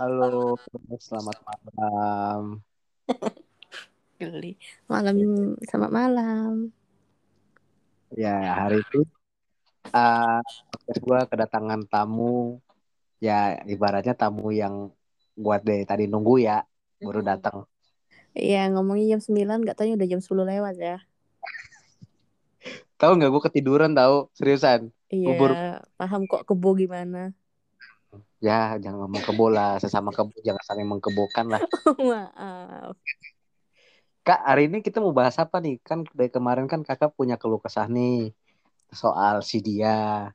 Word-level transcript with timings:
Halo, 0.00 0.56
selamat 0.96 1.44
malam. 1.44 2.64
Geli. 4.16 4.56
Malam, 4.88 5.16
selamat 5.60 5.92
malam. 5.92 6.72
Ya, 8.16 8.32
hari 8.64 8.80
itu 8.80 9.04
uh, 9.92 10.40
gue 10.88 11.20
kedatangan 11.28 11.84
tamu, 11.84 12.64
ya 13.20 13.60
ibaratnya 13.68 14.16
tamu 14.16 14.48
yang 14.48 14.88
buat 15.36 15.60
deh 15.68 15.84
tadi 15.84 16.08
nunggu 16.08 16.48
ya, 16.48 16.64
baru 17.04 17.20
datang. 17.20 17.68
Iya, 18.32 18.72
ngomongnya 18.72 19.12
jam 19.12 19.20
9, 19.20 19.68
gak 19.68 19.84
tanya 19.84 20.00
udah 20.00 20.08
jam 20.16 20.24
10 20.24 20.48
lewat 20.48 20.80
ya. 20.80 20.96
Tahu 22.96 23.20
nggak 23.20 23.28
gue 23.36 23.42
ketiduran 23.52 23.92
tahu 23.92 24.32
seriusan. 24.32 24.88
Iya, 25.12 25.84
paham 26.00 26.24
kok 26.24 26.48
kebo 26.48 26.72
gimana. 26.72 27.36
Ya, 28.40 28.72
jangan 28.80 29.04
ngomong 29.04 29.20
kebo 29.20 29.52
lah, 29.52 29.76
sesama 29.76 30.08
kebo 30.16 30.32
jangan 30.40 30.64
saling 30.64 30.88
mengkebokan 30.88 31.52
lah. 31.52 31.60
Maaf. 32.00 32.96
Kak, 34.24 34.40
hari 34.48 34.72
ini 34.72 34.80
kita 34.80 34.96
mau 35.04 35.12
bahas 35.12 35.36
apa 35.36 35.60
nih? 35.60 35.76
Kan 35.84 36.08
dari 36.16 36.32
kemarin 36.32 36.64
kan 36.64 36.80
kakak 36.80 37.12
punya 37.12 37.36
keluh 37.36 37.60
kesah 37.60 37.84
nih 37.84 38.32
soal 38.96 39.44
si 39.44 39.60
dia. 39.60 40.32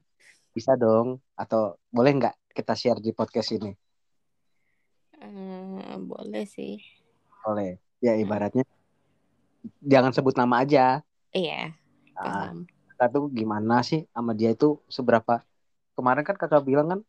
Bisa 0.54 0.78
dong? 0.78 1.18
Atau 1.34 1.82
boleh 1.90 2.14
nggak 2.14 2.36
kita 2.54 2.78
share 2.78 3.02
di 3.02 3.10
podcast 3.10 3.58
ini? 3.58 3.74
Eh, 5.18 5.98
boleh 5.98 6.46
sih. 6.46 6.78
Boleh. 7.42 7.82
Ya 8.06 8.14
ibaratnya 8.22 8.70
jangan 9.82 10.14
sebut 10.14 10.38
nama 10.38 10.62
aja. 10.62 11.02
Iya, 11.34 11.74
Nah, 12.16 12.54
paham. 12.54 12.70
kakak 12.96 13.08
tuh 13.18 13.26
gimana 13.34 13.82
sih 13.82 14.06
sama 14.14 14.38
dia 14.38 14.54
itu 14.54 14.78
seberapa? 14.94 15.42
Kemarin 15.98 16.22
kan 16.22 16.38
kakak 16.38 16.64
bilang 16.64 16.88
kan 16.88 17.00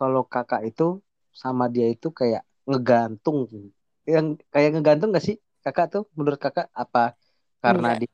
kalau 0.00 0.22
kakak 0.34 0.62
itu 0.70 0.84
sama 1.42 1.64
dia 1.74 1.86
itu 1.94 2.08
kayak 2.20 2.42
ngegantung. 2.68 3.40
Yang 4.08 4.26
kayak 4.52 4.70
ngegantung 4.74 5.08
gak 5.14 5.24
sih 5.28 5.36
kakak 5.64 5.86
tuh 5.94 6.04
menurut 6.16 6.40
kakak 6.40 6.66
apa 6.72 7.14
karena 7.64 7.88
Enggak. 7.94 8.02
di 8.02 8.06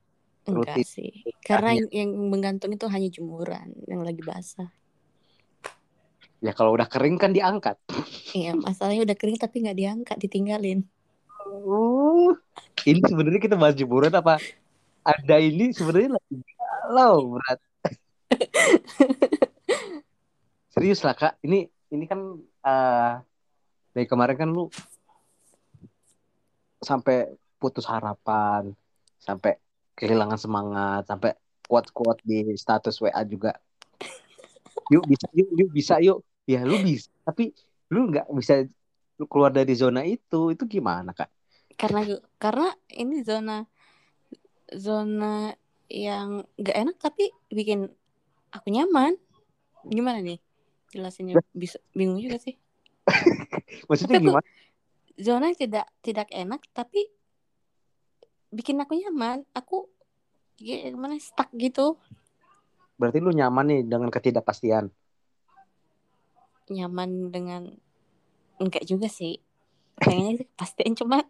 Enggak 0.46 0.78
rutin 0.78 0.86
sih. 0.94 1.12
Karena 1.48 1.70
Akhirnya. 1.74 1.94
yang 2.00 2.10
menggantung 2.32 2.70
itu 2.76 2.86
hanya 2.94 3.08
jemuran 3.10 3.68
yang 3.90 4.02
lagi 4.06 4.22
basah. 4.22 4.70
ya 6.44 6.52
kalau 6.52 6.70
udah 6.76 6.86
kering 6.86 7.16
kan 7.22 7.32
diangkat. 7.36 7.76
Iya, 8.36 8.52
masalahnya 8.54 9.02
udah 9.08 9.16
kering 9.20 9.38
tapi 9.40 9.56
nggak 9.64 9.78
diangkat, 9.80 10.16
ditinggalin. 10.20 10.80
Uh, 11.46 12.34
ini 12.84 13.00
sebenarnya 13.06 13.40
kita 13.42 13.56
bahas 13.58 13.74
jemuran 13.78 14.12
apa? 14.14 14.34
Ada 15.06 15.36
ini 15.40 15.70
sebenarnya 15.72 16.10
lagi 16.18 16.34
galau 16.58 17.16
berat. 17.38 17.58
Serius 20.74 21.00
lah 21.06 21.14
kak, 21.16 21.34
ini 21.46 21.66
ini 21.90 22.04
kan 22.10 22.20
eh 22.66 23.14
dari 23.96 24.06
kemarin 24.06 24.36
kan 24.36 24.50
lu 24.52 24.68
sampai 26.82 27.32
putus 27.56 27.88
harapan, 27.88 28.76
sampai 29.16 29.56
kehilangan 29.96 30.36
semangat, 30.36 31.02
sampai 31.08 31.32
kuat-kuat 31.66 32.20
di 32.22 32.44
status 32.54 33.00
WA 33.00 33.24
juga. 33.24 33.56
Yuk 34.92 35.08
bisa, 35.08 35.26
yuk, 35.34 35.48
yuk 35.56 35.70
bisa, 35.72 35.94
yuk. 35.98 36.22
Ya 36.46 36.62
lu 36.62 36.78
bisa, 36.78 37.10
tapi 37.26 37.50
lu 37.90 38.06
nggak 38.06 38.30
bisa 38.30 38.62
lu 39.18 39.26
keluar 39.26 39.50
dari 39.50 39.74
zona 39.74 40.06
itu. 40.06 40.54
Itu 40.54 40.68
gimana 40.70 41.10
kak? 41.10 41.26
Karena 41.74 42.06
karena 42.38 42.70
ini 42.94 43.26
zona 43.26 43.66
zona 44.70 45.50
yang 45.90 46.46
nggak 46.54 46.76
enak 46.76 46.96
tapi 47.02 47.34
bikin 47.50 47.90
aku 48.54 48.70
nyaman. 48.70 49.18
Gimana 49.90 50.22
nih? 50.22 50.38
Jelasinnya 50.94 51.40
bisa 51.50 51.78
bingung 51.92 52.20
juga 52.22 52.38
sih. 52.38 52.54
Maksudnya 53.88 54.18
Tapi 54.18 54.22
aku- 54.22 54.28
gimana? 54.30 54.48
Zona 55.16 55.48
yang 55.48 55.56
tidak 55.58 55.86
tidak 56.04 56.28
enak 56.28 56.60
tapi 56.76 57.08
bikin 58.52 58.76
aku 58.78 59.00
nyaman. 59.00 59.48
Aku 59.56 59.88
ya, 60.60 60.92
gimana 60.92 61.16
stuck 61.16 61.48
gitu. 61.56 61.96
Berarti 63.00 63.18
lu 63.20 63.32
nyaman 63.32 63.64
nih 63.68 63.80
dengan 63.84 64.08
ketidakpastian. 64.12 64.92
Nyaman 66.68 67.30
dengan 67.32 67.62
enggak 68.60 68.84
juga 68.84 69.08
sih. 69.08 69.40
Pengennya 69.96 70.44
sih 70.44 70.46
kepastian 70.52 70.92
cuma 70.92 71.24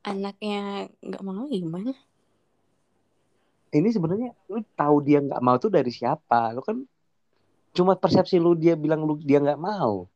anaknya 0.00 0.88
nggak 1.04 1.22
mau 1.24 1.44
gimana? 1.48 1.92
Ini 3.74 3.88
sebenarnya 3.90 4.32
lu 4.48 4.62
tahu 4.78 5.02
dia 5.04 5.20
nggak 5.20 5.42
mau 5.44 5.56
tuh 5.60 5.68
dari 5.68 5.90
siapa? 5.92 6.54
Lu 6.56 6.62
kan 6.64 6.84
cuma 7.74 7.98
persepsi 7.98 8.38
lu 8.38 8.54
dia 8.54 8.78
bilang 8.78 9.02
lu 9.02 9.18
dia 9.18 9.42
nggak 9.42 9.60
mau. 9.60 10.06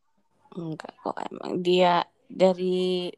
Enggak 0.55 0.95
kok 1.03 1.19
emang 1.29 1.61
dia 1.61 2.07
dari 2.25 3.11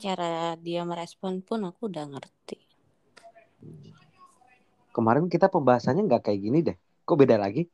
cara 0.00 0.56
dia 0.60 0.82
merespon 0.84 1.40
pun 1.44 1.64
aku 1.68 1.88
udah 1.88 2.04
ngerti. 2.10 2.58
Kemarin 4.90 5.30
kita 5.30 5.46
pembahasannya 5.46 6.02
nggak 6.08 6.22
kayak 6.26 6.40
gini 6.40 6.58
deh. 6.66 6.76
Kok 7.06 7.16
beda 7.16 7.38
lagi? 7.38 7.70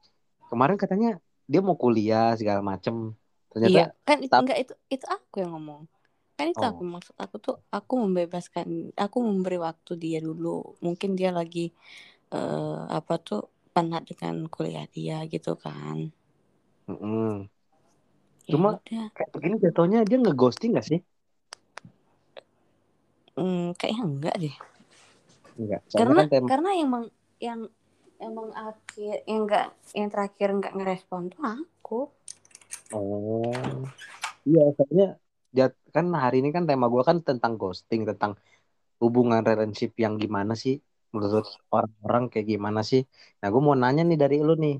Kemarin 0.52 0.76
katanya 0.76 1.16
dia 1.48 1.60
mau 1.64 1.74
kuliah 1.78 2.36
segala 2.36 2.60
macem. 2.60 3.16
Ternyata 3.50 3.72
Iya, 3.72 3.84
kan 4.04 4.18
itu 4.20 4.34
enggak 4.36 4.58
itu 4.60 4.72
itu 4.92 5.06
aku 5.08 5.40
yang 5.40 5.56
ngomong. 5.56 5.88
Kan 6.36 6.52
itu 6.52 6.60
Oh. 6.60 6.68
aku 6.68 6.82
maksud 6.84 7.16
aku 7.16 7.36
tuh 7.40 7.56
aku 7.72 7.92
membebaskan, 7.96 8.92
aku 8.92 9.16
memberi 9.24 9.56
waktu 9.56 9.96
dia 9.96 10.18
dulu. 10.20 10.76
Mungkin 10.84 11.16
dia 11.16 11.32
lagi 11.32 11.72
eh, 12.30 12.80
apa 12.92 13.16
tuh 13.22 13.48
penat 13.76 14.08
dengan 14.08 14.48
kuliah 14.48 14.88
dia 14.88 15.20
gitu 15.28 15.52
kan. 15.60 16.08
Mm-mm. 16.88 17.44
Ya 18.48 18.52
Cuma- 18.56 18.80
udah. 18.80 19.06
kayak 19.12 19.30
begini 19.36 19.60
jatuhnya 19.60 20.00
dia 20.08 20.16
ngeghosting 20.16 20.72
nggak 20.72 20.88
sih? 20.88 21.00
Hmm, 23.36 23.76
kayaknya 23.76 24.02
enggak 24.08 24.36
deh. 24.40 24.56
Enggak. 25.60 25.80
Karena 25.92 26.24
kan 26.24 26.28
tema 26.32 26.46
karena 26.48 26.70
yang 26.72 26.88
meng- 26.88 27.14
yang 27.36 27.60
emang 28.16 28.48
akhir 28.56 29.28
yang 29.28 29.44
enggak 29.44 29.66
yang 29.92 30.08
terakhir 30.08 30.48
enggak 30.56 30.72
ngerespon 30.72 31.28
tuh 31.28 31.42
aku. 31.44 32.00
Oh. 32.96 33.52
Iya, 34.46 34.72
soalnya 34.72 35.08
jat- 35.52 35.76
kan 35.92 36.06
hari 36.16 36.40
ini 36.40 36.54
kan 36.54 36.64
tema 36.64 36.88
gua 36.88 37.04
kan 37.04 37.20
tentang 37.20 37.60
ghosting, 37.60 38.08
tentang 38.08 38.40
hubungan 39.02 39.44
relationship 39.44 39.92
yang 40.00 40.16
gimana 40.16 40.56
sih 40.56 40.80
menurut 41.14 41.46
orang-orang 41.74 42.22
kayak 42.32 42.46
gimana 42.52 42.80
sih? 42.90 43.00
Nah, 43.40 43.48
gue 43.52 43.62
mau 43.66 43.76
nanya 43.82 44.02
nih 44.08 44.18
dari 44.22 44.36
lu 44.46 44.52
nih, 44.64 44.74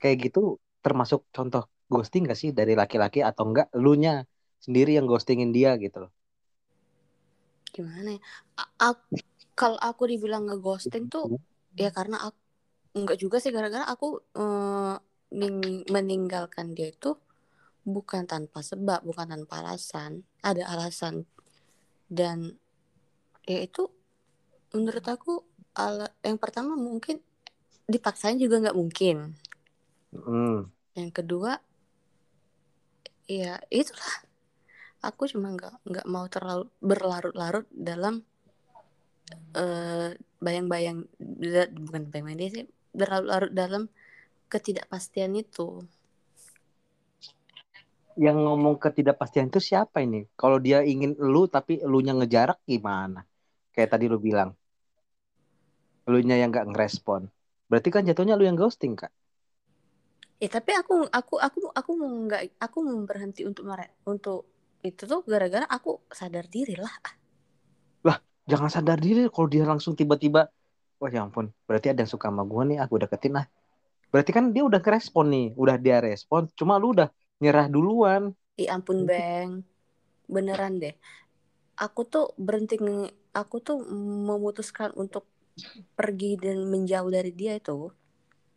kayak 0.00 0.16
gitu 0.24 0.38
termasuk 0.84 1.20
contoh 1.36 1.62
ghosting 1.92 2.22
gak 2.30 2.38
sih 2.42 2.50
dari 2.58 2.72
laki-laki 2.82 3.18
atau 3.28 3.42
enggak 3.48 3.66
elunya 3.76 4.10
sendiri 4.64 4.90
yang 4.98 5.06
ghostingin 5.10 5.50
dia 5.56 5.70
gitu 5.84 5.96
loh? 6.04 6.10
Gimana 7.74 8.18
ya? 8.18 8.20
Aku- 8.90 9.06
kalau 9.58 9.78
aku 9.78 10.02
dibilang 10.10 10.44
ngeghosting 10.48 11.04
tuh 11.12 11.30
ya 11.78 11.90
karena 11.94 12.16
aku 12.26 12.38
enggak 12.98 13.18
juga 13.22 13.36
sih 13.42 13.52
gara-gara 13.56 13.86
aku 13.94 14.06
eh, 14.40 14.94
ning- 15.40 15.86
meninggalkan 15.94 16.68
dia 16.76 16.88
itu 16.94 17.10
bukan 17.94 18.24
tanpa 18.32 18.60
sebab 18.70 19.00
bukan 19.08 19.28
tanpa 19.34 19.54
alasan 19.64 20.12
ada 20.44 20.64
alasan 20.74 21.26
dan 22.10 22.38
ya 23.48 23.58
itu 23.66 23.82
menurut 24.74 25.06
aku 25.14 25.32
ala- 25.86 26.16
yang 26.26 26.38
pertama 26.42 26.72
mungkin 26.76 27.16
dipaksain 27.92 28.38
juga 28.44 28.56
nggak 28.62 28.78
mungkin 28.80 29.16
Hmm. 30.12 30.70
yang 30.98 31.10
kedua 31.14 31.52
ya 33.30 33.62
itulah 33.70 34.14
aku 35.08 35.22
cuma 35.32 35.48
nggak 35.56 35.74
nggak 35.88 36.06
mau 36.14 36.26
terlalu 36.34 36.64
berlarut-larut 36.82 37.66
dalam 37.72 38.14
eh, 39.62 40.10
bayang-bayang 40.44 40.98
bukan 41.86 42.02
bayang-bayang 42.10 42.38
dia 42.40 42.50
sih 42.54 42.64
berlarut-larut 42.98 43.52
dalam 43.54 43.82
ketidakpastian 44.52 45.32
itu 45.38 45.86
Yang 48.24 48.36
ngomong 48.44 48.74
ketidakpastian 48.82 49.48
itu 49.50 49.60
siapa 49.70 49.96
ini? 50.06 50.18
Kalau 50.40 50.58
dia 50.66 50.78
ingin 50.92 51.16
elu 51.24 51.48
tapi 51.48 51.72
elunya 51.86 52.12
ngejarak 52.18 52.58
gimana? 52.68 53.24
Kayak 53.74 53.90
tadi 53.96 54.04
lu 54.12 54.18
bilang, 54.20 54.50
elunya 56.10 56.36
yang 56.42 56.50
nggak 56.54 56.68
ngerespon. 56.74 57.22
Berarti 57.70 57.88
kan 57.94 58.02
jatuhnya 58.08 58.34
lu 58.38 58.44
yang 58.50 58.58
ghosting 58.62 58.94
kak? 59.00 59.12
Ya 60.42 60.48
tapi 60.56 60.70
aku 60.80 60.94
aku 61.18 61.34
aku 61.46 61.58
aku 61.80 61.90
mau 62.00 62.10
nggak 62.26 62.42
aku 62.64 62.78
mau 62.86 62.98
berhenti 63.08 63.42
untuk 63.50 63.64
mere- 63.70 63.94
untuk 64.12 64.40
itu 64.88 65.02
tuh 65.10 65.20
gara-gara 65.30 65.66
aku 65.76 65.90
sadar 66.18 66.44
diri 66.54 66.74
lah. 66.84 66.94
jangan 68.50 68.70
sadar 68.74 68.98
diri 69.04 69.20
kalau 69.34 69.48
dia 69.52 69.64
langsung 69.70 69.94
tiba-tiba 70.00 70.40
wah 71.00 71.10
ya 71.14 71.20
ampun 71.26 71.46
berarti 71.68 71.86
ada 71.92 72.00
yang 72.04 72.12
suka 72.14 72.26
sama 72.30 72.42
gue 72.50 72.62
nih 72.70 72.78
aku 72.84 72.94
deketin 73.02 73.32
lah 73.38 73.46
berarti 74.12 74.30
kan 74.36 74.44
dia 74.54 74.62
udah 74.68 74.80
ngerespon 74.84 75.26
nih 75.34 75.46
udah 75.62 75.76
dia 75.84 75.96
respon 76.08 76.42
cuma 76.58 76.74
lu 76.82 76.88
udah 76.96 77.08
nyerah 77.42 77.66
duluan 77.74 78.22
Ya 78.60 78.66
ampun 78.76 78.98
beng, 79.08 79.50
beneran 80.34 80.74
deh. 80.82 80.94
Aku 81.84 82.00
tuh 82.12 82.24
berhenti 82.46 82.76
aku 83.40 83.56
tuh 83.66 83.78
memutuskan 84.28 84.90
untuk 85.02 85.24
pergi 85.98 86.26
dan 86.44 86.56
menjauh 86.72 87.10
dari 87.16 87.30
dia 87.40 87.52
itu 87.60 87.78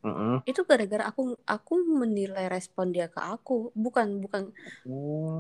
Mm-mm. 0.04 0.44
itu 0.50 0.62
gara-gara 0.70 1.04
aku 1.12 1.22
aku 1.56 1.74
menilai 2.02 2.46
respon 2.56 2.86
dia 2.96 3.08
ke 3.14 3.20
aku 3.34 3.54
bukan 3.84 4.08
bukan 4.24 4.44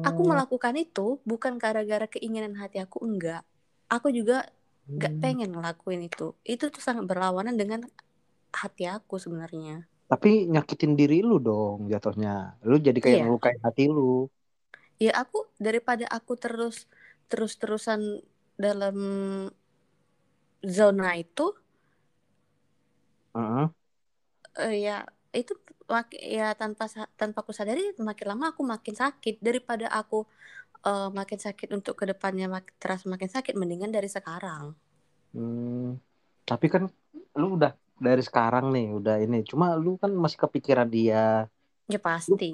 aku 0.07 0.21
Oh. 0.25 0.31
melakukan 0.31 0.75
itu 0.83 1.01
bukan 1.31 1.53
gara-gara 1.63 2.05
keinginan 2.13 2.53
hati 2.61 2.77
aku 2.85 2.97
enggak 3.07 3.41
aku 3.93 4.07
juga 4.17 4.35
nggak 4.97 5.13
Hmm. 5.13 5.21
pengen 5.23 5.49
ngelakuin 5.55 6.01
itu 6.09 6.23
itu 6.53 6.65
tuh 6.73 6.81
sangat 6.87 7.05
berlawanan 7.09 7.55
dengan 7.61 7.79
hati 8.61 8.83
aku 8.97 9.15
sebenarnya 9.23 9.73
Tapi 10.11 10.29
nyakitin 10.53 10.93
diri 10.99 11.15
lu 11.29 11.35
dong 11.47 11.79
jatuhnya. 11.93 12.29
Lu 12.69 12.75
jadi 12.87 12.99
kayak 13.05 13.17
Iya. 13.17 13.23
ngelukain 13.23 13.59
hati 13.65 13.83
lu. 13.95 14.01
ya 15.01 15.11
aku 15.21 15.37
daripada 15.65 16.05
aku 16.17 16.33
terus 16.43 16.75
terus 17.29 17.53
terusan 17.61 18.01
dalam 18.59 18.95
zona 20.63 21.15
itu 21.19 21.45
Heeh. 23.35 23.73
eh, 24.61 24.75
ya 24.85 24.95
itu 25.33 25.53
ya 26.35 26.53
tanpa 26.61 26.85
tanpa 27.19 27.37
aku 27.41 27.53
sadari 27.57 27.81
makin 28.09 28.25
lama 28.31 28.45
aku 28.53 28.61
makin 28.73 28.95
sakit 29.03 29.35
daripada 29.41 29.85
aku 29.99 30.15
eh, 30.89 31.09
makin 31.19 31.39
sakit 31.45 31.69
untuk 31.77 31.93
ke 31.99 32.05
depannya 32.11 32.45
mak 32.53 32.65
terasa 32.81 33.05
makin 33.13 33.29
sakit 33.35 33.53
mendingan 33.61 33.91
dari 33.97 34.09
sekarang 34.17 34.65
Hmm. 35.33 35.97
Tapi 36.45 36.65
kan 36.69 36.83
lu 37.39 37.57
udah 37.57 37.73
dari 37.97 38.21
sekarang 38.21 38.69
nih 38.75 38.85
udah 38.99 39.15
ini. 39.25 39.41
Cuma 39.49 39.73
lu 39.73 39.97
kan 40.01 40.11
masih 40.13 40.37
kepikiran 40.45 40.85
dia. 40.89 41.49
ya 41.91 41.99
pasti 41.99 42.49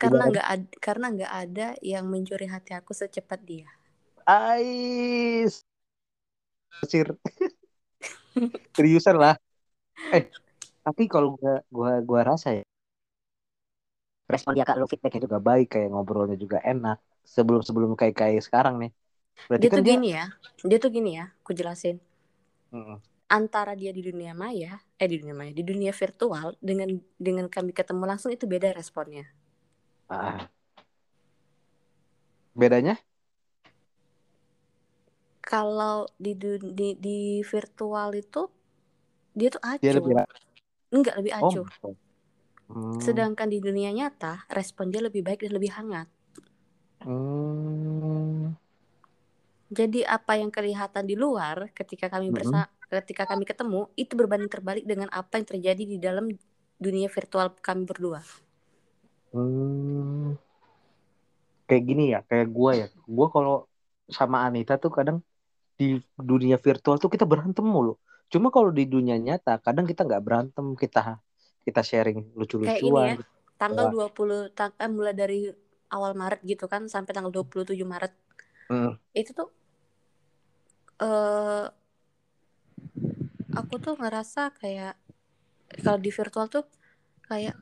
karena 0.00 0.26
Ibarat- 0.26 0.30
nggak 0.32 0.46
ada 0.54 0.66
karena 0.86 1.06
nggak 1.14 1.32
ada 1.42 1.66
yang 1.80 2.04
mencuri 2.12 2.46
hati 2.50 2.72
aku 2.76 2.92
secepat 2.92 3.40
dia 3.46 3.68
Ais. 4.26 5.64
Sir. 6.88 7.16
Seriusan 8.76 9.16
lah. 9.22 9.34
Eh, 10.16 10.24
tapi 10.86 11.04
kalau 11.12 11.28
gua 11.40 11.54
gua 11.76 11.90
gua 12.08 12.20
rasa 12.30 12.48
ya 12.58 12.64
respon 14.32 14.52
dia 14.56 14.64
kak 14.68 14.76
lu 14.80 14.86
feedbacknya 14.90 15.20
juga 15.26 15.38
baik 15.48 15.66
kayak 15.72 15.88
ngobrolnya 15.92 16.36
juga 16.44 16.58
enak 16.70 16.96
sebelum 17.34 17.60
sebelum 17.68 17.90
kayak 18.00 18.14
kayak 18.20 18.42
sekarang 18.46 18.74
nih 18.82 18.90
berarti 19.48 19.66
dia 19.66 19.70
kan 19.72 19.80
tuh 19.80 19.84
dia 19.86 19.96
gini 19.96 20.08
ya 20.16 20.24
dia 20.68 20.78
tuh 20.82 20.90
gini 20.96 21.10
ya 21.18 21.24
aku 21.42 21.50
jelasin 21.58 21.96
Mm-mm. 22.72 23.02
antara 23.38 23.72
dia 23.80 23.88
di 23.96 24.02
dunia 24.08 24.32
maya 24.42 24.72
eh 25.02 25.08
di 25.12 25.16
dunia 25.20 25.36
maya 25.40 25.52
di 25.58 25.64
dunia 25.70 25.92
virtual 26.02 26.48
dengan 26.68 26.88
dengan 27.26 27.46
kami 27.54 27.70
ketemu 27.78 28.04
langsung 28.10 28.30
itu 28.36 28.44
beda 28.52 28.68
responnya 28.80 29.24
Ah. 30.08 30.48
bedanya 32.54 32.98
kalau 35.52 35.98
di, 36.24 36.32
di 36.78 36.88
di 37.06 37.18
virtual 37.52 38.08
itu 38.22 38.42
dia 39.38 39.48
tuh 39.54 39.62
dia 39.80 39.92
acuh 39.92 39.96
lebih 39.96 40.12
ra- 40.18 40.30
enggak 40.94 41.14
lebih 41.18 41.32
oh 41.40 41.62
acuh 41.62 41.68
Hmm. 42.68 42.98
sedangkan 43.06 43.48
di 43.52 43.58
dunia 43.66 43.90
nyata 43.98 44.32
respon 44.56 44.86
dia 44.92 45.02
lebih 45.06 45.22
baik 45.26 45.40
dan 45.44 45.52
lebih 45.58 45.72
hangat 45.76 46.06
Hmm. 47.04 48.54
jadi 49.68 50.00
apa 50.16 50.32
yang 50.40 50.48
kelihatan 50.56 51.04
di 51.04 51.14
luar 51.24 51.68
ketika 51.76 52.06
kami 52.08 52.28
Mm-mm. 52.30 52.36
bersa 52.36 52.68
ketika 52.88 53.28
kami 53.28 53.44
ketemu 53.44 53.80
itu 54.00 54.12
berbanding 54.16 54.48
terbalik 54.54 54.84
dengan 54.88 55.08
apa 55.12 55.36
yang 55.40 55.46
terjadi 55.48 55.82
di 55.92 55.96
dalam 56.00 56.24
dunia 56.80 57.08
virtual 57.12 57.52
kami 57.60 57.84
berdua 57.84 58.20
Hmm. 59.32 60.36
kayak 61.66 61.82
gini 61.88 62.02
ya 62.14 62.18
kayak 62.28 62.46
gua 62.56 62.70
ya 62.80 62.84
gua 63.16 63.26
kalau 63.34 63.52
sama 64.18 64.36
Anita 64.46 64.72
tuh 64.82 64.90
kadang 64.96 65.16
di 65.78 66.02
dunia 66.18 66.58
virtual 66.58 66.98
tuh 66.98 67.08
kita 67.08 67.24
berantem 67.24 67.62
mulu 67.62 67.94
cuma 68.28 68.50
kalau 68.50 68.68
di 68.74 68.84
dunia 68.84 69.16
nyata 69.16 69.62
kadang 69.62 69.86
kita 69.86 70.04
nggak 70.04 70.22
berantem 70.26 70.66
kita 70.74 71.22
kita 71.64 71.80
sharing 71.86 72.20
kayak 72.60 72.82
ini 72.82 73.00
ya 73.00 73.14
lucu-lucuan 73.16 73.22
tanggal 73.56 73.86
Wah. 73.90 74.10
20 74.10 74.52
tang 74.54 74.74
eh, 74.76 74.90
mulai 74.90 75.14
dari 75.14 75.48
awal 75.88 76.12
Maret 76.18 76.44
gitu 76.44 76.68
kan 76.68 76.86
sampai 76.90 77.14
tanggal 77.14 77.32
27 77.32 77.86
Maret 77.86 78.12
Hmm. 78.68 79.00
itu 79.16 79.32
tuh 79.32 79.48
eh 81.00 81.66
aku 83.56 83.74
tuh 83.80 83.96
ngerasa 83.96 84.52
kayak 84.60 84.92
kalau 85.80 85.96
di 85.96 86.12
virtual 86.12 86.52
tuh 86.52 86.68
kayak 87.24 87.56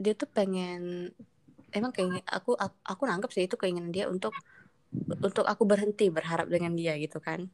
dia 0.00 0.14
tuh 0.16 0.28
pengen 0.32 1.12
emang 1.76 1.92
kayak 1.92 2.24
aku 2.24 2.56
aku, 2.56 2.76
aku 2.88 3.02
nangkep 3.04 3.30
sih 3.36 3.44
itu 3.44 3.56
keinginan 3.60 3.92
dia 3.92 4.08
untuk 4.08 4.32
untuk 5.20 5.44
aku 5.44 5.62
berhenti 5.66 6.08
berharap 6.08 6.46
dengan 6.48 6.72
dia 6.78 6.94
gitu 6.96 7.18
kan. 7.18 7.48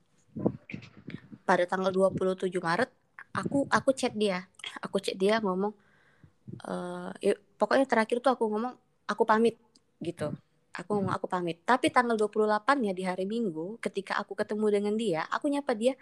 Pada 1.49 1.65
tanggal 1.67 1.91
27 1.91 2.63
Maret 2.63 2.91
aku 3.35 3.67
aku 3.71 3.91
chat 3.97 4.13
dia. 4.15 4.47
Aku 4.85 5.03
chat 5.03 5.17
dia 5.19 5.41
ngomong 5.43 5.73
eh 6.67 7.11
ya, 7.31 7.35
pokoknya 7.59 7.87
terakhir 7.87 8.19
tuh 8.21 8.35
aku 8.35 8.45
ngomong 8.51 8.75
aku 9.07 9.23
pamit 9.27 9.57
gitu. 10.03 10.31
Aku 10.71 10.99
ngomong 10.99 11.15
aku 11.15 11.27
pamit. 11.27 11.59
Tapi 11.67 11.91
tanggal 11.91 12.15
28 12.15 12.77
nya 12.85 12.93
di 12.95 13.03
hari 13.03 13.27
Minggu 13.27 13.79
ketika 13.83 14.19
aku 14.21 14.39
ketemu 14.39 14.67
dengan 14.71 14.95
dia 14.95 15.27
aku 15.31 15.51
nyapa 15.51 15.73
dia 15.75 15.95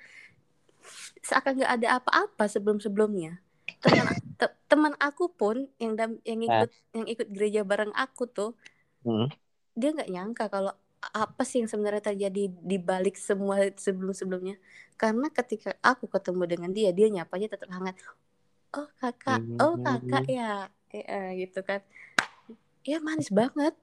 seakan 1.25 1.61
nggak 1.61 1.73
ada 1.81 1.88
apa-apa 2.00 2.44
sebelum-sebelumnya. 2.49 3.41
Teman 3.84 4.06
te- 4.41 4.56
teman 4.70 4.94
aku 4.99 5.29
pun 5.32 5.69
yang 5.82 5.93
dam- 5.99 6.23
yang 6.25 6.41
ikut 6.41 6.70
yang 6.94 7.06
ikut 7.06 7.29
gereja 7.32 7.61
bareng 7.67 7.93
aku 7.93 8.25
tuh 8.29 8.52
Hmm. 9.06 9.31
dia 9.79 9.94
nggak 9.94 10.11
nyangka 10.11 10.44
kalau 10.50 10.75
apa 10.99 11.43
sih 11.47 11.62
yang 11.62 11.71
sebenarnya 11.71 12.03
terjadi 12.03 12.50
di 12.50 12.79
balik 12.79 13.15
semua 13.15 13.71
sebelum-sebelumnya 13.71 14.59
karena 14.99 15.31
ketika 15.31 15.79
aku 15.79 16.11
ketemu 16.11 16.43
dengan 16.45 16.71
dia 16.75 16.91
dia 16.91 17.06
nyapanya 17.06 17.55
tetap 17.55 17.71
hangat 17.71 17.95
oh 18.75 18.89
kakak 18.99 19.41
oh 19.62 19.79
kakak 19.79 20.25
Hmm. 20.27 20.35
ya 20.35 20.53
Eh, 20.89 21.05
eh, 21.05 21.29
gitu 21.45 21.61
kan 21.61 21.85
ya 22.81 22.97
manis 23.05 23.29
banget 23.29 23.77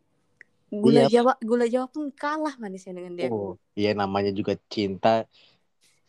gula 0.73 1.05
Iya. 1.05 1.21
jawa 1.21 1.33
gula 1.37 1.65
jawa 1.69 1.85
pun 1.85 2.09
kalah 2.09 2.57
manisnya 2.57 2.97
dengan 2.97 3.13
dia 3.13 3.29
Oh, 3.29 3.55
iya 3.77 3.93
namanya 3.93 4.33
juga 4.33 4.57
cinta. 4.67 5.29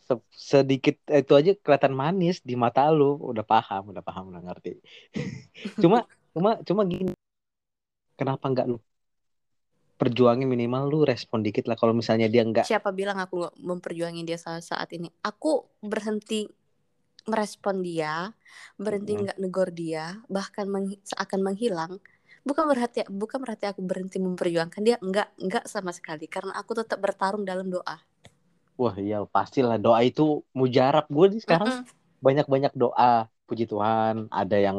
Se- 0.09 0.25
sedikit 0.33 0.97
itu 1.05 1.33
aja 1.37 1.53
kelihatan 1.53 1.93
manis 1.93 2.41
di 2.41 2.57
mata 2.57 2.89
lu. 2.89 3.13
Udah 3.21 3.45
paham, 3.45 3.93
udah 3.93 4.01
paham, 4.01 4.33
udah 4.33 4.41
ngerti. 4.41 4.81
Cuma, 5.83 6.09
cuma, 6.33 6.57
cuma 6.65 6.81
gini. 6.89 7.13
Kenapa 8.17 8.49
nggak 8.49 8.65
lu 8.65 8.81
perjuangin 9.99 10.47
minimal 10.53 10.83
lu 10.91 10.99
respon 11.11 11.39
dikit 11.45 11.63
lah. 11.69 11.77
Kalau 11.81 11.93
misalnya 12.01 12.27
dia 12.33 12.43
nggak, 12.51 12.67
siapa 12.67 12.89
bilang 12.99 13.17
aku 13.23 13.33
nggak 13.41 13.55
memperjuangin 13.69 14.25
dia 14.29 14.37
saat 14.45 14.63
saat 14.71 14.89
ini 14.97 15.07
aku 15.29 15.51
berhenti 15.91 16.39
merespon 17.31 17.77
dia 17.89 18.13
berhenti 18.85 19.11
nggak 19.23 19.37
negor 19.43 19.69
dia 19.81 20.05
bahkan 20.35 20.65
meng- 20.73 21.01
seakan 21.11 21.41
menghilang 21.47 21.93
bukan 22.47 22.65
berarti 22.71 22.99
bukan 23.21 23.39
berarti 23.43 23.65
aku 23.71 23.81
berhenti 23.89 24.17
memperjuangkan 24.27 24.81
dia 24.87 24.97
enggak 25.05 25.29
enggak 25.43 25.65
sama 25.73 25.91
sekali 25.97 26.25
karena 26.35 26.53
aku 26.61 26.71
tetap 26.81 26.99
bertarung 27.05 27.43
dalam 27.51 27.67
doa 27.75 27.97
wah 28.81 28.95
iya 29.03 29.15
pastilah 29.35 29.75
doa 29.85 29.99
itu 30.09 30.21
mujarab. 30.59 31.03
Gue 31.15 31.25
nih 31.33 31.41
sekarang 31.45 31.69
Mm-mm. 31.69 31.85
banyak-banyak 32.25 32.73
doa. 32.81 33.05
Puji 33.47 33.63
Tuhan, 33.71 34.15
ada 34.39 34.55
yang 34.67 34.77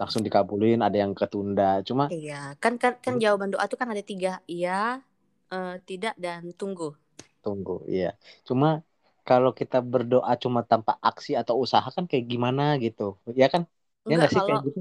langsung 0.00 0.22
dikabulin, 0.26 0.78
ada 0.86 0.96
yang 1.02 1.12
ketunda. 1.18 1.64
Cuma 1.88 2.04
iya 2.14 2.34
kan 2.62 2.74
kan 2.82 2.92
kan 3.04 3.14
jawaban 3.22 3.50
doa 3.52 3.64
tuh 3.70 3.78
kan 3.80 3.88
ada 3.92 4.02
tiga 4.10 4.28
iya 4.52 4.70
eh, 5.52 5.72
tidak 5.88 6.12
dan 6.24 6.42
tunggu 6.60 6.84
tunggu, 7.42 7.72
iya. 7.92 8.06
Cuma 8.48 8.66
kalau 9.28 9.50
kita 9.60 9.76
berdoa 9.92 10.32
cuma 10.44 10.60
tanpa 10.70 10.92
aksi 11.08 11.30
atau 11.40 11.54
usaha 11.64 11.88
kan 11.96 12.04
kayak 12.10 12.24
gimana 12.32 12.62
gitu, 12.84 13.02
ya 13.40 13.46
kan? 13.52 13.62
Ya 14.08 14.12
enggak 14.12 14.18
nggak 14.18 14.30
sih 14.34 14.42
kalau 14.42 14.46
kayak 14.46 14.60
gitu? 14.66 14.78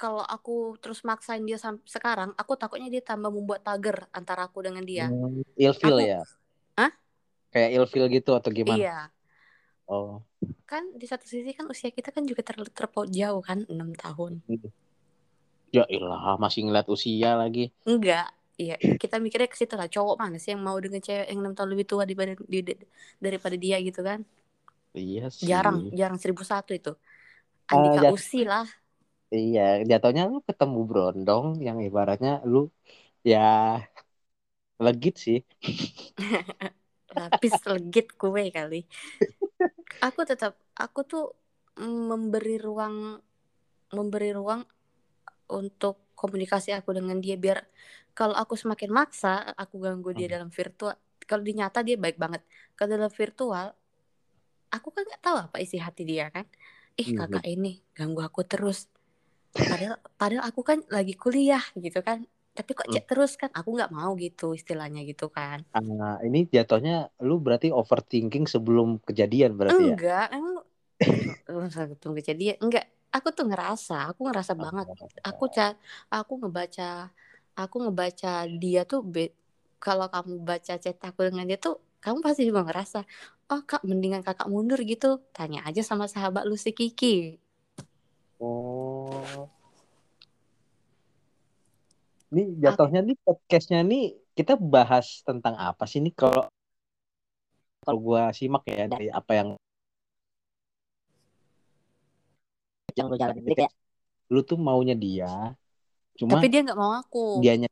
kalau 0.00 0.24
aku 0.34 0.50
terus 0.82 1.00
maksain 1.08 1.42
dia 1.48 1.58
sampai 1.64 1.86
sekarang 1.96 2.30
aku 2.40 2.52
takutnya 2.60 2.88
dia 2.94 3.02
tambah 3.10 3.30
membuat 3.36 3.60
pagar 3.66 3.96
antara 4.18 4.40
aku 4.48 4.58
dengan 4.66 4.84
dia 4.90 5.06
Hmm, 5.06 5.42
ilfeel 5.56 5.98
Aku- 5.98 6.08
ya? 6.08 6.18
Hah? 6.78 6.90
Kayak 7.52 7.70
ilfeel 7.76 8.06
gitu 8.16 8.30
atau 8.38 8.50
gimana? 8.58 8.84
iya 8.84 9.10
Oh, 9.88 10.24
kan 10.70 10.84
di 11.00 11.06
satu 11.10 11.24
sisi 11.32 11.50
kan 11.58 11.66
usia 11.72 11.88
kita 11.98 12.10
kan 12.16 12.24
juga 12.30 12.42
ter 12.48 12.56
terpaut 12.78 13.08
jauh 13.18 13.40
kan 13.48 13.58
enam 13.72 13.90
tahun. 14.02 14.32
Ya 15.76 15.82
ilah 15.96 16.22
masih 16.42 16.60
ngeliat 16.64 16.86
usia 16.94 17.30
lagi. 17.40 17.62
enggak 17.90 18.24
iya 18.62 18.74
kita 19.02 19.14
mikirnya 19.24 19.48
ke 19.52 19.56
situ 19.60 19.74
lah. 19.80 19.88
Cowok 19.94 20.16
mana 20.22 20.36
sih 20.42 20.50
yang 20.54 20.62
mau 20.68 20.76
dengan 20.84 21.00
cewek 21.06 21.26
yang 21.30 21.38
enam 21.42 21.54
tahun 21.56 21.70
lebih 21.74 21.86
tua 21.90 22.02
daripada 22.08 22.32
di- 22.54 22.78
daripada 23.24 23.56
dia 23.64 23.76
gitu 23.88 24.00
kan? 24.08 24.20
Iya 25.00 25.30
sih. 25.30 25.50
jarang 25.50 25.76
jarang 25.98 26.18
seribu 26.22 26.42
satu 26.52 26.70
itu. 26.78 26.90
Ah, 27.70 27.74
Andika 27.74 28.00
jat- 28.02 28.16
Usi 28.16 28.38
lah. 28.50 28.66
Iya, 29.36 29.60
jatuhnya 29.90 30.22
lu 30.32 30.36
ketemu 30.48 30.78
Brondong 30.88 31.46
yang 31.66 31.78
ibaratnya 31.86 32.30
lu 32.52 32.58
ya 33.30 33.38
legit 34.78 35.16
sih. 35.18 35.38
lapis 37.18 37.56
legit 37.72 38.06
kue 38.20 38.44
kali 38.56 38.80
aku 40.00 40.20
tetap 40.26 40.58
aku 40.74 41.00
tuh 41.06 41.24
memberi 41.82 42.56
ruang 42.62 43.18
memberi 43.94 44.30
ruang 44.34 44.62
untuk 45.50 45.98
komunikasi 46.14 46.70
aku 46.74 46.94
dengan 46.94 47.18
dia 47.18 47.36
biar 47.38 47.58
kalau 48.14 48.34
aku 48.38 48.54
semakin 48.54 48.90
maksa 48.94 49.42
aku 49.58 49.82
ganggu 49.82 50.14
dia 50.14 50.26
Hmm. 50.26 50.34
dalam 50.38 50.50
virtual 50.54 50.94
kalau 51.26 51.42
di 51.42 51.52
nyata 51.56 51.80
dia 51.86 51.96
baik 51.96 52.16
banget. 52.20 52.42
Kalau 52.76 52.90
dalam 52.96 53.10
virtual 53.12 53.66
aku 54.74 54.88
kan 54.94 55.02
nggak 55.08 55.22
tahu 55.24 55.36
apa 55.50 55.56
isi 55.64 55.78
hati 55.80 56.02
dia 56.06 56.28
kan. 56.34 56.46
Ih 57.00 57.10
Hmm, 57.10 57.16
kakak 57.16 57.44
ini 57.46 57.82
ganggu 57.96 58.20
aku 58.22 58.42
terus. 58.46 58.86
Padahal 59.68 59.96
padahal 60.20 60.44
aku 60.50 60.60
kan 60.66 60.78
lagi 60.92 61.14
kuliah 61.18 61.62
gitu 61.78 62.00
kan 62.04 62.26
tapi 62.58 62.70
kok 62.78 62.86
Hmm. 62.86 62.94
chat 62.94 63.04
terus 63.10 63.32
kan 63.40 63.50
aku 63.58 63.68
nggak 63.76 63.92
mau 63.98 64.10
gitu 64.24 64.44
istilahnya 64.58 65.00
gitu 65.10 65.26
kan. 65.36 65.58
Ah, 65.74 66.16
ini 66.26 66.38
jatuhnya 66.54 66.94
lu 67.28 67.34
berarti 67.44 67.68
overthinking 67.80 68.44
sebelum 68.54 68.88
kejadian 69.08 69.52
berarti 69.58 69.82
ya? 69.90 69.96
enggak 69.96 70.26
emang 70.36 70.56
tunggu 72.02 72.20
jadi 72.30 72.44
enggak. 72.62 72.84
Aku 73.14 73.28
tuh 73.36 73.46
ngerasa 73.50 73.94
aku 74.10 74.20
ngerasa 74.26 74.52
banget. 74.64 74.86
aku 75.28 75.44
ca 75.56 75.66
aku 76.10 76.32
ngebaca 76.42 76.84
aku 77.60 77.76
ngebaca 77.86 78.28
dia 78.62 78.80
tuh 78.90 79.00
be- 79.14 79.34
kalau 79.84 80.06
kamu 80.14 80.32
baca 80.50 80.72
chat 80.82 80.96
aku 81.08 81.20
dengan 81.30 81.44
dia 81.50 81.58
tuh 81.66 81.74
kamu 82.02 82.18
pasti 82.26 82.42
juga 82.48 82.60
ngerasa 82.66 82.98
oh 83.52 83.60
kak 83.68 83.82
mendingan 83.88 84.22
kakak 84.26 84.48
mundur 84.52 84.80
gitu. 84.82 85.06
Tanya 85.36 85.60
aja 85.68 85.82
sama 85.86 86.06
sahabat 86.10 86.42
lu 86.50 86.56
si 86.58 86.70
Kiki 86.78 87.38
Oh. 88.40 89.50
Ini 92.34 92.58
jatuhnya 92.58 93.06
nih 93.06 93.14
podcastnya 93.22 93.86
nih 93.86 94.18
kita 94.34 94.58
bahas 94.58 95.22
tentang 95.22 95.54
apa 95.54 95.86
sih 95.86 96.02
nih 96.02 96.10
kalau 96.18 96.50
kalau 97.86 97.98
gua 98.02 98.34
simak 98.34 98.66
ya 98.66 98.90
dari 98.90 99.06
apa 99.06 99.32
yang 99.38 99.48
yang 102.98 103.06
lu 103.06 103.14
ini 103.14 103.54
kayak 103.54 103.70
lu 104.34 104.42
tuh 104.42 104.58
maunya 104.58 104.98
dia 104.98 105.54
cuma 106.18 106.42
tapi 106.42 106.50
dia 106.50 106.66
nggak 106.66 106.74
mau 106.74 106.98
aku. 106.98 107.38
dianya 107.38 107.70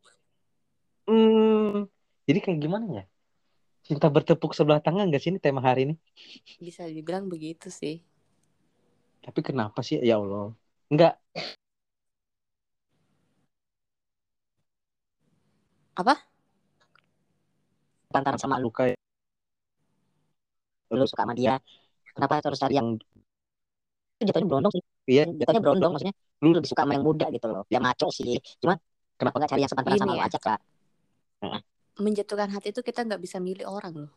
hmm, 1.10 1.90
jadi 2.30 2.38
kayak 2.38 2.58
gimana 2.62 2.86
ya? 3.02 3.04
Cinta 3.82 4.06
bertepuk 4.06 4.54
sebelah 4.54 4.78
tangan 4.78 5.10
gak 5.10 5.18
sih 5.18 5.34
ini 5.34 5.42
tema 5.42 5.58
hari 5.58 5.90
ini? 5.90 5.94
Bisa 6.62 6.86
dibilang 6.86 7.26
begitu 7.26 7.66
sih. 7.66 7.98
Tapi 9.26 9.42
kenapa 9.42 9.82
sih? 9.82 9.98
Ya 9.98 10.22
Allah. 10.22 10.54
Enggak 10.86 11.18
apa? 15.96 16.14
Pantaran 18.12 18.40
sama 18.40 18.60
lu 18.60 18.68
kayak 18.68 18.96
lu 20.92 21.04
suka 21.08 21.24
sama 21.24 21.32
dia. 21.32 21.56
Kenapa 22.12 22.44
terus 22.44 22.60
cari 22.60 22.76
yang 22.76 22.96
itu 24.20 24.28
jatuhnya 24.28 24.48
berondong 24.48 24.72
sih. 24.76 24.82
Iya 25.08 25.22
jatuhnya 25.32 25.62
berondong 25.64 25.90
maksudnya. 25.96 26.14
Lu 26.44 26.48
lebih 26.52 26.68
suka 26.68 26.82
sama 26.84 26.92
yang 26.96 27.04
muda 27.06 27.26
gitu 27.32 27.46
loh 27.48 27.64
ya 27.72 27.78
maco 27.80 28.08
sih. 28.12 28.36
Cuma 28.60 28.76
kenapa 29.16 29.36
nggak 29.40 29.50
cari 29.56 29.60
yang 29.64 29.72
sepantaran 29.72 29.98
sama 29.98 30.12
lu 30.14 30.20
ya. 30.20 30.28
aja 30.28 30.38
kak? 30.38 30.60
Menjatuhkan 32.00 32.48
hati 32.52 32.72
itu 32.72 32.80
kita 32.80 33.04
nggak 33.04 33.20
bisa 33.20 33.36
milih 33.40 33.66
orang 33.68 34.06
loh. 34.06 34.12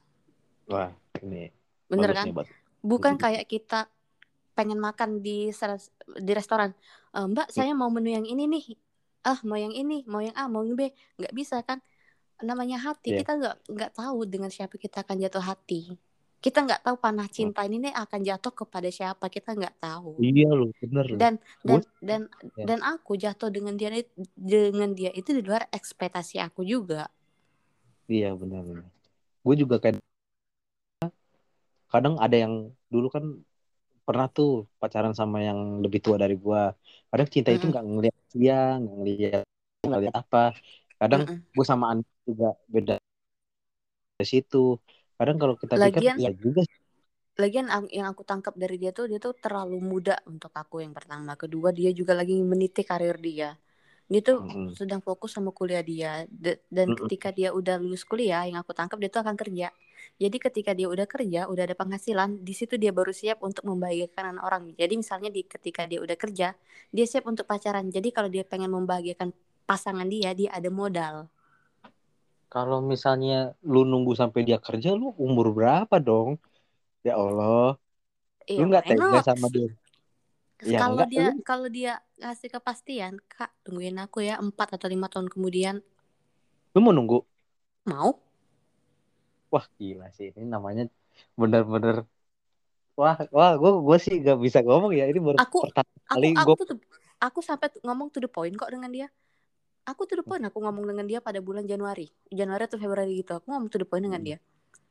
Wah 0.67 0.91
ini 1.23 1.49
bener 1.85 2.17
kan? 2.17 2.25
nih, 2.25 2.33
bukan 2.81 3.13
kayak 3.15 3.45
kita 3.45 3.85
pengen 4.57 4.79
makan 4.79 5.19
di 5.21 5.51
di 6.17 6.31
restoran. 6.33 6.71
"Eh, 7.13 7.25
mbak 7.27 7.51
saya 7.51 7.75
mau 7.77 7.91
menu 7.91 8.09
yang 8.15 8.25
ini 8.25 8.47
nih 8.47 8.63
ah 9.25 9.39
mau 9.41 9.57
yang 9.57 9.73
ini 9.73 10.05
mau 10.05 10.21
yang 10.21 10.37
A 10.37 10.45
mau 10.45 10.61
yang 10.61 10.77
B. 10.77 10.93
Nggak 11.17 11.33
bisa 11.33 11.59
kan? 11.65 11.81
Namanya 12.39 12.77
hati 12.77 13.15
Iya. 13.15 13.25
kita 13.25 13.31
nggak 13.41 13.55
nggak 13.73 13.91
tahu 13.95 14.19
dengan 14.29 14.51
siapa 14.53 14.77
kita 14.77 15.01
akan 15.01 15.17
jatuh 15.17 15.43
hati. 15.43 15.97
Kita 16.39 16.61
nggak 16.61 16.85
tahu 16.85 16.95
panah 17.01 17.25
cinta 17.25 17.65
ini 17.65 17.89
nih 17.89 17.93
akan 17.95 18.21
jatuh 18.21 18.53
kepada 18.53 18.85
siapa 18.93 19.25
kita 19.33 19.57
nggak 19.57 19.81
tahu. 19.81 20.21
Iya 20.21 20.53
lu 20.53 20.69
bener 20.77 21.05
dan 21.17 21.33
dan 21.65 21.81
Gua- 21.81 21.89
dan 22.05 22.21
Ya. 22.53 22.63
dan 22.69 22.79
aku 22.85 23.17
jatuh 23.17 23.49
dengan 23.49 23.73
dia 23.73 23.89
dengan 24.37 24.93
dia 24.93 25.09
itu 25.09 25.33
di 25.33 25.41
luar 25.41 25.65
ekspektasi 25.73 26.37
aku 26.37 26.61
juga. 26.61 27.09
Iya 28.05 28.37
bener 28.37 28.61
bener. 28.61 28.85
Gue 29.41 29.55
juga 29.57 29.81
kayak 29.81 29.97
kadang 31.89 32.19
ada 32.21 32.35
yang 32.35 32.69
dulu 32.91 33.07
kan 33.09 33.41
pernah 34.07 34.27
tuh 34.35 34.49
pacaran 34.81 35.13
sama 35.19 35.37
yang 35.47 35.59
lebih 35.83 35.99
tua 36.05 36.17
dari 36.23 36.35
gua 36.45 36.59
kadang 37.09 37.27
cinta 37.35 37.49
itu 37.55 37.65
Mm-mm. 37.65 37.71
nggak 37.71 37.85
ngeliat 37.91 38.15
dia 38.41 38.53
nggak 38.81 38.95
ngeliat 38.99 39.43
nggak 39.85 39.97
ngeliat 39.99 40.15
apa 40.21 40.37
kadang 40.99 41.21
Mm-mm. 41.21 41.45
gue 41.55 41.65
sama 41.71 41.85
Andi 41.91 42.07
juga 42.29 42.47
beda 42.73 42.93
dari 44.15 44.27
situ 44.33 44.57
kadang 45.17 45.37
kalau 45.41 45.55
kita 45.61 45.75
pikir 45.83 46.03
Lagian- 46.03 46.23
ya 46.23 46.29
juga. 46.43 46.61
Lagian 47.41 47.67
ang- 47.75 47.91
yang 47.97 48.07
aku 48.11 48.23
tangkap 48.31 48.53
dari 48.55 48.75
dia 48.81 48.91
tuh 48.97 49.05
dia 49.11 49.19
tuh 49.25 49.33
terlalu 49.43 49.77
muda 49.91 50.15
untuk 50.31 50.51
aku 50.61 50.75
yang 50.83 50.93
pertama. 50.97 51.31
Kedua 51.41 51.69
dia 51.79 51.91
juga 51.99 52.13
lagi 52.19 52.35
meniti 52.51 52.81
karir 52.87 53.17
dia. 53.27 53.49
Dia 54.11 54.21
tuh 54.29 54.37
Mm-mm. 54.39 54.75
sedang 54.79 55.01
fokus 55.07 55.31
sama 55.35 55.51
kuliah 55.59 55.83
dia. 55.91 56.11
D- 56.43 56.61
dan 56.77 56.87
Mm-mm. 56.87 56.97
ketika 56.99 57.29
dia 57.37 57.49
udah 57.59 57.75
lulus 57.83 58.03
kuliah, 58.07 58.41
yang 58.47 58.59
aku 58.63 58.71
tangkap 58.79 58.97
dia 59.03 59.09
tuh 59.15 59.21
akan 59.25 59.35
kerja. 59.41 59.67
Jadi 60.23 60.37
ketika 60.39 60.71
dia 60.77 60.87
udah 60.87 61.07
kerja, 61.13 61.39
udah 61.51 61.63
ada 61.67 61.75
penghasilan, 61.81 62.29
di 62.47 62.53
situ 62.55 62.75
dia 62.79 62.91
baru 62.95 63.11
siap 63.11 63.37
untuk 63.43 63.63
membahagiakan 63.69 64.39
orang. 64.47 64.63
Jadi 64.79 64.93
misalnya 65.01 65.29
di 65.37 65.41
ketika 65.43 65.83
dia 65.91 65.99
udah 66.05 66.15
kerja, 66.23 66.47
dia 66.95 67.05
siap 67.11 67.25
untuk 67.31 67.45
pacaran. 67.51 67.85
Jadi 67.91 68.09
kalau 68.15 68.29
dia 68.31 68.43
pengen 68.47 68.71
membahagiakan 68.71 69.29
pasangan 69.67 70.07
dia, 70.07 70.31
dia 70.39 70.49
ada 70.55 70.69
modal. 70.71 71.27
kalau 72.53 72.79
misalnya 72.91 73.33
lu 73.71 73.79
nunggu 73.91 74.13
sampai 74.21 74.41
dia 74.47 74.57
kerja 74.67 74.89
lu 74.99 75.05
umur 75.25 75.47
berapa 75.57 75.95
dong? 76.07 76.29
Ya 77.07 77.13
Allah. 77.23 77.65
Iya, 78.51 78.61
lu 78.61 78.63
nggak 78.69 78.85
tega 78.89 79.17
sama 79.27 79.47
dia? 79.55 79.67
Ya, 80.71 80.79
kalau 80.79 81.01
enggak, 81.01 81.09
dia 81.13 81.25
lu- 81.25 81.37
kalau 81.47 81.67
dia 81.77 81.93
ngasih 82.21 82.49
kepastian, 82.55 83.13
kak 83.33 83.51
tungguin 83.63 83.97
aku 84.05 84.17
ya 84.29 84.35
empat 84.45 84.67
atau 84.75 84.87
lima 84.93 85.07
tahun 85.11 85.27
kemudian. 85.33 85.75
Lu 86.75 86.81
mau 86.81 86.93
nunggu? 86.93 87.17
Mau 87.85 88.19
wah 89.49 89.65
gila 89.75 90.07
sih 90.11 90.31
ini 90.31 90.45
namanya 90.45 90.89
bener-bener 91.33 92.03
wah 92.95 93.15
wah 93.31 93.53
gue 93.55 93.71
gue 93.83 93.97
sih 93.99 94.15
gak 94.19 94.39
bisa 94.39 94.59
ngomong 94.63 94.91
ya 94.91 95.05
ini 95.05 95.19
baru 95.19 95.37
Aku- 95.39 95.63
pertama 95.67 95.87
aku 95.87 96.07
kali 96.15 96.27
aku 96.33 96.51
gue 96.53 96.67
tuh 96.67 96.77
aku 97.19 97.39
sampai 97.39 97.67
ngomong 97.83 98.07
to 98.09 98.19
the 98.19 98.27
point 98.27 98.55
kok 98.55 98.71
dengan 98.71 98.91
dia 98.91 99.07
aku 99.83 100.07
to 100.07 100.15
the 100.15 100.25
point 100.25 100.43
aku 100.43 100.59
ngomong 100.59 100.87
dengan 100.87 101.05
dia 101.05 101.19
pada 101.19 101.39
bulan 101.39 101.63
Januari 101.63 102.07
Januari 102.27 102.63
atau 102.65 102.79
Februari 102.79 103.19
gitu 103.19 103.35
aku 103.35 103.51
ngomong 103.51 103.69
to 103.69 103.77
the 103.77 103.87
point 103.87 104.03
dengan 104.03 104.19
Hmm. 104.23 104.29
dia 104.31 104.37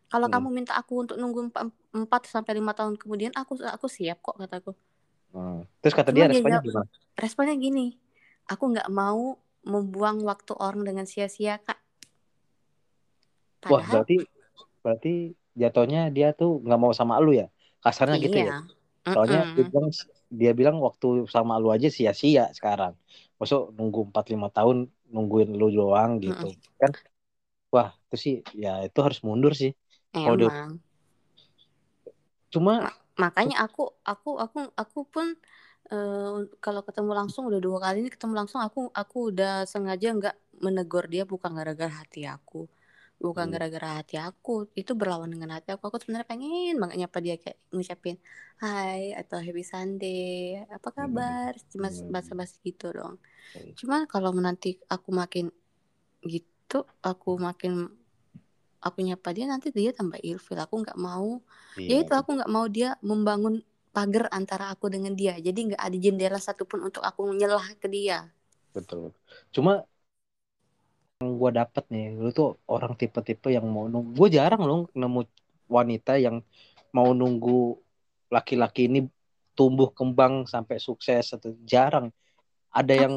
kalau 0.09 0.29
Hmm. 0.29 0.37
kamu 0.37 0.49
minta 0.53 0.73
aku 0.77 1.03
untuk 1.03 1.17
nunggu 1.17 1.51
empa- 1.51 1.73
empat 1.93 2.29
sampai 2.29 2.55
lima 2.55 2.71
tahun 2.73 2.95
kemudian 2.95 3.33
aku 3.35 3.59
aku 3.61 3.87
siap 3.89 4.21
kok 4.21 4.37
kataku 4.37 4.73
Hmm. 5.35 5.67
terus 5.83 5.93
kata 5.93 6.15
Cuma 6.15 6.19
dia 6.23 6.27
responnya 6.31 6.61
gimana 6.63 6.87
responnya 7.19 7.55
gini 7.59 7.99
aku 8.47 8.65
nggak 8.71 8.87
mau 8.87 9.35
membuang 9.65 10.23
waktu 10.23 10.53
orang 10.55 10.85
dengan 10.85 11.09
sia-sia 11.09 11.59
kak 11.59 11.81
wah 13.67 13.81
padahal 13.81 14.05
berarti 14.05 14.17
berarti 14.85 15.09
jatuhnya 15.63 15.99
dia 16.17 16.27
tuh 16.39 16.49
nggak 16.65 16.79
mau 16.83 16.93
sama 17.01 17.15
lu 17.25 17.31
ya? 17.41 17.45
Kasarnya 17.85 18.17
gitu 18.27 18.39
ya? 18.47 18.51
Iya 18.51 19.13
soalnya 19.13 19.39
dia 19.55 19.63
Mm-mm. 19.63 19.73
bilang 19.73 19.89
dia 20.41 20.51
bilang 20.61 20.77
waktu 20.87 21.07
sama 21.35 21.55
lu 21.63 21.69
aja 21.77 21.89
sia-sia 21.99 22.43
sekarang. 22.59 22.93
Masuk 23.41 23.61
nunggu 23.79 24.01
4 24.11 24.25
lima 24.33 24.49
tahun 24.57 24.77
nungguin 25.15 25.51
lu 25.61 25.67
doang 25.79 26.13
gitu. 26.27 26.45
Kan? 26.81 26.93
Wah 27.75 27.89
itu 28.05 28.17
sih 28.25 28.35
ya 28.63 28.69
itu 28.87 28.99
harus 29.07 29.21
mundur 29.29 29.53
sih. 29.63 29.71
Kalau 30.23 30.37
dia- 30.43 30.53
emang. 30.53 30.81
Cuma 32.53 32.73
makanya 33.23 33.57
aku 33.67 33.83
aku 34.13 34.29
aku 34.45 34.59
aku 34.83 34.99
pun 35.15 35.27
eh, 35.93 36.35
kalau 36.65 36.83
ketemu 36.87 37.11
langsung 37.19 37.43
udah 37.51 37.61
dua 37.67 37.79
kali 37.85 37.97
ini 38.07 38.11
ketemu 38.15 38.35
langsung 38.41 38.61
aku 38.67 38.81
aku 39.03 39.17
udah 39.35 39.53
sengaja 39.73 40.09
nggak 40.19 40.35
menegur 40.65 41.05
dia 41.13 41.23
bukan 41.33 41.51
gara-gara 41.59 41.93
hati 42.03 42.21
aku 42.37 42.67
bukan 43.23 43.47
Hmm. 43.47 43.55
gara-gara 43.55 43.89
hati 44.01 44.15
aku 44.21 44.51
itu 44.81 44.93
berlawan 45.01 45.31
dengan 45.35 45.51
hati 45.57 45.69
aku. 45.75 45.83
Aku 45.89 45.99
sebenarnya 46.03 46.29
pengen 46.33 46.75
banget 46.81 46.97
nyapa 47.03 47.19
dia 47.25 47.35
kayak 47.43 47.59
ngucapin 47.75 48.17
hai 48.63 49.03
atau 49.21 49.39
happy 49.47 49.63
Sunday 49.73 50.19
apa 50.77 50.89
kabar? 50.99 51.53
Cuma 51.73 51.89
Hmm. 51.89 52.11
basa-basi 52.15 52.57
gitu 52.69 52.87
dong 52.99 53.17
Hmm. 53.55 53.75
cuman 53.79 54.03
kalau 54.13 54.31
nanti 54.47 54.69
aku 54.95 55.11
makin 55.21 55.47
gitu 56.33 56.77
aku 57.09 57.31
makin 57.47 57.73
aku 58.87 58.99
nyapa 59.09 59.29
dia 59.37 59.47
nanti 59.53 59.69
dia 59.79 59.91
tambah 59.99 60.19
ilfil. 60.31 60.59
Aku 60.65 60.75
nggak 60.83 60.99
mau 61.07 61.29
ya 61.91 61.95
Iya, 61.95 62.03
itu 62.03 62.13
aku 62.21 62.31
nggak 62.37 62.51
mau 62.55 62.67
dia 62.77 62.89
membangun 63.11 63.55
pagar 63.95 64.25
antara 64.39 64.65
aku 64.75 64.87
dengan 64.95 65.13
dia. 65.21 65.35
Jadi 65.47 65.59
nggak 65.73 65.83
ada 65.87 65.97
jendela 66.05 66.39
satupun 66.47 66.81
untuk 66.89 67.03
aku 67.09 67.21
nyelah 67.39 67.67
ke 67.83 67.87
dia. 67.97 68.19
Betul. 68.75 69.15
Cuma 69.55 69.73
yang 71.21 71.39
gue 71.39 71.51
dapet 71.55 71.85
nih. 71.93 72.07
Lu 72.19 72.31
tuh 72.35 72.59
orang 72.67 72.99
tipe-tipe 72.99 73.53
yang 73.53 73.67
mau 73.69 73.87
nunggu 73.87 74.11
gue 74.19 74.29
jarang 74.35 74.63
loh 74.67 74.91
nemu 74.95 75.21
wanita 75.71 76.19
yang 76.19 76.43
mau 76.91 77.15
nunggu 77.15 77.79
laki-laki 78.31 78.91
ini 78.91 79.07
tumbuh 79.55 79.95
kembang 79.95 80.49
sampai 80.51 80.83
sukses 80.83 81.31
atau 81.31 81.55
jarang. 81.63 82.11
Ada 82.75 83.07
yang 83.07 83.15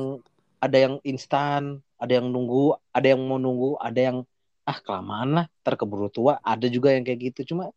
ada 0.62 0.77
yang 0.77 0.96
instan 1.06 1.82
ada 1.98 2.22
yang 2.22 2.30
nunggu 2.30 2.77
ada 2.94 3.08
yang 3.10 3.22
mau 3.25 3.42
nunggu 3.42 3.82
ada 3.82 3.98
yang 4.13 4.18
ah 4.68 4.77
kelamaan 4.77 5.30
lah 5.42 5.46
terkeburu 5.66 6.13
tua. 6.13 6.38
Ada 6.46 6.70
juga 6.70 6.94
yang 6.94 7.01
kayak 7.01 7.34
gitu. 7.34 7.56
Cuma 7.56 7.74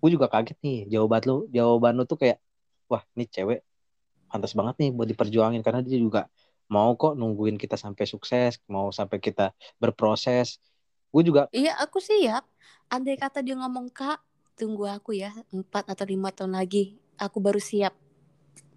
gue 0.00 0.10
juga 0.10 0.26
kaget 0.26 0.58
nih 0.64 0.78
jawaban 0.90 1.22
lu 1.28 1.36
jawaban 1.54 1.92
lu 1.94 2.04
tuh 2.08 2.18
kayak 2.18 2.38
wah 2.90 3.04
ini 3.14 3.28
cewek 3.28 3.60
pantas 4.30 4.54
banget 4.58 4.74
nih 4.82 4.90
buat 4.90 5.06
diperjuangin. 5.06 5.62
Karena 5.62 5.80
dia 5.86 5.98
juga 6.02 6.26
mau 6.70 6.94
kok 6.94 7.18
nungguin 7.18 7.58
kita 7.58 7.74
sampai 7.74 8.06
sukses 8.06 8.62
mau 8.70 8.94
sampai 8.94 9.18
kita 9.18 9.50
berproses. 9.82 10.62
Gue 11.10 11.26
juga 11.26 11.50
iya 11.50 11.74
aku 11.82 11.98
siap 11.98 12.46
andai 12.86 13.18
kata 13.18 13.42
dia 13.42 13.58
ngomong 13.58 13.90
kak 13.90 14.22
tunggu 14.54 14.86
aku 14.86 15.18
ya 15.18 15.34
empat 15.50 15.90
atau 15.90 16.06
lima 16.06 16.30
tahun 16.30 16.54
lagi 16.54 16.94
aku 17.18 17.42
baru 17.42 17.58
siap. 17.58 17.92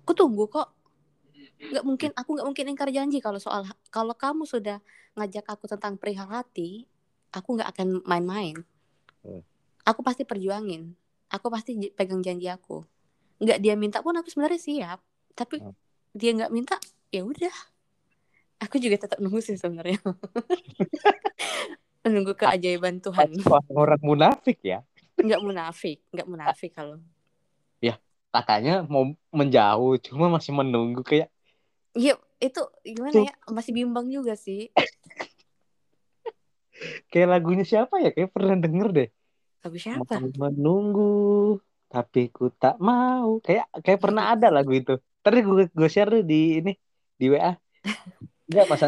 Aku 0.04 0.18
tunggu 0.18 0.50
kok. 0.50 0.74
Nggak 1.64 1.84
mungkin 1.86 2.10
aku 2.18 2.30
nggak 2.36 2.48
mungkin 2.50 2.66
ingkar 2.74 2.90
janji 2.92 3.22
kalau 3.22 3.38
soal 3.40 3.64
kalau 3.94 4.18
kamu 4.18 4.44
sudah 4.44 4.82
ngajak 5.16 5.46
aku 5.46 5.70
tentang 5.70 5.96
perihal 5.96 6.28
hati 6.28 6.90
aku 7.30 7.56
nggak 7.62 7.70
akan 7.78 8.02
main-main. 8.10 8.58
Hmm. 9.24 9.40
aku 9.88 10.04
pasti 10.04 10.28
perjuangin 10.28 10.92
aku 11.32 11.48
pasti 11.48 11.78
pegang 11.94 12.20
janji 12.20 12.50
aku. 12.50 12.84
Nggak 13.40 13.58
dia 13.64 13.74
minta 13.80 14.02
pun 14.04 14.18
aku 14.18 14.28
sebenarnya 14.34 14.60
siap 14.60 15.00
tapi 15.38 15.62
Hmm. 15.62 15.74
dia 16.12 16.34
nggak 16.36 16.52
minta 16.52 16.76
ya 17.14 17.22
udah 17.24 17.54
aku 18.64 18.80
juga 18.80 18.96
tetap 19.04 19.20
nunggu 19.20 19.44
sih 19.44 19.60
sebenarnya. 19.60 20.00
Menunggu 22.04 22.36
keajaiban 22.36 23.00
Tuhan. 23.04 23.36
Orang 23.72 24.02
munafik 24.04 24.60
ya. 24.64 24.84
Nggak 25.20 25.42
munafik 25.44 26.00
nggak 26.12 26.28
munafik 26.28 26.72
kalau. 26.72 27.00
Katanya 28.34 28.82
mau 28.90 29.14
menjauh 29.30 30.02
cuma 30.02 30.26
masih 30.26 30.58
menunggu 30.58 31.06
kayak 31.06 31.30
Iya, 31.94 32.18
itu 32.42 32.62
gimana 32.82 33.30
ya? 33.30 33.34
Masih 33.54 33.70
bimbang 33.78 34.10
juga 34.10 34.34
sih. 34.34 34.74
kayak 37.14 37.30
lagunya 37.30 37.62
siapa 37.62 38.02
ya? 38.02 38.10
Kayak 38.10 38.34
pernah 38.34 38.58
denger 38.58 38.90
deh. 38.90 39.10
Lagu 39.62 39.78
siapa? 39.78 40.18
Mau 40.18 40.50
menunggu 40.50 41.14
tapi 41.94 42.34
ku 42.34 42.50
tak 42.50 42.82
mau. 42.82 43.38
Kayak 43.46 43.70
kayak 43.86 44.02
pernah 44.02 44.34
ada 44.34 44.50
lagu 44.50 44.74
itu. 44.74 44.98
Tadi 45.22 45.46
gue 45.46 45.70
gue 45.70 45.90
share 45.94 46.26
di 46.26 46.58
ini 46.58 46.74
di 47.22 47.30
WA 47.30 47.54
enggak 48.54 48.70
masa 48.70 48.88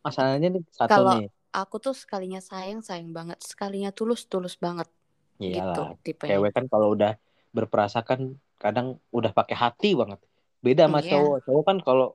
masalahnya 0.00 0.48
nih 0.58 0.62
satu 0.72 0.90
Kalau 0.90 1.12
nih 1.20 1.28
aku 1.54 1.76
tuh 1.78 1.94
sekalinya 1.94 2.40
sayang, 2.42 2.80
sayang 2.82 3.14
banget. 3.14 3.38
Sekalinya 3.44 3.94
tulus, 3.94 4.26
tulus 4.26 4.58
banget. 4.58 4.88
Gitu 5.38 5.52
iyalah 5.54 5.94
tipenya. 6.02 6.30
cewek 6.40 6.50
kan 6.56 6.64
kalau 6.72 6.94
udah 6.96 7.12
berperasa 7.54 8.02
kan 8.02 8.34
kadang 8.58 8.98
udah 9.14 9.30
pakai 9.34 9.54
hati 9.54 9.92
banget 9.94 10.18
beda 10.64 10.88
sama 10.88 11.02
Iya. 11.04 11.10
cowok 11.12 11.36
cowok 11.46 11.64
kan 11.68 11.76
kalau 11.84 12.06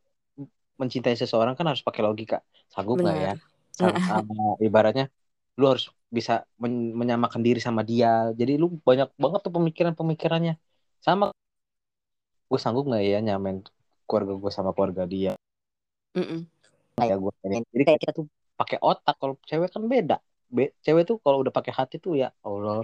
mencintai 0.79 1.15
seseorang 1.19 1.53
kan 1.60 1.67
harus 1.67 1.84
pakai 1.84 2.01
logika 2.01 2.39
sanggup 2.72 2.98
nggak 3.03 3.17
ya 3.19 3.34
sama 4.10 4.55
ibaratnya 4.63 5.05
lu 5.60 5.67
harus 5.67 5.91
bisa 6.10 6.48
men- 6.58 6.96
menyamakan 6.96 7.43
diri 7.43 7.60
sama 7.60 7.84
dia 7.84 8.31
jadi 8.34 8.55
lu 8.55 8.79
banyak 8.81 9.12
banget 9.19 9.39
tuh 9.46 9.53
pemikiran-pemikirannya 9.53 10.55
sama 11.03 11.36
gue 12.50 12.60
sanggup 12.60 12.88
nggak 12.89 13.03
ya 13.03 13.19
nyamain 13.22 13.62
keluarga 14.10 14.34
gue 14.41 14.51
sama 14.51 14.72
keluarga 14.74 15.03
dia 15.05 15.31
Mm-mm. 16.17 16.50
Kayak 17.00 17.18
gue 17.24 17.32
jadi 17.74 17.84
kayak 17.88 18.00
kita 18.03 18.13
tuh 18.20 18.25
pakai 18.60 18.77
otak 18.89 19.15
kalau 19.22 19.34
cewek 19.50 19.70
kan 19.75 19.84
beda. 19.94 20.15
Be- 20.56 20.74
cewek 20.86 21.03
tuh 21.10 21.18
kalau 21.24 21.38
udah 21.44 21.53
pakai 21.58 21.72
hati 21.79 21.96
tuh 22.03 22.13
ya 22.22 22.27
Allah. 22.48 22.84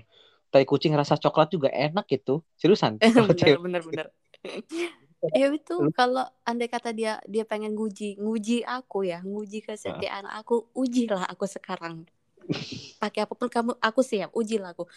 Tai 0.52 0.64
kucing 0.70 0.94
rasa 0.96 1.16
coklat 1.24 1.48
juga 1.56 1.68
enak 1.84 2.06
gitu 2.14 2.32
seriusan 2.62 2.94
bener, 3.04 3.36
cewek. 3.40 3.60
bener, 3.64 3.82
bener. 3.84 4.08
ya 5.40 5.48
itu 5.52 5.76
kalau 5.98 6.24
andai 6.48 6.70
kata 6.72 6.90
dia 6.96 7.20
dia 7.28 7.44
pengen 7.44 7.76
nguji 7.76 8.16
nguji 8.22 8.64
aku 8.64 9.04
ya 9.12 9.20
nguji 9.26 9.60
kesetiaan 9.68 10.26
aku 10.32 10.70
ujilah 10.78 11.28
aku 11.28 11.46
sekarang. 11.50 12.08
Pakai 13.02 13.28
apa 13.28 13.34
pun 13.36 13.50
kamu 13.52 13.72
aku 13.84 14.02
siap 14.02 14.32
ujilah 14.34 14.72
aku. 14.74 14.88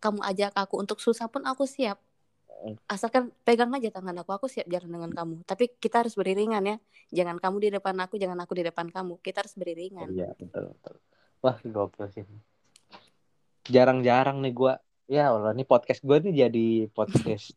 Kamu 0.00 0.20
ajak 0.24 0.52
aku 0.56 0.80
untuk 0.82 0.98
susah 1.02 1.28
pun 1.30 1.44
aku 1.44 1.64
siap 1.68 1.98
asalkan 2.88 3.28
pegang 3.44 3.68
aja 3.76 3.92
tangan 3.92 4.16
aku 4.24 4.30
aku 4.32 4.46
siap 4.48 4.64
jalan 4.70 4.88
dengan 4.88 5.10
kamu 5.12 5.34
tapi 5.44 5.68
kita 5.76 6.00
harus 6.00 6.16
beriringan 6.16 6.64
ya 6.64 6.76
jangan 7.12 7.36
kamu 7.36 7.56
di 7.60 7.68
depan 7.76 7.94
aku 8.00 8.16
jangan 8.16 8.38
aku 8.40 8.52
di 8.56 8.64
depan 8.64 8.88
kamu 8.88 9.20
kita 9.20 9.44
harus 9.44 9.54
beriringan 9.58 10.08
Iya 10.08 10.32
betul 10.38 10.72
betul. 10.72 10.94
Wah 11.44 11.60
gokil 11.60 12.06
sih. 12.08 12.24
Jarang-jarang 13.68 14.40
nih 14.40 14.52
gua. 14.56 14.80
Ya 15.04 15.28
Allah 15.28 15.52
nih 15.52 15.68
podcast 15.68 16.00
gue 16.00 16.16
nih 16.24 16.48
jadi 16.48 16.66
podcast. 16.96 17.52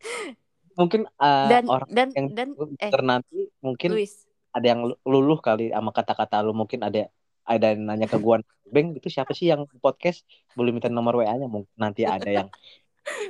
mungkin 0.80 1.04
uh, 1.20 1.48
dan 1.50 1.64
orang 1.68 1.88
dan 1.92 2.08
yang 2.16 2.32
dan 2.32 2.48
eh 2.80 2.90
nanti 3.04 3.52
mungkin 3.60 3.90
Luis 3.92 4.24
ada 4.48 4.64
yang 4.64 4.80
lu- 4.88 5.00
luluh 5.04 5.36
kali 5.36 5.68
sama 5.68 5.92
kata-kata 5.92 6.40
lu 6.40 6.56
mungkin 6.56 6.80
ada 6.80 7.12
ada 7.44 7.66
yang 7.76 7.84
nanya 7.84 8.08
ke 8.08 8.16
gua 8.16 8.40
Beng 8.70 8.94
itu 8.96 9.10
siapa 9.12 9.34
sih 9.36 9.50
yang 9.50 9.66
podcast 9.82 10.24
boleh 10.54 10.70
minta 10.70 10.88
nomor 10.88 11.20
WA-nya 11.20 11.50
mungkin 11.50 11.68
nanti 11.74 12.06
ada 12.06 12.30
yang 12.30 12.48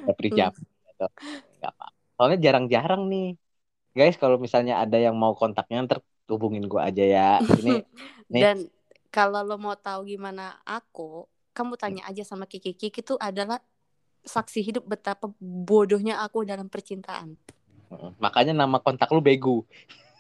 dapet 0.07 0.31
jam 0.35 0.53
gitu. 0.55 1.07
Gak 1.61 1.73
apa 1.77 1.87
soalnya 2.21 2.39
jarang-jarang 2.41 3.09
nih. 3.09 3.33
Guys 3.97 4.21
kalau 4.21 4.37
misalnya 4.37 4.79
ada 4.79 5.01
yang 5.01 5.17
mau 5.17 5.33
kontaknya 5.33 5.83
ntar 5.89 5.99
hubungin 6.29 6.69
gua 6.69 6.93
aja 6.93 7.01
ya. 7.01 7.31
Ini 7.41 7.81
nih. 8.33 8.41
dan 8.45 8.57
kalau 9.09 9.43
lo 9.43 9.57
mau 9.57 9.75
tahu 9.75 10.07
gimana 10.07 10.61
aku 10.63 11.27
kamu 11.57 11.75
tanya 11.81 12.03
aja 12.07 12.23
sama 12.23 12.45
Kiki. 12.45 12.77
Kiki 12.77 13.03
itu 13.03 13.17
adalah 13.17 13.59
saksi 14.23 14.61
hidup 14.61 14.85
betapa 14.85 15.33
bodohnya 15.41 16.21
aku 16.21 16.45
dalam 16.45 16.69
percintaan. 16.69 17.35
Heeh. 17.91 18.11
makanya 18.23 18.55
nama 18.55 18.79
kontak 18.79 19.11
lu 19.11 19.19
Begu. 19.19 19.67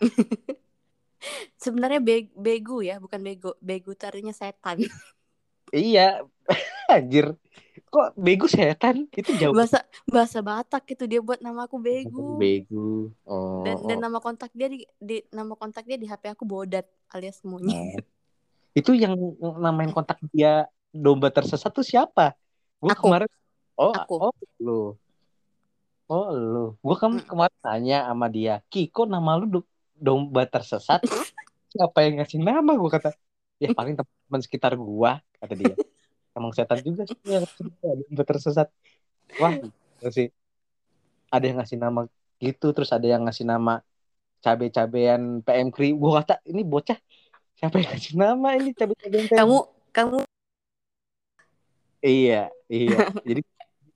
Sebenarnya 1.62 2.00
be- 2.00 2.32
begu 2.32 2.80
ya 2.80 2.96
bukan 2.96 3.20
bego. 3.20 3.54
Begu 3.60 3.92
itu 3.92 4.04
artinya 4.08 4.32
setan. 4.32 4.80
Iya, 5.70 6.24
anjir. 6.90 7.36
Kok 7.90 8.14
bego 8.14 8.46
setan? 8.46 9.10
Itu 9.10 9.34
jauh. 9.34 9.50
bahasa 9.50 9.82
bahasa 10.06 10.38
Batak 10.38 10.86
itu 10.88 11.04
dia 11.04 11.18
buat 11.18 11.42
nama 11.42 11.66
aku 11.66 11.76
begu 11.76 12.38
Bego. 12.38 13.10
Oh, 13.26 13.66
dan 13.66 13.82
dan 13.84 13.98
nama 13.98 14.22
kontak 14.22 14.54
dia 14.54 14.70
di, 14.70 14.86
di 14.96 15.26
nama 15.28 15.58
kontak 15.58 15.82
dia 15.82 15.98
di 15.98 16.06
HP 16.06 16.30
aku 16.30 16.46
bodat 16.46 16.86
alias 17.10 17.42
monyet 17.42 17.74
Oh. 17.74 17.98
Itu 18.78 18.94
yang 18.94 19.18
namain 19.58 19.90
kontak 19.90 20.22
dia 20.30 20.70
domba 20.88 21.26
tersesat 21.28 21.74
tuh 21.74 21.82
siapa? 21.82 22.38
Gue 22.78 22.94
Aku. 22.94 23.10
kemarin 23.10 23.26
Oh, 23.74 23.90
Aku. 23.90 24.14
oh 24.20 24.34
lu. 24.62 24.82
Oh, 26.06 26.30
lu. 26.30 26.64
Gue 26.78 26.94
kan 26.94 27.10
Mm. 27.10 27.26
kemarin 27.26 27.58
tanya 27.58 27.98
sama 28.06 28.26
dia, 28.28 28.62
"Kiko 28.66 29.06
nama 29.06 29.34
lu 29.34 29.46
do- 29.48 29.70
domba 29.94 30.46
tersesat?" 30.46 31.02
Siapa 31.74 31.98
yang 32.06 32.22
ngasih 32.22 32.38
nama? 32.38 32.70
Gue 32.74 32.90
kata, 32.90 33.10
"Ya 33.58 33.74
paling 33.74 33.98
teman 33.98 34.40
sekitar 34.42 34.74
gua," 34.74 35.18
kata 35.38 35.54
dia. 35.54 35.74
Emang 36.40 36.56
setan 36.56 36.80
juga 36.80 37.04
sih 37.04 37.20
yang 37.28 37.44
tersesat. 38.24 38.72
Wah, 39.36 39.52
gitu 39.60 40.08
sih. 40.08 40.28
Ada 41.28 41.44
yang 41.52 41.60
ngasih 41.60 41.76
nama 41.76 42.08
gitu, 42.40 42.72
terus 42.72 42.88
ada 42.96 43.04
yang 43.04 43.28
ngasih 43.28 43.44
nama 43.44 43.84
cabe-cabean 44.40 45.44
PM 45.44 45.68
Kri. 45.68 45.92
Gue 45.92 46.16
kata, 46.16 46.40
ini 46.48 46.64
bocah 46.64 46.96
siapa 47.60 47.76
yang 47.76 47.92
ngasih 47.92 48.14
nama 48.16 48.48
ini 48.56 48.72
cabe-cabean 48.72 49.28
PM? 49.28 49.36
kamu 49.36 49.58
kamu 49.92 50.18
Iya, 52.00 52.48
iya. 52.72 52.98
Jadi 53.28 53.44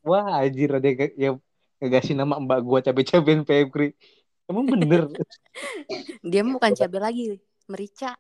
wah 0.04 0.44
anjir 0.44 0.68
ada 0.68 0.84
yang, 1.16 1.40
yang 1.80 1.90
ngasih 1.96 2.12
nama 2.12 2.36
mbak 2.36 2.60
gua 2.60 2.84
cabe-cabean 2.84 3.48
PM 3.48 3.72
Kri. 3.72 3.96
Emang 4.44 4.68
bener. 4.68 5.08
dia 6.28 6.44
bukan 6.44 6.72
cabai 6.76 7.00
lagi 7.00 7.40
merica 7.64 8.12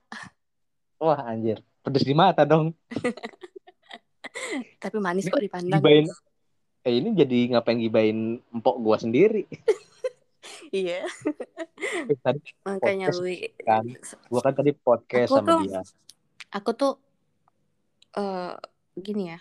Wah 0.96 1.20
anjir. 1.28 1.60
Pedes 1.84 2.08
di 2.08 2.16
mata 2.16 2.48
dong. 2.48 2.72
tapi 4.82 4.96
manis 4.98 5.26
kok 5.26 5.38
dipandang 5.38 5.78
Gibain. 5.78 6.06
Eh 6.82 6.94
ini 6.94 7.12
jadi 7.12 7.38
ngapain 7.50 7.78
gibain 7.78 8.18
empok 8.50 8.76
gua 8.78 8.96
sendiri. 8.96 9.48
iya 10.70 11.06
Tadi 12.20 12.40
makanya 12.62 13.08
Podcast 13.08 13.18
lu 13.18 13.30
kan. 13.62 13.84
gua 14.28 14.40
kan 14.40 14.52
tadi 14.52 14.70
podcast 14.72 15.28
Aku 15.28 15.36
sama 15.38 15.48
tuh- 15.48 15.62
dia. 15.62 15.80
aku 16.50 16.70
tuh 16.72 16.92
eh 18.12 18.54
gini 18.94 19.24
ya 19.28 19.38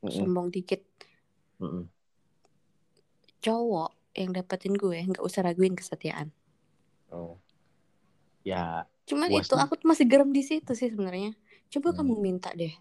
Mm-mm, 0.00 0.12
sombong 0.14 0.48
dikit 0.48 0.84
mm-mm. 1.58 1.84
cowok 3.40 3.90
yang 4.14 4.30
dapetin 4.30 4.72
gue 4.72 4.94
nggak 4.96 5.20
usah 5.20 5.42
raguin 5.42 5.74
kesetiaan 5.74 6.30
Oh. 7.08 7.38
Ya, 8.42 8.84
cuman 9.06 9.30
itu 9.30 9.46
sih- 9.46 9.56
aku 9.56 9.76
tuh 9.76 9.86
masih 9.86 10.04
gerem 10.04 10.28
di 10.28 10.42
situ 10.42 10.72
sih 10.72 10.88
sebenarnya 10.88 11.32
coba 11.70 11.90
Hmm. 11.90 11.98
kamu 12.00 12.14
minta 12.18 12.50
deh 12.52 12.72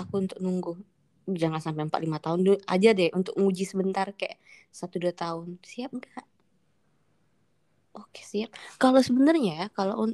aku 0.00 0.14
untuk 0.24 0.38
nunggu 0.44 0.72
jangan 1.26 1.58
sampai 1.58 1.82
4 1.90 2.00
lima 2.04 2.18
tahun 2.22 2.40
dulu 2.46 2.56
aja 2.70 2.90
deh 2.94 3.10
untuk 3.18 3.34
nguji 3.40 3.64
sebentar 3.66 4.06
kayak 4.14 4.38
satu 4.70 4.96
dua 5.02 5.10
tahun 5.16 5.58
siap 5.64 5.90
nggak 5.98 6.24
oke 7.98 8.20
siap 8.22 8.50
kalau 8.78 9.00
sebenarnya 9.02 9.52
ya 9.60 9.66
kalau 9.74 10.06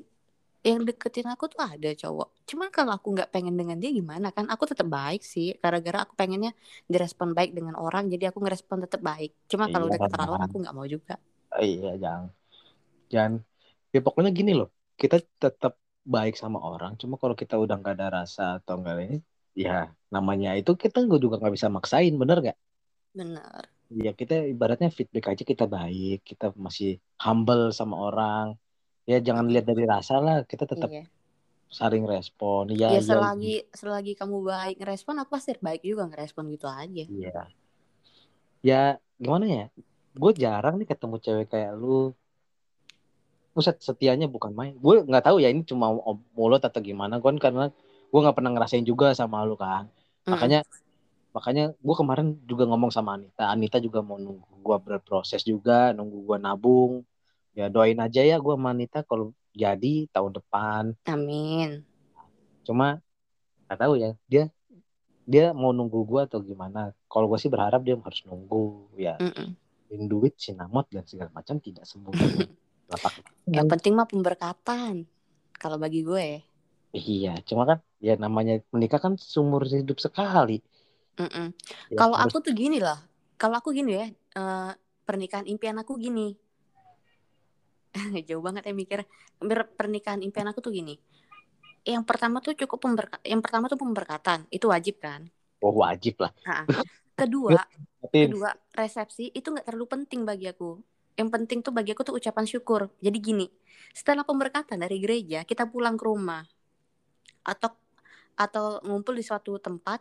yang 0.62 0.86
deketin 0.86 1.26
aku 1.26 1.50
tuh 1.50 1.60
ada 1.60 1.90
cowok 1.92 2.28
cuman 2.48 2.68
kalau 2.70 2.92
aku 2.94 3.08
nggak 3.14 3.28
pengen 3.34 3.54
dengan 3.58 3.76
dia 3.82 3.90
gimana 3.90 4.30
kan 4.30 4.46
aku 4.46 4.64
tetap 4.70 4.86
baik 4.86 5.20
sih 5.26 5.58
gara-gara 5.58 6.06
aku 6.06 6.14
pengennya 6.14 6.54
direspon 6.86 7.34
baik 7.34 7.50
dengan 7.58 7.74
orang 7.76 8.06
jadi 8.06 8.30
aku 8.30 8.38
ngerespon 8.40 8.78
tetap 8.86 9.02
baik 9.02 9.34
cuma 9.50 9.66
kalau 9.68 9.90
Iya. 9.90 9.98
udah 9.98 10.00
keterlaluan 10.06 10.42
aku 10.46 10.56
nggak 10.62 10.74
mau 10.78 10.86
juga 10.86 11.14
iya 11.60 11.92
jangan. 11.98 12.32
Jangan. 13.12 13.32
Ya 13.92 14.00
pokoknya 14.00 14.30
gini 14.32 14.52
loh. 14.56 14.68
Kita 14.96 15.16
tetap 15.20 15.76
baik 16.14 16.34
sama 16.40 16.58
orang. 16.64 16.96
Cuma 17.00 17.14
kalau 17.20 17.36
kita 17.36 17.54
udah 17.60 17.74
nggak 17.80 17.94
ada 18.00 18.08
rasa 18.24 18.42
atau 18.58 18.80
nggak 18.80 18.94
ini, 19.04 19.16
ya 19.52 19.92
namanya 20.08 20.56
itu 20.56 20.72
kita 20.76 21.04
juga 21.04 21.40
nggak 21.40 21.54
bisa 21.56 21.68
maksain, 21.68 22.14
bener 22.16 22.38
nggak? 22.40 22.58
bener 23.12 23.62
Ya 23.92 24.16
kita 24.16 24.48
ibaratnya 24.48 24.88
feedback 24.88 25.36
aja 25.36 25.44
kita 25.44 25.64
baik, 25.68 26.24
kita 26.24 26.56
masih 26.56 26.96
humble 27.20 27.72
sama 27.76 28.08
orang. 28.08 28.56
Ya 29.04 29.20
jangan 29.20 29.52
lihat 29.52 29.68
dari 29.68 29.84
rasa 29.84 30.16
lah, 30.22 30.48
kita 30.48 30.64
tetap 30.64 30.88
iya 30.88 31.04
saling 31.72 32.04
respon. 32.04 32.68
Ya, 32.76 32.92
ya 32.92 33.00
ya, 33.00 33.00
selagi 33.00 33.54
selagi 33.72 34.12
kamu 34.16 34.44
baik 34.44 34.76
ngerespon 34.80 35.16
aku 35.24 35.30
pasti 35.40 35.56
baik 35.56 35.80
juga 35.80 36.04
ngerespon 36.08 36.44
gitu 36.52 36.68
aja 36.68 37.04
Iya. 37.08 37.48
Ya 38.62 38.82
gimana 39.16 39.46
ya? 39.48 39.66
gue 40.12 40.32
jarang 40.36 40.76
nih 40.76 40.88
ketemu 40.92 41.16
cewek 41.24 41.46
kayak 41.48 41.72
lu 41.72 42.12
Buset, 43.52 43.76
setianya 43.84 44.32
bukan 44.32 44.56
main. 44.56 44.72
Gue 44.80 45.04
nggak 45.04 45.28
tahu 45.28 45.36
ya 45.44 45.52
ini 45.52 45.60
cuma 45.68 45.92
mulut 46.32 46.64
atau 46.64 46.80
gimana. 46.80 47.20
Gue 47.20 47.36
karena 47.36 47.68
gue 48.12 48.20
nggak 48.20 48.36
pernah 48.36 48.52
ngerasain 48.52 48.84
juga 48.84 49.16
sama 49.16 49.40
lu 49.48 49.56
kan. 49.56 49.88
Mm-mm. 49.88 50.36
Makanya 50.36 50.60
makanya 51.32 51.64
gue 51.72 51.96
kemarin 51.96 52.36
juga 52.44 52.68
ngomong 52.68 52.92
sama 52.92 53.16
Anita. 53.16 53.48
Anita 53.48 53.80
juga 53.80 54.04
mau 54.04 54.20
nunggu 54.20 54.60
gue 54.60 54.76
berproses 54.84 55.40
juga, 55.48 55.96
nunggu 55.96 56.28
gue 56.28 56.36
nabung. 56.36 56.92
Ya 57.56 57.72
doain 57.72 57.96
aja 57.96 58.20
ya 58.20 58.36
gue 58.36 58.52
sama 58.52 58.76
Anita 58.76 59.00
kalau 59.00 59.32
jadi 59.56 60.12
tahun 60.12 60.36
depan. 60.36 60.92
amin 61.08 61.80
Cuma 62.68 63.00
nggak 63.64 63.78
tahu 63.80 63.96
ya 63.96 64.12
dia 64.28 64.52
dia 65.24 65.56
mau 65.56 65.72
nunggu 65.72 66.04
gue 66.04 66.20
atau 66.28 66.44
gimana. 66.44 66.92
Kalau 67.08 67.32
gue 67.32 67.40
sih 67.40 67.48
berharap 67.48 67.80
dia 67.80 67.96
harus 67.96 68.20
nunggu 68.28 68.92
ya. 69.00 69.16
Mm-mm. 69.16 69.56
In 69.92 70.08
duit, 70.08 70.36
sinamot 70.36 70.88
dan 70.92 71.04
segala 71.08 71.32
macam 71.32 71.56
tidak. 71.60 71.88
Lapak 72.92 73.24
yang 73.56 73.68
penting 73.72 73.96
mah 73.96 74.04
pemberkatan 74.04 75.08
kalau 75.56 75.80
bagi 75.80 76.04
gue 76.04 76.51
Iya, 76.98 77.28
cuma 77.48 77.62
kan 77.70 77.78
ya 78.06 78.12
namanya 78.24 78.52
menikah 78.74 79.00
kan 79.04 79.12
seumur 79.32 79.62
hidup 79.72 79.98
sekali. 80.06 80.52
Mm-mm. 81.20 81.46
Ya, 81.92 81.96
kalau 81.98 82.16
harus- 82.16 82.32
aku 82.32 82.36
tuh 82.44 82.54
gini 82.56 82.78
lah 82.80 82.98
kalau 83.36 83.60
aku 83.60 83.70
gini 83.76 83.90
ya 84.00 84.06
eh, 84.38 84.70
pernikahan 85.06 85.46
impian 85.52 85.76
aku 85.82 85.92
gini. 86.00 86.32
Jauh 88.28 88.42
banget 88.46 88.62
ya 88.68 88.72
mikir 88.74 89.00
pernikahan 89.78 90.20
impian 90.24 90.48
aku 90.50 90.60
tuh 90.64 90.72
gini. 90.72 90.94
Yang 91.86 92.04
pertama 92.08 92.38
tuh 92.44 92.54
cukup 92.60 92.78
pemberka 92.84 93.16
yang 93.26 93.40
pertama 93.44 93.66
tuh 93.72 93.80
pemberkatan 93.80 94.40
itu 94.56 94.66
wajib 94.70 94.96
kan? 95.02 95.22
Oh, 95.62 95.72
wajib 95.78 96.18
lah. 96.18 96.32
Nah, 96.46 96.66
kedua 97.18 97.62
Tapi 98.02 98.18
kedua 98.22 98.50
resepsi 98.74 99.30
itu 99.34 99.46
nggak 99.52 99.66
terlalu 99.68 99.86
penting 99.94 100.20
bagi 100.28 100.46
aku. 100.52 100.78
Yang 101.18 101.28
penting 101.34 101.58
tuh 101.66 101.72
bagi 101.76 101.90
aku 101.94 102.02
tuh 102.08 102.14
ucapan 102.18 102.46
syukur. 102.48 102.82
Jadi 103.04 103.18
gini 103.20 103.46
setelah 103.92 104.24
pemberkatan 104.24 104.80
dari 104.80 104.96
gereja 105.04 105.44
kita 105.44 105.68
pulang 105.68 106.00
ke 106.00 106.04
rumah 106.08 106.42
atau 107.44 107.74
atau 108.34 108.80
ngumpul 108.82 109.14
di 109.14 109.24
suatu 109.24 109.60
tempat 109.60 110.00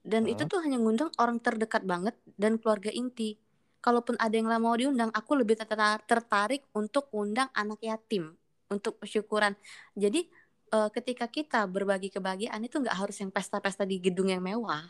dan 0.00 0.24
Hmm. 0.24 0.32
itu 0.32 0.48
tuh 0.48 0.64
hanya 0.64 0.80
ngundang 0.80 1.12
orang 1.20 1.36
terdekat 1.38 1.84
banget 1.84 2.16
dan 2.40 2.56
keluarga 2.56 2.88
inti. 2.88 3.36
Kalaupun 3.80 4.16
ada 4.20 4.32
yang 4.32 4.48
mau 4.60 4.76
diundang 4.76 5.08
aku 5.12 5.40
lebih 5.40 5.56
tertar- 5.56 6.04
tertarik 6.04 6.64
untuk 6.76 7.08
undang 7.12 7.48
anak 7.56 7.80
yatim 7.80 8.36
untuk 8.68 9.00
syukuran. 9.04 9.56
Jadi 9.96 10.28
eh, 10.70 10.90
ketika 10.94 11.26
kita 11.26 11.66
berbagi 11.66 12.14
kebahagiaan 12.14 12.62
itu 12.62 12.78
nggak 12.78 12.94
harus 12.94 13.18
yang 13.18 13.34
pesta-pesta 13.34 13.82
di 13.82 13.98
gedung 13.98 14.30
yang 14.30 14.38
mewah. 14.38 14.86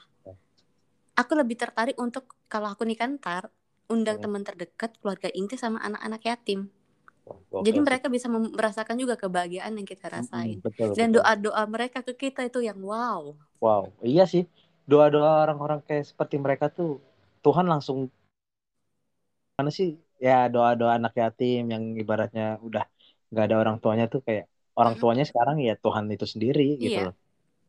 Aku 1.17 1.33
lebih 1.33 1.57
tertarik 1.57 1.97
untuk 1.97 2.37
kalau 2.53 2.69
aku 2.69 2.85
nikah 2.85 3.09
ntar 3.17 3.49
undang 3.89 4.21
Hmm. 4.21 4.29
teman 4.29 4.43
terdekat 4.45 5.01
keluarga 5.01 5.33
inti 5.33 5.57
sama 5.57 5.81
anak-anak 5.81 6.23
yatim 6.23 6.69
Oke, 7.31 7.65
jadi 7.67 7.79
mereka 7.79 8.07
bisa 8.09 8.27
merasakan 8.31 8.97
juga 8.99 9.15
kebahagiaan 9.21 9.73
yang 9.79 9.87
kita 9.87 10.07
rasain 10.11 10.59
betul, 10.65 10.97
dan 10.99 11.09
doa-doa 11.15 11.63
mereka 11.69 11.99
ke 12.07 12.13
kita 12.17 12.41
itu 12.49 12.61
yang 12.65 12.79
wow 12.81 13.37
Wow, 13.61 13.83
iya 14.11 14.25
sih. 14.33 14.43
Doa-doa 14.91 15.45
orang-orang 15.45 15.81
kayak 15.87 16.05
seperti 16.11 16.37
mereka 16.41 16.67
tuh 16.73 16.97
Tuhan 17.45 17.67
langsung 17.69 18.09
mana 19.59 19.71
sih? 19.79 19.89
Ya 20.27 20.49
doa-doa 20.53 20.93
anak 20.99 21.13
yatim 21.21 21.63
yang 21.75 21.85
ibaratnya 22.03 22.45
udah 22.67 22.85
nggak 23.31 23.45
ada 23.47 23.57
orang 23.63 23.77
tuanya 23.83 24.05
tuh 24.13 24.21
kayak 24.27 24.45
orang 24.79 24.95
tuanya 25.01 25.25
sekarang 25.31 25.57
ya 25.67 25.73
Tuhan 25.85 26.05
itu 26.15 26.27
sendiri 26.33 26.63
gitu 26.85 26.99
Iya. 27.01 27.07
loh. 27.09 27.15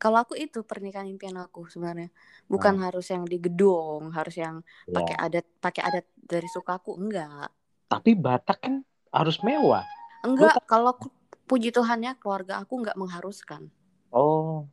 kalau 0.02 0.18
aku 0.24 0.34
itu 0.44 0.58
pernikahan 0.70 1.08
impian 1.14 1.36
aku 1.44 1.60
sebenarnya 1.72 2.08
bukan 2.52 2.74
harus 2.84 3.06
yang 3.14 3.24
di 3.32 3.38
gedung 3.46 4.02
harus 4.16 4.34
yang 4.44 4.56
Ya. 4.90 4.96
pakai 4.98 5.16
adat 5.26 5.44
pakai 5.64 5.82
adat 5.88 6.06
dari 6.32 6.48
sukaku 6.50 6.90
enggak 7.02 7.48
Tapi 7.92 8.10
Batak 8.16 8.58
kan 8.64 8.74
harus 9.12 9.36
mewah. 9.44 9.84
enggak 10.24 10.56
kalau 10.64 10.96
ku- 10.96 11.12
puji 11.44 11.68
Tuhannya 11.68 12.16
keluarga 12.16 12.62
aku 12.64 12.80
enggak 12.80 12.96
mengharuskan. 12.96 13.68
Oh, 14.08 14.64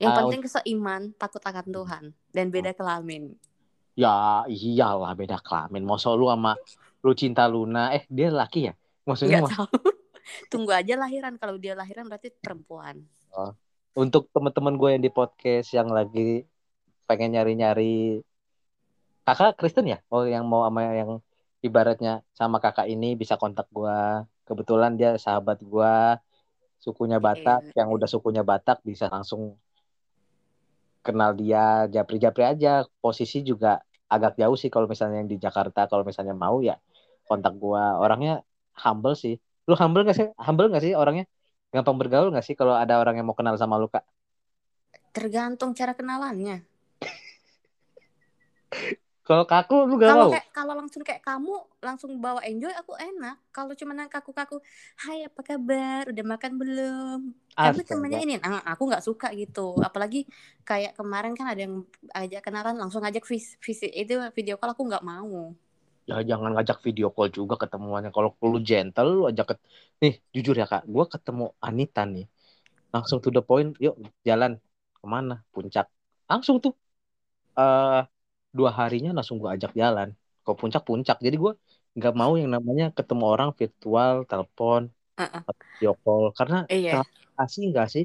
yang 0.00 0.14
Ah, 0.14 0.24
penting 0.24 0.46
seiman 0.48 1.12
takut 1.18 1.42
akan 1.42 1.66
Tuhan 1.68 2.04
dan 2.32 2.46
beda 2.48 2.72
kelamin. 2.72 3.36
Ya 3.98 4.46
iyalah 4.48 5.12
beda 5.12 5.36
kelamin. 5.42 5.84
Masa 5.84 6.14
lu 6.14 6.30
sama 6.30 6.56
lu 7.02 7.12
cinta 7.12 7.44
Luna, 7.50 7.92
eh 7.92 8.06
dia 8.08 8.32
laki 8.32 8.70
ya? 8.70 8.74
Maksudnya 9.04 9.44
nggak 9.44 9.52
tahu. 9.56 9.68
Tunggu 10.52 10.70
aja 10.70 10.94
lahiran. 10.94 11.36
Kalau 11.36 11.58
dia 11.58 11.74
lahiran 11.74 12.06
berarti 12.06 12.30
perempuan. 12.32 13.02
Untuk 13.92 14.30
teman-teman 14.30 14.78
gue 14.78 14.88
yang 14.94 15.02
di 15.02 15.10
podcast 15.10 15.74
yang 15.74 15.90
lagi 15.90 16.46
pengen 17.10 17.34
nyari-nyari 17.34 18.22
kakak 19.26 19.58
Kristen 19.58 19.90
ya? 19.90 19.98
Oh 20.08 20.22
yang 20.24 20.46
mau 20.46 20.62
sama 20.62 20.86
yang 20.94 21.18
ibaratnya 21.60 22.24
sama 22.32 22.56
kakak 22.58 22.88
ini 22.88 23.12
bisa 23.16 23.36
kontak 23.36 23.68
gue 23.68 24.24
kebetulan 24.48 24.96
dia 24.98 25.14
sahabat 25.20 25.60
gue 25.62 25.94
sukunya 26.80 27.20
Batak. 27.20 27.76
Yang 27.76 27.88
udah 27.94 28.08
sukunya 28.08 28.42
Batak 28.42 28.80
bisa 28.82 29.06
langsung 29.12 29.60
kenal 31.04 31.36
dia 31.36 31.86
japri-japri 31.92 32.44
aja. 32.48 32.88
Posisi 32.98 33.44
juga 33.44 33.78
agak 34.10 34.34
jauh 34.40 34.56
sih 34.58 34.72
kalau 34.72 34.88
misalnya 34.90 35.22
yang 35.22 35.30
di 35.30 35.38
Jakarta. 35.38 35.86
Kalau 35.86 36.02
misalnya 36.02 36.34
mau 36.34 36.58
ya 36.64 36.80
kontak 37.28 37.54
gue 37.60 37.84
orangnya 38.00 38.42
humble 38.80 39.14
sih. 39.14 39.38
Lu 39.68 39.76
humble 39.78 40.02
gak 40.08 40.16
sih? 40.18 40.26
Humble 40.34 40.72
gak 40.72 40.82
sih 40.82 40.96
orangnya? 40.96 41.28
Gampang 41.70 41.94
bergaul 42.00 42.34
gak 42.34 42.42
sih 42.42 42.58
kalau 42.58 42.74
ada 42.74 42.98
orang 42.98 43.14
yang 43.20 43.26
mau 43.28 43.36
kenal 43.38 43.54
sama 43.54 43.78
lu 43.78 43.86
kak? 43.86 44.02
Tergantung 45.14 45.74
cara 45.74 45.94
kenalannya 45.94 46.62
Kalau 49.30 49.44
kaku 49.46 49.74
lu 49.86 49.94
gak 50.02 50.10
kalau 50.10 50.28
kalau 50.50 50.74
langsung 50.74 51.02
kayak 51.06 51.22
kamu 51.22 51.54
langsung 51.78 52.18
bawa 52.18 52.42
enjoy 52.42 52.72
aku 52.74 52.98
enak 52.98 53.38
kalau 53.54 53.72
cuma 53.78 53.94
yang 53.94 54.10
kaku-kaku 54.10 54.58
hai 55.06 55.22
apa 55.28 55.40
kabar 55.46 56.02
udah 56.10 56.24
makan 56.26 56.52
belum 56.58 57.18
Astaga. 57.54 57.86
temennya 57.86 58.18
ini 58.26 58.34
nah, 58.42 58.58
aku 58.74 58.82
nggak 58.90 59.04
suka 59.06 59.30
gitu 59.38 59.78
apalagi 59.78 60.26
kayak 60.66 60.98
kemarin 60.98 61.32
kan 61.38 61.46
ada 61.46 61.60
yang 61.62 61.86
ajak 62.10 62.42
kenalan 62.42 62.74
langsung 62.74 63.06
ajak 63.06 63.22
vis, 63.22 63.54
vis- 63.62 63.86
itu 63.94 64.18
video 64.34 64.58
call 64.58 64.74
aku 64.74 64.82
nggak 64.88 65.04
mau 65.06 65.54
Ya 66.08 66.14
jangan 66.30 66.50
ngajak 66.54 66.78
video 66.86 67.06
call 67.14 67.28
juga 67.38 67.54
ketemuannya. 67.62 68.10
Kalau 68.16 68.28
lu 68.52 68.58
gentle 68.68 69.08
lu 69.16 69.22
ajak 69.30 69.44
ke... 69.50 69.54
Nih, 70.02 70.14
jujur 70.34 70.54
ya 70.60 70.66
Kak, 70.72 70.82
gua 70.94 71.04
ketemu 71.14 71.44
Anita 71.66 72.00
nih. 72.14 72.24
Langsung 72.94 73.18
to 73.24 73.28
the 73.36 73.42
point, 73.48 73.68
yuk 73.84 73.94
jalan 74.28 74.52
ke 75.00 75.06
mana? 75.14 75.34
Puncak. 75.54 75.86
Langsung 76.30 76.56
tuh 76.64 76.72
eh 77.60 78.00
dua 78.58 78.70
harinya 78.80 79.10
langsung 79.16 79.36
gua 79.42 79.50
ajak 79.56 79.72
jalan. 79.80 80.08
Ke 80.44 80.50
puncak-puncak. 80.60 81.16
Jadi 81.26 81.36
gua 81.42 81.52
nggak 81.96 82.14
mau 82.20 82.32
yang 82.40 82.50
namanya 82.56 82.84
ketemu 82.98 83.24
orang 83.34 83.50
virtual, 83.60 84.14
telepon, 84.30 84.82
Uh-uh. 85.18 85.42
video 85.76 85.90
call. 86.02 86.24
Karena 86.38 86.56
iya 86.70 86.92
asing 87.42 87.64
nggak 87.72 87.86
sih? 87.94 88.04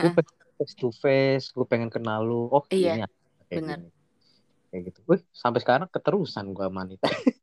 Gue 0.00 0.10
uh-uh. 0.10 0.14
pengen 0.16 0.36
face 0.58 0.74
to 0.80 0.88
face, 1.04 1.44
gue 1.56 1.66
pengen 1.72 1.90
kenal 1.94 2.20
lu. 2.28 2.34
Oh, 2.54 2.62
Iya, 2.70 2.90
kayak 3.48 3.62
benar. 3.62 3.78
gini. 3.80 3.88
Kayak 4.70 4.82
gitu. 4.88 4.98
Wih, 5.10 5.20
sampai 5.42 5.60
sekarang 5.64 5.88
keterusan 5.94 6.44
gua 6.56 6.66
sama 6.70 6.80
Anita. 6.86 7.08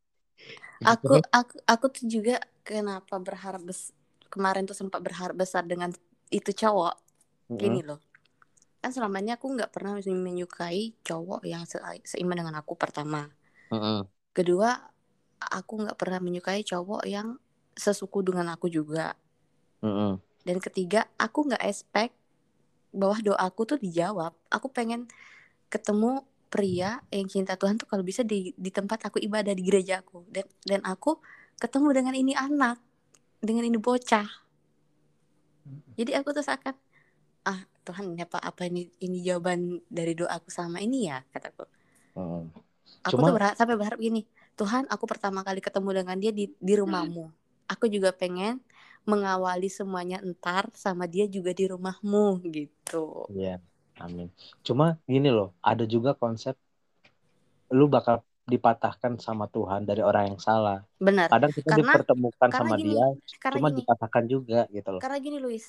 aku 0.86 1.13
aku 1.34 1.56
aku 1.65 1.86
tuh 1.95 2.06
juga 2.06 2.36
kenapa 2.67 3.15
berharap 3.17 3.62
bes 3.65 3.91
kemarin 4.34 4.63
tuh 4.69 4.78
sempat 4.78 5.00
berharap 5.02 5.36
besar 5.38 5.63
dengan 5.65 5.89
itu 6.30 6.52
cowok 6.54 6.93
Mm-mm. 7.50 7.58
gini 7.60 7.80
loh 7.88 8.00
kan 8.79 8.91
selamanya 8.93 9.35
aku 9.35 9.51
nggak 9.57 9.71
pernah 9.73 9.97
menyukai 9.99 10.93
cowok 11.03 11.41
yang 11.43 11.65
se- 11.65 11.81
seiman 12.05 12.37
dengan 12.39 12.55
aku 12.61 12.73
pertama. 12.77 13.29
Mm-mm. 13.67 14.07
kedua 14.31 14.79
aku 15.43 15.83
nggak 15.83 15.97
pernah 15.99 16.23
menyukai 16.23 16.63
cowok 16.63 17.03
yang 17.03 17.35
sesuku 17.75 18.23
dengan 18.23 18.53
aku 18.53 18.69
juga. 18.71 19.13
Mm-mm. 19.83 20.17
dan 20.47 20.57
ketiga 20.57 21.05
aku 21.21 21.51
nggak 21.51 21.61
expect 21.67 22.15
bahwa 22.95 23.17
doaku 23.21 23.61
tuh 23.67 23.79
dijawab. 23.79 24.33
Aku 24.49 24.71
pengen 24.71 25.05
ketemu 25.67 26.23
pria 26.47 27.03
yang 27.11 27.27
cinta 27.27 27.59
Tuhan 27.59 27.75
tuh 27.75 27.85
kalau 27.85 28.01
bisa 28.01 28.23
di 28.23 28.55
di 28.55 28.71
tempat 28.71 29.03
aku 29.05 29.19
ibadah 29.19 29.53
di 29.53 29.63
gereja 29.67 30.01
aku. 30.01 30.23
Dan 30.31 30.47
dan 30.63 30.81
aku 30.87 31.19
ketemu 31.61 31.87
dengan 31.93 32.15
ini 32.15 32.33
anak 32.33 32.79
dengan 33.43 33.67
ini 33.67 33.77
bocah. 33.77 34.27
Jadi 35.97 36.11
aku 36.13 36.29
tuh 36.31 36.45
seakan 36.45 36.77
ah 37.47 37.55
Tuhan 37.81 38.19
apa 38.19 38.38
apa 38.38 38.67
ini 38.67 38.91
ini 38.99 39.23
jawaban 39.23 39.79
dari 39.88 40.12
doaku 40.12 40.51
sama 40.51 40.77
ini 40.79 41.07
ya 41.07 41.23
kataku 41.31 41.63
Mm. 42.13 42.49
aku 43.05 43.12
Cuma- 43.13 43.29
tuh 43.29 43.33
berharap, 43.33 43.55
sampai 43.55 43.75
berharap 43.75 43.95
gini 43.97 44.25
Tuhan 44.53 44.83
aku 44.88 45.05
pertama 45.05 45.39
kali 45.41 45.62
ketemu 45.62 45.89
dengan 45.95 46.17
dia 46.17 46.29
di 46.29 46.49
di 46.51 46.73
rumahmu 46.75 47.29
aku 47.65 47.86
juga 47.88 48.10
pengen 48.12 48.57
mengawali 49.03 49.69
semuanya 49.69 50.19
entar 50.19 50.67
sama 50.73 51.05
dia 51.05 51.23
juga 51.25 51.53
di 51.53 51.63
rumahmu 51.63 52.41
gitu 52.43 53.23
Iya, 53.29 53.63
amin. 53.97 54.27
Cuma 54.62 54.99
gini 55.05 55.29
loh, 55.29 55.55
ada 55.62 55.86
juga 55.86 56.12
konsep 56.12 56.60
lu 57.69 57.88
bakal 57.88 58.19
dipatahkan 58.43 59.15
sama 59.17 59.45
Tuhan 59.45 59.83
dari 59.83 59.99
orang 59.99 60.31
yang 60.31 60.39
salah. 60.39 60.79
benar 60.97 61.27
Kadang 61.27 61.51
kita 61.51 61.67
Karena- 61.69 61.83
dipertemukan 61.86 62.47
karena 62.47 62.57
sama 62.57 62.75
gini, 62.75 62.91
dia, 62.95 63.07
karena 63.38 63.55
cuma 63.55 63.67
gini 63.69 63.77
dipatahkan 63.77 64.23
juga 64.25 64.60
gitu 64.69 64.89
loh. 64.89 64.99
karena 64.99 65.17
gini 65.19 65.38
Luis 65.38 65.65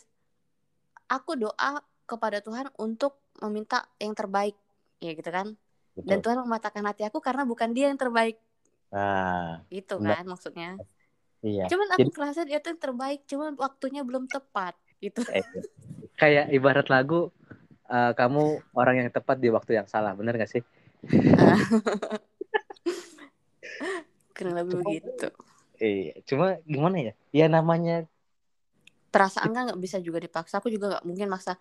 aku 1.08 1.36
doa 1.36 1.80
kepada 2.08 2.40
Tuhan 2.40 2.72
untuk 2.80 3.20
meminta 3.44 3.84
yang 4.00 4.16
terbaik 4.16 4.56
ya 5.04 5.12
gitu 5.14 5.30
kan 5.30 5.54
dan 6.08 6.18
Betul. 6.18 6.24
Tuhan 6.24 6.38
mematahkan 6.46 6.84
hati 6.88 7.02
aku 7.08 7.18
karena 7.20 7.44
bukan 7.44 7.70
dia 7.76 7.90
yang 7.90 8.00
terbaik 8.00 8.38
Nah, 8.88 9.60
Itu 9.68 10.00
kan 10.00 10.24
maksudnya. 10.24 10.80
Iya. 11.44 11.68
Cuman 11.70 11.86
aku 11.92 12.08
Jadi 12.08 12.16
kerasa 12.16 12.40
dia 12.48 12.58
tuh 12.58 12.74
yang 12.74 12.82
terbaik, 12.82 13.20
cuman 13.28 13.54
waktunya 13.60 14.02
belum 14.02 14.26
tepat 14.26 14.74
gitu. 15.04 15.22
eh, 15.28 15.44
kayak 16.16 16.48
ibarat 16.56 16.88
lagu 16.88 17.28
eh, 17.92 18.12
kamu 18.16 18.64
orang 18.74 19.04
yang 19.04 19.12
tepat 19.12 19.36
di 19.38 19.52
waktu 19.52 19.76
yang 19.78 19.86
salah, 19.86 20.16
bener 20.16 20.40
gak 20.40 20.50
sih? 20.50 20.64
Kurang 24.34 24.54
lebih 24.56 24.82
begitu. 24.82 25.28
iya, 25.78 26.18
cuma 26.26 26.58
gimana 26.66 26.96
ya? 27.10 27.12
Ya 27.30 27.46
namanya 27.46 28.08
Perasaan 29.18 29.50
kan 29.50 29.62
nggak 29.66 29.80
bisa 29.82 29.98
juga 30.06 30.18
dipaksa. 30.22 30.54
Aku 30.62 30.70
juga 30.70 30.86
nggak 30.94 31.04
mungkin 31.10 31.26
maksa. 31.34 31.58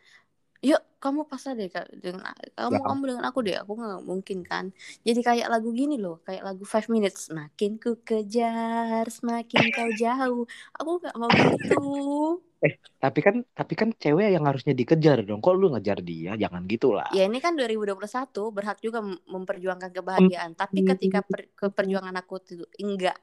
Yuk, 0.69 0.81
kamu 1.03 1.21
paksa 1.29 1.49
deh 1.57 1.69
dengan 2.05 2.33
kamu 2.57 2.77
kamu 2.89 3.01
dengan 3.09 3.25
aku 3.29 3.39
deh. 3.45 3.55
Aku 3.61 3.71
nggak 3.77 4.01
mungkin 4.09 4.39
kan. 4.45 4.65
Jadi 5.07 5.19
kayak 5.27 5.47
lagu 5.53 5.69
gini 5.73 5.95
loh, 6.01 6.21
kayak 6.25 6.43
lagu 6.47 6.63
Five 6.65 6.87
Minutes. 6.93 7.29
Semakin 7.29 7.71
ku 7.81 7.91
kejar, 8.07 9.05
semakin 9.17 9.63
kau 9.73 9.89
jauh. 10.03 10.43
Aku 10.77 10.89
nggak 11.01 11.15
mau 11.21 11.29
gitu. 11.29 11.73
eh 12.65 12.73
tapi 12.97 13.19
kan 13.21 13.35
tapi 13.53 13.73
kan 13.77 13.89
cewek 14.01 14.33
yang 14.35 14.45
harusnya 14.49 14.73
dikejar 14.73 15.17
dong. 15.29 15.39
Kok 15.45 15.53
lu 15.61 15.67
ngejar 15.73 15.99
dia? 16.01 16.31
Jangan 16.43 16.63
gitulah. 16.65 17.09
Ya 17.17 17.23
ini 17.29 17.39
kan 17.39 17.53
2021 17.55 18.51
berhak 18.51 18.77
juga 18.83 18.99
mem- 19.05 19.21
memperjuangkan 19.29 19.91
kebahagiaan. 19.93 20.51
Tapi 20.57 20.79
ketika 20.83 21.19
per, 21.23 21.47
perjuangan 21.77 22.15
aku 22.17 22.33
itu 22.43 22.53
enggak 22.81 23.17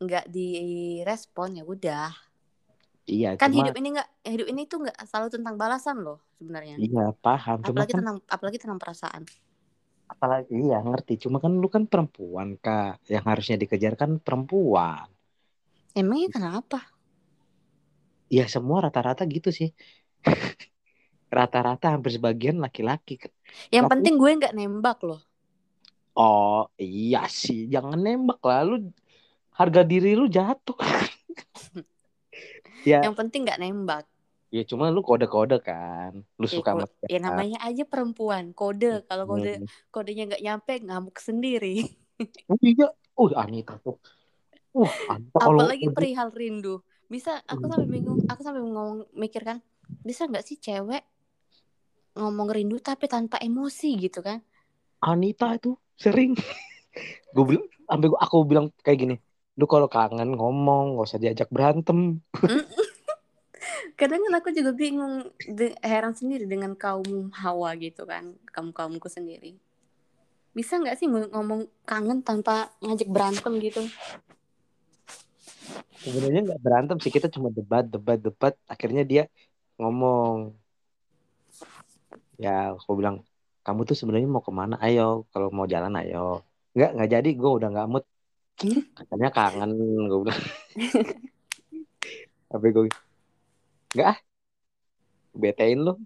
enggak 0.00 0.24
direspon 0.30 1.58
ya 1.58 1.64
udah. 1.66 2.25
Iya, 3.06 3.38
Kan 3.38 3.54
cuma 3.54 3.62
hidup 3.62 3.74
ini 3.78 3.88
enggak 3.94 4.08
hidup 4.26 4.46
ini 4.50 4.60
tuh 4.66 4.78
enggak 4.82 4.96
selalu 5.06 5.28
tentang 5.30 5.54
balasan 5.54 5.96
loh 6.02 6.18
sebenarnya. 6.38 6.74
iya 6.76 7.04
paham. 7.24 7.62
Cuma 7.62 7.86
Apalagi 7.86 7.92
kan 7.94 7.98
tentang 8.02 8.16
apalagi 8.26 8.58
tentang 8.58 8.78
perasaan. 8.82 9.22
apalagi 10.06 10.54
iya 10.54 10.78
ngerti. 10.82 11.12
Cuma 11.26 11.38
kan 11.42 11.52
lu 11.62 11.68
kan 11.70 11.86
perempuan 11.86 12.58
kak. 12.58 12.98
Yang 13.06 13.24
harusnya 13.30 13.56
dikejar 13.62 13.94
kan 13.94 14.10
perempuan. 14.18 15.06
Emangnya 15.94 16.28
kenapa? 16.34 16.78
Ya 18.26 18.44
semua 18.50 18.82
rata-rata 18.82 19.22
gitu 19.30 19.54
sih. 19.54 19.70
Rata-rata 21.36 21.86
hampir 21.94 22.10
sebagian 22.16 22.58
laki-laki. 22.58 23.18
Yang 23.70 23.84
Laki- 23.86 23.92
penting 23.94 24.14
gue 24.18 24.30
nggak 24.42 24.54
nembak 24.58 24.98
loh. 25.06 25.20
Oh 26.16 26.66
iya 26.80 27.28
sih, 27.28 27.68
jangan 27.68 27.98
nembak 28.00 28.40
lah. 28.48 28.60
Lu 28.68 28.76
harga 29.58 29.82
diri 29.84 30.16
lu 30.18 30.26
jatuh. 30.26 30.76
ya, 32.86 33.02
Yang 33.02 33.16
penting 33.18 33.42
nggak 33.42 33.58
nembak. 33.58 34.04
ya 34.46 34.62
cuma 34.62 34.88
lu 34.88 35.02
kode-kode 35.02 35.58
kan. 35.58 36.22
Lu 36.38 36.46
Ya, 36.46 36.52
suka 36.54 36.70
ko- 36.72 36.80
sama 36.80 36.86
ya 37.04 37.08
siapa. 37.10 37.24
namanya 37.26 37.58
aja 37.60 37.82
perempuan 37.82 38.54
kode. 38.54 39.02
Kalau 39.04 39.24
kode 39.26 39.52
Hmm. 39.58 39.66
kodenya 39.90 40.24
nggak 40.26 40.42
nyampe 40.42 40.72
ngamuk 40.80 41.18
sendiri. 41.18 41.82
Oh 42.48 42.56
iya. 42.62 42.88
Uh, 43.12 43.28
Anita 43.34 43.76
tuh. 43.76 44.00
Uh, 44.72 44.88
Anita 45.10 45.36
kalau 45.36 45.60
Apalagi 45.60 45.90
perihal 45.90 46.30
rindu. 46.30 46.80
Bisa 47.06 47.42
aku 47.44 47.66
sampai 47.66 47.84
bingung. 47.86 48.24
Aku 48.24 48.40
sampai 48.40 48.62
ngomong 48.62 49.04
mikir 49.12 49.42
kan. 49.42 49.60
Bisa 50.00 50.24
nggak 50.24 50.40
sih 50.42 50.56
cewek 50.56 51.04
ngomong 52.14 52.48
rindu 52.48 52.80
tapi 52.80 53.04
tanpa 53.04 53.36
emosi 53.38 54.00
gitu 54.00 54.24
kan? 54.24 54.40
Anita 54.98 55.52
itu 55.52 55.76
sering 55.94 56.32
gue 57.34 57.44
bilang 57.44 57.66
sampai 57.84 58.08
aku 58.16 58.36
bilang 58.44 58.66
kayak 58.80 58.98
gini. 58.98 59.16
Lu 59.56 59.64
kalau 59.64 59.88
kangen 59.88 60.36
ngomong, 60.36 61.00
gak 61.00 61.06
usah 61.08 61.20
diajak 61.20 61.48
berantem. 61.48 62.20
Kadang 63.98 64.20
kan 64.28 64.34
aku 64.36 64.52
juga 64.52 64.76
bingung, 64.76 65.32
heran 65.80 66.12
sendiri 66.12 66.44
dengan 66.44 66.76
kaum 66.76 67.32
hawa 67.32 67.72
gitu 67.80 68.04
kan, 68.04 68.36
kaum 68.52 68.68
kaumku 68.76 69.08
sendiri. 69.08 69.56
Bisa 70.52 70.76
nggak 70.76 71.00
sih 71.00 71.08
ng- 71.08 71.32
ngomong 71.32 71.64
kangen 71.88 72.20
tanpa 72.20 72.68
ngajak 72.84 73.08
berantem 73.08 73.56
gitu? 73.64 73.80
Sebenarnya 76.04 76.40
nggak 76.44 76.60
berantem 76.60 76.96
sih, 77.00 77.08
kita 77.08 77.32
cuma 77.32 77.48
debat, 77.48 77.84
debat, 77.88 78.20
debat. 78.20 78.52
Akhirnya 78.68 79.02
dia 79.08 79.24
ngomong, 79.80 80.52
ya 82.36 82.76
aku 82.76 82.92
bilang, 83.00 83.24
kamu 83.64 83.80
tuh 83.88 83.96
sebenarnya 83.96 84.28
mau 84.28 84.44
ke 84.44 84.52
mana? 84.52 84.76
Ayo, 84.84 85.24
kalau 85.32 85.48
mau 85.48 85.64
jalan 85.64 85.96
ayo. 86.04 86.44
Nggak, 86.76 86.90
nggak 86.94 87.10
jadi. 87.16 87.28
Gue 87.40 87.50
udah 87.56 87.68
nggak 87.72 87.88
mood. 87.88 88.04
Katanya 88.56 89.28
kangen, 89.28 89.70
gue 90.08 90.18
bilang. 90.24 90.42
Tapi 92.50 92.66
gue 92.72 92.84
nggak 93.92 94.08
ah, 94.08 94.18
betein 95.36 95.80
lo. 95.84 96.00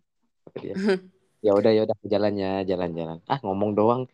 Ya 1.41 1.57
udah, 1.57 1.73
ya 1.73 1.89
udah 1.89 1.97
jalannya, 2.05 2.69
jalan-jalan. 2.69 3.25
Ah 3.25 3.41
ngomong 3.41 3.73
doang. 3.73 4.05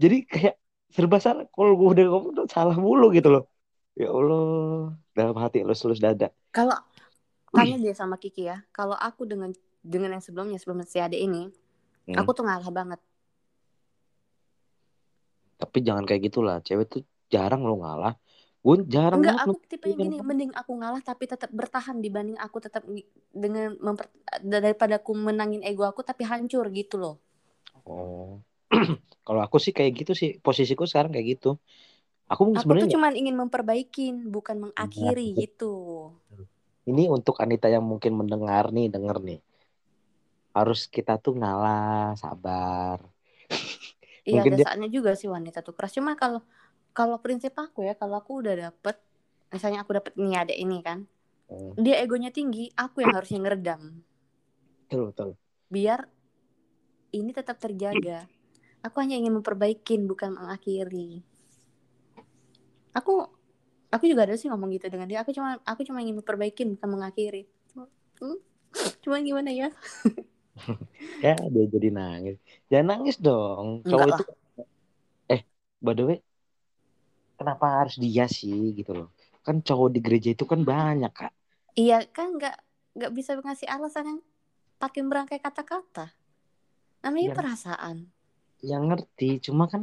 Jadi 0.00 0.24
kayak 0.24 0.56
serba 0.88 1.20
salah. 1.20 1.44
Kalau 1.52 1.76
gue 1.76 1.88
udah 1.92 2.04
ngomong 2.08 2.32
tuh 2.32 2.46
salah 2.48 2.72
mulu 2.80 3.12
gitu 3.12 3.28
loh. 3.28 3.44
Ya 3.92 4.08
Allah, 4.08 4.96
dalam 5.12 5.36
hati 5.36 5.60
lulus-lulus 5.60 6.00
dada. 6.00 6.32
Kalau 6.48 6.72
tanya 7.52 7.76
dia 7.76 7.92
sama 7.92 8.16
Kiki 8.16 8.48
ya, 8.48 8.64
kalau 8.72 8.96
aku 8.96 9.28
dengan 9.28 9.52
dengan 9.84 10.16
yang 10.16 10.24
sebelumnya 10.24 10.56
sebelum 10.56 10.80
si 10.88 10.96
Ade 10.96 11.20
ini, 11.20 11.52
Hmm. 12.02 12.18
aku 12.18 12.34
tuh 12.34 12.42
ngalah 12.42 12.72
banget. 12.74 13.00
Tapi 15.60 15.78
jangan 15.84 16.02
kayak 16.02 16.32
gitulah. 16.32 16.58
Cewek 16.64 16.88
tuh 16.90 17.02
jarang 17.32 17.64
lo 17.64 17.80
ngalah. 17.80 18.14
Gue 18.62 18.78
jarang 18.86 19.18
Enggak, 19.18 19.42
aku 19.42 19.58
tipe 19.66 19.90
yang 19.90 19.98
gini, 19.98 20.22
mending 20.22 20.52
aku 20.54 20.78
ngalah 20.78 21.02
tapi 21.02 21.26
tetap 21.26 21.50
bertahan 21.50 21.98
dibanding 21.98 22.38
aku 22.38 22.62
tetap 22.62 22.86
dengan 23.34 23.74
memper, 23.82 24.06
daripada 24.38 25.02
aku 25.02 25.18
menangin 25.18 25.66
ego 25.66 25.82
aku 25.82 26.06
tapi 26.06 26.22
hancur 26.22 26.70
gitu 26.70 26.94
loh. 26.94 27.18
Oh. 27.82 28.38
Kalau 29.26 29.42
aku 29.42 29.58
sih 29.58 29.74
kayak 29.74 29.92
gitu 30.06 30.12
sih. 30.14 30.38
Posisiku 30.38 30.86
sekarang 30.86 31.10
kayak 31.10 31.38
gitu. 31.38 31.58
Aku 32.30 32.54
Aku 32.54 32.54
tuh 32.54 32.62
sebenarnya 32.62 32.94
cuma 32.94 33.10
ingin 33.10 33.34
memperbaikin, 33.34 34.30
bukan 34.30 34.70
mengakhiri 34.70 35.34
Benar. 35.34 35.42
gitu. 35.42 35.72
ini 36.82 37.06
untuk 37.06 37.38
Anita 37.38 37.70
yang 37.70 37.86
mungkin 37.86 38.14
mendengar 38.14 38.74
nih, 38.74 38.90
denger 38.90 39.22
nih. 39.22 39.38
Harus 40.54 40.86
kita 40.86 41.18
tuh 41.18 41.34
ngalah, 41.34 42.14
sabar. 42.14 43.02
Iya, 44.22 44.46
ada 44.46 44.54
dia- 44.54 44.66
saatnya 44.70 44.86
juga 44.86 45.18
sih 45.18 45.26
wanita 45.26 45.66
tuh 45.66 45.74
keras. 45.74 45.98
Cuma 45.98 46.14
kalau 46.14 46.46
kalau 46.98 47.16
prinsip 47.24 47.52
aku 47.64 47.80
ya, 47.88 47.94
kalau 48.00 48.16
aku 48.22 48.32
udah 48.42 48.54
dapet, 48.64 48.96
misalnya 49.54 49.78
aku 49.84 49.92
dapet 49.98 50.12
nih 50.24 50.36
ada 50.42 50.54
ini 50.64 50.78
kan, 50.88 50.98
Hmm, 51.48 51.74
dia 51.84 51.96
egonya 52.04 52.30
tinggi, 52.38 52.64
aku 52.84 52.96
yang 53.04 53.12
harusnya 53.16 53.38
ngeredam. 53.42 53.82
Betul, 54.88 55.06
betul. 55.12 55.36
Biar 55.70 56.08
ini 57.18 57.30
tetap 57.38 57.56
terjaga. 57.64 58.26
Aku 58.86 58.96
hanya 59.02 59.16
ingin 59.20 59.34
memperbaikin, 59.38 60.02
bukan 60.10 60.30
mengakhiri. 60.38 61.22
Aku 62.92 63.24
aku 63.92 64.04
juga 64.10 64.24
ada 64.28 64.36
sih 64.38 64.48
ngomong 64.50 64.70
gitu 64.76 64.86
dengan 64.92 65.08
dia. 65.10 65.20
Aku 65.24 65.32
cuma 65.36 65.58
aku 65.64 65.82
cuma 65.88 66.00
ingin 66.04 66.18
memperbaikin, 66.20 66.76
bukan 66.76 66.88
mengakhiri. 66.90 67.48
Hmm, 68.20 68.38
Cuma 69.04 69.18
gimana 69.22 69.50
ya? 69.52 69.68
Ya, 71.24 71.30
dia 71.54 71.64
jadi 71.74 71.88
nangis. 71.98 72.34
Jangan 72.70 72.86
nangis 72.90 73.16
dong. 73.26 73.66
Cowok 73.88 74.08
itu 74.12 74.22
eh, 75.28 75.42
by 75.80 75.94
the 75.94 76.02
way, 76.06 76.18
kenapa 77.42 77.66
harus 77.82 77.96
dia 77.98 78.24
sih 78.30 78.72
gitu 78.78 78.92
loh? 78.94 79.08
Kan 79.42 79.60
cowok 79.66 79.88
di 79.94 80.00
gereja 80.06 80.28
itu 80.32 80.44
kan 80.46 80.60
banyak, 80.62 81.12
Kak. 81.12 81.32
Iya 81.74 82.04
kan 82.16 82.38
nggak 82.38 82.56
nggak 82.96 83.12
bisa 83.16 83.30
ngasih 83.40 83.68
alasan 83.68 84.04
yang 84.10 84.20
pakai 84.78 85.00
berangkai 85.02 85.40
kata-kata. 85.42 86.12
Namanya 87.02 87.28
Iya. 87.32 87.36
perasaan. 87.38 87.96
Yang 88.62 88.82
ngerti, 88.88 89.30
cuma 89.50 89.64
kan 89.66 89.82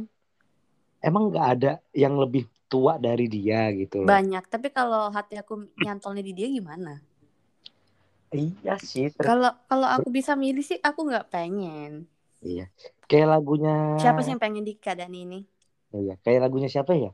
emang 1.04 1.28
nggak 1.28 1.46
ada 1.58 1.72
yang 1.92 2.16
lebih 2.16 2.48
tua 2.70 2.96
dari 2.96 3.26
dia 3.28 3.68
gitu 3.76 4.06
loh. 4.06 4.08
Banyak. 4.08 4.44
Tapi 4.48 4.68
kalau 4.72 5.12
hati 5.12 5.36
aku 5.36 5.68
nyantolnya 5.84 6.22
di 6.24 6.32
dia 6.32 6.48
gimana? 6.48 6.96
Iya 8.30 8.78
sih, 8.78 9.10
Kalau 9.18 9.50
kalau 9.66 9.88
aku 9.90 10.08
bisa 10.14 10.38
milih 10.38 10.62
sih 10.62 10.78
aku 10.78 11.00
nggak 11.02 11.34
pengen. 11.34 12.06
iya. 12.46 12.70
Kayak 13.10 13.28
lagunya 13.42 13.74
Siapa 13.98 14.22
sih 14.22 14.30
yang 14.30 14.38
pengen 14.38 14.62
di 14.62 14.78
keadaan 14.78 15.10
ini? 15.12 15.42
Iya, 15.90 16.14
kayak 16.22 16.40
lagunya 16.46 16.68
siapa 16.70 16.92
ya? 16.94 17.10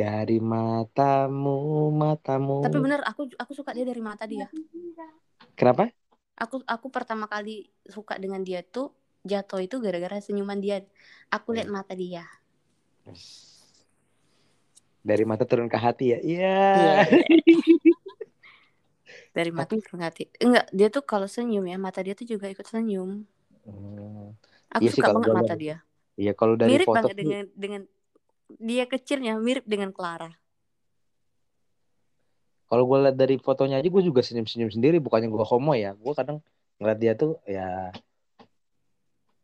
Dari 0.00 0.40
matamu, 0.40 1.92
matamu. 1.92 2.64
Tapi 2.64 2.78
bener 2.80 3.04
aku 3.04 3.28
aku 3.36 3.52
suka 3.52 3.76
dia 3.76 3.84
dari 3.84 4.00
mata 4.00 4.24
dia. 4.24 4.48
Kenapa? 5.52 5.92
Aku 6.40 6.64
aku 6.64 6.88
pertama 6.88 7.28
kali 7.28 7.68
suka 7.84 8.16
dengan 8.16 8.40
dia 8.40 8.64
tuh 8.64 8.96
jatuh 9.28 9.60
itu 9.60 9.76
gara-gara 9.76 10.16
senyuman 10.18 10.56
dia. 10.56 10.80
Aku 11.28 11.52
lihat 11.52 11.68
mata 11.68 11.92
dia. 11.92 12.24
Dari 15.00 15.24
mata 15.24 15.44
turun 15.44 15.68
ke 15.68 15.76
hati 15.76 16.12
ya. 16.12 16.18
Iya. 16.20 17.04
Dari 19.30 19.50
mata 19.54 19.70
Tapi- 19.72 19.82
turun 19.84 20.02
hati. 20.02 20.22
Enggak, 20.42 20.66
dia 20.74 20.88
tuh 20.90 21.04
kalau 21.06 21.30
senyum 21.30 21.62
ya, 21.62 21.78
mata 21.78 22.02
dia 22.02 22.18
tuh 22.18 22.26
juga 22.26 22.50
ikut 22.50 22.66
senyum. 22.66 23.22
Hmm. 23.62 24.34
Aku 24.74 24.82
Iya 24.82 24.90
sih, 24.90 24.98
suka 24.98 25.06
kalau 25.12 25.20
banget 25.22 25.36
mata 25.38 25.54
dia. 25.54 25.76
Iya, 26.18 26.32
kalau 26.34 26.54
dari 26.58 26.70
mirip 26.74 26.86
foto 26.90 26.96
banget 26.98 27.14
sih- 27.14 27.18
dengan 27.22 27.44
dengan 27.54 27.80
dia 28.58 28.84
kecilnya 28.88 29.38
mirip 29.38 29.64
dengan 29.68 29.94
Clara. 29.94 30.32
kalau 32.70 32.86
gue 32.86 33.02
lihat 33.02 33.18
dari 33.18 33.34
fotonya 33.34 33.82
aja 33.82 33.90
gue 33.90 33.98
juga 33.98 34.22
senyum-senyum 34.22 34.70
sendiri, 34.70 35.02
bukannya 35.02 35.26
gue 35.26 35.42
homo 35.42 35.74
ya. 35.74 35.90
Gue 35.98 36.14
kadang 36.14 36.38
ngeliat 36.78 36.98
dia 37.02 37.12
tuh 37.18 37.34
ya 37.42 37.90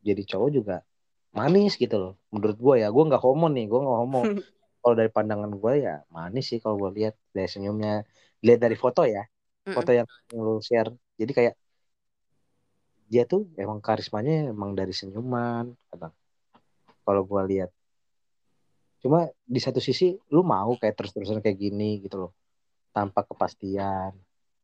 jadi 0.07 0.23
cowok 0.23 0.51
juga 0.55 0.87
manis 1.35 1.75
gitu 1.75 1.99
loh. 1.99 2.15
Menurut 2.31 2.55
gue 2.55 2.75
ya, 2.87 2.89
gue 2.95 3.03
nggak 3.03 3.19
homo 3.19 3.51
nih, 3.51 3.67
gue 3.67 3.81
nggak 3.83 3.99
homo. 3.99 4.23
kalau 4.87 4.95
dari 4.95 5.11
pandangan 5.11 5.51
gue 5.51 5.73
ya 5.83 6.07
manis 6.15 6.47
sih 6.47 6.63
kalau 6.63 6.79
gue 6.79 6.91
lihat 7.03 7.19
dari 7.35 7.51
senyumnya 7.51 8.07
lihat 8.47 8.63
dari 8.63 8.79
foto 8.79 9.03
ya 9.03 9.27
foto 9.67 9.91
Mm-mm. 9.91 9.99
yang 9.99 10.07
lu 10.39 10.63
share 10.63 10.95
jadi 11.19 11.33
kayak 11.35 11.55
dia 13.11 13.27
tuh 13.27 13.51
emang 13.59 13.83
karismanya 13.83 14.55
emang 14.55 14.79
dari 14.79 14.95
senyuman 14.95 15.75
kadang 15.91 16.15
kalau 17.03 17.27
gue 17.27 17.43
lihat 17.51 17.71
cuma 19.07 19.31
di 19.47 19.63
satu 19.63 19.79
sisi 19.79 20.19
lu 20.35 20.43
mau 20.43 20.75
kayak 20.75 20.99
terus-terusan 20.99 21.39
kayak 21.39 21.55
gini 21.55 22.03
gitu 22.03 22.27
loh. 22.27 22.33
Tanpa 22.91 23.23
kepastian. 23.23 24.11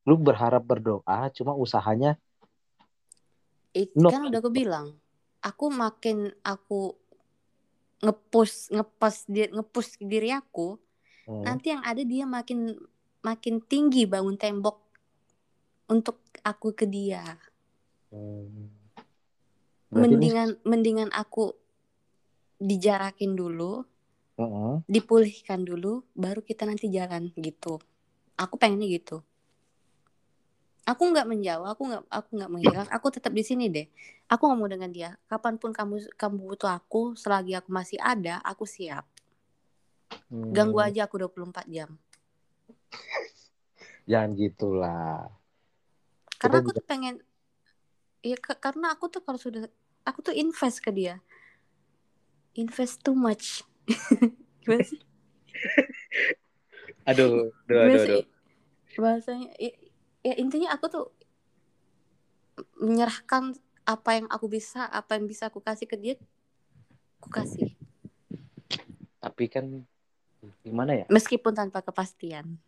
Lu 0.03 0.19
berharap 0.19 0.67
berdoa 0.67 1.31
cuma 1.31 1.55
usahanya 1.55 2.19
It, 3.71 3.95
no. 3.95 4.11
kan 4.11 4.27
udah 4.27 4.43
aku 4.43 4.51
bilang 4.51 4.99
aku 5.41 5.71
makin 5.71 6.29
aku 6.43 6.93
ngepush 8.03 8.75
ngepas 8.75 9.25
di, 9.31 9.47
ngepush 9.47 10.03
diri 10.03 10.35
aku 10.35 10.77
Hmm. 11.23 11.47
nanti 11.47 11.71
yang 11.71 11.87
ada 11.87 12.03
dia 12.03 12.27
makin 12.27 12.75
makin 13.23 13.63
tinggi 13.63 14.11
bangun 14.11 14.35
tembok 14.35 14.83
untuk 15.87 16.19
aku 16.43 16.75
ke 16.75 16.83
dia. 16.83 17.23
Hmm. 18.11 18.67
Berarti 19.87 20.03
ini- 20.03 20.03
mendingan 20.19 20.49
mendingan 20.67 21.11
aku 21.15 21.55
dijarakin 22.59 23.39
dulu 23.39 23.87
Heeh. 24.33 24.81
dipulihkan 24.89 25.61
dulu 25.61 26.09
baru 26.17 26.41
kita 26.41 26.65
nanti 26.65 26.89
jalan 26.89 27.29
gitu. 27.37 27.77
Aku 28.41 28.57
pengennya 28.57 28.89
gitu. 28.89 29.21
Aku 30.83 31.15
nggak 31.15 31.29
menjauh 31.31 31.63
aku 31.69 31.83
nggak 31.87 32.03
aku 32.11 32.29
nggak 32.41 32.51
menghilang. 32.51 32.89
Aku 32.91 33.13
tetap 33.13 33.31
di 33.31 33.45
sini 33.47 33.71
deh. 33.71 33.87
Aku 34.27 34.51
ngomong 34.51 34.73
dengan 34.73 34.91
dia. 34.91 35.11
Kapan 35.31 35.61
pun 35.61 35.71
kamu 35.71 36.17
kamu 36.19 36.37
butuh 36.43 36.73
aku 36.75 37.15
selagi 37.15 37.55
aku 37.55 37.71
masih 37.71 38.01
ada 38.03 38.41
aku 38.43 38.67
siap. 38.67 39.07
Hmm. 40.33 40.53
ganggu 40.53 40.81
aja 40.81 41.05
aku 41.05 41.21
24 41.21 41.69
jam. 41.69 41.93
Jangan 44.09 44.31
gitulah. 44.35 45.29
Karena 46.41 46.59
aku 46.65 46.73
tuh 46.75 46.85
pengen 46.85 47.21
ya 48.25 48.35
ke- 48.41 48.59
karena 48.59 48.97
aku 48.97 49.07
tuh 49.13 49.23
kalau 49.23 49.39
sudah 49.39 49.69
aku 50.03 50.25
tuh 50.25 50.35
invest 50.35 50.83
ke 50.83 50.91
dia. 50.91 51.21
Invest 52.59 53.01
too 53.07 53.15
much 53.15 53.63
gimana 54.63 54.85
sih? 54.85 55.01
Aduh 57.09 57.51
aduh 57.67 57.81
aduh, 57.83 57.99
sih? 57.99 58.23
aduh. 58.23 58.23
bahasanya 59.03 59.51
ya, 59.59 59.75
ya 60.23 60.35
intinya 60.39 60.71
aku 60.71 60.87
tuh 60.87 61.07
menyerahkan 62.79 63.59
apa 63.83 64.11
yang 64.15 64.27
aku 64.31 64.47
bisa 64.47 64.87
apa 64.87 65.19
yang 65.19 65.27
bisa 65.27 65.51
aku 65.51 65.59
kasih 65.59 65.91
ke 65.91 65.99
dia 65.99 66.15
aku 67.19 67.31
kasih. 67.31 67.75
Tapi 69.23 69.45
kan 69.47 69.87
gimana 70.67 70.99
ya? 70.99 71.07
Meskipun 71.07 71.55
tanpa 71.55 71.83
kepastian. 71.87 72.59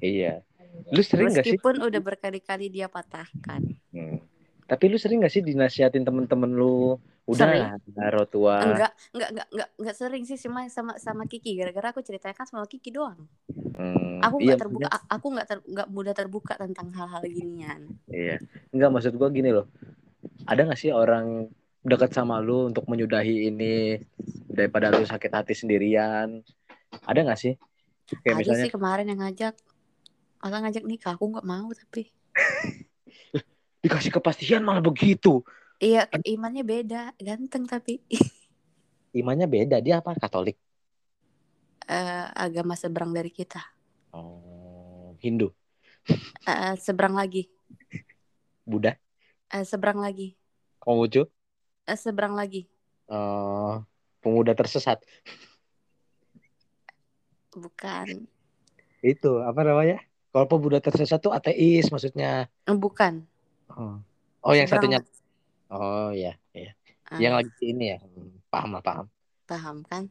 Iya. 0.00 0.40
Lu 0.88 1.04
sering 1.04 1.36
gak 1.36 1.44
sih? 1.44 1.56
Meskipun 1.56 1.84
udah 1.84 2.00
berkali-kali 2.00 2.72
dia 2.72 2.88
patahkan. 2.88 3.60
Hmm. 3.92 4.23
Tapi 4.64 4.84
lu 4.88 4.96
sering 4.96 5.20
gak 5.20 5.32
sih 5.32 5.44
dinasihatin 5.44 6.04
temen-temen 6.04 6.50
lu? 6.52 6.96
Udah 7.24 7.48
Sering. 7.48 7.64
lah 7.96 8.26
tua. 8.28 8.60
Enggak 8.60 8.92
enggak 9.16 9.28
enggak 9.32 9.48
enggak 9.48 9.68
enggak 9.80 9.96
sering 9.96 10.22
sih 10.28 10.36
cuma 10.36 10.68
sama 10.68 11.00
sama 11.00 11.24
Kiki. 11.24 11.56
Gara-gara 11.56 11.96
aku 11.96 12.04
ceritanya 12.04 12.36
kan 12.36 12.44
sama 12.44 12.68
Kiki 12.68 12.92
doang. 12.92 13.24
Hmm, 13.48 14.20
aku 14.20 14.44
iya 14.44 14.52
nggak 14.52 14.60
terbuka 14.60 14.84
maksudnya- 14.84 15.08
a- 15.08 15.08
aku 15.16 15.26
nggak 15.32 15.46
ter, 15.48 15.58
nggak 15.64 15.88
mudah 15.88 16.12
terbuka 16.12 16.52
tentang 16.60 16.92
hal-hal 16.92 17.24
ginian. 17.24 17.80
Iya. 18.12 18.44
Enggak 18.76 18.90
maksud 18.92 19.16
gua 19.16 19.32
gini 19.32 19.56
loh. 19.56 19.72
Ada 20.44 20.68
gak 20.68 20.76
sih 20.76 20.92
orang 20.92 21.48
dekat 21.80 22.12
sama 22.12 22.40
lu 22.44 22.68
untuk 22.68 22.84
menyudahi 22.84 23.48
ini 23.48 23.96
daripada 24.44 24.92
lu 24.92 25.08
sakit 25.08 25.32
hati 25.32 25.56
sendirian? 25.56 26.44
Ada 27.08 27.24
gak 27.24 27.40
sih? 27.40 27.56
Kayak 28.20 28.36
ada 28.36 28.40
misalnya 28.44 28.64
sih 28.68 28.72
kemarin 28.72 29.06
yang 29.08 29.20
ngajak. 29.24 29.54
Orang 30.44 30.60
ngajak 30.68 30.84
nikah 30.84 31.16
aku 31.16 31.24
nggak 31.32 31.48
mau 31.48 31.72
tapi 31.72 32.12
dikasih 33.84 34.08
kepastian 34.08 34.64
malah 34.64 34.80
begitu. 34.80 35.44
Iya 35.76 36.08
imannya 36.24 36.64
beda 36.64 37.12
ganteng 37.20 37.68
tapi. 37.68 38.00
Imannya 39.12 39.44
beda 39.44 39.76
dia 39.84 40.00
apa? 40.00 40.16
Katolik? 40.16 40.56
Eh, 41.84 42.26
agama 42.32 42.72
seberang 42.80 43.12
dari 43.12 43.28
kita. 43.28 43.60
Oh 44.16 45.12
Hindu. 45.20 45.52
Eh, 46.48 46.74
seberang 46.80 47.12
lagi. 47.12 47.52
Buddha? 48.64 48.96
Eh, 49.52 49.64
seberang 49.68 50.00
lagi. 50.00 50.32
Konghucu? 50.80 51.28
Eh, 51.84 51.98
seberang 52.00 52.32
lagi. 52.32 52.64
Eh, 53.12 53.74
pemuda 54.24 54.56
tersesat. 54.56 55.04
Bukan. 57.52 58.24
Itu 59.04 59.44
apa 59.44 59.60
namanya? 59.60 60.00
Kalau 60.32 60.48
pemuda 60.48 60.80
tersesat 60.80 61.20
tuh 61.20 61.36
ateis 61.36 61.92
maksudnya. 61.92 62.48
Bukan 62.64 63.28
oh, 63.70 63.92
oh 64.46 64.52
yang 64.58 64.68
Seberang 64.68 64.72
satunya. 64.72 64.98
Oh 65.72 66.06
ya 66.22 66.28
ya 66.64 66.70
Ah, 67.10 67.24
yang 67.24 67.34
lagi 67.38 67.52
ini 67.72 67.84
ya. 67.92 67.96
Hmm, 68.04 68.30
paham 68.52 68.70
lah 68.76 68.82
paham. 68.88 69.06
Paham 69.48 69.82
kan? 69.88 70.10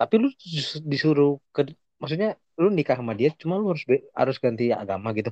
Tapi 0.00 0.14
lu 0.22 0.28
dis- 0.54 0.82
disuruh 0.92 1.30
ke 1.54 1.60
maksudnya 2.00 2.28
lu 2.62 2.68
nikah 2.76 2.96
sama 3.00 3.12
dia 3.20 3.28
cuma 3.40 3.54
lu 3.60 3.64
harus 3.72 3.84
harus 4.20 4.36
ganti 4.44 4.64
agama 4.82 5.08
gitu? 5.18 5.30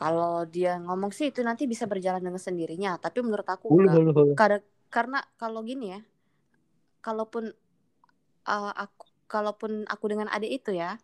Kalau 0.00 0.44
dia 0.54 0.70
ngomong 0.86 1.08
sih 1.16 1.26
itu 1.32 1.40
nanti 1.48 1.64
bisa 1.72 1.84
berjalan 1.92 2.20
dengan 2.26 2.42
sendirinya 2.46 2.90
tapi 3.04 3.18
menurut 3.24 3.48
aku 3.54 3.66
enggak. 3.80 3.98
hulu, 3.98 4.12
hulu. 4.12 4.34
Kada- 4.38 4.64
karena 4.94 5.18
kalau 5.40 5.60
gini 5.64 5.84
ya 5.96 6.00
kalaupun 7.04 7.54
uh, 8.48 8.72
aku 8.74 9.04
kalaupun 9.26 9.72
aku 9.90 10.04
dengan 10.10 10.28
adik 10.30 10.62
itu 10.62 10.70
ya 10.82 10.98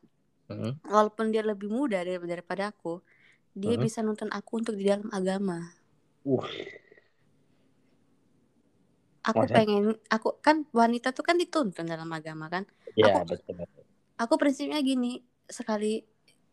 Hmm. 0.48 0.72
walaupun 0.94 1.26
dia 1.34 1.42
lebih 1.50 1.68
muda 1.78 1.98
dari- 2.06 2.22
daripada 2.32 2.64
aku 2.72 2.92
dia 3.52 3.76
Mhm. 3.76 3.84
bisa 3.84 4.00
nuntun 4.00 4.30
aku 4.32 4.64
untuk 4.64 4.74
di 4.76 4.88
dalam 4.88 5.08
agama 5.12 5.72
Uh, 6.22 6.46
aku 9.26 9.42
Masa? 9.42 9.54
pengen 9.58 9.98
aku 10.06 10.38
kan 10.38 10.62
wanita 10.70 11.10
tuh 11.10 11.26
kan 11.26 11.34
dituntun 11.34 11.82
dalam 11.86 12.06
agama 12.14 12.46
kan 12.46 12.62
ya 12.94 13.22
Aku- 13.22 13.34
betul 13.34 13.58
aku 14.18 14.34
prinsipnya 14.38 14.78
gini 14.82 15.18
sekali 15.50 16.02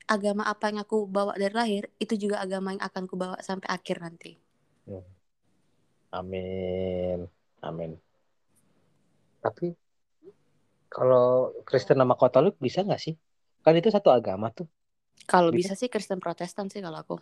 agama 0.10 0.50
apa 0.50 0.74
yang 0.74 0.82
aku 0.82 1.06
bawa 1.06 1.38
dari 1.38 1.54
lahir 1.54 1.84
itu 2.02 2.18
juga 2.18 2.42
agama 2.42 2.74
yang 2.74 2.82
akan 2.82 3.06
ku 3.06 3.14
bawa 3.14 3.38
sampai 3.46 3.70
akhir 3.70 4.02
nanti 4.02 4.42
Amin. 6.10 7.30
Amin. 7.62 7.94
Tapi 9.46 9.78
kalau 10.90 11.54
Kristen 11.62 12.02
sama 12.02 12.18
Katolik 12.18 12.58
bisa 12.58 12.82
nggak 12.82 12.98
sih? 12.98 13.14
Kan 13.62 13.78
itu 13.78 13.94
satu 13.94 14.10
agama 14.10 14.50
tuh. 14.50 14.66
Kalau 15.26 15.50
Bisa. 15.50 15.74
bisa 15.76 15.80
sih 15.80 15.88
Kristen 15.88 16.18
Protestan 16.18 16.68
sih 16.68 16.80
kalau 16.80 17.00
aku 17.00 17.16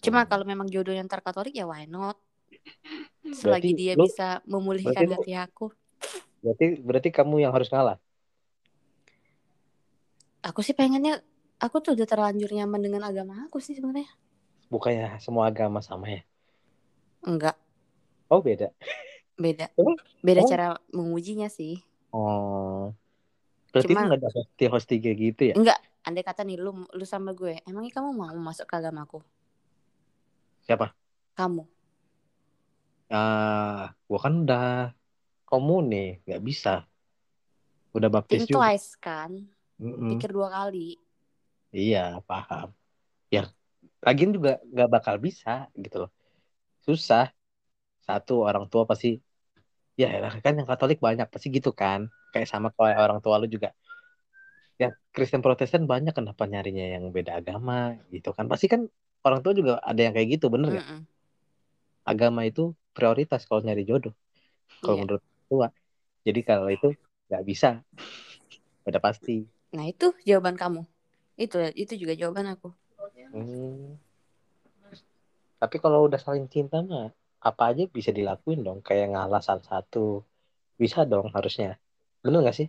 cuma 0.00 0.24
Hmm. 0.24 0.28
kalau 0.28 0.44
memang 0.44 0.66
jodohnya 0.66 1.00
ntar 1.02 1.20
Katolik 1.20 1.52
ya 1.52 1.64
why 1.64 1.84
not 1.84 2.16
selagi 3.38 3.70
Berarti 3.70 3.70
dia 3.74 3.92
lu- 3.94 4.04
bisa 4.04 4.28
memulihkan 4.44 4.96
berarti 4.98 5.14
hati 5.14 5.32
aku 5.36 5.66
Berarti 6.40 6.64
berarti 6.78 7.08
kamu 7.10 7.36
yang 7.38 7.52
harus 7.52 7.68
ngalah. 7.68 8.00
aku 10.40 10.60
sih 10.60 10.72
pengennya 10.72 11.20
aku 11.58 11.78
tuh 11.78 11.92
udah 11.92 12.06
terlanjur 12.06 12.48
nyaman 12.50 12.80
dengan 12.80 13.02
agama 13.04 13.44
aku 13.44 13.60
sih 13.60 13.72
sebenarnya 13.72 14.08
Bukannya 14.66 15.18
semua 15.18 15.46
agama 15.46 15.80
sama 15.80 16.08
ya? 16.08 16.22
enggak 17.20 17.56
Oh 18.26 18.40
beda. 18.40 18.72
beda 19.34 19.68
Emang- 19.74 20.00
beda 20.20 20.40
emang- 20.40 20.50
cara 20.50 20.66
mengujinya 20.90 21.48
sih 21.48 21.80
Oh. 22.10 22.90
Berarti 23.70 23.92
Cuman- 23.92 24.02
lu 24.02 24.08
nggak 24.10 24.20
ada 24.20 24.30
hosti 24.34 24.64
hosti 24.66 24.94
kayak 24.98 25.18
gitu 25.18 25.42
ya? 25.50 25.54
enggak 25.58 25.78
andai 26.06 26.24
kata 26.26 26.42
nih 26.46 26.56
lu 26.58 26.70
lu 26.90 27.04
sama 27.06 27.30
gue 27.36 27.60
emangnya 27.68 27.92
kamu 28.00 28.08
mau 28.16 28.32
masuk 28.34 28.66
ke 28.66 28.74
agamaku 28.78 29.20
Siapa? 30.66 30.92
kamu 31.38 31.64
Ah, 33.10 33.90
gua 34.06 34.18
kan 34.22 34.34
udah 34.46 34.94
komune, 35.42 36.22
nggak 36.22 36.42
bisa. 36.46 36.86
Udah 37.90 38.06
baptis 38.06 38.46
think 38.46 38.54
juga. 38.54 38.70
twice 38.70 38.94
kan 39.02 39.30
Mm-mm. 39.82 40.14
pikir 40.14 40.30
dua 40.30 40.46
kali 40.46 40.94
Iya, 41.74 42.22
paham. 42.26 42.70
Ya, 43.34 43.50
lagian 44.02 44.30
juga 44.34 44.58
nggak 44.62 44.88
bakal 44.90 45.18
bisa 45.18 45.70
gitu 45.74 46.06
loh. 46.06 46.10
Susah. 46.86 47.30
Satu 48.06 48.42
orang 48.42 48.66
tua 48.70 48.86
pasti, 48.86 49.18
ya 50.00 50.08
elah, 50.16 50.32
kan 50.40 50.56
yang 50.56 50.64
Katolik 50.64 50.96
banyak 50.96 51.28
pasti 51.28 51.52
gitu 51.52 51.76
kan. 51.76 52.08
Kayak 52.32 52.48
sama 52.48 52.72
kayak 52.72 52.96
orang 52.96 53.20
tua 53.20 53.36
lu 53.36 53.44
juga. 53.44 53.76
Ya 54.80 54.96
Kristen 55.12 55.44
Protestan 55.44 55.84
banyak 55.84 56.16
kenapa 56.16 56.48
nyarinya 56.48 56.96
yang 56.96 57.12
beda 57.12 57.36
agama 57.44 58.00
gitu 58.08 58.32
kan. 58.32 58.48
Pasti 58.48 58.64
kan 58.72 58.88
orang 59.20 59.44
tua 59.44 59.52
juga 59.52 59.76
ada 59.84 60.00
yang 60.00 60.16
kayak 60.16 60.40
gitu, 60.40 60.48
bener 60.48 60.72
nggak? 60.72 60.86
Mm-mm. 60.88 61.00
Agama 62.08 62.48
itu 62.48 62.72
prioritas 62.96 63.44
kalau 63.44 63.60
nyari 63.60 63.84
jodoh. 63.84 64.16
Kalau 64.80 64.96
Iya. 64.96 65.02
menurut 65.04 65.22
tua. 65.52 65.68
Jadi 66.24 66.40
kalau 66.40 66.72
itu 66.72 66.96
nggak 67.28 67.44
bisa. 67.44 67.84
Udah 68.88 69.02
pasti. 69.04 69.44
nah 69.70 69.86
itu 69.86 70.10
jawaban 70.26 70.58
kamu 70.58 70.82
itu 71.38 71.56
itu 71.78 71.94
juga 71.94 72.18
jawaban 72.18 72.58
aku 72.58 72.74
Hmm. 73.30 73.94
Tapi 75.62 75.76
kalau 75.78 76.10
udah 76.10 76.18
saling 76.18 76.50
cinta 76.50 76.82
mah 76.82 77.14
apa 77.40 77.72
aja 77.72 77.88
bisa 77.88 78.12
dilakuin 78.12 78.60
dong. 78.62 78.84
Kayak 78.84 79.16
ngalah 79.16 79.40
salah 79.40 79.64
satu. 79.64 80.24
Bisa 80.76 81.08
dong 81.08 81.32
harusnya. 81.32 81.80
Bener 82.20 82.44
gak 82.44 82.56
sih? 82.56 82.68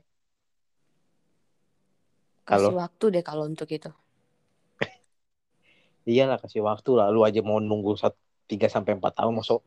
kasih 2.41 2.73
Kalau 2.73 2.81
waktu 2.81 3.05
deh 3.13 3.23
kalau 3.23 3.45
untuk 3.45 3.69
itu 3.69 3.87
iyalah 6.09 6.41
kasih 6.41 6.65
waktu 6.65 6.91
lah. 6.97 7.13
Lu 7.13 7.21
aja 7.21 7.39
mau 7.45 7.61
nunggu 7.61 7.95
satu 7.95 8.17
tiga 8.51 8.67
sampai 8.67 8.99
empat 8.99 9.15
tahun 9.15 9.39
masuk 9.39 9.63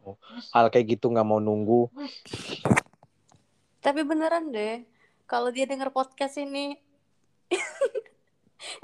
hal 0.52 0.68
kayak 0.68 1.00
gitu 1.00 1.08
nggak 1.08 1.24
mau 1.24 1.40
nunggu. 1.40 1.88
tapi 3.80 4.04
beneran 4.04 4.52
deh 4.52 4.84
kalau 5.24 5.48
dia 5.48 5.64
denger 5.64 5.88
podcast 5.88 6.36
ini 6.36 6.76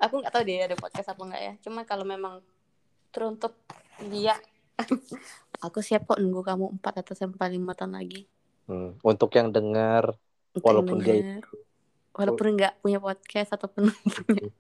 aku 0.05 0.25
nggak 0.25 0.33
tahu 0.33 0.45
dia 0.49 0.65
ada 0.73 0.77
podcast 0.81 1.13
apa 1.13 1.21
enggak 1.21 1.43
ya 1.45 1.53
cuma 1.61 1.85
kalau 1.85 2.09
memang 2.09 2.41
teruntuk 3.13 3.53
dia 4.09 4.41
aku 5.61 5.79
siap 5.85 6.09
kok 6.09 6.19
nunggu 6.19 6.43
kamu 6.43 6.81
empat 6.81 7.05
atau 7.05 7.15
sampai 7.15 7.55
lima 7.55 7.77
tahun 7.77 8.01
lagi. 8.01 8.27
Hmm. 8.67 8.97
Untuk 9.05 9.33
yang 9.37 9.53
dengar 9.53 10.17
walaupun 10.59 10.99
dia 11.05 11.21
denger, 11.21 11.45
walaupun 12.17 12.47
nggak 12.59 12.83
punya 12.83 12.99
podcast 12.99 13.55
ataupun 13.55 13.93
punya 14.27 14.51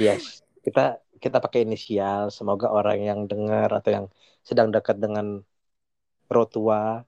yes 0.00 0.42
kita 0.66 0.98
kita 1.22 1.38
pakai 1.38 1.62
inisial. 1.68 2.32
Semoga 2.34 2.72
orang 2.72 2.98
yang 3.02 3.20
dengar 3.30 3.70
atau 3.70 3.90
yang 3.92 4.06
sedang 4.42 4.74
dekat 4.74 4.98
dengan 4.98 5.44
rotua 6.26 7.06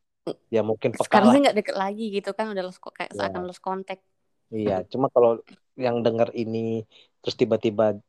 ya 0.48 0.64
mungkin 0.64 0.96
peka 0.96 1.04
sekarang 1.04 1.36
sih 1.36 1.40
nggak 1.44 1.56
deket 1.60 1.76
lagi 1.76 2.04
gitu 2.08 2.32
kan 2.32 2.48
udah 2.48 2.64
lost 2.64 2.80
kayak 2.80 3.12
Ya. 3.12 3.28
seakan 3.28 3.44
lost 3.44 3.60
kontak 3.60 4.00
iya 4.48 4.80
cuma 4.88 5.12
kalau 5.12 5.44
yang 5.76 6.00
dengar 6.00 6.32
ini 6.32 6.88
terus 7.20 7.36
tiba-tiba 7.36 8.00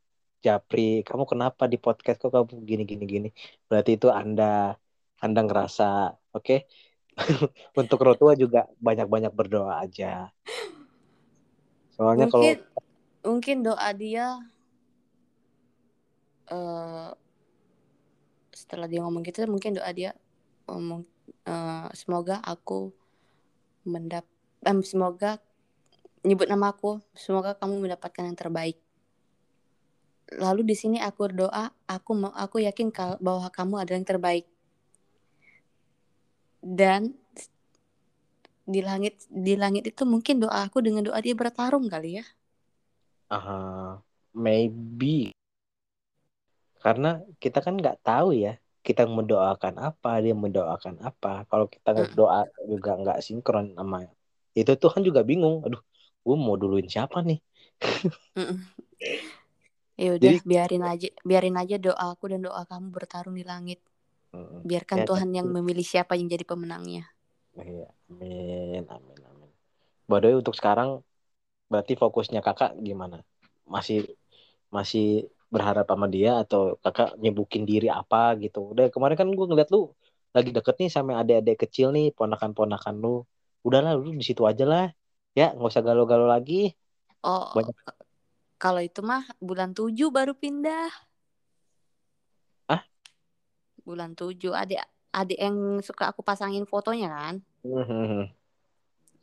japri 0.45 1.01
kamu 1.01 1.26
kenapa 1.26 1.66
di 1.66 1.82
podcast 1.82 2.22
kok 2.22 2.30
kamu 2.30 2.61
gini 2.61 2.84
gini 2.86 3.03
gini? 3.09 3.30
Berarti 3.66 3.97
itu 3.97 4.13
anda 4.13 4.78
anda 5.24 5.41
ngerasa 5.43 6.16
oke? 6.36 6.68
Untuk 7.80 7.99
rotua 8.03 8.36
juga 8.36 8.68
banyak-banyak 8.80 9.32
berdoa 9.32 9.80
aja. 9.80 10.32
Soalnya 11.95 12.28
kalau 12.28 12.43
mungkin 12.43 12.59
mungkin 13.24 13.57
doa 13.63 13.89
dia 13.95 14.28
eh 16.51 17.09
setelah 18.55 18.88
dia 18.88 19.03
ngomong 19.03 19.24
gitu 19.26 19.47
mungkin 19.47 19.80
doa 19.80 19.89
dia 19.95 20.11
ngomong 20.68 21.07
eh, 21.47 21.88
semoga 21.95 22.43
aku 22.43 22.91
mendap 23.88 24.28
em, 24.68 24.84
semoga 24.84 25.39
nyebut 26.26 26.49
nama 26.49 26.74
aku 26.74 26.99
semoga 27.16 27.55
kamu 27.55 27.80
mendapatkan 27.80 28.28
yang 28.28 28.38
terbaik. 28.38 28.78
Lalu 30.36 30.74
di 30.74 30.76
sini 30.76 30.97
aku 30.97 31.30
berdoa 31.30 31.70
aku 31.86 32.11
aku 32.34 32.66
yakin 32.66 32.89
bahwa 33.22 33.47
kamu 33.53 33.86
adalah 33.86 33.97
yang 34.01 34.09
terbaik 34.09 34.45
dan 36.66 37.13
di 38.74 38.82
langit 38.82 39.13
di 39.30 39.53
langit 39.61 39.84
itu 39.91 40.03
mungkin 40.13 40.36
doa 40.43 40.66
aku 40.66 40.82
dengan 40.82 41.05
doa 41.07 41.20
dia 41.22 41.38
bertarung 41.38 41.86
kali 41.93 42.18
ya. 42.20 42.26
Ah, 43.30 44.01
maybe. 44.34 45.32
Karena 46.84 47.07
kita 47.43 47.57
kan 47.66 47.74
nggak 47.82 47.97
tahu 48.05 48.28
ya 48.43 48.49
kita 48.88 49.01
mendoakan 49.18 49.76
apa 49.88 50.09
dia 50.24 50.34
mendoakan 50.43 50.95
apa. 51.07 51.30
Kalau 51.49 51.66
kita 51.74 51.89
Mm. 51.97 52.16
doa 52.20 52.45
juga 52.72 52.89
nggak 53.01 53.18
sinkron 53.26 53.66
sama 53.78 53.97
itu 54.59 54.72
Tuhan 54.84 55.01
juga 55.07 55.22
bingung. 55.30 55.55
Aduh 55.66 55.82
gue 56.26 56.36
mau 56.45 56.55
duluin 56.61 56.88
siapa 56.93 57.18
nih? 57.30 57.38
Ya 60.01 60.09
udah 60.18 60.36
biarin 60.49 60.84
aja 60.91 61.07
biarin 61.30 61.55
aja 61.61 61.76
doa 61.86 62.05
aku 62.13 62.26
dan 62.32 62.39
doa 62.47 62.61
kamu 62.70 62.88
bertarung 62.95 63.36
di 63.39 63.45
langit 63.51 63.80
Biarkan 64.65 65.03
Ya, 65.03 65.05
Tuhan 65.05 65.29
yang 65.36 65.47
memilih 65.49 65.86
siapa 65.86 66.17
yang 66.17 66.27
jadi 66.27 66.45
pemenangnya. 66.47 67.05
Iya. 67.55 67.88
amin 68.11 68.83
amin 68.89 69.19
amin. 69.29 69.49
Way, 70.11 70.33
untuk 70.38 70.53
sekarang 70.59 71.01
berarti 71.71 71.93
fokusnya 71.97 72.41
kakak 72.45 72.77
gimana? 72.81 73.23
Masih 73.65 74.05
masih 74.69 75.25
berharap 75.53 75.86
sama 75.88 76.07
dia 76.11 76.43
atau 76.43 76.75
kakak 76.83 77.15
nyebukin 77.21 77.63
diri 77.63 77.88
apa 77.88 78.36
gitu? 78.43 78.75
Udah 78.75 78.91
kemarin 78.93 79.15
kan 79.17 79.27
gue 79.31 79.45
ngeliat 79.49 79.69
lu 79.73 79.93
lagi 80.36 80.49
deket 80.51 80.75
nih 80.81 80.89
sama 80.91 81.11
adik-adik 81.21 81.57
kecil 81.63 81.88
nih 81.95 82.11
ponakan-ponakan 82.17 82.95
lu. 83.03 83.23
Udahlah 83.65 83.95
lu 83.97 84.13
di 84.19 84.25
situ 84.25 84.43
aja 84.45 84.65
lah. 84.67 84.86
Ya 85.38 85.55
nggak 85.55 85.69
usah 85.71 85.83
galau-galau 85.88 86.27
lagi. 86.27 86.75
Oh 87.23 87.49
Banyak. 87.55 87.75
kalau 88.59 88.81
itu 88.81 88.99
mah 89.05 89.23
bulan 89.39 89.71
7 89.77 90.11
baru 90.11 90.33
pindah. 90.36 90.89
Ah? 90.89 91.05
Bulan 93.86 94.17
7 94.17 94.33
adik 94.51 94.81
adik 95.15 95.39
yang 95.39 95.79
suka 95.79 96.11
aku 96.11 96.25
pasangin 96.25 96.65
fotonya 96.65 97.07
kan? 97.13 97.36
Hmm. 97.63 98.27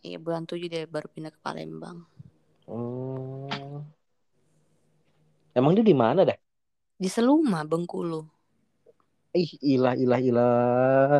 iya 0.06 0.16
bulan 0.16 0.46
7 0.48 0.62
dia 0.70 0.86
baru 0.86 1.10
pindah 1.10 1.34
ke 1.34 1.40
Palembang. 1.42 2.06
Hmm. 2.64 3.84
emang 5.52 5.76
dia 5.76 5.84
di 5.84 5.92
mana 5.92 6.24
dah 6.24 6.38
di 7.02 7.10
Seluma 7.10 7.66
Bengkulu. 7.66 8.22
Ih 9.34 9.58
ilah 9.58 9.98
ilah 9.98 10.20
ilah. 10.22 11.12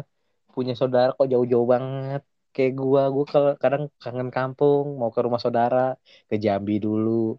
Punya 0.54 0.78
saudara 0.78 1.10
kok 1.10 1.26
jauh-jauh 1.26 1.66
banget. 1.66 2.22
Kayak 2.54 2.72
gua 2.78 3.02
gua 3.10 3.24
kalau 3.26 3.52
kadang 3.58 3.84
kangen 3.98 4.30
kampung 4.30 5.00
mau 5.00 5.10
ke 5.10 5.20
rumah 5.26 5.42
saudara 5.42 5.98
ke 6.30 6.38
Jambi 6.38 6.78
dulu. 6.78 7.34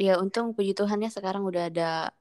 Ya 0.00 0.16
untung 0.16 0.56
puji 0.56 0.72
Tuhan 0.72 1.04
ya 1.04 1.10
sekarang 1.12 1.44
udah 1.44 1.68
ada 1.68 2.14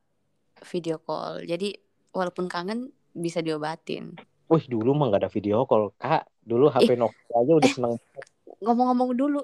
video 0.68 1.00
call. 1.00 1.48
Jadi 1.48 1.80
walaupun 2.14 2.46
kangen 2.48 2.94
bisa 3.12 3.42
diobatin. 3.42 4.16
Wih 4.48 4.64
dulu 4.70 4.94
mah 4.94 5.10
nggak 5.10 5.28
ada 5.28 5.32
video 5.34 5.66
call 5.66 5.92
kak. 5.98 6.30
Dulu 6.46 6.70
HP 6.70 6.96
Nokia 6.96 7.36
aja 7.42 7.52
udah 7.58 7.72
seneng. 7.74 7.96
ngomong-ngomong 8.64 9.12
dulu 9.18 9.44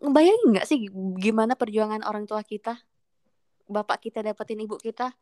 ngebayangin 0.00 0.56
nggak 0.56 0.66
sih 0.68 0.88
gimana 1.20 1.52
perjuangan 1.58 2.06
orang 2.06 2.24
tua 2.24 2.40
kita? 2.46 2.80
Bapak 3.70 4.00
kita 4.08 4.24
dapetin 4.24 4.62
ibu 4.64 4.80
kita 4.80 5.12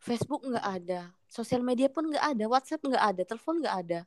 Facebook 0.00 0.44
nggak 0.44 0.66
ada 0.66 1.14
sosial 1.24 1.64
media 1.64 1.88
pun 1.88 2.08
nggak 2.08 2.36
ada 2.36 2.44
WhatsApp 2.48 2.84
nggak 2.84 3.04
ada 3.04 3.22
telepon 3.26 3.60
nggak 3.60 3.76
ada. 3.86 4.00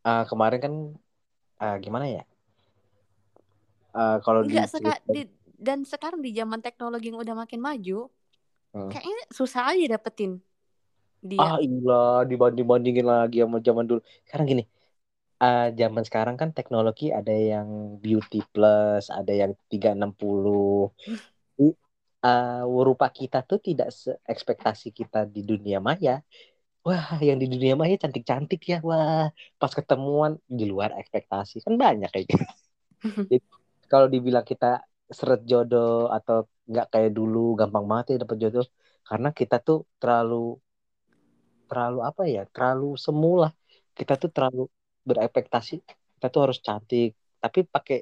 Ah, 0.00 0.24
kemarin 0.24 0.60
kan 0.60 0.74
ah, 1.60 1.76
gimana 1.76 2.08
ya? 2.08 2.24
Ah, 3.92 4.20
kalau 4.24 4.44
di 4.44 4.56
nggak 4.56 4.68
seka 4.70 4.94
di- 5.08 5.32
dan 5.60 5.84
sekarang 5.84 6.24
di 6.24 6.32
zaman 6.32 6.64
teknologi 6.64 7.12
yang 7.12 7.20
udah 7.20 7.36
makin 7.36 7.60
maju 7.60 8.08
Hmm. 8.70 8.90
kayaknya 8.90 9.24
susah 9.34 9.62
aja 9.74 9.84
dapetin 9.98 10.38
dia. 11.20 11.38
Ah 11.42 11.56
iya 11.66 11.92
dibanding 12.30 12.66
bandingin 12.70 13.06
lagi 13.12 13.36
sama 13.42 13.58
zaman 13.66 13.84
dulu. 13.88 14.00
Sekarang 14.26 14.46
gini 14.50 14.64
ah, 15.42 15.62
zaman 15.80 16.04
sekarang 16.08 16.36
kan 16.40 16.50
teknologi 16.56 17.04
ada 17.18 17.32
yang 17.32 17.68
beauty 18.04 18.38
plus 18.52 19.04
ada 19.18 19.32
yang 19.40 19.52
360 19.70 20.92
Jadi, 21.58 21.70
ah, 22.26 22.62
rupa 22.88 23.06
kita 23.18 23.38
tuh 23.50 23.58
tidak 23.68 23.88
seekspektasi 24.00 24.88
kita 24.98 25.18
di 25.34 25.40
dunia 25.50 25.78
maya. 25.88 26.12
Wah 26.86 27.06
yang 27.28 27.38
di 27.42 27.46
dunia 27.54 27.74
maya 27.80 27.94
cantik-cantik 28.02 28.60
ya. 28.72 28.78
Wah 28.88 29.28
pas 29.60 29.72
ketemuan 29.78 30.32
di 30.58 30.64
luar 30.72 30.90
ekspektasi. 31.00 31.54
Kan 31.66 31.74
banyak 31.84 32.08
kayak 32.12 32.26
gitu. 32.30 32.44
Jadi, 33.30 33.36
kalau 33.90 34.06
dibilang 34.14 34.46
kita 34.52 34.66
seret 35.18 35.42
jodoh 35.50 36.08
atau 36.16 36.46
nggak 36.70 36.86
kayak 36.92 37.10
dulu 37.18 37.38
gampang 37.60 37.84
banget 37.90 38.06
ya 38.12 38.16
dapet 38.22 38.36
jodoh. 38.42 38.66
Karena 39.08 39.28
kita 39.38 39.56
tuh 39.66 39.78
terlalu 40.00 40.34
terlalu 41.68 41.98
apa 42.08 42.22
ya 42.34 42.42
terlalu 42.54 42.86
semula. 43.06 43.48
Kita 43.98 44.12
tuh 44.22 44.30
terlalu 44.34 44.62
berekspektasi 45.08 45.74
kita 46.14 46.26
tuh 46.34 46.40
harus 46.44 46.58
cantik. 46.66 47.08
Tapi 47.42 47.58
pakai 47.74 47.98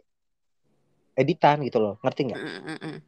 editan 1.19 1.57
gitu 1.67 1.79
loh 1.85 1.95
ngerti 2.03 2.21
nggak? 2.31 2.41
Mm, 2.41 2.61
mm, 2.63 2.79
mm. 2.87 2.99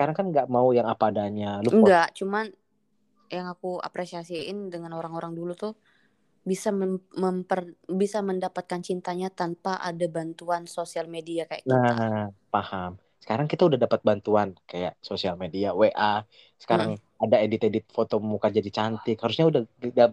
sekarang 0.00 0.14
kan 0.16 0.26
nggak 0.32 0.48
mau 0.48 0.68
yang 0.72 0.88
apa 0.88 1.12
adanya 1.12 1.60
lu 1.60 1.68
enggak 1.76 2.16
cuman 2.16 2.48
yang 3.30 3.46
aku 3.46 3.78
apresiasiin 3.78 4.72
dengan 4.72 4.96
orang-orang 4.96 5.36
dulu 5.36 5.52
tuh 5.54 5.74
bisa 6.40 6.72
mem- 6.72 7.04
memper 7.14 7.76
bisa 7.84 8.24
mendapatkan 8.24 8.80
cintanya 8.80 9.28
tanpa 9.28 9.76
ada 9.76 10.08
bantuan 10.08 10.64
sosial 10.64 11.04
media 11.04 11.44
kayak 11.44 11.68
kita. 11.68 11.76
Nah 11.76 12.32
paham 12.48 12.96
sekarang 13.20 13.46
kita 13.46 13.68
udah 13.68 13.78
dapat 13.78 14.00
bantuan 14.00 14.56
kayak 14.64 14.96
sosial 15.04 15.36
media 15.36 15.76
WA 15.76 16.24
sekarang 16.60 16.96
ada 17.20 17.36
edit-edit 17.40 17.84
foto 17.92 18.16
muka 18.20 18.48
jadi 18.48 18.68
cantik. 18.72 19.20
Harusnya 19.20 19.48
udah 19.48 19.62
udah 19.80 20.08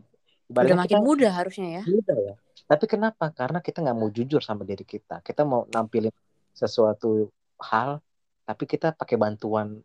udah 0.52 0.76
makin 0.76 1.00
kita 1.00 1.04
mudah 1.04 1.32
harusnya 1.32 1.82
ya. 1.82 1.84
Mudah 1.88 2.18
ya. 2.20 2.36
Tapi 2.68 2.86
kenapa? 2.88 3.32
Karena 3.32 3.64
kita 3.64 3.80
nggak 3.80 3.98
mau 3.98 4.12
jujur 4.12 4.44
sama 4.44 4.68
diri 4.68 4.84
kita. 4.84 5.24
Kita 5.24 5.48
mau 5.48 5.64
nampilin 5.72 6.12
sesuatu 6.52 7.32
hal 7.64 8.04
tapi 8.48 8.64
kita 8.64 8.96
pakai 8.96 9.16
bantuan 9.16 9.80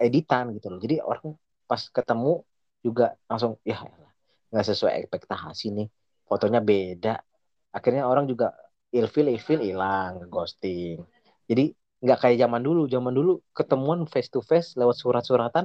editan 0.00 0.52
gitu 0.56 0.72
loh. 0.72 0.80
Jadi 0.80 1.00
orang 1.00 1.36
pas 1.68 1.80
ketemu 1.92 2.44
juga 2.84 3.16
langsung 3.28 3.56
ya 3.64 3.84
nggak 4.52 4.64
sesuai 4.64 4.92
ekspektasi 5.04 5.76
nih. 5.76 5.88
Fotonya 6.24 6.64
beda. 6.64 7.20
Akhirnya 7.72 8.08
orang 8.08 8.24
juga 8.24 8.52
ilfil 8.92 9.28
ilfil 9.28 9.60
hilang 9.60 10.24
ghosting. 10.32 11.04
Jadi 11.44 11.72
nggak 12.04 12.18
kayak 12.20 12.36
zaman 12.44 12.60
dulu. 12.60 12.84
Zaman 12.84 13.12
dulu 13.16 13.40
ketemuan 13.56 14.04
face 14.04 14.28
to 14.28 14.44
face 14.44 14.76
lewat 14.76 15.00
surat-suratan 15.00 15.64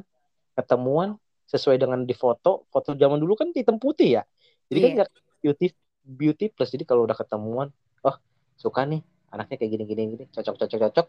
ketemuan 0.55 1.19
sesuai 1.51 1.75
dengan 1.75 2.07
di 2.07 2.15
foto. 2.15 2.63
Foto 2.71 2.95
zaman 2.95 3.19
dulu 3.19 3.35
kan 3.35 3.51
hitam 3.51 3.75
putih 3.75 4.19
ya. 4.19 4.23
Jadi 4.71 4.79
kan 4.79 4.89
Iya. 4.89 4.95
nggak 5.03 5.09
beauty 5.43 5.67
beauty 6.07 6.45
plus. 6.55 6.71
Jadi 6.71 6.87
kalau 6.87 7.03
udah 7.03 7.19
ketemuan 7.19 7.67
oh 8.07 8.15
suka 8.55 8.87
nih 8.87 9.03
anaknya 9.35 9.55
kayak 9.59 9.71
gini 9.75 9.83
gini 9.83 10.01
gini 10.15 10.23
cocok 10.31 10.55
cocok. 10.63 10.79
Cocok 10.79 11.07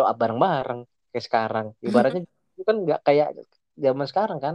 up 0.00 0.16
bareng-bareng 0.16 0.80
kayak 1.12 1.24
sekarang. 1.28 1.66
Ibaratnya 1.84 2.24
itu 2.24 2.62
kan 2.64 2.76
nggak 2.80 3.00
kayak 3.04 3.28
zaman 3.76 4.06
sekarang 4.08 4.38
kan. 4.40 4.54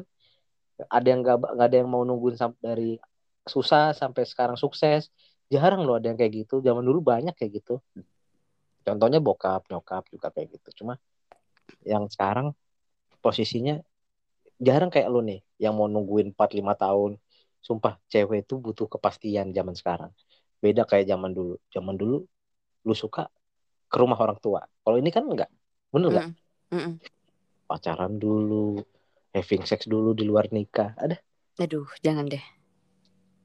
Ada 0.90 1.08
yang 1.14 1.22
nggak 1.22 1.38
nggak 1.54 1.68
ada 1.70 1.78
yang 1.78 1.90
mau 1.92 2.02
nungguin 2.02 2.40
sampai 2.40 2.62
dari 2.66 2.92
susah 3.46 3.94
sampai 3.94 4.26
sekarang 4.26 4.58
sukses. 4.58 5.14
Jarang 5.50 5.86
loh 5.86 6.02
ada 6.02 6.10
yang 6.10 6.18
kayak 6.18 6.46
gitu. 6.46 6.62
Zaman 6.66 6.82
dulu 6.82 7.02
banyak 7.06 7.38
kayak 7.38 7.62
gitu 7.62 7.78
contohnya 8.84 9.20
bokap 9.20 9.68
nyokap 9.70 10.08
juga 10.10 10.28
kayak 10.34 10.60
gitu. 10.60 10.84
Cuma 10.84 10.98
yang 11.86 12.08
sekarang 12.10 12.56
posisinya 13.20 13.80
jarang 14.60 14.92
kayak 14.92 15.08
lu 15.08 15.24
nih 15.24 15.40
yang 15.60 15.76
mau 15.76 15.88
nungguin 15.88 16.36
4-5 16.36 16.76
tahun. 16.76 17.12
Sumpah 17.60 18.00
cewek 18.08 18.48
itu 18.48 18.56
butuh 18.56 18.88
kepastian 18.88 19.52
zaman 19.52 19.76
sekarang. 19.76 20.12
Beda 20.64 20.88
kayak 20.88 21.12
zaman 21.12 21.36
dulu. 21.36 21.60
Zaman 21.72 21.96
dulu 22.00 22.24
lu 22.88 22.96
suka 22.96 23.28
ke 23.90 23.96
rumah 24.00 24.16
orang 24.20 24.40
tua. 24.40 24.64
Kalau 24.64 24.96
ini 24.96 25.12
kan 25.12 25.28
enggak. 25.28 25.52
Bener 25.92 26.08
nggak? 26.14 26.28
Mm, 26.72 26.76
mm, 26.78 26.82
mm. 26.86 26.96
pacaran 27.70 28.14
dulu 28.18 28.82
having 29.36 29.64
sex 29.68 29.86
dulu 29.86 30.16
di 30.16 30.24
luar 30.24 30.48
nikah. 30.50 30.96
Ada? 30.96 31.18
Aduh, 31.60 31.90
jangan 32.00 32.30
deh. 32.30 32.42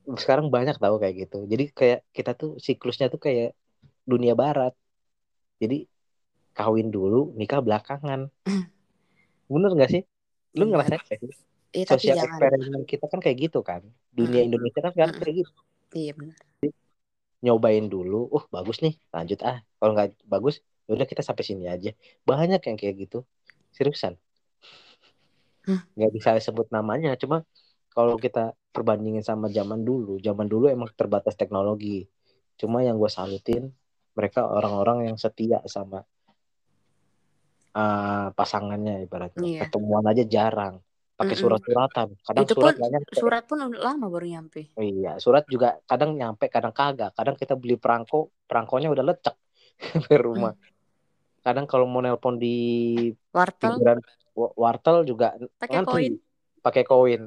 sekarang 0.05 0.53
banyak 0.53 0.77
tahu 0.77 1.01
kayak 1.01 1.27
gitu. 1.27 1.49
Jadi 1.49 1.73
kayak 1.73 2.05
kita 2.13 2.37
tuh 2.37 2.61
siklusnya 2.61 3.09
tuh 3.09 3.17
kayak 3.17 3.57
dunia 4.05 4.37
barat 4.37 4.77
jadi 5.65 5.79
kawin 6.55 6.89
dulu 6.95 7.35
nikah 7.35 7.61
belakangan. 7.61 8.31
Bener 9.51 9.71
nggak 9.75 9.91
sih? 9.91 10.03
Lu 10.55 10.71
Iya. 10.71 10.79
Iya, 11.75 11.85
tapi 11.91 12.07
sosial 12.07 12.19
eksperimen 12.23 12.83
kita 12.87 13.05
kan 13.11 13.19
kayak 13.19 13.39
gitu 13.51 13.61
kan. 13.67 13.83
Dunia 14.15 14.47
Mm-mm. 14.47 14.49
Indonesia 14.49 14.79
kan 14.79 14.93
sekarang 14.95 15.15
Mm-mm. 15.19 15.27
kayak 15.27 15.37
gitu. 15.43 15.53
Iya 15.95 16.13
benar. 16.19 16.39
nyobain 17.45 17.93
dulu 17.93 18.33
oh 18.33 18.45
bagus 18.49 18.81
nih 18.81 18.95
lanjut 19.13 19.41
ah. 19.45 19.59
Kalau 19.77 19.93
nggak 19.93 20.09
bagus 20.33 20.55
ya 20.87 20.91
udah 20.97 21.07
kita 21.11 21.23
sampai 21.27 21.45
sini 21.45 21.65
aja. 21.67 21.91
Banyak 22.25 22.61
yang 22.63 22.77
kayak 22.81 22.95
gitu. 23.05 23.19
Seriusan. 23.75 24.15
Nggak 25.99 26.13
bisa 26.17 26.31
sebut 26.47 26.67
namanya 26.71 27.19
cuma 27.19 27.43
kalau 27.95 28.15
kita 28.25 28.55
perbandingin 28.75 29.23
sama 29.23 29.47
zaman 29.51 29.83
dulu 29.83 30.19
zaman 30.23 30.47
dulu 30.47 30.65
emang 30.71 30.89
terbatas 30.95 31.35
teknologi. 31.35 32.07
Cuma 32.55 32.87
yang 32.87 32.97
gue 33.03 33.11
salutin 33.11 33.75
mereka 34.15 34.47
orang-orang 34.47 35.11
yang 35.11 35.17
setia 35.19 35.59
sama 35.67 36.07
uh, 37.75 38.29
pasangannya 38.33 39.05
ibaratnya. 39.05 39.43
Iya. 39.43 39.61
ketemuan 39.67 40.05
aja 40.07 40.25
jarang. 40.25 40.81
Pakai 41.15 41.39
Mm-mm. 41.39 41.43
surat-suratan. 41.47 42.09
Kadang 42.27 42.43
Itu 42.43 42.55
surat 42.59 42.75
pun 42.75 42.91
nyampe 42.91 43.13
surat 43.15 43.43
pun 43.47 43.59
lama 43.71 44.07
baru 44.11 44.27
nyampe. 44.27 44.75
iya 44.75 45.15
surat 45.23 45.47
juga 45.47 45.79
kadang 45.87 46.19
nyampe 46.19 46.51
kadang 46.51 46.75
kagak. 46.75 47.15
Kadang 47.15 47.39
kita 47.39 47.55
beli 47.55 47.79
perangko 47.79 48.35
perangkonya 48.51 48.91
udah 48.91 49.05
lecek 49.07 49.35
sampai 49.95 50.17
rumah. 50.19 50.55
Kadang 51.45 51.71
kalau 51.71 51.87
mau 51.87 52.03
nelpon 52.03 52.35
di 52.41 52.57
Wartel? 53.31 53.79
pinggiran 53.79 53.99
wa- 54.35 54.55
wartel 54.59 55.07
juga 55.07 55.39
pakai 55.61 55.87
koin. 55.87 56.13
pakai 56.67 56.83
koin. 56.83 57.23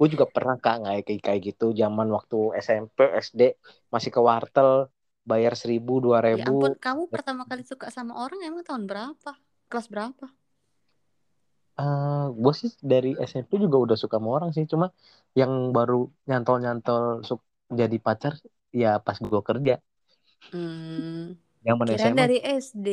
Gue 0.00 0.08
juga 0.08 0.24
pernah 0.24 0.56
kak 0.56 0.80
nggak 0.80 0.94
kayak 1.04 1.20
kayak 1.20 1.40
gitu. 1.44 1.76
Zaman 1.76 2.08
waktu 2.08 2.56
SMP 2.56 3.04
SD 3.20 3.52
masih 3.92 4.08
ke 4.08 4.20
wartel 4.24 4.88
bayar 5.30 5.54
seribu 5.54 6.02
dua 6.02 6.18
Ya 6.26 6.42
ampun, 6.42 6.74
ribu 6.74 6.82
kamu 6.82 7.02
pertama 7.14 7.42
kali 7.46 7.62
suka 7.62 7.86
sama 7.94 8.18
orang 8.18 8.42
emang 8.42 8.66
tahun 8.66 8.90
berapa? 8.90 9.30
Kelas 9.70 9.86
berapa? 9.86 10.26
gue 12.30 12.52
sih 12.54 12.70
dari 12.80 13.16
SMP 13.18 13.56
juga 13.56 13.76
udah 13.80 13.96
suka 13.96 14.16
sama 14.18 14.30
orang 14.36 14.50
sih. 14.56 14.64
Cuma 14.68 14.92
yang 15.32 15.72
baru 15.76 16.10
nyantol 16.28 16.56
nyantol 16.62 17.04
jadi 17.70 17.96
pacar 18.02 18.34
ya 18.70 18.98
pas 19.00 19.16
gue 19.18 19.40
kerja. 19.42 19.74
Hmm, 20.50 21.36
zaman 21.62 21.86
kirain 21.86 22.14
SMA 22.14 22.20
dari 22.26 22.38
SD. 22.40 22.88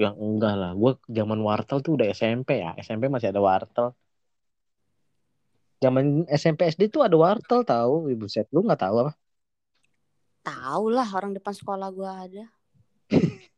yang 0.00 0.16
enggak 0.16 0.56
lah 0.56 0.72
gue 0.72 0.92
zaman 1.04 1.38
wartel 1.44 1.78
tuh 1.84 2.00
udah 2.00 2.06
SMP 2.16 2.64
ya. 2.64 2.72
SMP 2.80 3.12
masih 3.12 3.28
ada 3.32 3.40
wartel. 3.44 3.92
Zaman 5.82 6.24
SMP 6.30 6.70
SD 6.72 6.88
tuh 6.94 7.02
ada 7.04 7.16
wartel 7.18 7.60
tahu. 7.66 8.08
Ibu 8.08 8.26
set 8.30 8.48
lu 8.54 8.64
nggak 8.64 8.80
tahu 8.80 8.96
apa 9.04 9.12
Tahu 10.42 10.84
lah 10.90 11.06
orang 11.18 11.32
depan 11.38 11.54
sekolah 11.54 11.88
gua 11.94 12.10
ada. 12.26 12.44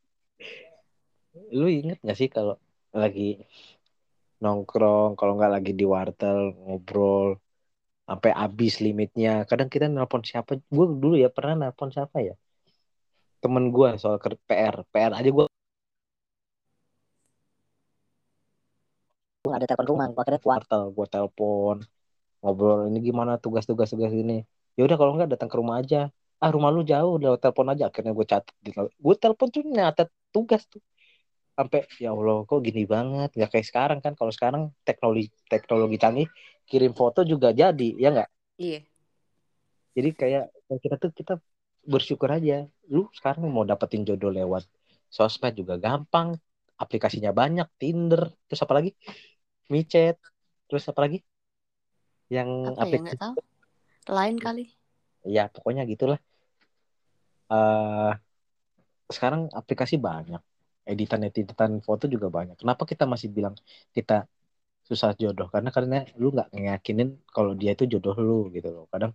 lu 1.58 1.66
inget 1.78 1.98
gak 2.06 2.16
sih 2.20 2.28
kalau 2.36 2.54
lagi 3.02 3.40
nongkrong 4.42 5.10
kalau 5.18 5.32
nggak 5.36 5.52
lagi 5.56 5.70
di 5.80 5.84
wartel 5.94 6.38
ngobrol 6.62 7.28
sampai 8.08 8.30
habis 8.42 8.72
limitnya? 8.84 9.30
Kadang 9.48 9.68
kita 9.74 9.84
nelpon 9.88 10.22
siapa? 10.30 10.50
Gue 10.74 10.86
dulu 11.02 11.14
ya 11.24 11.28
pernah 11.36 11.54
nelpon 11.60 11.90
siapa 11.96 12.16
ya? 12.28 12.34
Temen 13.42 13.64
gue 13.74 13.88
soal 14.02 14.16
ker- 14.22 14.40
PR 14.48 14.76
PR 14.92 15.12
aja 15.18 15.30
gue 15.36 15.46
ada 19.56 19.64
telepon 19.68 19.86
rumah 19.92 20.06
gue 20.12 20.22
kira 20.28 20.38
wartel 20.50 20.82
gue 20.96 21.06
telepon 21.14 21.76
ngobrol 22.40 22.78
ini 22.90 22.98
gimana 23.08 23.32
tugas-tugas 23.44 23.88
tugas 23.92 24.12
ini? 24.22 24.34
Ya 24.76 24.82
udah 24.86 24.96
kalau 25.00 25.12
nggak 25.16 25.30
datang 25.34 25.48
ke 25.52 25.56
rumah 25.60 25.76
aja 25.82 25.98
ah 26.42 26.50
rumah 26.54 26.70
lu 26.74 26.82
jauh 26.82 27.18
udah 27.18 27.36
telepon 27.42 27.66
aja. 27.72 27.90
Akhirnya 27.90 28.12
gue 28.14 28.26
catat 28.26 28.54
gue 29.04 29.14
telepon. 29.22 29.48
Tuh 29.54 29.62
nyatet 29.66 30.08
tugas 30.34 30.62
tuh. 30.70 30.82
Sampai 31.54 31.86
ya 32.02 32.10
Allah 32.10 32.42
kok 32.48 32.58
gini 32.66 32.82
banget? 32.84 33.30
Nggak 33.36 33.50
kayak 33.54 33.66
sekarang 33.70 33.98
kan. 34.04 34.12
Kalau 34.18 34.32
sekarang 34.34 34.62
teknologi 34.82 35.30
teknologi 35.46 35.96
canggih 36.02 36.28
kirim 36.66 36.92
foto 36.96 37.22
juga 37.22 37.54
jadi 37.54 37.88
ya 38.00 38.08
nggak? 38.14 38.30
Iya. 38.58 38.80
jadi 39.94 40.10
kayak 40.10 40.44
kita 40.82 40.96
tuh 40.98 41.10
kita 41.14 41.34
bersyukur 41.86 42.26
aja. 42.30 42.66
Lu 42.90 43.06
sekarang 43.14 43.46
mau 43.46 43.62
dapetin 43.62 44.02
jodoh 44.02 44.30
lewat 44.34 44.66
sosmed 45.10 45.54
juga 45.54 45.78
gampang. 45.78 46.34
Aplikasinya 46.74 47.30
banyak 47.30 47.70
Tinder 47.78 48.34
terus 48.50 48.60
apa 48.66 48.74
lagi? 48.74 48.90
Micet 49.70 50.18
terus 50.66 50.84
apa 50.90 51.06
lagi? 51.06 51.22
Yang 52.26 52.50
Apa 52.74 52.82
ya 52.82 52.82
aplikasi. 52.82 53.40
Lain 54.10 54.36
kali. 54.42 54.64
Ya 55.24 55.48
pokoknya 55.54 55.82
gitulah. 55.92 56.18
Eh 57.50 58.12
sekarang 59.14 59.42
aplikasi 59.52 59.96
banyak. 60.00 60.40
Editan 60.84 61.20
editan 61.28 61.72
foto 61.86 62.04
juga 62.14 62.28
banyak. 62.28 62.56
Kenapa 62.60 62.84
kita 62.84 63.04
masih 63.08 63.28
bilang 63.32 63.54
kita 63.96 64.28
susah 64.88 65.16
jodoh? 65.16 65.48
Karena 65.52 65.70
karena 65.72 66.04
lu 66.20 66.28
nggak 66.34 66.48
ngeyakinin 66.52 67.08
kalau 67.34 67.52
dia 67.56 67.72
itu 67.76 67.84
jodoh 67.92 68.16
lu 68.20 68.38
gitu 68.56 68.68
loh. 68.74 68.84
Kadang 68.92 69.12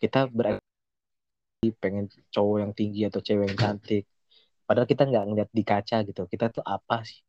kita 0.00 0.28
ber 0.28 0.60
pengen 1.82 2.06
cowok 2.34 2.56
yang 2.62 2.72
tinggi 2.78 3.00
atau 3.08 3.20
cewek 3.26 3.44
yang 3.50 3.58
cantik. 3.58 4.04
Padahal 4.66 4.86
kita 4.92 5.02
nggak 5.10 5.24
ngeliat 5.28 5.50
di 5.58 5.62
kaca 5.64 5.96
gitu. 6.08 6.22
Kita 6.32 6.44
tuh 6.54 6.64
apa 6.64 6.96
sih? 7.08 7.20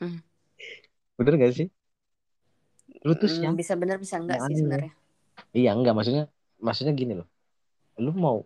Hmm. 0.00 0.20
bener 1.16 1.32
gak 1.40 1.52
sih? 1.56 1.68
Lu 3.06 3.12
tuh 3.20 3.28
Hmm, 3.28 3.36
siapa? 3.36 3.56
bisa 3.60 3.74
benar 3.80 3.96
bisa 4.04 4.16
enggak 4.20 4.38
yang 4.38 4.46
sih 4.46 4.54
aneh. 4.54 4.60
sebenarnya. 4.60 4.92
iya 5.56 5.70
enggak 5.76 5.94
maksudnya 5.96 6.24
maksudnya 6.60 6.92
gini 6.96 7.18
loh. 7.18 7.28
Lu 8.00 8.12
mau 8.12 8.44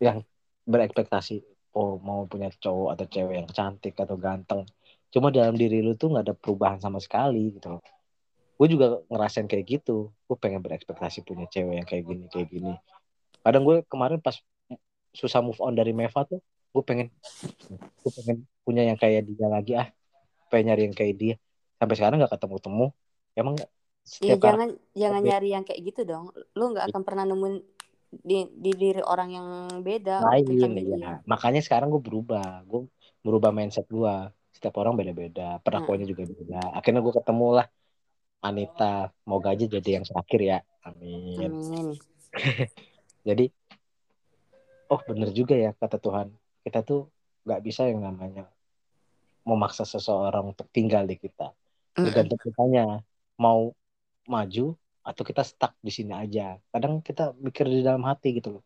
yang 0.00 0.20
berekspektasi 0.68 1.40
oh 1.76 2.00
mau 2.00 2.24
punya 2.28 2.48
cowok 2.52 2.88
atau 2.96 3.06
cewek 3.08 3.34
yang 3.44 3.48
cantik 3.48 3.96
atau 3.96 4.16
ganteng 4.16 4.64
cuma 5.12 5.32
dalam 5.32 5.56
diri 5.56 5.80
lu 5.80 5.96
tuh 5.96 6.12
nggak 6.12 6.24
ada 6.28 6.34
perubahan 6.36 6.80
sama 6.82 7.00
sekali 7.00 7.56
gitu 7.56 7.78
loh. 7.78 7.82
Gue 8.56 8.68
juga 8.72 9.00
ngerasain 9.12 9.48
kayak 9.48 9.64
gitu. 9.80 10.12
Gue 10.28 10.36
pengen 10.36 10.64
berekspektasi 10.64 11.24
punya 11.24 11.44
cewek 11.48 11.76
yang 11.80 11.88
kayak 11.88 12.04
gini 12.08 12.24
kayak 12.32 12.48
gini. 12.52 12.72
Kadang 13.44 13.62
gue 13.64 13.84
kemarin 13.86 14.18
pas 14.20 14.36
susah 15.16 15.40
move 15.40 15.56
on 15.64 15.72
dari 15.72 15.96
Meva 15.96 16.28
tuh 16.28 16.44
gue 16.76 16.82
pengen 16.84 17.08
gue 17.72 18.12
pengen 18.20 18.44
punya 18.60 18.84
yang 18.84 19.00
kayak 19.00 19.24
dia 19.24 19.48
lagi 19.48 19.72
ah 19.80 19.88
pengen 20.52 20.72
nyari 20.72 20.82
yang 20.90 20.96
kayak 20.96 21.14
dia. 21.16 21.34
Sampai 21.80 21.94
sekarang 21.96 22.16
nggak 22.20 22.32
ketemu 22.36 22.56
temu 22.60 22.86
emang 23.36 23.54
Iya 24.22 24.38
jangan 24.38 24.70
jangan 24.94 25.20
nyari 25.22 25.48
yang 25.50 25.64
kayak 25.66 25.82
gitu 25.82 26.06
dong. 26.06 26.30
Lu 26.54 26.70
nggak 26.70 26.94
akan 26.94 27.02
pernah 27.02 27.26
nemuin 27.26 27.56
di, 28.22 28.46
di 28.54 28.72
diri 28.72 29.02
orang 29.02 29.28
yang 29.34 29.46
beda 29.82 30.22
lain 30.22 30.46
tentang 30.46 30.72
dia. 30.78 30.96
ya 30.96 31.12
makanya 31.26 31.60
sekarang 31.60 31.90
gue 31.90 32.02
berubah. 32.02 32.62
Gue 32.64 32.86
merubah 33.26 33.50
mindset 33.50 33.90
gue 33.90 34.14
setiap 34.54 34.78
orang 34.80 34.96
beda-beda 34.96 35.58
perlakuannya 35.60 36.06
juga 36.06 36.22
beda. 36.24 36.78
Akhirnya 36.78 37.02
gue 37.02 37.14
ketemu 37.18 37.48
lah 37.60 37.66
Anita. 38.46 39.10
Moga 39.26 39.52
aja 39.52 39.66
jadi 39.66 40.00
yang 40.00 40.04
terakhir 40.06 40.40
ya. 40.40 40.58
Amin. 40.86 41.50
Amin. 41.50 41.86
jadi 43.28 43.50
oh 44.86 45.00
bener 45.02 45.34
juga 45.34 45.58
ya 45.58 45.74
kata 45.74 45.98
Tuhan. 45.98 46.30
Kita 46.62 46.86
tuh 46.86 47.10
nggak 47.42 47.60
bisa 47.62 47.90
yang 47.90 48.06
namanya 48.06 48.46
memaksa 49.46 49.82
seseorang 49.82 50.54
untuk 50.54 50.70
tinggal 50.70 51.02
di 51.06 51.18
kita. 51.18 51.50
Tergantung 51.90 52.38
kitanya. 52.38 53.02
Mau 53.36 53.74
maju 54.34 54.74
atau 55.06 55.22
kita 55.22 55.42
stuck 55.46 55.72
di 55.86 55.92
sini 55.94 56.12
aja. 56.12 56.58
Kadang 56.72 56.98
kita 56.98 57.22
mikir 57.38 57.64
di 57.70 57.80
dalam 57.86 58.02
hati 58.02 58.34
gitu 58.38 58.58
loh. 58.58 58.62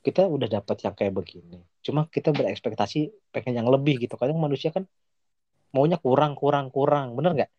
Kita 0.00 0.24
udah 0.24 0.48
dapat 0.48 0.76
yang 0.80 0.94
kayak 0.96 1.12
begini. 1.12 1.60
Cuma 1.84 2.08
kita 2.08 2.32
berekspektasi 2.32 2.98
pengen 3.32 3.60
yang 3.60 3.68
lebih 3.68 4.00
gitu. 4.00 4.16
Kadang 4.16 4.40
manusia 4.40 4.72
kan 4.72 4.88
maunya 5.76 6.00
kurang 6.00 6.32
kurang 6.40 6.72
kurang. 6.72 7.12
Bener 7.16 7.30
nggak? 7.36 7.50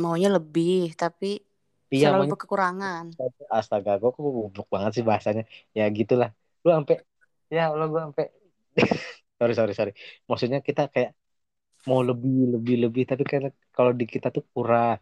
Maunya 0.00 0.28
lebih 0.32 0.96
tapi 0.96 1.44
iya 1.92 2.08
selalu 2.08 2.24
maunya 2.24 2.36
kekurangan. 2.40 3.04
astaga 3.52 3.90
gue 4.00 4.10
kok 4.16 4.20
goblok 4.20 4.68
banget 4.72 4.90
sih 4.96 5.04
bahasanya. 5.04 5.42
Ya 5.76 5.84
gitulah. 5.92 6.32
Lu 6.64 6.72
sampai 6.72 6.96
ya 7.52 7.68
Allah 7.68 7.86
gue 7.92 8.00
sampai 8.00 8.24
sorry 9.38 9.54
sorry 9.58 9.72
sorry. 9.76 9.92
Maksudnya 10.28 10.58
kita 10.64 10.88
kayak 10.88 11.12
mau 11.88 12.00
lebih 12.00 12.56
lebih 12.56 12.74
lebih. 12.84 13.02
Tapi 13.10 13.22
kan 13.28 13.42
kalau 13.76 13.92
di 13.92 14.04
kita 14.08 14.28
tuh 14.36 14.44
kurang 14.56 14.96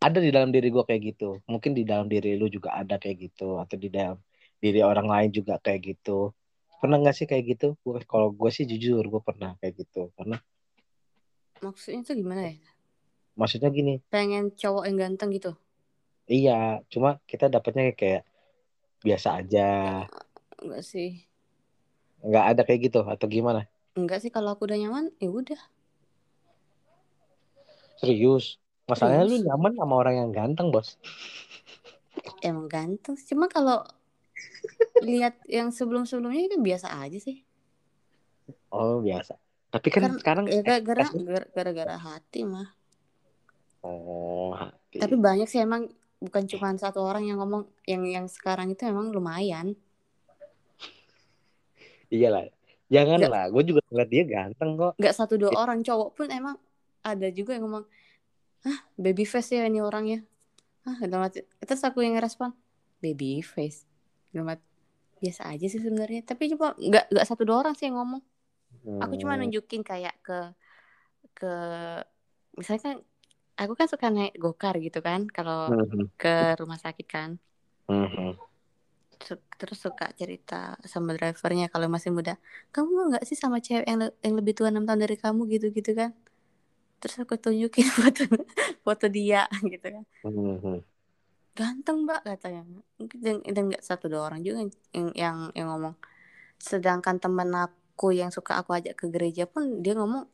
ada 0.00 0.18
di 0.24 0.30
dalam 0.32 0.50
diri 0.54 0.68
gue 0.72 0.84
kayak 0.88 1.02
gitu 1.14 1.28
mungkin 1.52 1.72
di 1.78 1.84
dalam 1.84 2.06
diri 2.08 2.34
lu 2.40 2.48
juga 2.48 2.72
ada 2.80 2.96
kayak 2.96 3.16
gitu 3.30 3.60
atau 3.60 3.76
di 3.76 3.88
dalam 3.92 4.16
diri 4.60 4.80
orang 4.84 5.06
lain 5.08 5.30
juga 5.32 5.60
kayak 5.60 5.80
gitu 5.96 6.32
pernah 6.80 6.96
nggak 7.00 7.12
sih 7.16 7.26
kayak 7.28 7.44
gitu 7.56 7.66
gua, 7.84 8.00
kalau 8.08 8.32
gue 8.32 8.50
sih 8.52 8.64
jujur 8.64 9.04
gue 9.04 9.20
pernah 9.20 9.56
kayak 9.60 9.84
gitu 9.84 10.08
karena 10.16 10.40
Maksudnya 11.60 12.00
tuh 12.08 12.16
gimana 12.16 12.42
ya? 12.48 12.56
maksudnya 13.36 13.68
gini 13.68 14.00
Pengen 14.08 14.52
cowok 14.56 14.84
yang 14.88 14.96
ganteng 14.96 15.28
gitu? 15.36 15.52
iya 16.24 16.80
cuma 16.88 17.20
kita 17.28 17.52
dapatnya 17.52 17.92
kayak 17.92 18.22
biasa 19.04 19.28
aja 19.44 19.68
Enggak 20.60 20.82
sih. 20.84 21.24
nggak 22.20 22.44
ada 22.52 22.62
kayak 22.68 22.80
gitu 22.88 23.00
atau 23.04 23.26
gimana 23.28 23.64
Enggak 23.96 24.24
sih 24.24 24.30
kalau 24.32 24.54
aku 24.56 24.64
udah 24.70 24.78
nyaman, 24.80 25.10
ya 25.20 25.28
udah. 25.28 25.60
serius 28.00 28.56
masalahnya 28.90 29.24
lu 29.24 29.38
nyaman 29.40 29.72
sama 29.74 29.94
orang 29.96 30.14
yang 30.18 30.30
ganteng 30.30 30.68
bos 30.68 30.98
Emang 32.42 32.66
ganteng. 32.66 33.14
Cuma 33.16 33.46
kalau 33.46 33.80
lihat 35.00 35.38
yang 35.46 35.70
sebelum-sebelumnya 35.70 36.50
kan 36.50 36.60
biasa 36.60 36.86
aja 36.98 37.16
sih. 37.16 37.40
oh 38.68 38.98
biasa 39.00 39.34
tapi 39.70 39.88
kan 39.88 40.02
Kan 40.04 40.12
sekarang 40.18 40.44
ya 40.46 40.60
gara-gara 40.60 41.06
ekspektasi- 41.06 41.50
gara-gara 41.50 41.94
hati 41.96 42.40
mah. 42.42 42.68
oh 43.80 44.50
hati 44.52 44.98
Tapi 44.98 45.14
banyak 45.14 45.46
sih 45.46 45.58
emang 45.58 45.86
bukan 46.18 46.44
cuma 46.44 46.74
satu 46.74 47.00
orang 47.00 47.24
yang 47.24 47.38
ngomong 47.38 47.64
yang 47.84 48.02
yang 48.04 48.26
sekarang 48.26 48.68
itu 48.68 48.82
emang 48.84 49.08
lumayan. 49.08 49.72
iyalah 52.10 52.50
janganlah 52.90 53.46
gue 53.48 53.62
juga 53.64 53.80
ngeliat 53.86 54.10
dia 54.10 54.24
ganteng 54.26 54.70
kok 54.74 54.92
Enggak 54.98 55.14
satu 55.14 55.38
dua 55.38 55.54
orang 55.54 55.80
cowok 55.80 56.10
pun 56.12 56.26
emang 56.28 56.58
ada 57.00 57.30
juga 57.30 57.54
yang 57.54 57.64
ngomong, 57.64 57.86
"Ah, 58.68 58.78
baby 59.00 59.24
face 59.28 59.50
ya 59.56 59.64
ini 59.70 59.80
orangnya." 59.84 60.18
Ah, 60.88 60.96
dalam 61.04 61.22
hati. 61.28 61.44
Terus 61.68 61.82
aku 61.88 61.98
yang 62.04 62.14
ngerespon, 62.18 62.50
"Baby 63.04 63.40
face." 63.44 63.84
Dalam 64.32 64.48
hati, 64.52 64.64
biasa 65.22 65.42
aja 65.52 65.66
sih 65.72 65.80
sebenarnya. 65.82 66.22
Tapi 66.26 66.42
cuma 66.52 66.74
enggak 66.80 67.04
enggak 67.12 67.26
satu 67.28 67.42
dua 67.48 67.58
orang 67.64 67.74
sih 67.78 67.86
yang 67.90 67.98
ngomong. 68.00 68.22
Aku 69.02 69.14
cuma 69.20 69.34
Hmm, 69.34 69.40
nunjukin 69.40 69.82
kayak 69.86 70.14
ke 70.26 70.38
ke 71.34 71.46
misalnya 72.58 72.82
kan 72.86 72.96
aku 73.60 73.72
kan 73.78 73.88
suka 73.92 74.06
naik 74.14 74.34
gokar 74.42 74.74
gitu 74.86 74.98
kan 75.06 75.20
kalau 75.36 75.58
mhm, 75.66 76.10
ke 76.20 76.28
rumah 76.60 76.78
sakit 76.84 77.06
kan. 77.14 77.30
Su- 79.26 79.44
terus 79.60 79.78
suka 79.84 80.06
cerita 80.20 80.80
sama 80.92 81.10
drivernya 81.16 81.66
kalau 81.72 81.86
masih 81.94 82.08
muda 82.16 82.34
kamu 82.74 82.88
mau 82.96 83.06
nggak 83.12 83.24
sih 83.28 83.36
sama 83.42 83.58
cewek 83.66 83.84
yang, 83.90 83.98
le- 84.02 84.16
yang 84.24 84.34
lebih 84.40 84.52
tua 84.56 84.68
enam 84.72 84.84
tahun 84.88 85.00
dari 85.04 85.16
kamu 85.24 85.40
gitu 85.54 85.66
gitu 85.76 85.90
kan 86.00 86.10
terus 87.00 87.16
aku 87.18 87.34
tunjukin 87.34 87.88
foto 87.98 88.28
foto 88.84 89.06
dia 89.08 89.48
gitu 89.64 89.86
kan. 89.88 90.04
Mhm. 90.24 90.84
ganteng 91.50 92.06
mbak 92.06 92.22
katanya. 92.22 92.62
Dan 92.96 93.42
dan 93.42 93.62
nggak 93.68 93.82
satu 93.82 94.06
dua 94.06 94.30
orang 94.30 94.40
juga 94.40 94.64
yang 94.94 95.10
yang 95.12 95.36
yang 95.52 95.68
ngomong. 95.68 95.98
Sedangkan 96.56 97.18
temen 97.18 97.50
aku 97.52 98.12
yang 98.12 98.30
suka 98.30 98.56
aku 98.56 98.72
ajak 98.72 98.94
ke 98.96 99.10
gereja 99.10 99.44
pun 99.44 99.82
dia 99.82 99.92
ngomong 99.92 100.24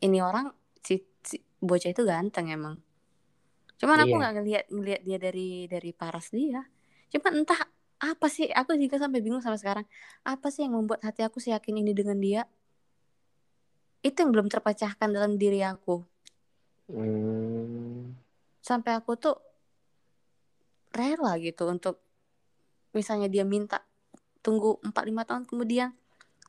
ini 0.00 0.22
orang 0.22 0.48
si, 0.80 1.04
si 1.20 1.40
bocah 1.58 1.90
itu 1.92 2.06
ganteng 2.06 2.48
emang. 2.48 2.78
Cuman 3.76 3.96
aku 4.00 4.16
Iya. 4.16 4.20
nggak 4.20 4.32
ngelihat 4.38 4.64
ngelihat 4.72 5.00
dia 5.04 5.18
dari 5.18 5.48
dari 5.66 5.90
paras 5.92 6.32
dia. 6.32 6.64
Cuman 7.10 7.44
entah 7.44 7.60
apa 8.00 8.26
sih 8.32 8.48
aku 8.48 8.80
juga 8.80 8.96
sampai 8.96 9.20
bingung 9.20 9.44
sampai 9.44 9.60
sekarang. 9.60 9.86
Apa 10.24 10.48
sih 10.48 10.64
yang 10.64 10.72
membuat 10.72 11.04
hati 11.04 11.20
aku 11.20 11.36
seyakin 11.36 11.84
ini 11.84 11.92
dengan 11.92 12.16
dia 12.16 12.48
itu 14.00 14.16
yang 14.16 14.32
belum 14.32 14.48
terpecahkan 14.48 15.08
dalam 15.12 15.36
diri 15.36 15.60
aku. 15.60 16.00
Hmm, 16.90 18.16
sampai 18.64 18.98
aku 18.98 19.14
tuh 19.14 19.36
rela 20.90 21.38
gitu 21.38 21.70
untuk 21.70 22.02
misalnya 22.90 23.30
dia 23.30 23.46
minta 23.46 23.86
tunggu 24.42 24.82
4-5 24.82 25.22
tahun 25.22 25.44
kemudian 25.46 25.94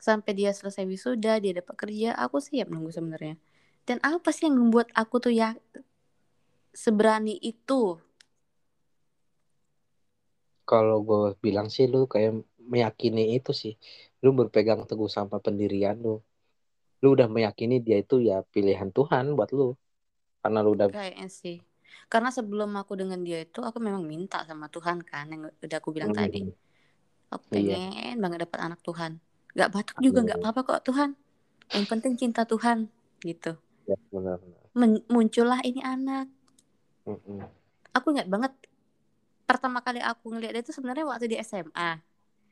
sampai 0.02 0.34
dia 0.34 0.50
selesai 0.50 0.82
wisuda 0.90 1.38
dia 1.38 1.62
dapat 1.62 1.78
kerja 1.78 2.18
aku 2.18 2.42
siap 2.42 2.74
nunggu 2.74 2.90
sebenarnya. 2.90 3.38
Dan 3.86 3.98
apa 4.02 4.30
sih 4.34 4.50
yang 4.50 4.58
membuat 4.58 4.90
aku 4.98 5.22
tuh 5.22 5.34
ya 5.34 5.54
seberani 6.74 7.38
itu? 7.38 8.02
Kalau 10.66 11.04
gue 11.04 11.36
bilang 11.44 11.68
sih 11.68 11.86
lu 11.86 12.08
kayak 12.08 12.42
meyakini 12.58 13.38
itu 13.38 13.52
sih. 13.52 13.74
Lu 14.24 14.32
berpegang 14.34 14.86
teguh 14.90 15.10
sama 15.10 15.38
pendirian 15.42 16.00
lu 16.00 16.22
lu 17.02 17.18
udah 17.18 17.28
meyakini 17.28 17.82
dia 17.82 17.98
itu 18.00 18.22
ya 18.22 18.46
pilihan 18.46 18.94
Tuhan 18.94 19.34
buat 19.34 19.50
lu 19.52 19.74
karena 20.42 20.62
lu 20.62 20.78
udah 20.78 20.94
kayaknya 20.94 21.28
sih 21.28 21.58
karena 22.08 22.30
sebelum 22.30 22.72
aku 22.78 22.94
dengan 22.94 23.20
dia 23.22 23.42
itu 23.42 23.60
aku 23.60 23.82
memang 23.82 24.06
minta 24.06 24.46
sama 24.46 24.70
Tuhan 24.70 25.02
kan 25.02 25.26
yang 25.28 25.50
udah 25.50 25.78
aku 25.82 25.90
bilang 25.92 26.14
tadi 26.14 26.46
Mhm. 26.46 26.54
aku 27.34 27.44
Iya. 27.58 27.78
pengen 27.78 28.18
banget 28.22 28.40
dapat 28.46 28.60
anak 28.62 28.80
Tuhan 28.82 29.18
nggak 29.52 29.70
batuk 29.70 29.98
juga 30.00 30.20
nggak 30.24 30.38
Amin. 30.40 30.48
apa-apa 30.48 30.62
kok 30.80 30.82
Tuhan 30.88 31.10
yang 31.74 31.86
penting 31.90 32.14
cinta 32.16 32.46
Tuhan 32.46 32.88
gitu 33.22 33.58
ya 33.90 33.98
benar 34.14 34.38
benar 34.40 34.62
Men- 34.72 35.06
muncullah 35.10 35.60
ini 35.66 35.82
anak 35.82 36.30
Mhm. 37.04 37.42
aku 37.92 38.08
ingat 38.14 38.30
banget 38.30 38.54
pertama 39.44 39.82
kali 39.82 40.00
aku 40.00 40.32
ngeliat 40.32 40.54
dia 40.54 40.64
itu 40.64 40.72
sebenarnya 40.72 41.04
waktu 41.04 41.28
di 41.28 41.38
SMA 41.38 42.00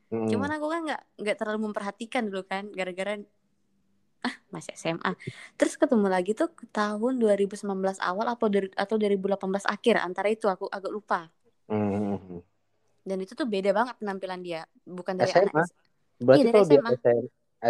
Mhm. 0.10 0.28
cuman 0.28 0.50
aku 0.58 0.66
kan 0.68 0.82
nggak 0.84 1.02
nggak 1.22 1.38
terlalu 1.38 1.60
memperhatikan 1.70 2.28
dulu 2.28 2.44
kan 2.44 2.68
gara-gara 2.74 3.16
ah 4.28 4.36
masih 4.54 4.74
SMA 4.76 5.12
terus 5.58 5.74
ketemu 5.82 6.08
lagi 6.16 6.32
tuh 6.40 6.50
tahun 6.76 7.14
2019 7.22 7.98
awal 8.10 8.28
atau 8.36 8.48
dari 8.52 8.68
atau 8.76 8.96
2018 9.00 9.66
akhir 9.76 9.96
antara 10.08 10.28
itu 10.36 10.46
aku 10.52 10.66
agak 10.68 10.92
lupa 10.92 11.20
Mhm. 11.70 12.42
dan 13.08 13.18
itu 13.24 13.34
tuh 13.40 13.48
beda 13.54 13.72
banget 13.78 13.96
penampilan 14.02 14.40
dia 14.48 14.62
bukan 14.86 15.16
dari 15.20 15.32
SMA? 15.34 15.50
anak 15.56 15.68
berarti 16.26 16.40
Iya, 16.40 16.46
dari 16.48 16.56
kalau 16.56 16.68
dia 16.70 16.80
SMA. 16.80 16.92
SM 17.02 17.24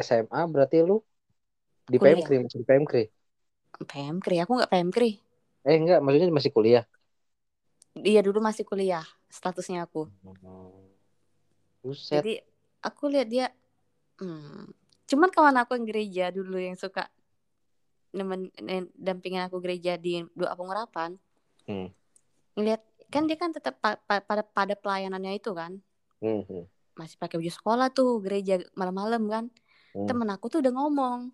SMA 0.05 0.41
berarti 0.53 0.77
lu 0.87 0.97
di 1.91 1.97
Kuliah. 1.99 2.15
PMKRI 2.23 2.37
masih 2.45 2.59
di 2.61 2.65
PMKRI 2.69 3.05
PMKRI 3.89 4.37
aku 4.43 4.51
nggak 4.57 4.71
PMKRI 4.71 5.11
eh 5.69 5.75
enggak 5.79 5.99
maksudnya 6.03 6.35
masih 6.37 6.51
kuliah 6.55 6.83
dia 8.05 8.21
dulu 8.25 8.39
masih 8.47 8.63
kuliah 8.69 9.05
statusnya 9.37 9.79
aku 9.85 10.01
Buset. 11.83 12.13
jadi 12.13 12.33
aku 12.83 13.03
lihat 13.11 13.27
dia 13.29 13.45
hmm, 14.21 14.71
cuman 15.09 15.29
kawan 15.33 15.57
aku 15.57 15.73
yang 15.73 15.87
gereja 15.89 16.25
dulu 16.29 16.61
yang 16.61 16.77
suka 16.77 17.09
nemen 18.09 18.49
dampingin 18.93 19.45
aku 19.45 19.57
gereja 19.57 19.97
di 19.97 20.21
doa 20.33 20.53
pengurapan 20.53 21.17
Hmm. 21.65 21.93
ngeliat 22.57 22.81
kan 23.09 23.25
dia 23.25 23.37
kan 23.37 23.53
tetap 23.53 23.77
pa- 23.77 24.01
pa- 24.01 24.21
pada 24.21 24.41
pada 24.41 24.73
pelayanannya 24.73 25.37
itu 25.37 25.53
kan 25.53 25.77
Mhm. 26.17 26.65
masih 26.93 27.17
pakai 27.17 27.37
baju 27.37 27.51
sekolah 27.53 27.87
tuh 27.89 28.21
gereja 28.21 28.57
malam-malam 28.73 29.25
kan 29.25 29.45
Hmm. 29.93 30.05
temen 30.05 30.29
aku 30.29 30.49
tuh 30.49 30.61
udah 30.61 30.73
ngomong 30.73 31.29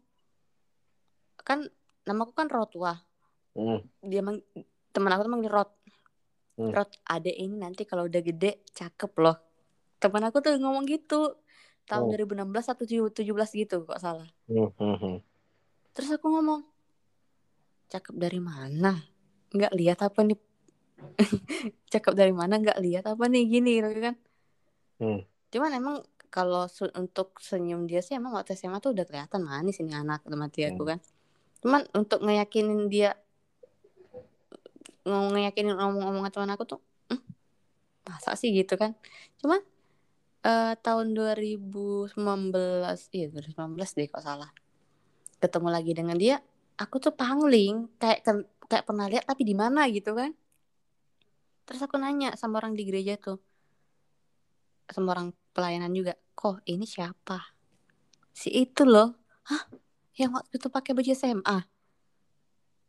kan 1.39 1.63
namaku 2.03 2.31
kan 2.33 2.47
Rotwa 2.51 2.99
Hmm. 3.55 3.79
dia 4.03 4.19
mang 4.19 4.43
temen 4.91 5.11
aku 5.11 5.23
tuh 5.23 5.31
manggil 5.31 5.51
Rot 5.51 5.71
Hmm. 6.55 6.71
Rot 6.71 6.91
adek 7.03 7.35
ini 7.35 7.55
nanti 7.59 7.83
kalau 7.83 8.07
udah 8.07 8.19
gede 8.19 8.63
cakep 8.71 9.11
loh 9.19 9.35
temen 9.99 10.23
aku 10.23 10.39
tuh 10.39 10.55
ngomong 10.55 10.83
gitu 10.87 11.35
tahun 11.85 12.05
Oh. 12.05 12.11
2016 12.11 12.65
atau 12.67 12.83
17 12.85 13.49
gitu 13.53 13.85
kok 13.85 13.97
salah. 13.97 14.29
Hmm. 14.49 14.69
Hmm. 14.77 15.17
terus 15.91 16.11
aku 16.11 16.27
ngomong 16.27 16.65
cakep 17.87 18.15
dari 18.15 18.41
mana? 18.41 18.99
Nggak 19.49 19.73
lihat 19.73 19.99
apa 20.01 20.19
nih? 20.21 20.35
Cakep 21.93 22.13
dari 22.13 22.31
mana? 22.31 22.57
Nggak 22.57 22.79
lihat 22.81 23.05
apa 23.05 23.23
nih? 23.25 23.43
Gini 23.47 23.79
gitu 23.79 24.01
kan. 24.01 24.15
Hmm. 24.97 25.21
cuman 25.51 25.71
emang 25.71 25.95
kalau 26.27 26.67
untuk 26.91 27.39
senyum 27.39 27.87
dia 27.87 28.03
sih 28.03 28.11
emang 28.11 28.35
waktu 28.35 28.55
SMA 28.55 28.79
tuh 28.79 28.91
udah 28.91 29.07
kelihatan 29.07 29.39
manis 29.39 29.79
ini 29.79 29.95
anak 29.95 30.23
dia 30.51 30.71
aku 30.71 30.83
kan. 30.83 30.99
Cuman 31.63 31.87
untuk 31.93 32.19
ngeyakinin 32.19 32.91
dia 32.91 33.15
ngeyakinin 35.31 35.77
ngomong-ngomongan 35.77 36.31
teman 36.33 36.51
aku 36.51 36.63
tuh 36.67 36.79
"Hmm, 37.07 37.21
masa 38.03 38.35
sih? 38.35 38.51
gitu 38.51 38.75
kan. 38.75 38.97
Cuman 39.39 39.61
eh, 40.45 40.73
tahun 40.79 41.17
2019 41.17 42.13
iya 43.17 43.27
2019 43.33 43.97
deh 43.97 44.07
kok 44.07 44.23
salah. 44.23 44.51
Ketemu 45.41 45.67
lagi 45.73 45.91
dengan 45.97 46.17
dia 46.21 46.37
aku 46.75 46.99
tuh 46.99 47.13
pangling 47.15 47.87
kayak 47.99 48.23
kayak 48.67 48.85
pernah 48.85 49.07
lihat 49.07 49.25
tapi 49.25 49.43
di 49.47 49.55
mana 49.57 49.87
gitu 49.89 50.13
kan. 50.13 50.31
Terus 51.65 51.81
aku 51.81 51.97
nanya 51.97 52.37
sama 52.37 52.61
orang 52.61 52.77
di 52.77 52.85
gereja 52.85 53.17
tuh 53.17 53.41
sama 54.85 55.17
orang 55.17 55.33
pelayanan 55.55 55.89
juga 55.97 56.13
kok 56.37 56.61
ini 56.69 56.85
siapa? 56.85 57.41
Si 58.35 58.53
itu 58.53 58.85
loh. 58.85 59.17
Hah? 59.49 59.65
Yang 60.15 60.31
waktu 60.41 60.53
itu 60.61 60.67
pakai 60.69 60.91
baju 60.93 61.11
SMA 61.15 61.57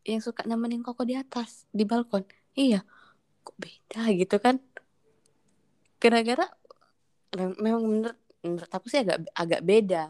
yang 0.07 0.23
suka 0.23 0.47
nemenin 0.47 0.87
koko 0.87 1.03
di 1.03 1.19
atas 1.19 1.67
di 1.75 1.83
balkon. 1.83 2.23
Iya. 2.55 2.87
Kok 3.43 3.57
beda 3.59 4.03
gitu 4.15 4.37
kan? 4.39 4.63
Gara-gara 5.99 6.47
memang 7.35 7.83
menurut 7.83 8.19
menurut 8.47 8.71
aku 8.71 8.87
sih 8.87 9.03
agak 9.03 9.27
agak 9.35 9.63
beda 9.67 10.07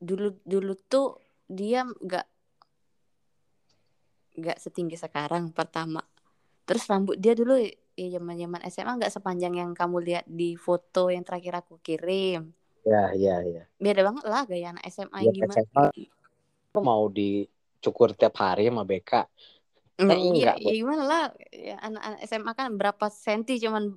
dulu 0.00 0.36
dulu 0.44 0.72
tuh 0.88 1.20
dia 1.46 1.84
nggak 1.84 2.26
nggak 4.36 4.58
setinggi 4.60 4.96
sekarang 5.00 5.48
pertama 5.52 6.04
terus 6.68 6.84
rambut 6.88 7.16
dia 7.16 7.32
dulu 7.32 7.56
ya 7.96 8.06
zaman 8.20 8.36
zaman 8.36 8.60
SMA 8.68 8.92
nggak 9.00 9.14
sepanjang 9.14 9.54
yang 9.56 9.70
kamu 9.72 9.96
lihat 10.04 10.24
di 10.28 10.52
foto 10.56 11.08
yang 11.08 11.24
terakhir 11.24 11.64
aku 11.64 11.80
kirim 11.80 12.52
Ya, 12.86 13.10
ya, 13.18 13.42
ya. 13.42 13.66
beda 13.82 14.06
banget 14.06 14.24
lah 14.30 14.46
gaya 14.46 14.70
anak 14.70 14.86
SMA 14.86 15.26
Ya, 15.26 15.34
gimana 15.34 15.58
SMA. 15.58 15.84
Mau 16.78 17.10
dicukur 17.10 18.14
tiap 18.14 18.38
hari 18.38 18.70
sama 18.70 18.86
BK. 18.86 19.26
Nah, 20.06 20.14
Kan 20.14 20.18
iya, 20.22 20.54
enggak, 20.54 20.56
ya 20.62 20.72
gimana 20.76 21.02
lah 21.02 21.22
ya, 21.50 21.76
anak-anak 21.82 22.20
SMA 22.30 22.52
kan 22.54 22.66
berapa 22.78 23.06
senti 23.10 23.58
cuman 23.58 23.90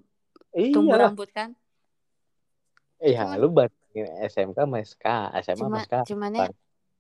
Iya 0.57 0.73
tumbuh 0.73 0.97
rambut 0.97 1.30
kan 1.30 1.53
Iya, 3.00 3.39
lu 3.39 3.47
bandingin 3.50 4.08
SMK 4.24 4.58
sama 4.60 4.78
SK, 4.80 5.06
SMA 5.39 5.56
sama 5.56 5.66
cuma 5.66 5.80
SK. 5.82 5.93
cuman 6.06 6.32
ya 6.36 6.47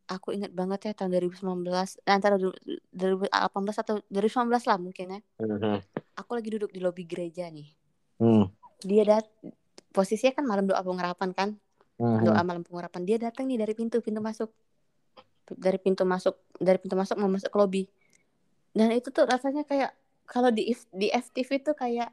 aku 0.09 0.33
ingat 0.33 0.49
banget 0.49 0.79
ya 0.89 0.93
tahun 0.95 1.11
2019 1.13 1.69
eh, 2.01 2.09
antara 2.09 2.35
du- 2.35 2.55
2018 2.89 3.29
atau 3.77 4.01
2019 4.07 4.63
lah 4.65 4.77
mungkin 4.79 5.05
ya 5.11 5.19
Mhm. 5.37 5.77
aku 6.15 6.31
lagi 6.33 6.49
duduk 6.49 6.71
di 6.71 6.79
lobi 6.79 7.05
gereja 7.05 7.45
nih 7.45 7.69
Hmm. 8.17 8.49
dia 8.81 9.05
dat 9.05 9.27
posisinya 9.91 10.33
kan 10.33 10.45
malam 10.47 10.65
doa 10.65 10.81
pengharapan 10.81 11.29
kan 11.29 11.49
Mhm. 11.99 12.25
doa 12.25 12.41
malam 12.41 12.63
pengharapan 12.63 13.05
dia 13.05 13.17
datang 13.19 13.45
nih 13.45 13.59
dari 13.59 13.75
pintu 13.75 14.01
pintu 14.01 14.17
masuk 14.17 14.49
dari 15.45 15.77
pintu 15.77 16.03
masuk 16.03 16.33
dari 16.57 16.79
pintu 16.79 16.95
masuk 16.95 17.15
mau 17.15 17.29
masuk 17.29 17.49
ke 17.49 17.57
lobi 17.59 17.83
dan 18.71 18.89
itu 18.89 19.11
tuh 19.11 19.27
rasanya 19.27 19.61
kayak 19.61 19.93
kalau 20.25 20.49
di 20.49 20.63
di 20.89 21.11
FTV 21.11 21.61
tuh 21.61 21.75
kayak 21.75 22.09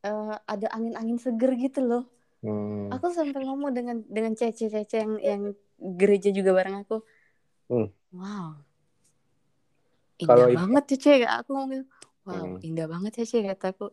eh, 0.00 0.34
ada 0.38 0.66
angin-angin 0.70 1.18
seger 1.18 1.52
gitu 1.56 1.82
loh 1.82 2.08
Hmm. 2.44 2.92
aku 2.92 3.06
sampai 3.10 3.40
ngomong 3.42 3.72
dengan 3.72 3.96
dengan 4.06 4.32
cece-cece 4.32 4.96
yang 5.02 5.12
yang 5.18 5.42
gereja 5.78 6.30
juga 6.30 6.52
bareng 6.52 6.84
aku 6.84 7.00
Hmm. 7.66 7.90
wow 8.14 8.54
indah 10.16 10.48
banget 10.54 10.84
cek 10.96 11.22
aku 11.26 11.50
ngomong 11.52 11.84
wow 12.24 12.44
Hmm. 12.56 12.62
indah 12.62 12.86
banget 12.86 13.12
cek 13.24 13.44
kataku 13.52 13.90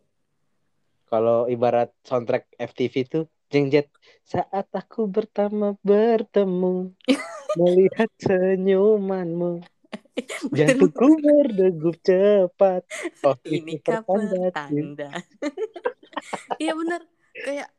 Kalau 1.05 1.45
ibarat 1.45 1.93
soundtrack 2.01 2.49
FTV 2.57 2.93
tuh 3.05 3.23
jengjet 3.53 3.85
saat 4.25 4.65
aku 4.73 5.05
pertama 5.05 5.77
bertemu 5.85 6.89
melihat 7.59 8.09
senyumanmu 8.17 9.61
jantungku 10.57 11.05
berdegup 11.21 11.97
cepat 12.01 12.81
oh 13.21 13.37
ini 13.45 13.77
cinta. 13.77 14.01
pertanda 14.01 15.07
iya 16.61 16.73
bener 16.73 17.01
kayak 17.33 17.69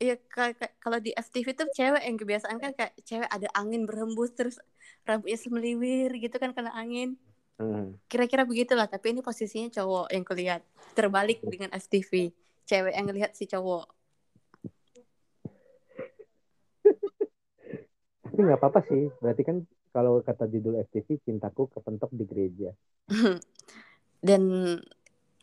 ya 0.00 0.16
kayak- 0.32 0.80
kalau 0.80 0.96
di 0.96 1.12
FTV 1.12 1.52
tuh 1.52 1.68
cewek 1.76 2.00
yang 2.00 2.16
kebiasaan 2.16 2.56
kan 2.56 2.72
kayak 2.72 2.96
cewek 3.04 3.28
ada 3.28 3.52
angin 3.52 3.84
berhembus 3.84 4.32
terus 4.32 4.56
rambutnya 5.04 5.36
semeliwir 5.36 6.08
gitu 6.16 6.36
kan 6.40 6.56
kena 6.56 6.72
angin. 6.72 7.20
Hmm. 7.60 7.92
kira-kira 8.08 8.48
begitulah 8.48 8.88
tapi 8.88 9.12
ini 9.12 9.20
posisinya 9.20 9.68
cowok 9.68 10.08
yang 10.16 10.24
kulihat 10.24 10.64
terbalik 10.96 11.44
dengan 11.44 11.68
FTV 11.76 12.32
cewek 12.64 12.96
yang 12.96 13.04
ngelihat 13.04 13.36
si 13.36 13.44
cowok. 13.44 13.84
Tapi 18.24 18.38
nggak 18.40 18.56
apa-apa 18.56 18.80
sih 18.88 19.12
berarti 19.20 19.42
kan 19.44 19.56
kalau 19.92 20.24
kata 20.24 20.48
judul 20.48 20.80
FTV 20.88 21.20
cintaku 21.20 21.68
kepentok 21.68 22.08
di 22.16 22.24
gereja. 22.24 22.72
Dan 24.24 24.42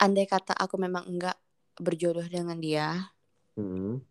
andai 0.01 0.25
kata 0.25 0.57
aku 0.57 0.81
memang 0.81 1.05
enggak 1.05 1.37
berjodoh 1.77 2.25
dengan 2.25 2.57
dia 2.57 3.13
Hmm. 3.57 4.01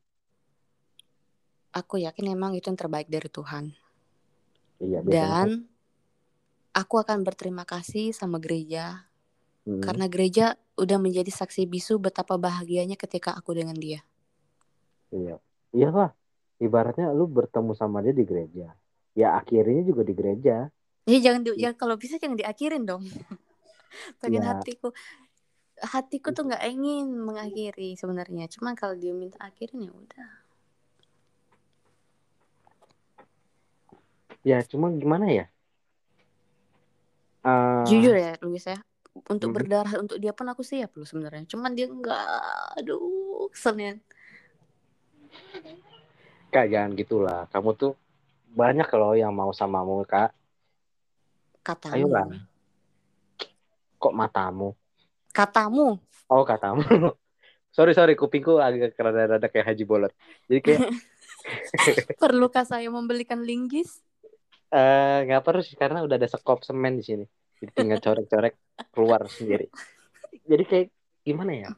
Aku 1.77 2.01
yakin 2.01 2.33
memang 2.33 2.57
itu 2.57 2.67
yang 2.67 2.81
terbaik 2.81 3.07
dari 3.07 3.29
Tuhan 3.29 3.77
iya 4.81 5.05
biasanya 5.05 5.13
dan 5.13 5.49
aku 6.73 6.95
akan 6.97 7.21
berterima 7.21 7.69
kasih 7.69 8.17
sama 8.17 8.41
gereja 8.41 9.05
Hmm. 9.67 9.83
karena 9.83 10.07
gereja 10.07 10.55
udah 10.79 10.95
menjadi 10.95 11.27
saksi 11.27 11.67
bisu 11.67 11.99
betapa 11.99 12.39
bahagianya 12.39 12.95
ketika 12.95 13.35
aku 13.35 13.51
dengan 13.51 13.75
dia 13.75 14.07
Iya. 15.11 15.43
Iya 15.71 15.89
lah. 15.91 16.11
Ibaratnya 16.57 17.11
lu 17.11 17.27
bertemu 17.27 17.75
sama 17.75 17.99
dia 17.99 18.11
di 18.11 18.23
gereja. 18.23 18.79
Ya 19.13 19.35
akhirnya 19.35 19.83
juga 19.83 20.03
di 20.03 20.15
gereja. 20.15 20.71
ya 21.03 21.19
jangan 21.19 21.43
di, 21.43 21.51
ya 21.59 21.75
kalau 21.75 21.99
bisa 21.99 22.15
jangan 22.19 22.39
diakhirin 22.39 22.87
dong 22.87 23.03
pengen 24.23 24.43
Ya. 24.43 24.55
hatiku 24.55 24.95
hatiku 25.83 26.31
tuh 26.31 26.47
nggak 26.47 26.63
ingin 26.67 27.11
mengakhiri 27.11 27.95
sebenarnya 27.95 28.47
cuma 28.47 28.79
kalau 28.79 28.95
dia 28.95 29.11
minta 29.11 29.39
akhirin 29.43 29.83
ya 29.83 29.91
udah 29.91 30.31
Ya 34.47 34.63
cuma 34.63 34.95
gimana 34.95 35.27
ya? 35.27 35.51
Eh, 37.43 37.83
jujur 37.87 38.15
ya 38.15 38.39
Luis 38.43 38.63
ya 38.63 38.79
untuk 39.27 39.51
Mhm. 39.51 39.57
berdarah 39.59 39.95
untuk 39.99 40.19
dia 40.19 40.31
pun 40.31 40.47
aku 40.47 40.63
siap 40.63 40.95
loh 40.95 41.07
sebenarnya 41.07 41.47
cuman 41.47 41.75
dia 41.75 41.87
nggak 41.87 42.27
aduh 42.79 43.51
keselnya 43.51 43.99
Kak 46.47 46.71
jangan 46.71 46.95
gitulah. 46.95 47.51
Kamu 47.51 47.75
tuh 47.75 47.93
banyak 48.55 48.87
loh 48.97 49.13
yang 49.13 49.35
mau 49.35 49.51
samamu 49.51 50.07
kak. 50.07 50.31
katamu 51.61 52.07
Ayolah. 52.07 52.27
Kok 53.99 54.15
matamu? 54.15 54.73
katamu 55.35 55.99
Oh 56.27 56.47
katamu. 56.47 56.81
sorry 57.77 57.93
sorry 57.93 58.15
kupingku 58.15 58.57
agak 58.57 58.95
rada-rada 58.97 59.51
kayak 59.51 59.75
Haji 59.75 59.85
Bolot. 59.85 60.15
Jadi 60.49 60.61
kayak 60.65 60.81
perlukah 62.23 62.65
saya 62.65 62.89
membelikan 62.89 63.43
linggis 63.43 64.06
eh 64.73 65.19
nggak 65.27 65.43
perlu 65.47 65.63
sih 65.63 65.79
karena 65.79 66.03
udah 66.03 66.17
ada 66.19 66.29
sekop 66.31 66.63
semen 66.67 66.99
di 66.99 67.05
sini. 67.05 67.25
Jadi 67.63 67.71
tinggal 67.73 67.99
coret-coret 68.03 68.55
keluar 68.93 69.23
sendiri. 69.31 69.67
Jadi 70.47 70.65
kayak 70.67 70.87
gimana 71.27 71.53
ya? 71.55 71.71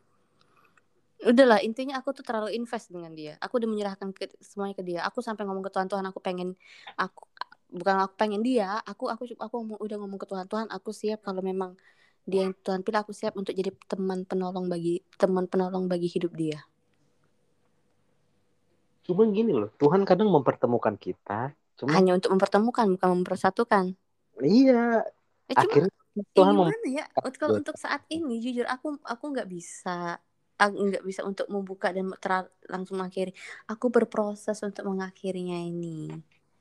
udahlah 1.18 1.58
intinya 1.66 1.98
aku 1.98 2.14
tuh 2.14 2.22
terlalu 2.22 2.54
invest 2.54 2.94
dengan 2.94 3.10
dia 3.10 3.34
aku 3.42 3.58
udah 3.58 3.66
menyerahkan 3.66 4.14
ke, 4.14 4.30
semuanya 4.38 4.78
ke 4.78 4.86
dia 4.86 5.02
aku 5.02 5.18
sampai 5.18 5.42
ngomong 5.42 5.66
ke 5.66 5.72
Tuhan 5.74 5.90
Tuhan 5.90 6.06
aku 6.06 6.22
pengen 6.22 6.54
aku 6.94 7.26
bukan 7.74 8.06
aku 8.06 8.14
pengen 8.14 8.40
dia 8.46 8.78
aku 8.86 9.10
aku 9.10 9.26
aku 9.34 9.54
ngomong- 9.58 9.82
udah 9.82 9.98
ngomong 9.98 10.18
ke 10.22 10.30
Tuhan 10.30 10.46
Tuhan 10.46 10.66
aku 10.70 10.94
siap 10.94 11.26
kalau 11.26 11.42
memang 11.42 11.74
dia 12.22 12.46
yang 12.46 12.54
Tuhan 12.62 12.86
pilih 12.86 13.02
aku 13.02 13.10
siap 13.10 13.34
untuk 13.34 13.50
jadi 13.50 13.74
teman 13.90 14.22
penolong 14.22 14.70
bagi 14.70 15.02
teman 15.18 15.50
penolong 15.50 15.90
bagi 15.90 16.06
hidup 16.06 16.30
dia 16.38 16.62
Cuma 19.08 19.24
gini 19.32 19.56
loh, 19.56 19.72
Tuhan 19.80 20.04
kadang 20.04 20.28
mempertemukan 20.28 20.92
kita. 21.00 21.56
Cuma 21.78 21.94
hanya 21.96 22.12
untuk 22.18 22.30
mempertemukan 22.34 22.86
bukan 22.94 23.08
mempersatukan. 23.22 23.84
Iya, 24.38 25.02
eh, 25.50 25.56
akhirnya 25.56 25.90
eh, 26.18 26.24
Tuhan 26.34 26.54
mem- 26.54 26.70
gimana 26.70 26.86
ya? 26.90 27.04
kalau 27.38 27.54
untuk 27.58 27.74
saat 27.78 28.02
ini 28.10 28.38
jujur 28.42 28.66
aku 28.66 28.98
aku 29.02 29.24
nggak 29.34 29.48
bisa 29.50 30.18
aku 30.58 30.74
nggak 30.90 31.04
bisa 31.06 31.22
untuk 31.22 31.46
membuka 31.46 31.94
dan 31.94 32.10
ter- 32.18 32.50
langsung 32.66 32.98
mengakhiri. 32.98 33.30
Aku 33.70 33.94
berproses 33.94 34.58
untuk 34.66 34.84
mengakhirinya 34.90 35.58
ini. 35.62 36.10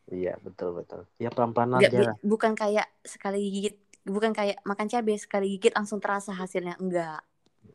Iya 0.08 0.38
betul 0.46 0.78
betul. 0.78 1.02
Ya 1.20 1.30
pelan-pelan 1.34 1.82
Nggak, 1.82 1.92
aja. 1.92 2.00
bi- 2.14 2.20
bukan 2.24 2.54
kayak 2.54 2.88
sekali 3.04 3.40
gigit 3.52 3.76
bukan 4.08 4.32
kayak 4.32 4.64
makan 4.64 4.88
cabai 4.88 5.18
sekali 5.20 5.46
gigit 5.58 5.74
langsung 5.76 6.00
terasa 6.00 6.32
hasilnya. 6.32 6.78
Enggak 6.80 7.22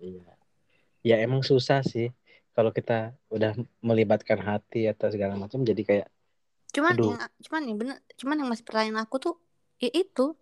Iya. 0.02 0.26
Ya 1.02 1.16
emang 1.26 1.42
susah 1.42 1.82
sih. 1.82 2.06
Kalau 2.54 2.70
kita 2.78 3.16
udah 3.34 3.52
melibatkan 3.82 4.38
hati 4.42 4.86
atau 4.92 5.08
segala 5.14 5.34
macam 5.38 5.60
jadi 5.64 5.82
kayak 5.82 6.08
cuman 6.72 6.92
Aduh. 6.96 7.04
yang 7.12 7.20
cuman 7.44 7.62
yang 7.68 7.76
bener 7.78 7.96
cuman 8.16 8.36
yang 8.40 8.48
masih 8.48 8.64
pertanyaan 8.64 9.04
aku 9.04 9.16
tuh 9.20 9.34
ya 9.76 9.92
itu 9.92 10.32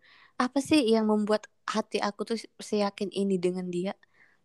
apa 0.41 0.59
sih 0.65 0.81
yang 0.89 1.05
membuat 1.05 1.45
hati 1.69 2.01
aku 2.01 2.25
tuh 2.25 2.41
seyakin 2.57 3.13
ini 3.13 3.37
dengan 3.37 3.69
dia? 3.69 3.93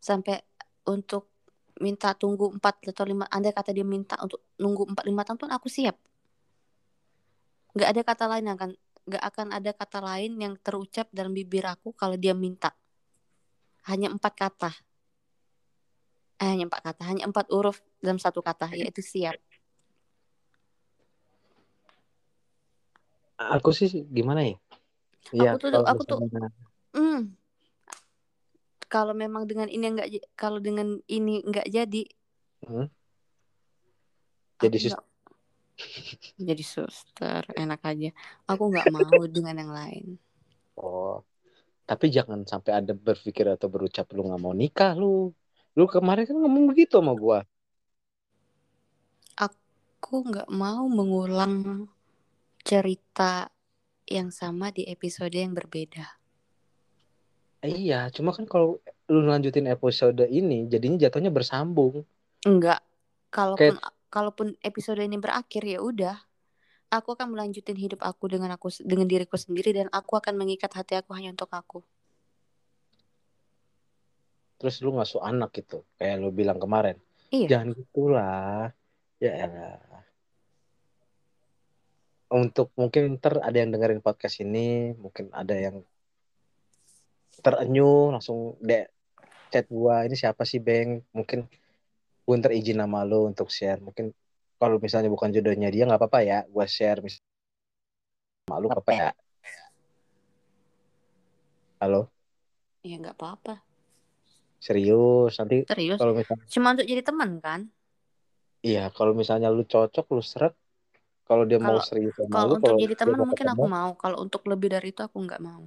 Sampai 0.04 0.44
untuk 0.84 1.32
minta 1.80 2.12
tunggu 2.12 2.52
4 2.52 2.92
atau 2.92 3.08
5 3.08 3.28
andai 3.32 3.56
kata 3.56 3.72
dia 3.72 3.88
minta 3.88 4.20
untuk 4.20 4.44
nunggu 4.60 4.92
4 4.92 5.08
5 5.08 5.24
tahun 5.24 5.38
pun 5.40 5.52
aku 5.56 5.68
siap. 5.72 5.96
Nggak 7.76 7.90
ada 7.96 8.02
kata 8.04 8.26
lain 8.28 8.44
yang 8.52 8.56
akan 8.60 8.72
nggak 9.06 9.24
akan 9.24 9.48
ada 9.56 9.72
kata 9.72 10.00
lain 10.04 10.32
yang 10.36 10.54
terucap 10.60 11.08
dalam 11.16 11.32
bibir 11.32 11.64
aku 11.64 11.96
kalau 11.96 12.20
dia 12.20 12.36
minta. 12.36 12.76
Hanya 13.88 14.12
empat 14.12 14.34
kata. 14.36 14.72
Eh, 16.44 16.48
hanya 16.52 16.68
empat 16.68 16.92
kata. 16.92 17.02
Hanya 17.08 17.24
empat 17.24 17.48
huruf 17.56 17.80
dalam 18.04 18.20
satu 18.20 18.44
kata 18.44 18.68
yaitu 18.76 19.00
siap 19.00 19.40
aku 23.36 23.70
sih 23.72 24.04
gimana 24.08 24.42
ya? 24.48 24.56
Iya, 25.34 25.50
Aku 25.56 25.68
tuh- 25.68 25.72
kalau 25.74 25.88
aku 25.88 26.04
tuh- 26.08 26.20
Hmm. 26.96 27.36
Kalau 28.86 29.12
memang 29.12 29.44
dengan 29.50 29.68
ini 29.68 29.86
enggak 29.92 30.08
kalau 30.40 30.62
dengan 30.64 31.02
ini 31.10 31.44
enggak 31.44 31.68
jadi 31.68 32.06
Hmm. 32.64 32.88
aku 34.56 34.64
Jadi 34.70 34.78
sus- 34.80 34.96
jadi 36.50 36.64
suster 36.64 37.44
enak 37.60 37.82
aja. 37.84 38.10
Aku 38.48 38.72
nggak 38.72 38.88
mau 38.94 39.28
dengan 39.28 39.60
yang 39.60 39.72
lain. 39.74 40.16
Oh. 40.80 41.20
Tapi 41.86 42.10
jangan 42.10 42.48
sampai 42.48 42.82
ada 42.82 42.96
berpikir 42.96 43.46
atau 43.46 43.68
berucap 43.70 44.10
lu 44.16 44.26
nggak 44.26 44.42
mau 44.42 44.56
nikah 44.56 44.96
lu. 44.96 45.36
Lu 45.76 45.86
kemarin 45.92 46.24
kan 46.26 46.38
ngomong 46.40 46.72
begitu 46.72 46.98
sama 46.98 47.14
gua. 47.14 47.44
Aku 49.36 50.24
nggak 50.24 50.48
mau 50.48 50.88
mengulang 50.88 51.86
cerita 52.66 53.54
yang 54.10 54.34
sama 54.34 54.74
di 54.74 54.90
episode 54.90 55.38
yang 55.38 55.54
berbeda. 55.54 56.18
Iya, 57.62 58.10
cuma 58.14 58.34
kan 58.34 58.50
kalau 58.50 58.82
lu 59.06 59.22
lanjutin 59.26 59.70
episode 59.70 60.26
ini 60.26 60.66
jadinya 60.66 61.06
jatuhnya 61.06 61.30
bersambung. 61.30 62.02
Enggak. 62.46 62.82
Kalaupun 63.30 63.78
kalaupun 64.10 64.48
episode 64.66 65.02
ini 65.02 65.22
berakhir 65.22 65.62
ya 65.62 65.82
udah. 65.82 66.18
Aku 66.94 67.18
akan 67.18 67.34
melanjutin 67.34 67.78
hidup 67.78 68.02
aku 68.06 68.30
dengan 68.30 68.54
aku 68.54 68.70
dengan 68.82 69.10
diriku 69.10 69.38
sendiri 69.38 69.74
dan 69.74 69.90
aku 69.90 70.18
akan 70.18 70.38
mengikat 70.38 70.70
hati 70.74 70.98
aku 70.98 71.18
hanya 71.18 71.34
untuk 71.34 71.50
aku. 71.50 71.82
Terus 74.62 74.80
lu 74.86 74.94
ngasuh 74.96 75.22
anak 75.22 75.54
gitu, 75.58 75.84
kayak 75.98 76.22
lu 76.22 76.30
bilang 76.34 76.62
kemarin. 76.62 76.98
Iya. 77.34 77.58
Jangan 77.58 77.70
gitulah. 77.74 78.72
Ya 79.18 79.32
elah. 79.50 79.85
Untuk 82.36 82.76
mungkin 82.76 83.16
ntar 83.16 83.40
ada 83.40 83.56
yang 83.56 83.72
dengerin 83.72 84.04
podcast 84.04 84.44
ini, 84.44 84.92
mungkin 85.00 85.32
ada 85.32 85.56
yang 85.56 85.80
terenyuh 87.40 88.12
langsung 88.12 88.60
dek 88.60 88.92
chat 89.56 89.72
gua 89.72 90.04
ini 90.04 90.20
siapa 90.20 90.44
sih 90.44 90.60
Beng? 90.60 91.00
Mungkin 91.16 91.48
gue 92.26 92.36
ntar 92.36 92.52
izin 92.52 92.84
nama 92.84 93.08
lo 93.08 93.24
untuk 93.24 93.48
share. 93.48 93.80
Mungkin 93.80 94.12
kalau 94.60 94.84
misalnya 94.84 95.08
bukan 95.08 95.32
jodohnya 95.32 95.72
dia 95.72 95.88
nggak 95.88 95.96
apa-apa 95.96 96.20
ya 96.28 96.40
gua 96.52 96.68
share 96.68 97.00
misalnya 97.00 97.32
malu 98.52 98.68
apa 98.68 98.92
ya. 98.92 99.10
Halo? 101.80 102.12
Ya 102.84 103.00
nggak 103.00 103.16
apa-apa. 103.16 103.64
Serius? 104.60 105.40
Nanti 105.40 105.64
serius? 105.70 106.00
kalau 106.02 106.18
misalnya 106.18 106.44
cuma 106.52 106.68
untuk 106.76 106.88
jadi 106.90 107.04
teman 107.06 107.40
kan? 107.40 107.72
Iya 108.66 108.90
kalau 108.92 109.14
misalnya 109.16 109.54
lu 109.54 109.64
cocok 109.64 110.06
lu 110.12 110.20
seret 110.26 110.58
kalau 111.26 111.44
dia 111.44 111.58
Kalau- 111.58 111.82
mau 111.82 111.84
serius 111.84 112.14
sama 112.16 112.32
kalau 112.32 112.48
lu 112.48 112.56
untuk 112.62 112.70
kalau 112.70 112.80
jadi 112.80 112.94
teman 112.96 113.20
mungkin 113.26 113.48
aku 113.50 113.66
mau 113.66 113.92
kalau 113.98 114.18
untuk 114.22 114.42
lebih 114.46 114.70
dari 114.72 114.94
itu 114.94 115.02
aku 115.02 115.18
nggak 115.26 115.42
mau 115.42 115.66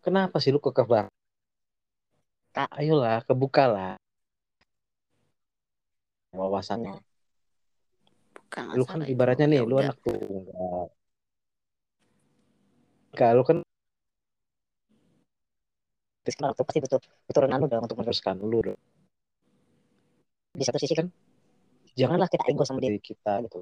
kenapa 0.00 0.36
sih 0.40 0.50
lu 0.52 0.60
kekeh 0.60 0.88
banget 0.88 1.12
tak 2.56 2.70
ayolah 2.74 3.20
kebukalah 3.28 3.94
wawasannya 6.34 6.98
bukan 8.34 8.64
lu 8.74 8.84
kan 8.88 9.00
itu. 9.04 9.12
ibaratnya 9.14 9.46
nih 9.46 9.60
Ya 9.60 9.66
lu 9.68 9.74
udah. 9.76 9.86
anak 9.92 9.98
tunggal 10.02 10.86
kalau 13.14 13.44
kan 13.46 13.58
Terus 16.24 16.40
pasti 16.40 16.80
butuh 16.80 17.00
keturunan 17.28 17.60
lu 17.60 17.68
dong 17.68 17.84
untuk 17.84 18.00
meneruskan 18.00 18.40
meneruskan. 18.40 18.48
lu 18.48 18.58
dong. 18.64 18.80
Di 20.56 20.64
satu 20.64 20.80
sisi 20.80 20.96
kan 20.96 21.12
janganlah 21.94 22.28
kita 22.28 22.44
ego 22.46 22.62
sama 22.62 22.78
diri. 22.78 22.98
kita 22.98 23.42
gitu. 23.46 23.58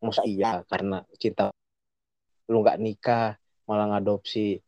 Masa 0.00 0.24
iya? 0.24 0.60
Karena 0.66 1.00
cinta 1.16 1.48
lu 2.48 2.60
nggak 2.60 2.76
nikah 2.80 3.36
malah 3.64 3.96
ngadopsi. 3.96 4.60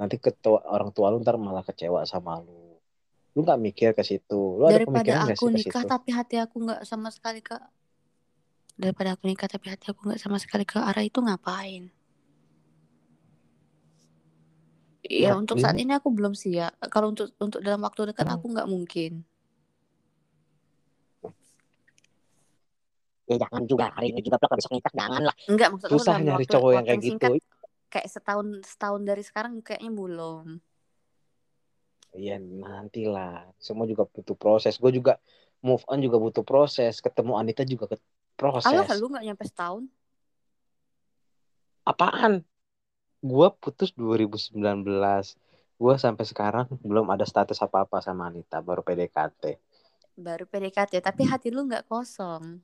Nanti 0.00 0.16
ketua 0.16 0.64
orang 0.66 0.90
tua 0.90 1.12
lu 1.12 1.20
ntar 1.20 1.36
malah 1.36 1.60
kecewa 1.60 2.04
sama 2.08 2.40
lu. 2.40 2.76
Lu 3.32 3.40
nggak 3.44 3.60
mikir 3.60 3.88
ke 3.96 4.02
situ. 4.02 4.56
Lu 4.60 4.64
ada 4.64 4.80
daripada 4.80 5.00
pemikiran 5.04 5.20
nggak 5.28 5.38
aku 5.38 5.46
sih 5.48 5.56
nikah 5.60 5.82
tapi 5.84 6.08
hati 6.12 6.36
aku 6.40 6.56
nggak 6.60 6.80
sama 6.84 7.08
sekali 7.08 7.40
ke 7.40 7.56
daripada 8.72 9.12
aku 9.16 9.28
nikah 9.28 9.48
tapi 9.48 9.68
hati 9.68 9.92
aku 9.92 10.08
nggak 10.08 10.20
sama 10.20 10.40
sekali 10.40 10.64
ke 10.64 10.80
arah 10.80 11.04
itu 11.04 11.20
ngapain? 11.20 11.92
Ya 15.02 15.34
Nah, 15.34 15.42
untuk 15.42 15.58
ini- 15.58 15.64
saat 15.66 15.76
ini 15.76 15.92
aku 15.92 16.08
belum 16.14 16.32
siap 16.32 16.72
kalau 16.88 17.10
untuk 17.12 17.34
untuk 17.36 17.60
dalam 17.60 17.82
waktu 17.82 18.14
dekat 18.14 18.26
Hmm. 18.26 18.34
aku 18.38 18.44
nggak 18.54 18.68
mungkin 18.70 19.12
Ya 23.32 23.36
jangan 23.48 23.62
juga 23.64 23.88
hari 23.96 24.12
ini 24.12 24.20
juga 24.20 24.36
blok 24.38 24.60
besok 24.60 24.72
nikah 24.76 24.92
jangan 24.92 25.22
lah. 25.24 25.36
Enggak 25.48 25.68
maksud 25.72 25.88
aku 25.88 25.96
susah 25.96 26.14
nyari 26.20 26.44
waktu, 26.44 26.52
cowok 26.52 26.70
yang 26.72 26.84
kayak 26.84 27.00
gitu. 27.00 27.10
singkat 27.16 27.30
kayak 27.92 28.08
setahun 28.08 28.46
setahun 28.64 29.00
dari 29.04 29.22
sekarang 29.24 29.52
kayaknya 29.64 29.90
belum. 29.92 30.46
Iya 32.12 32.36
nantilah. 32.40 33.56
Semua 33.56 33.88
juga 33.88 34.04
butuh 34.04 34.36
proses. 34.36 34.76
Gue 34.76 34.92
juga 34.92 35.16
move 35.64 35.80
on 35.88 35.98
juga 36.04 36.20
butuh 36.20 36.44
proses. 36.44 37.00
Ketemu 37.00 37.32
Anita 37.40 37.64
juga 37.64 37.88
ke 37.88 37.96
proses. 38.36 38.68
Allah 38.68 38.84
lu 39.00 39.08
nggak 39.08 39.24
nyampe 39.24 39.44
setahun? 39.48 39.88
Apaan? 41.88 42.44
Gue 43.24 43.48
putus 43.56 43.96
2019 43.96 44.52
gue 45.82 45.94
sampai 45.98 46.22
sekarang 46.22 46.70
belum 46.78 47.10
ada 47.10 47.26
status 47.26 47.58
apa-apa 47.58 47.98
sama 47.98 48.30
Anita 48.30 48.62
baru 48.62 48.86
PDKT 48.86 49.58
baru 50.14 50.46
PDKT 50.46 51.02
tapi 51.02 51.26
hati 51.26 51.50
lu 51.50 51.66
nggak 51.66 51.90
kosong 51.90 52.62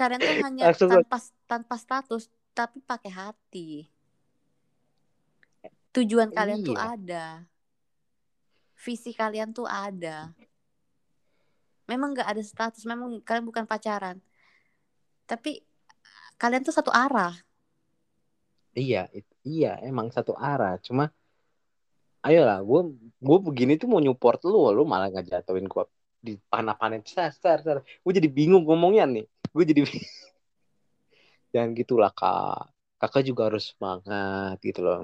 kalian 0.00 0.20
tuh 0.24 0.36
hanya 0.40 0.64
Langsung 0.72 0.88
tanpa 0.88 1.18
tanpa 1.44 1.74
status 1.76 2.32
tapi 2.56 2.80
pakai 2.80 3.12
hati. 3.12 3.84
Tujuan 5.90 6.30
kalian 6.30 6.62
tuh 6.64 6.78
Iya. 6.78 6.96
ada. 6.96 7.26
Visi 8.80 9.12
kalian 9.12 9.52
tuh 9.52 9.68
ada. 9.68 10.32
Memang 11.84 12.14
nggak 12.14 12.30
ada 12.30 12.42
status 12.42 12.86
memang 12.86 13.20
kalian 13.26 13.44
bukan 13.44 13.66
pacaran. 13.66 14.22
Tapi 15.26 15.60
kalian 16.40 16.62
tuh 16.64 16.74
satu 16.74 16.88
arah. 16.88 17.34
Iya, 18.72 19.10
iya 19.42 19.76
emang 19.82 20.14
satu 20.14 20.32
arah. 20.38 20.78
Cuma, 20.78 21.10
ayolah, 22.22 22.62
gue 22.62 22.80
gue 23.18 23.38
begini 23.42 23.74
tuh 23.74 23.90
mau 23.90 23.98
nyupport 23.98 24.38
lu, 24.46 24.70
lu 24.70 24.86
malah 24.86 25.10
ngejatuhin 25.10 25.66
gue 25.66 25.84
di 26.20 26.36
panah-panin 26.52 27.00
sar 27.08 27.32
sar 27.32 27.64
sar. 27.64 27.80
Gue 28.04 28.12
jadi 28.12 28.28
bingung 28.28 28.68
ngomongnya 28.68 29.08
nih. 29.08 29.24
Gue 29.50 29.64
jadi 29.64 29.82
jangan 31.52 31.70
gitulah 31.74 32.12
kak. 32.12 32.70
Kakak 33.00 33.24
juga 33.24 33.48
harus 33.48 33.72
semangat 33.72 34.60
gitu 34.60 34.84
loh. 34.84 35.00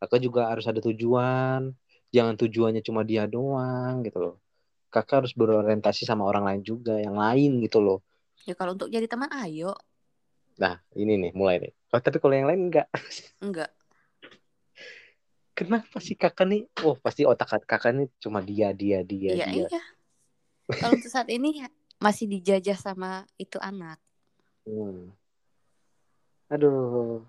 Kakak 0.00 0.20
juga 0.24 0.48
harus 0.48 0.64
ada 0.64 0.80
tujuan. 0.80 1.76
Jangan 2.10 2.34
tujuannya 2.40 2.80
cuma 2.80 3.04
dia 3.04 3.28
doang 3.28 4.00
gitu 4.02 4.18
loh. 4.18 4.34
Kakak 4.88 5.22
harus 5.22 5.32
berorientasi 5.36 6.08
sama 6.08 6.26
orang 6.26 6.48
lain 6.48 6.62
juga, 6.66 6.98
yang 6.98 7.14
lain 7.14 7.60
gitu 7.62 7.78
loh. 7.78 8.00
ya 8.48 8.56
kalau 8.56 8.72
untuk 8.72 8.88
jadi 8.88 9.04
teman 9.04 9.28
ayo 9.44 9.76
Nah, 10.56 10.80
ini 10.96 11.20
nih 11.20 11.32
mulai 11.36 11.60
nih. 11.60 11.72
Oh, 11.92 12.00
tapi 12.00 12.16
kalau 12.20 12.32
yang 12.32 12.48
lain 12.48 12.72
enggak. 12.72 12.88
enggak 13.44 13.70
Kenapa 15.60 16.00
sih 16.00 16.16
kakak 16.16 16.48
nih? 16.48 16.62
Oh, 16.80 16.96
pasti 16.96 17.28
otak 17.28 17.60
kakak 17.68 17.92
nih 17.92 18.08
cuma 18.16 18.40
dia, 18.40 18.72
dia, 18.72 19.04
dia, 19.04 19.36
iya 19.36 19.44
dia. 19.44 19.66
iya 19.68 19.80
kalau 20.78 20.94
untuk 20.94 21.10
saat 21.10 21.26
ini 21.32 21.66
masih 21.98 22.30
dijajah 22.30 22.78
sama 22.78 23.26
itu 23.36 23.58
anak 23.58 23.98
Hmm. 24.68 25.10
Aduh. 26.52 27.22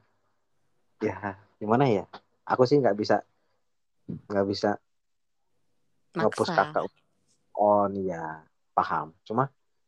Ya, 1.01 1.39
gimana 1.57 1.87
ya? 1.87 2.05
Aku 2.45 2.67
sih 2.67 2.77
nggak 2.77 2.97
bisa 2.97 3.23
nggak 4.27 4.45
bisa 4.49 4.75
ngapus 6.17 6.49
kakak 6.51 6.85
on 7.55 7.95
ya 7.97 8.43
paham. 8.75 9.15
Cuma 9.23 9.47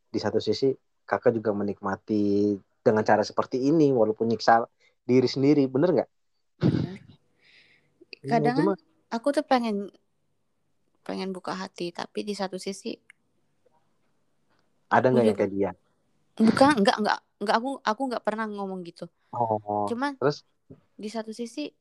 di 0.09 0.17
satu 0.21 0.39
sisi 0.39 0.71
kakak 1.03 1.35
juga 1.35 1.51
menikmati 1.51 2.55
dengan 2.79 3.03
cara 3.03 3.21
seperti 3.21 3.59
ini 3.59 3.91
walaupun 3.91 4.31
nyiksa 4.31 4.63
diri 5.03 5.27
sendiri, 5.27 5.67
bener 5.67 5.89
nggak? 5.91 6.09
Iya, 8.23 8.39
kadang 8.39 8.55
cuma 8.55 8.73
kan 8.79 8.79
aku 9.11 9.27
tuh 9.35 9.43
pengen 9.43 9.91
pengen 11.03 11.35
buka 11.35 11.51
hati 11.51 11.91
tapi 11.91 12.23
di 12.23 12.31
satu 12.31 12.55
sisi 12.55 12.95
ada 14.93 15.07
nggak 15.09 15.23
aku 15.25 15.29
yang 15.29 15.39
kayak 15.39 15.53
dia? 15.53 15.71
bukan 16.37 16.71
enggak 16.81 16.97
enggak 17.01 17.19
enggak 17.41 17.55
aku 17.57 17.69
aku 17.81 18.01
enggak 18.09 18.23
pernah 18.25 18.45
ngomong 18.49 18.81
gitu 18.85 19.05
Oh, 19.33 19.89
cuman 19.89 20.13
terus 20.21 20.45
di 20.93 21.09
satu 21.09 21.33
sisi 21.33 21.73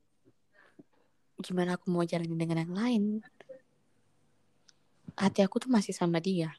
gimana 1.37 1.77
aku 1.77 1.93
mau 1.93 2.01
jalanin 2.01 2.41
dengan 2.41 2.65
yang 2.65 2.73
lain 2.73 3.03
hati 5.21 5.45
aku 5.45 5.61
tuh 5.61 5.69
masih 5.69 5.93
sama 5.93 6.17
dia 6.17 6.57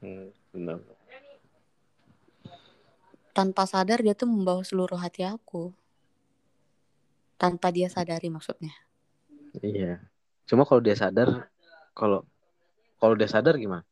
hmm, 0.00 0.32
bener. 0.56 0.80
tanpa 3.36 3.68
sadar 3.68 4.00
dia 4.00 4.16
tuh 4.16 4.32
membawa 4.32 4.64
seluruh 4.64 4.96
hati 4.96 5.28
aku 5.28 5.76
tanpa 7.36 7.68
dia 7.68 7.92
sadari 7.92 8.32
maksudnya 8.32 8.72
Iya. 9.60 10.00
Cuma 10.48 10.64
kalau 10.64 10.80
dia 10.80 10.96
sadar, 10.96 11.52
kalau 11.92 12.24
kalau 12.96 13.12
dia 13.12 13.28
sadar 13.28 13.60
gimana? 13.60 13.84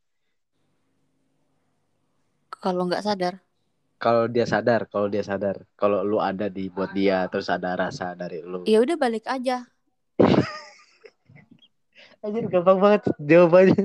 Kalau 2.62 2.86
nggak 2.88 3.04
sadar 3.06 3.34
Kalau 4.00 4.24
dia 4.32 4.48
sadar, 4.48 4.88
kalau 4.88 5.12
dia 5.12 5.20
sadar, 5.20 5.60
kalau 5.76 6.00
lu 6.00 6.24
ada 6.24 6.48
di 6.48 6.72
buat 6.72 6.96
dia, 6.96 7.28
terus 7.28 7.52
ada 7.52 7.76
rasa 7.76 8.16
dari 8.16 8.40
lu. 8.40 8.64
ya 8.64 8.80
udah 8.80 8.96
balik 8.96 9.28
aja 9.28 9.68
Anjir 12.24 12.44
gampang 12.52 12.78
banget 12.80 13.02
jawabannya. 13.20 13.84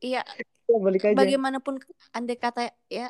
iya 0.00 0.22
Ya, 0.66 0.78
balik 0.82 1.06
aja. 1.06 1.14
bagaimanapun 1.14 1.78
andai 2.10 2.34
kata 2.36 2.74
ya 2.90 3.06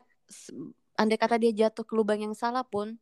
andai 1.01 1.17
kata 1.17 1.41
dia 1.41 1.53
jatuh 1.57 1.89
ke 1.89 1.97
lubang 1.97 2.21
yang 2.21 2.37
salah 2.37 2.63
pun 2.69 3.01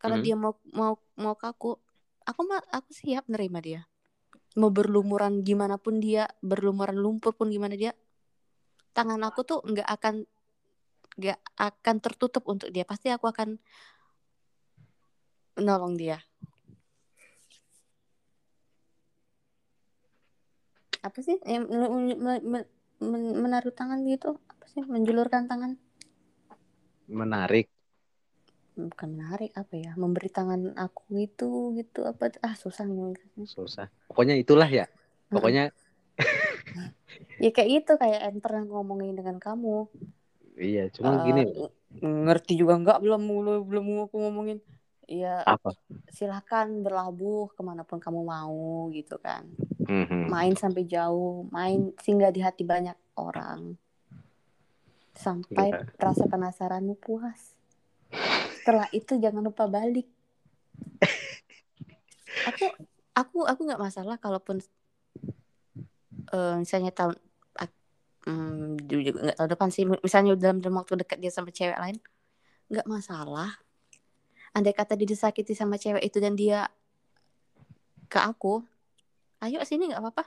kalau 0.00 0.16
Mhm. 0.16 0.24
dia 0.24 0.36
mau 0.36 0.56
mau 0.72 0.92
mau 1.14 1.36
kaku 1.36 1.76
aku 2.24 2.40
mah 2.48 2.64
aku 2.72 2.88
siap 2.92 3.28
nerima 3.28 3.60
dia 3.60 3.84
mau 4.56 4.72
berlumuran 4.72 5.44
gimana 5.44 5.76
pun 5.76 6.00
dia 6.00 6.24
berlumuran 6.40 6.96
lumpur 6.96 7.36
pun 7.36 7.52
gimana 7.52 7.76
dia 7.76 7.92
tangan 8.96 9.20
aku 9.28 9.44
tuh 9.44 9.60
nggak 9.60 9.84
akan 9.86 10.24
gak 11.16 11.40
akan 11.56 11.96
tertutup 12.04 12.44
untuk 12.44 12.68
dia. 12.68 12.84
Pasti 12.84 13.08
aku 13.08 13.28
akan 13.28 13.56
menolong 15.56 15.96
dia. 15.96 16.20
Apa 21.00 21.18
sih? 21.24 21.40
Yang 21.48 21.64
men- 21.72 22.20
men- 22.20 22.44
men- 22.44 22.70
men- 23.00 23.36
menaruh 23.40 23.72
tangan 23.72 24.04
gitu? 24.04 24.36
Apa 24.50 24.64
sih? 24.68 24.84
Menjulurkan 24.84 25.48
tangan? 25.48 25.80
Menarik. 27.06 27.70
bukan 28.76 29.08
menarik 29.16 29.56
apa 29.56 29.72
ya? 29.72 29.96
Memberi 29.96 30.28
tangan 30.28 30.76
aku 30.76 31.16
itu 31.16 31.72
gitu. 31.80 32.04
Apa 32.04 32.28
ah 32.44 32.52
susah 32.52 32.84
nih. 32.84 33.16
Susah. 33.48 33.88
Pokoknya 34.04 34.36
itulah 34.36 34.68
ya. 34.68 34.84
Pokoknya 35.32 35.72
ya 37.40 37.50
kayak 37.56 37.68
gitu. 37.72 37.96
Kayak 37.96 38.28
yang 38.28 38.38
pernah 38.44 38.68
ngomongin 38.68 39.16
dengan 39.16 39.40
kamu 39.40 39.88
iya, 40.56 40.88
cuma 40.90 41.14
Eh, 41.14 41.22
gini 41.24 41.42
ng- 41.46 41.72
ngerti 42.26 42.56
juga 42.56 42.76
enggak 42.76 42.98
belum 43.00 43.22
belum 43.22 43.56
belum 43.64 43.84
aku 44.04 44.16
ngomongin 44.20 44.58
ya 45.06 45.40
apa? 45.44 45.72
silahkan 46.06 46.66
berlabuh 46.82 47.52
ke 47.52 47.60
mana 47.60 47.82
pun 47.82 47.96
kamu 47.96 48.20
mau 48.20 48.90
gitu 48.90 49.16
kan 49.16 49.46
Mhm. 49.80 50.26
main 50.26 50.52
sampai 50.52 50.82
jauh 50.82 51.46
main 51.48 51.94
singgah 52.02 52.28
di 52.28 52.42
hati 52.42 52.66
banyak 52.66 52.96
orang 53.14 53.78
sampai 55.14 55.72
Iya. 55.72 55.88
rasa 55.96 56.26
penasaranmu 56.26 56.98
puas 56.98 57.56
setelah 58.60 58.90
itu 58.90 59.16
jangan 59.16 59.46
lupa 59.46 59.64
balik 59.64 60.04
aku 62.44 62.66
aku 63.14 63.38
aku 63.46 63.60
nggak 63.64 63.80
masalah 63.80 64.16
kalaupun 64.18 64.60
eh, 66.28 66.54
misalnya 66.58 66.90
tahun 66.90 67.16
hmm, 68.26 68.84
juga 68.90 69.10
nggak 69.14 69.36
tahun 69.38 69.50
depan 69.54 69.68
sih. 69.70 69.84
Misalnya 69.86 70.34
dalam 70.36 70.58
dalam 70.58 70.82
waktu 70.82 70.98
dekat 71.00 71.18
dia 71.22 71.32
sama 71.32 71.54
cewek 71.54 71.78
lain 71.78 71.96
nggak 72.66 72.86
masalah. 72.90 73.56
Andai 74.52 74.74
kata 74.74 74.98
dia 74.98 75.06
disakiti 75.06 75.54
sama 75.54 75.78
cewek 75.78 76.02
itu 76.02 76.18
dan 76.18 76.34
dia 76.34 76.66
ke 78.06 78.18
aku 78.22 78.62
ayo 79.42 79.62
sini 79.62 79.92
nggak 79.92 80.02
apa-apa. 80.02 80.24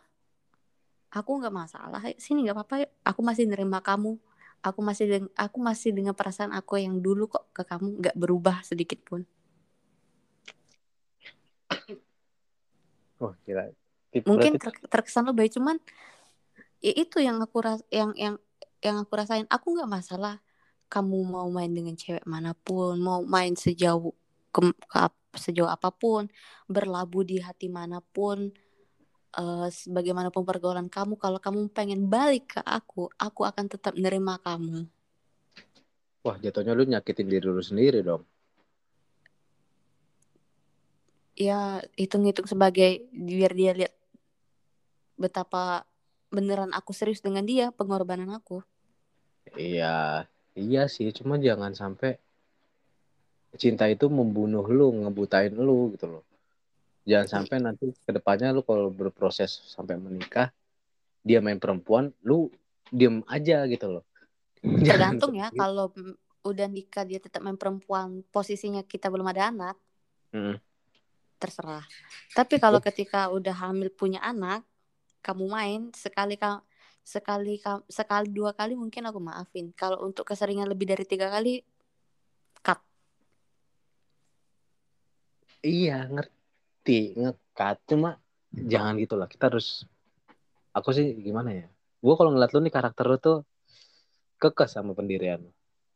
Aku 1.19 1.41
nggak 1.41 1.53
masalah 1.53 2.01
sini 2.21 2.45
nggak 2.47 2.57
apa-apa 2.57 2.75
aku 3.03 3.19
masih 3.21 3.45
nerima 3.49 3.83
kamu. 3.83 4.15
Aku 4.59 4.83
masih 4.83 5.05
deng- 5.07 5.33
aku 5.39 5.57
masih 5.63 5.95
dengan 5.95 6.11
perasaan 6.11 6.51
aku 6.51 6.83
yang 6.83 6.99
dulu 6.99 7.31
kok 7.31 7.47
ke 7.55 7.63
kamu 7.63 8.03
nggak 8.03 8.15
berubah 8.19 8.59
sedikit 8.63 8.99
pun. 9.07 9.23
Oh, 13.19 13.35
gila. 13.43 13.71
Tip- 14.11 14.25
mungkin 14.27 14.59
ter- 14.59 14.83
terkesan 14.87 15.27
lebay 15.27 15.51
cuman 15.51 15.79
ya 16.79 16.93
itu 16.95 17.17
yang 17.19 17.39
aku 17.43 17.57
ras 17.59 17.81
yang 17.91 18.11
yang 18.15 18.35
yang 18.79 19.03
aku 19.03 19.11
rasain 19.15 19.47
aku 19.51 19.75
nggak 19.75 19.91
masalah 19.91 20.39
kamu 20.89 21.17
mau 21.27 21.47
main 21.51 21.69
dengan 21.69 21.93
cewek 21.93 22.23
mana 22.25 22.55
pun 22.55 22.97
mau 22.97 23.21
main 23.21 23.53
sejauh 23.53 24.15
ke, 24.49 24.61
ke 24.89 24.99
sejauh 25.37 25.69
apa 25.69 25.93
pun 25.93 26.25
berlabuh 26.65 27.21
di 27.27 27.37
hati 27.43 27.69
mana 27.69 28.01
pun 28.01 28.49
eh 29.29 29.69
sebagaimanapun 29.69 30.41
pergaulan 30.41 30.89
kamu 30.89 31.13
kalau 31.21 31.37
kamu 31.37 31.69
pengen 31.69 32.09
balik 32.09 32.57
ke 32.57 32.61
aku 32.65 33.13
aku 33.13 33.45
akan 33.45 33.69
tetap 33.69 33.93
nerima 33.93 34.41
kamu 34.41 34.89
Wah, 36.19 36.35
jatuhnya 36.35 36.75
lu 36.75 36.83
nyakitin 36.83 37.31
diri 37.31 37.47
lu 37.47 37.63
sendiri 37.63 38.03
dong. 38.03 38.27
ya 41.39 41.79
hitung-hitung 41.95 42.43
sebagai 42.43 43.07
biar 43.15 43.55
dia 43.55 43.71
lihat 43.71 43.93
betapa 45.15 45.87
beneran 46.29 46.71
aku 46.73 46.93
serius 46.93 47.21
dengan 47.21 47.45
dia 47.45 47.73
pengorbanan 47.73 48.29
aku 48.33 48.61
Iya, 49.57 50.29
iya 50.53 50.85
sih, 50.85 51.09
cuma 51.09 51.41
jangan 51.41 51.73
sampai 51.73 52.21
cinta 53.57 53.89
itu 53.89 54.05
membunuh 54.05 54.61
lu, 54.69 54.93
ngebutain 54.93 55.49
lu 55.57 55.89
gitu 55.97 56.05
loh. 56.05 56.23
Jangan 57.09 57.27
sampai 57.41 57.57
nanti 57.57 57.89
ke 57.89 58.11
depannya 58.13 58.53
lu 58.53 58.61
kalau 58.61 58.93
berproses 58.93 59.65
sampai 59.73 59.97
menikah, 59.97 60.53
dia 61.25 61.41
main 61.41 61.57
perempuan, 61.57 62.13
lu 62.21 62.53
diem 62.93 63.25
aja 63.25 63.65
gitu 63.65 63.99
loh. 63.99 64.03
Tergantung 64.61 65.33
ya 65.33 65.49
kalau 65.61 65.89
udah 66.45 66.67
nikah 66.69 67.03
dia 67.03 67.19
tetap 67.19 67.43
main 67.43 67.59
perempuan 67.59 68.23
posisinya 68.31 68.85
kita 68.85 69.11
belum 69.11 69.27
ada 69.27 69.51
anak 69.51 69.75
Mm. 70.29 70.61
terserah 71.41 71.81
tapi 72.37 72.61
kalau 72.61 72.77
ketika 72.77 73.33
udah 73.33 73.65
hamil 73.65 73.89
punya 73.89 74.21
anak 74.21 74.61
kamu 75.19 75.45
main 75.51 75.81
sekali 75.95 76.35
ka- 76.39 76.63
sekali 77.03 77.57
ka- 77.59 77.85
sekali 77.89 78.29
dua 78.29 78.51
kali 78.53 78.77
mungkin 78.77 79.03
aku 79.09 79.19
maafin 79.19 79.71
kalau 79.73 80.05
untuk 80.07 80.23
keseringan 80.29 80.69
lebih 80.69 80.85
dari 80.91 81.05
tiga 81.07 81.27
kali 81.31 81.63
cut 82.61 82.79
Iya, 85.59 86.07
ngerti, 86.07 87.19
ngekat. 87.19 87.75
Cuma 87.83 88.15
jangan 88.55 88.95
gitu 88.95 89.19
lah. 89.19 89.27
Kita 89.27 89.51
harus, 89.51 89.83
aku 90.71 90.95
sih 90.95 91.11
gimana 91.19 91.51
ya? 91.51 91.67
Gue 91.99 92.15
kalau 92.15 92.31
ngeliat 92.31 92.55
lu 92.55 92.63
nih 92.63 92.71
karakter 92.71 93.03
lu 93.11 93.19
tuh 93.19 93.37
kekeh 94.39 94.69
sama 94.71 94.95
pendirian. 94.95 95.43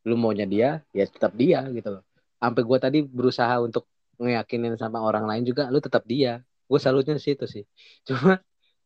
lu. 0.03 0.19
Maunya 0.19 0.43
dia, 0.43 0.69
ya 0.91 1.07
tetap 1.07 1.31
dia 1.31 1.63
gitu 1.71 1.89
loh. 1.95 2.03
Sampai 2.43 2.61
gue 2.67 2.77
tadi 2.83 2.99
berusaha 3.07 3.55
untuk 3.63 3.87
ngeyakinin 4.19 4.75
sama 4.75 4.99
orang 4.99 5.23
lain 5.23 5.47
juga, 5.47 5.71
lu 5.71 5.79
tetap 5.79 6.03
dia. 6.03 6.43
Gue 6.67 6.79
salutnya 6.83 7.15
di 7.15 7.23
situ 7.23 7.47
sih. 7.47 7.63
Cuma 8.03 8.43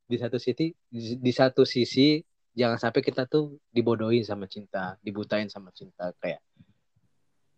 di 0.07 0.15
satu 0.15 0.39
sisi, 0.39 0.71
di 0.95 1.31
satu 1.35 1.67
sisi 1.67 2.23
jangan 2.55 2.79
sampai 2.79 3.03
kita 3.03 3.27
tuh 3.27 3.59
dibodohin 3.69 4.23
sama 4.23 4.47
cinta, 4.47 4.95
dibutain 5.03 5.51
sama 5.51 5.69
cinta 5.75 6.15
kayak 6.17 6.39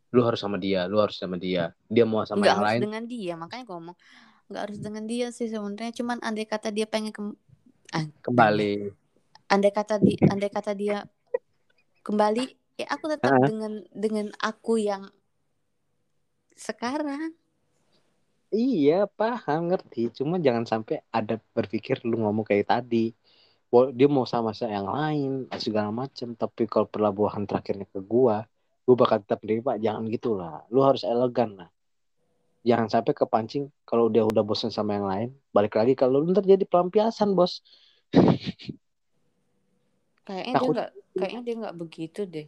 lu 0.10 0.26
harus 0.26 0.42
sama 0.42 0.58
dia, 0.58 0.90
lu 0.90 0.98
harus 0.98 1.22
sama 1.22 1.38
dia. 1.38 1.70
Dia 1.86 2.04
mau 2.04 2.26
sama 2.26 2.42
nggak 2.42 2.50
yang 2.50 2.60
harus 2.60 2.70
lain, 2.74 2.82
dengan 2.82 3.04
dia 3.06 3.34
makanya 3.38 3.64
aku 3.70 3.74
ngomong 3.78 3.98
nggak 4.50 4.62
harus 4.66 4.80
dengan 4.82 5.04
dia 5.06 5.28
sih 5.30 5.46
sebenarnya 5.46 5.94
cuman 5.94 6.18
andai 6.26 6.50
kata 6.50 6.74
dia 6.74 6.90
pengen 6.90 7.14
kem- 7.14 7.38
ah, 7.94 8.10
kembali. 8.26 8.90
andai 9.46 9.70
kata 9.74 10.02
di 10.02 10.18
andai 10.26 10.50
kata 10.50 10.74
dia 10.74 11.06
kembali 12.02 12.50
ya 12.82 12.90
aku 12.90 13.06
tetap 13.14 13.30
dengan 13.46 13.86
dengan 13.94 14.34
aku 14.42 14.82
yang 14.82 15.06
sekarang 16.58 17.38
Iya, 18.50 19.06
paham, 19.06 19.70
ngerti. 19.70 20.10
Cuma 20.18 20.42
jangan 20.42 20.66
sampai 20.66 21.06
ada 21.14 21.38
berpikir 21.54 22.02
lu 22.02 22.18
ngomong 22.26 22.46
kayak 22.46 22.66
tadi. 22.74 23.14
Wah, 23.70 23.94
dia 23.94 24.10
mau 24.10 24.26
sama 24.26 24.50
saya 24.58 24.82
yang 24.82 24.90
lain, 24.90 25.32
segala 25.62 25.94
macam. 25.94 26.34
Tapi 26.34 26.66
kalau 26.66 26.90
pelabuhan 26.90 27.46
terakhirnya 27.46 27.86
ke 27.86 28.02
gua, 28.02 28.50
gua 28.90 28.96
bakal 28.98 29.22
tetap 29.22 29.46
nerima. 29.46 29.78
Jangan 29.78 30.04
gitulah. 30.10 30.66
Lu 30.74 30.82
harus 30.82 31.06
elegan 31.06 31.62
lah. 31.62 31.70
Jangan 32.66 32.90
sampai 32.90 33.14
kepancing 33.14 33.70
kalau 33.86 34.10
dia 34.10 34.26
udah 34.26 34.42
bosan 34.42 34.74
sama 34.74 34.98
yang 34.98 35.06
lain. 35.06 35.30
Balik 35.54 35.78
lagi 35.78 35.94
kalau 35.94 36.18
lu 36.18 36.34
ntar 36.34 36.44
jadi 36.44 36.66
pelampiasan, 36.66 37.38
bos. 37.38 37.62
kayaknya 40.30 40.54
dia 40.54 40.70
nggak 40.70 40.90
kayaknya 41.18 41.42
dia 41.42 41.56
nggak 41.58 41.76
begitu 41.76 42.22
deh 42.30 42.48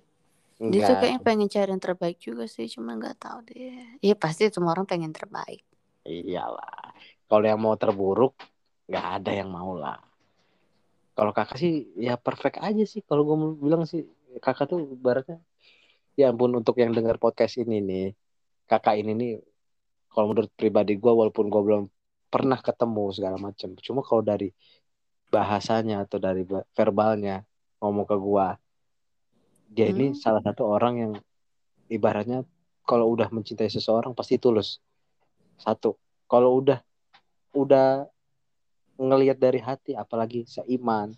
dia 0.61 0.79
tuh 0.85 0.93
Enggak. 0.93 0.97
kayaknya 1.01 1.21
pengen 1.25 1.49
cari 1.49 1.69
yang 1.73 1.81
terbaik 1.81 2.17
juga 2.21 2.45
sih 2.45 2.69
cuma 2.69 2.93
nggak 2.93 3.17
tahu 3.17 3.41
deh 3.49 3.97
iya 4.05 4.13
pasti 4.13 4.45
semua 4.53 4.77
orang 4.77 4.85
pengen 4.85 5.09
terbaik 5.09 5.65
Iyalah. 6.05 6.95
Kalau 7.29 7.45
yang 7.45 7.61
mau 7.61 7.75
terburuk, 7.77 8.35
nggak 8.89 9.05
ada 9.21 9.31
yang 9.31 9.49
mau 9.49 9.77
lah. 9.77 10.01
Kalau 11.15 11.31
kakak 11.35 11.59
sih 11.59 11.91
ya 11.99 12.17
perfect 12.17 12.57
aja 12.59 12.83
sih. 12.87 13.03
Kalau 13.05 13.27
gue 13.27 13.37
bilang 13.61 13.85
sih 13.85 14.07
kakak 14.41 14.71
tuh 14.71 14.95
ibaratnya 14.95 15.39
ya 16.17 16.31
ampun 16.31 16.51
untuk 16.55 16.75
yang 16.81 16.91
dengar 16.91 17.21
podcast 17.21 17.59
ini 17.61 17.79
nih. 17.83 18.07
Kakak 18.67 18.99
ini 18.99 19.11
nih 19.15 19.31
kalau 20.11 20.31
menurut 20.31 20.51
pribadi 20.55 20.95
gue 20.99 21.11
walaupun 21.11 21.47
gue 21.47 21.61
belum 21.61 21.83
pernah 22.31 22.59
ketemu 22.59 23.05
segala 23.11 23.37
macam. 23.39 23.75
Cuma 23.79 24.01
kalau 24.03 24.23
dari 24.23 24.51
bahasanya 25.31 26.03
atau 26.03 26.19
dari 26.19 26.43
ba- 26.43 26.67
verbalnya 26.75 27.43
ngomong 27.79 28.07
ke 28.07 28.17
gue, 28.19 28.47
dia 29.71 29.87
ini 29.87 30.11
Hmm. 30.11 30.19
salah 30.19 30.43
satu 30.43 30.67
orang 30.67 30.93
yang 30.99 31.13
ibaratnya 31.87 32.43
kalau 32.83 33.07
udah 33.11 33.31
mencintai 33.31 33.71
seseorang 33.71 34.11
pasti 34.11 34.35
tulus. 34.35 34.83
Satu, 35.61 35.93
kalau 36.25 36.57
udah 36.57 36.81
udah 37.53 38.09
ngelihat 38.97 39.37
dari 39.37 39.61
hati 39.61 39.93
apalagi 39.93 40.45
seiman. 40.49 41.13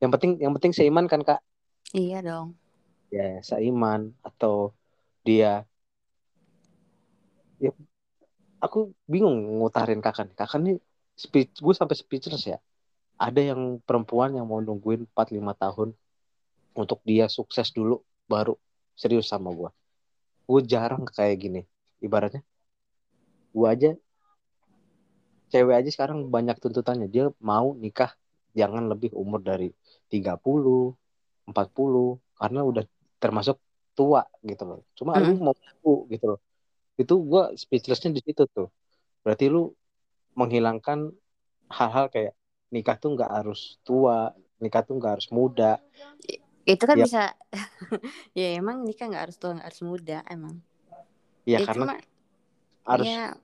Yang 0.00 0.10
penting 0.18 0.32
yang 0.40 0.52
penting 0.56 0.72
seiman 0.72 1.06
kan 1.06 1.20
Kak? 1.20 1.40
iya 1.92 2.24
dong 2.24 2.56
Ya, 3.12 3.44
seiman 3.44 4.16
atau 4.24 4.72
dia 5.20 5.68
ya 7.60 7.70
aku 8.58 8.96
bingung 9.04 9.60
ngutarin 9.60 10.00
Kakak 10.00 10.32
nih. 10.32 10.36
Kakak 10.40 10.60
nih 10.64 10.76
speech 11.12 11.60
gue 11.60 11.74
sampai 11.76 11.92
speechless 11.92 12.48
ya. 12.48 12.58
Ada 13.20 13.52
yang 13.52 13.78
perempuan 13.84 14.32
yang 14.32 14.48
mau 14.48 14.64
nungguin 14.64 15.04
4 15.12 15.36
5 15.36 15.52
tahun 15.52 15.92
untuk 16.72 17.04
dia 17.04 17.28
sukses 17.28 17.68
dulu 17.68 18.00
baru 18.24 18.56
serius 18.96 19.28
sama 19.28 19.52
gue. 19.52 19.68
Gue 20.48 20.60
jarang 20.64 21.04
kayak 21.04 21.36
gini. 21.36 21.62
Ibaratnya 22.00 22.40
gue 23.52 23.68
aja 23.68 23.90
cewek 25.52 25.74
aja 25.84 25.90
sekarang 25.92 26.32
banyak 26.32 26.56
tuntutannya. 26.56 27.06
Dia 27.12 27.28
mau 27.44 27.76
nikah 27.76 28.16
jangan 28.56 28.88
lebih 28.88 29.12
umur 29.12 29.40
dari 29.44 29.68
30 30.08 30.96
40 31.48 32.16
karena 32.40 32.60
udah 32.64 32.84
termasuk 33.20 33.60
tua 33.92 34.24
gitu 34.40 34.64
loh. 34.64 34.80
Cuma 34.96 35.20
lu 35.20 35.36
mau 35.36 35.52
nunggu 35.52 36.08
gitu 36.08 36.24
loh. 36.36 36.40
Itu 36.96 37.20
gue 37.20 37.52
speechlessnya 37.60 38.16
di 38.16 38.20
situ 38.24 38.48
tuh. 38.48 38.72
Berarti 39.20 39.52
lu 39.52 39.68
menghilangkan 40.32 41.12
hal-hal 41.68 42.08
kayak 42.08 42.32
nikah 42.72 42.96
tuh 42.96 43.12
nggak 43.12 43.28
harus 43.28 43.76
tua 43.84 44.32
nikah 44.56 44.80
tuh 44.80 44.96
nggak 44.96 45.20
harus 45.20 45.28
muda. 45.28 45.76
Itu 46.64 46.84
kan 46.88 46.96
Ya. 46.96 47.04
bisa 47.04 47.22
ya 48.38 48.56
emang 48.56 48.86
nikah 48.86 49.10
nggak 49.12 49.28
harus 49.28 49.36
tua 49.36 49.58
nggak 49.58 49.68
harus 49.68 49.82
muda 49.84 50.18
emang. 50.30 50.56
Ya 51.44 51.60
Ya, 51.60 51.66
karena 51.68 51.84
cuma 51.92 51.96
harus 52.86 53.06
ya 53.10 53.36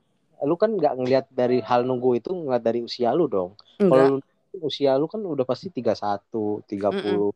lu 0.44 0.54
kan 0.54 0.70
nggak 0.70 0.94
ngelihat 0.98 1.26
dari 1.32 1.58
hal 1.64 1.82
nunggu 1.82 2.18
itu 2.18 2.30
ngeliat 2.30 2.62
dari 2.62 2.80
usia 2.84 3.10
lu 3.14 3.26
dong. 3.26 3.58
Kalau 3.78 4.22
usia 4.62 4.94
lu 4.98 5.06
kan 5.06 5.22
udah 5.22 5.46
pasti 5.46 5.70
31, 5.70 6.66
30 6.66 7.32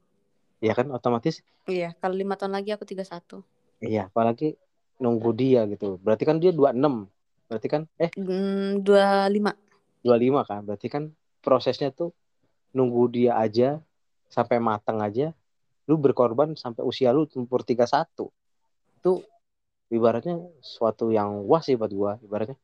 ya 0.62 0.72
kan 0.74 0.86
otomatis? 0.94 1.42
Iya 1.66 1.94
kalau 1.98 2.14
lima 2.14 2.34
tahun 2.34 2.58
lagi 2.58 2.74
aku 2.74 2.86
31 2.86 3.42
iya 3.82 4.06
apalagi 4.06 4.54
nunggu 5.02 5.30
dia 5.34 5.66
gitu. 5.66 5.98
Berarti 5.98 6.22
kan 6.22 6.38
dia 6.38 6.54
26 6.54 7.06
berarti 7.50 7.68
kan 7.68 7.82
eh 7.98 8.10
hmm, 8.14 8.86
25 8.86 10.06
25 10.06 10.48
kan? 10.48 10.60
Berarti 10.66 10.86
kan 10.90 11.02
prosesnya 11.42 11.90
tuh 11.90 12.14
nunggu 12.72 13.10
dia 13.12 13.36
aja 13.36 13.82
sampai 14.32 14.56
matang 14.62 15.02
aja 15.04 15.36
lu 15.90 15.98
berkorban 15.98 16.54
sampai 16.56 16.86
usia 16.86 17.10
lu 17.12 17.26
umur 17.36 17.60
31 17.66 18.30
itu 19.02 19.12
ibaratnya 19.92 20.40
suatu 20.62 21.12
yang 21.12 21.44
wah 21.44 21.60
sih 21.60 21.76
buat 21.76 21.92
gua 21.92 22.16
ibaratnya 22.22 22.56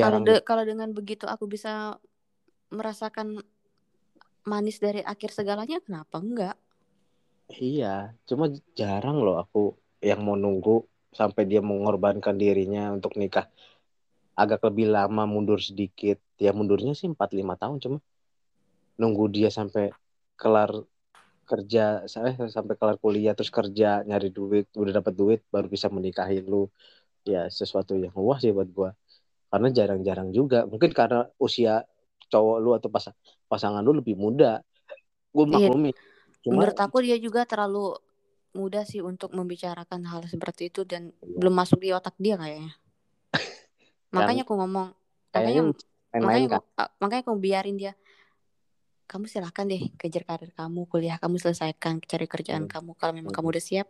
kalau 0.00 0.18
de- 0.24 0.44
kalau 0.48 0.64
dengan 0.64 0.88
begitu 0.98 1.24
aku 1.28 1.44
bisa 1.54 2.00
merasakan 2.72 3.44
manis 4.50 4.78
dari 4.82 5.00
akhir 5.12 5.30
segalanya 5.38 5.78
kenapa 5.86 6.16
enggak? 6.18 6.56
Iya 7.64 7.86
cuma 8.28 8.44
jarang 8.78 9.16
loh 9.24 9.36
aku 9.42 9.58
yang 10.08 10.20
mau 10.26 10.36
nunggu 10.42 10.70
sampai 11.20 11.42
dia 11.50 11.60
mengorbankan 11.70 12.34
dirinya 12.42 12.80
untuk 12.96 13.12
nikah. 13.20 13.46
Agak 14.42 14.60
lebih 14.68 14.86
lama 14.96 15.22
mundur 15.32 15.58
sedikit. 15.68 16.16
Ya 16.44 16.50
mundurnya 16.58 16.92
sih 17.00 17.08
4-5 17.14 17.54
tahun 17.60 17.76
cuma 17.84 17.98
nunggu 19.00 19.24
dia 19.36 19.48
sampai 19.58 19.84
kelar 20.40 20.70
kerja 21.50 21.80
saya 22.12 22.30
sampai 22.56 22.74
kelar 22.80 22.96
kuliah 23.04 23.32
terus 23.36 23.52
kerja 23.58 23.86
nyari 24.08 24.28
duit 24.38 24.66
udah 24.80 24.92
dapat 24.98 25.14
duit 25.20 25.40
baru 25.54 25.66
bisa 25.74 25.88
menikahin 25.96 26.44
lu. 26.52 26.58
Ya 27.32 27.40
sesuatu 27.60 27.92
yang 28.04 28.14
wah 28.28 28.38
sih 28.42 28.52
buat 28.56 28.68
gua 28.78 28.90
karena 29.52 29.68
jarang-jarang 29.68 30.32
juga. 30.32 30.64
Mungkin 30.64 30.96
karena 30.96 31.28
usia 31.36 31.84
cowok 32.32 32.56
lu 32.64 32.72
atau 32.72 32.88
pas 32.88 33.04
pasangan 33.46 33.84
lu 33.84 33.92
lebih 33.92 34.16
muda. 34.16 34.64
Gue 35.28 35.44
Iya. 35.44 35.68
maklumi 35.68 35.92
cuma 36.42 36.64
menurut 36.64 36.78
aku 36.80 36.96
dia 37.04 37.16
juga 37.20 37.44
terlalu 37.46 37.94
muda 38.56 38.82
sih 38.88 38.98
untuk 39.04 39.30
membicarakan 39.36 40.02
hal 40.08 40.24
seperti 40.26 40.72
itu 40.72 40.82
dan 40.88 41.12
belum 41.20 41.52
masuk 41.52 41.78
di 41.84 41.92
otak 41.92 42.16
dia 42.16 42.40
kayaknya. 42.40 42.72
Makanya 44.16 44.42
aku 44.48 44.56
ngomong 44.56 44.88
makanya 45.32 45.62
main-main 46.12 46.20
makanya 46.20 46.48
kan? 46.48 46.60
aku, 46.60 46.68
ah, 46.76 46.90
makanya 47.00 47.22
aku 47.24 47.32
biarin 47.40 47.76
dia 47.80 47.92
kamu 49.08 49.24
silahkan 49.28 49.64
deh 49.68 49.92
kejar 50.00 50.24
karir 50.24 50.52
kamu 50.52 50.88
kuliah 50.88 51.16
kamu 51.20 51.36
selesaikan 51.40 52.00
cari 52.04 52.24
kerjaan 52.28 52.64
Hmm. 52.64 52.72
kamu. 52.72 52.90
Kalau 52.96 53.12
memang 53.16 53.32
Hmm. 53.32 53.36
kamu 53.40 53.56
udah 53.56 53.64
siap 53.64 53.88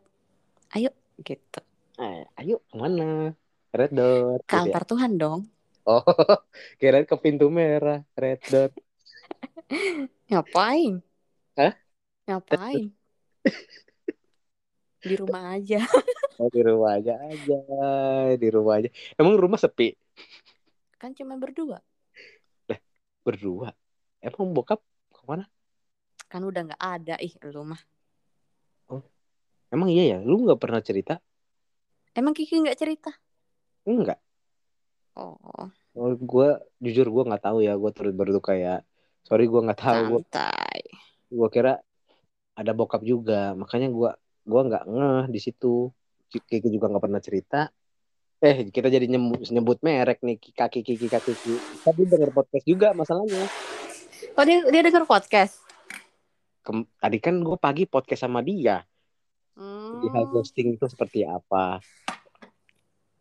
ayo 0.75 0.91
gitu. 1.23 1.61
Eh, 1.99 2.23
ayo 2.39 2.63
ke 2.67 2.75
mana 2.79 3.35
red 3.73 3.91
dot 3.97 4.41
ke 4.45 4.57
gitu 4.69 4.77
ya. 4.77 4.85
Tuhan 4.85 5.13
dong. 5.17 5.41
Oh 5.89 6.05
kirain 6.81 7.09
ke 7.09 7.17
pintu 7.17 7.49
merah 7.49 8.05
red 8.13 8.39
dot. 8.53 8.73
Ngapain? 10.31 11.01
Hah? 11.57 11.73
ngapain? 12.29 12.89
Di 15.03 15.19
rumah 15.19 15.59
aja. 15.59 15.83
Oh, 16.39 16.47
di 16.47 16.63
rumah 16.63 16.95
aja 16.95 17.19
aja 17.19 17.59
di 18.39 18.49
rumah 18.55 18.79
aja. 18.79 18.89
Emang 19.19 19.35
rumah 19.35 19.59
sepi? 19.59 19.91
Kan 20.95 21.11
cuma 21.19 21.35
berdua. 21.35 21.83
Berdua? 23.27 23.75
Emang 24.23 24.55
bokap 24.55 24.79
ke 25.11 25.23
mana? 25.27 25.51
Kan 26.31 26.47
udah 26.47 26.71
nggak 26.71 26.83
ada. 26.83 27.15
Ih 27.19 27.35
lu 27.51 27.67
mah. 27.67 27.83
Emang 29.75 29.91
iya 29.91 30.17
ya? 30.17 30.19
Lu 30.23 30.47
nggak 30.47 30.63
pernah 30.63 30.79
cerita? 30.79 31.19
Emang 32.15 32.31
Kiki 32.31 32.63
nggak 32.63 32.79
cerita 32.79 33.11
enggak. 33.87 34.21
Oh. 35.17 35.37
Oh, 35.93 36.17
gue 36.17 36.49
jujur 36.81 37.07
gue 37.13 37.23
nggak 37.29 37.45
tahu 37.45 37.59
ya 37.61 37.77
gue 37.77 37.91
turut 37.93 38.15
berduka 38.17 38.57
ya. 38.57 38.81
Sorry 39.29 39.45
gue 39.45 39.61
nggak 39.61 39.81
tahu. 39.81 40.03
Gue 40.17 40.21
santai. 40.25 40.81
gue 41.33 41.49
kira 41.53 41.81
ada 42.57 42.73
bokap 42.73 43.05
juga. 43.05 43.53
Makanya 43.53 43.93
gue 43.93 44.11
gue 44.49 44.61
nggak 44.73 44.85
ngeh 44.89 45.25
di 45.29 45.41
situ. 45.41 45.93
Kiki 46.33 46.65
juga 46.73 46.89
nggak 46.89 47.05
pernah 47.05 47.21
cerita. 47.21 47.69
Eh 48.41 48.73
kita 48.73 48.89
jadi 48.89 49.05
nyebut, 49.05 49.53
nyebut 49.53 49.79
merek 49.85 50.25
nih 50.25 50.41
kaki 50.41 50.81
kiki 50.81 51.07
kaki 51.13 51.37
kiki. 51.37 51.55
Tadi 51.85 52.03
denger 52.09 52.33
podcast 52.33 52.65
juga 52.65 52.97
masalahnya. 52.97 53.45
Oh 54.33 54.45
dia 54.49 54.65
dia 54.65 54.81
denger 54.81 55.05
podcast? 55.05 55.61
Kem- 56.65 56.89
tadi 56.97 57.19
kan 57.21 57.37
gue 57.37 57.57
pagi 57.61 57.85
podcast 57.85 58.25
sama 58.25 58.41
dia. 58.41 58.81
Di 60.01 60.09
hal 60.09 60.25
hmm. 60.25 60.33
ghosting 60.33 60.81
itu 60.81 60.89
seperti 60.89 61.29
apa 61.29 61.85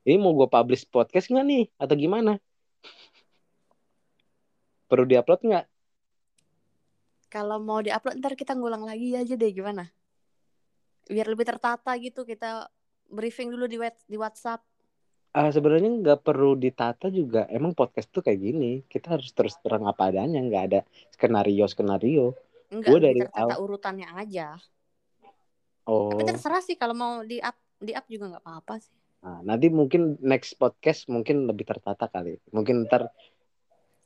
ini 0.04 0.18
mau 0.18 0.34
gue 0.34 0.48
publish 0.48 0.86
podcast 0.88 1.30
nggak 1.30 1.46
nih 1.46 1.66
atau 1.78 1.96
gimana 1.96 2.38
perlu 4.88 5.06
diupload 5.08 5.42
nggak 5.42 5.66
kalau 7.32 7.58
mau 7.64 7.80
diupload 7.80 8.20
ntar 8.20 8.36
kita 8.36 8.58
ngulang 8.58 8.84
lagi 8.84 9.16
aja 9.16 9.34
deh 9.34 9.52
gimana 9.52 9.88
biar 11.08 11.28
lebih 11.28 11.48
tertata 11.48 11.96
gitu 11.98 12.28
kita 12.28 12.68
briefing 13.08 13.52
dulu 13.52 13.66
di 13.66 13.78
di 14.08 14.18
WhatsApp 14.18 14.64
Ah, 15.32 15.48
sebenarnya 15.48 15.88
nggak 15.88 16.28
perlu 16.28 16.60
ditata 16.60 17.08
juga. 17.08 17.48
Emang 17.48 17.72
podcast 17.72 18.12
tuh 18.12 18.20
kayak 18.20 18.36
gini. 18.36 18.84
Kita 18.84 19.16
harus 19.16 19.32
terus 19.32 19.56
terang 19.64 19.88
apa 19.88 20.12
adanya. 20.12 20.44
Nggak 20.44 20.64
ada 20.68 20.80
skenario 21.08 21.64
skenario. 21.72 22.36
lebih 22.72 23.00
dari 23.04 23.20
tertata 23.20 23.52
awal- 23.52 23.64
urutannya 23.68 24.08
aja 24.16 24.56
Oh, 25.84 26.14
tapi 26.14 26.24
terserah 26.24 26.62
sih 26.64 26.78
kalau 26.80 26.96
mau 26.96 27.20
di 27.26 27.42
up 27.44 27.58
di 27.82 27.92
up 27.92 28.06
juga 28.08 28.32
nggak 28.32 28.44
apa-apa 28.46 28.80
sih 28.80 28.96
nah, 29.22 29.40
nanti 29.46 29.70
mungkin 29.70 30.18
next 30.22 30.58
podcast 30.58 31.06
mungkin 31.08 31.46
lebih 31.46 31.66
tertata 31.66 32.10
kali. 32.10 32.42
Mungkin 32.52 32.90
ntar 32.90 33.10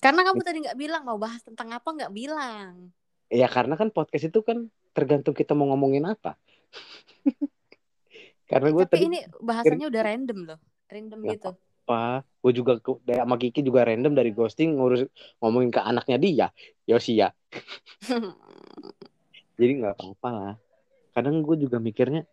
karena 0.04 0.22
kamu 0.28 0.42
tadi 0.44 0.58
nggak 0.70 0.78
bilang 0.78 1.02
mau 1.08 1.18
bahas 1.18 1.42
tentang 1.42 1.72
apa 1.72 1.88
nggak 1.88 2.14
bilang 2.14 2.92
ya 3.32 3.50
karena 3.50 3.74
kan 3.74 3.90
podcast 3.90 4.30
itu 4.30 4.46
kan 4.46 4.70
tergantung 4.94 5.34
kita 5.34 5.58
mau 5.58 5.72
ngomongin 5.74 6.06
apa. 6.06 6.38
karena 8.52 8.70
gue 8.70 8.86
tapi 8.86 8.94
tadi 8.94 9.06
ini 9.10 9.20
bahasanya 9.42 9.90
udah 9.90 10.02
random 10.06 10.40
loh 10.46 10.60
random 10.86 11.20
Nggak 11.26 11.34
gitu 11.34 11.52
apa? 11.86 12.26
Gue 12.42 12.52
juga 12.54 12.82
dari- 13.06 13.22
sama 13.22 13.38
Kiki 13.38 13.62
juga 13.62 13.86
random 13.86 14.14
dari 14.18 14.34
ghosting 14.34 14.78
ngurus 14.78 15.06
ngomongin 15.38 15.70
ke 15.70 15.82
anaknya 15.82 16.18
dia, 16.18 16.48
Yosia. 16.90 17.30
Jadi 19.62 19.72
nggak 19.80 19.94
apa-apa 19.94 20.30
lah. 20.34 20.54
Kadang 21.14 21.46
gue 21.46 21.56
juga 21.62 21.78
mikirnya 21.78 22.26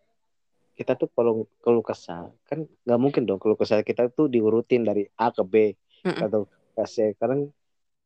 kita 0.73 0.97
tuh 0.97 1.09
kalau 1.13 1.45
kalau 1.61 1.85
kesal 1.85 2.33
kan 2.49 2.65
nggak 2.65 3.01
mungkin 3.01 3.29
dong 3.29 3.37
kalau 3.37 3.55
kesal 3.61 3.85
kita 3.85 4.09
tuh 4.09 4.33
diurutin 4.33 4.89
dari 4.89 5.05
A 5.21 5.29
ke 5.29 5.45
B 5.45 5.55
Mm-mm. 6.03 6.23
atau 6.25 6.49
ke 6.49 6.85
C. 6.89 6.97
Kadang 7.15 7.53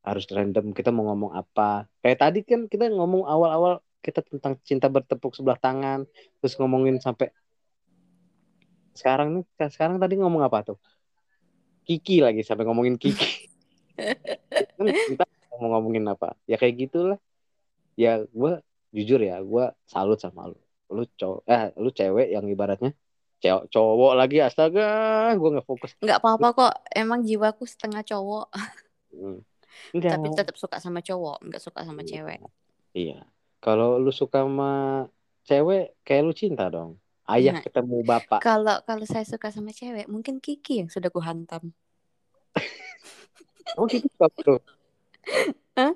harus 0.06 0.24
random 0.30 0.70
kita 0.70 0.94
mau 0.94 1.10
ngomong 1.10 1.34
apa. 1.34 1.86
Kayak 2.02 2.18
tadi 2.22 2.40
kan 2.47 2.70
kita 2.70 2.90
ngomong 2.90 3.26
awal-awal 3.26 3.82
kita 3.98 4.22
tentang 4.22 4.55
cinta 4.62 4.86
bertepuk 4.86 5.34
sebelah 5.34 5.59
tangan, 5.59 6.06
terus 6.38 6.55
ngomongin 6.59 7.02
sampai 7.02 7.34
sekarang 8.94 9.40
nih 9.40 9.44
sekarang 9.68 9.98
tadi 9.98 10.14
ngomong 10.18 10.47
apa 10.47 10.74
tuh? 10.74 10.78
Kiki 11.86 12.22
lagi 12.22 12.43
sampai 12.47 12.66
ngomongin 12.66 12.98
Kiki. 12.98 13.51
kan 14.78 14.86
kita 14.90 15.24
mau 15.59 15.78
ngomongin 15.78 16.06
apa? 16.06 16.38
Ya 16.47 16.59
kayak 16.59 16.86
gitulah. 16.86 17.18
Ya 17.98 18.22
gue 18.22 18.52
jujur 18.94 19.20
ya, 19.22 19.40
gue 19.43 19.64
salut 19.88 20.20
sama 20.22 20.52
lu. 20.52 20.59
Lu 20.88 21.02
cowok, 21.08 21.40
eh 21.44 21.74
lu 21.76 21.90
cewek 21.90 22.30
yang 22.30 22.46
ibaratnya 22.46 22.94
cowok, 23.36 23.64
cowok 23.68 24.12
lagi 24.16 24.38
astaga, 24.40 24.88
gue 25.34 25.48
nggak 25.52 25.66
fokus. 25.66 25.92
nggak 25.98 26.18
apa-apa 26.18 26.48
kok 26.52 26.72
emang 26.90 27.20
jiwaku 27.20 27.64
setengah 27.64 28.02
cowok 28.02 28.48
Hmm. 29.12 29.40
Enggak. 29.92 30.12
tapi 30.12 30.26
tetap 30.32 30.56
suka 30.56 30.76
sama 30.76 31.00
cowok 31.00 31.40
nggak 31.42 31.62
suka 31.62 31.84
sama 31.84 32.00
cewek 32.02 32.40
Iya. 32.92 33.24
Kalau 33.58 33.96
lu 33.96 34.08
suka 34.08 34.40
sama 34.44 35.04
cewek, 35.42 35.96
kayak 36.00 36.22
lu 36.22 36.32
cinta 36.32 36.68
dong. 36.68 36.96
Ayah 37.24 37.58
Nah. 37.58 37.62
ketemu 37.62 37.96
bapak. 38.02 38.40
kalau 38.40 38.78
kalau 38.84 39.04
saya 39.04 39.24
suka 39.24 39.50
sama 39.50 39.68
cewek 39.70 40.06
mungkin 40.06 40.38
Kiki 40.38 40.80
yang 40.80 40.88
sudah 40.88 41.10
kuhantam 41.10 41.74
Oh, 43.74 43.84
Kiki 43.84 44.06
suka 44.08 44.30
lu? 44.46 44.56
Hah? 45.74 45.92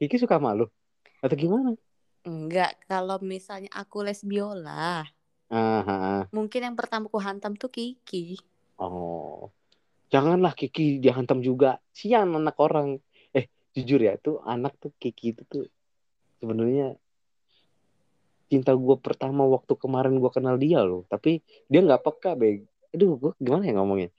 Kiki 0.00 0.16
suka 0.16 0.40
sama 0.40 0.56
lu? 0.56 0.66
Atau 1.20 1.36
gimana? 1.36 1.76
Enggak 2.26 2.74
kalau 2.90 3.22
misalnya 3.22 3.70
aku 3.70 4.02
les 4.02 4.20
biola 4.26 5.06
Aha. 5.46 6.26
mungkin 6.34 6.60
yang 6.66 6.76
pertama 6.76 7.06
ku 7.06 7.22
hantam 7.22 7.54
tuh 7.54 7.70
Kiki 7.70 8.34
Oh. 8.76 9.48
Janganlah 10.12 10.52
Kiki 10.52 11.00
dihantam 11.00 11.40
juga. 11.40 11.80
Sian 11.90 12.32
anak 12.36 12.56
orang. 12.60 13.00
Eh, 13.32 13.48
jujur 13.72 14.00
ya, 14.04 14.20
tuh 14.20 14.40
anak 14.44 14.76
tuh 14.78 14.92
Kiki 15.00 15.32
itu 15.32 15.42
tuh 15.48 15.64
sebenarnya 16.40 16.94
cinta 18.46 18.70
gue 18.78 18.96
pertama 19.02 19.42
waktu 19.42 19.74
kemarin 19.74 20.22
gue 20.22 20.30
kenal 20.30 20.54
dia 20.54 20.78
loh 20.86 21.02
tapi 21.10 21.42
dia 21.66 21.82
nggak 21.82 21.98
peka 21.98 22.38
beg 22.38 22.62
aduh 22.94 23.18
gue 23.18 23.32
gimana 23.42 23.66
ya 23.66 23.74
ngomongnya 23.74 24.14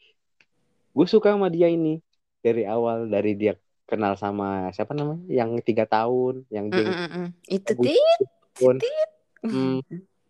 gue 0.92 1.08
suka 1.08 1.32
sama 1.32 1.48
dia 1.48 1.72
ini 1.72 2.04
dari 2.44 2.68
awal 2.68 3.08
dari 3.08 3.40
dia 3.40 3.56
kenal 3.88 4.14
sama 4.14 4.68
siapa 4.70 4.92
namanya 4.92 5.24
yang 5.26 5.56
tiga 5.64 5.88
tahun 5.88 6.44
yang 6.52 6.68
Mm, 6.68 6.76
jeng 6.76 6.88
mm, 6.88 7.08
mm. 7.10 7.28
Itu 7.48 7.72
tit, 7.80 8.20
Pun. 8.54 8.76
tit. 8.78 9.10
Hmm. 9.38 9.80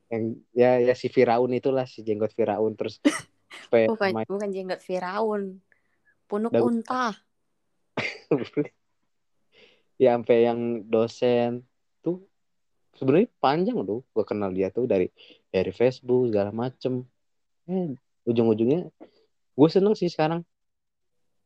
yang 0.08 0.24
ya 0.54 0.78
ya 0.80 0.94
si 0.94 1.08
Firaun 1.08 1.52
itulah 1.52 1.84
si 1.84 2.00
jenggot 2.00 2.32
Firaun 2.32 2.78
terus 2.78 3.02
Bukan, 3.74 4.14
main- 4.14 4.30
bukan 4.30 4.50
jenggot 4.54 4.80
Firaun. 4.80 5.60
Punuk 6.28 6.52
Dagu- 6.54 6.70
unta. 6.70 7.12
ya 9.98 10.14
sampai 10.14 10.38
yang 10.46 10.60
dosen 10.86 11.66
tuh 12.00 12.22
sebenarnya 12.94 13.28
panjang 13.40 13.74
loh 13.76 14.06
gue 14.06 14.24
kenal 14.24 14.54
dia 14.54 14.70
tuh 14.70 14.86
dari 14.86 15.10
dari 15.50 15.74
Facebook 15.74 16.30
segala 16.30 16.54
macem 16.54 17.02
eh, 17.66 17.98
ujung-ujungnya 18.24 18.94
gue 19.58 19.70
seneng 19.74 19.98
sih 19.98 20.06
sekarang 20.06 20.46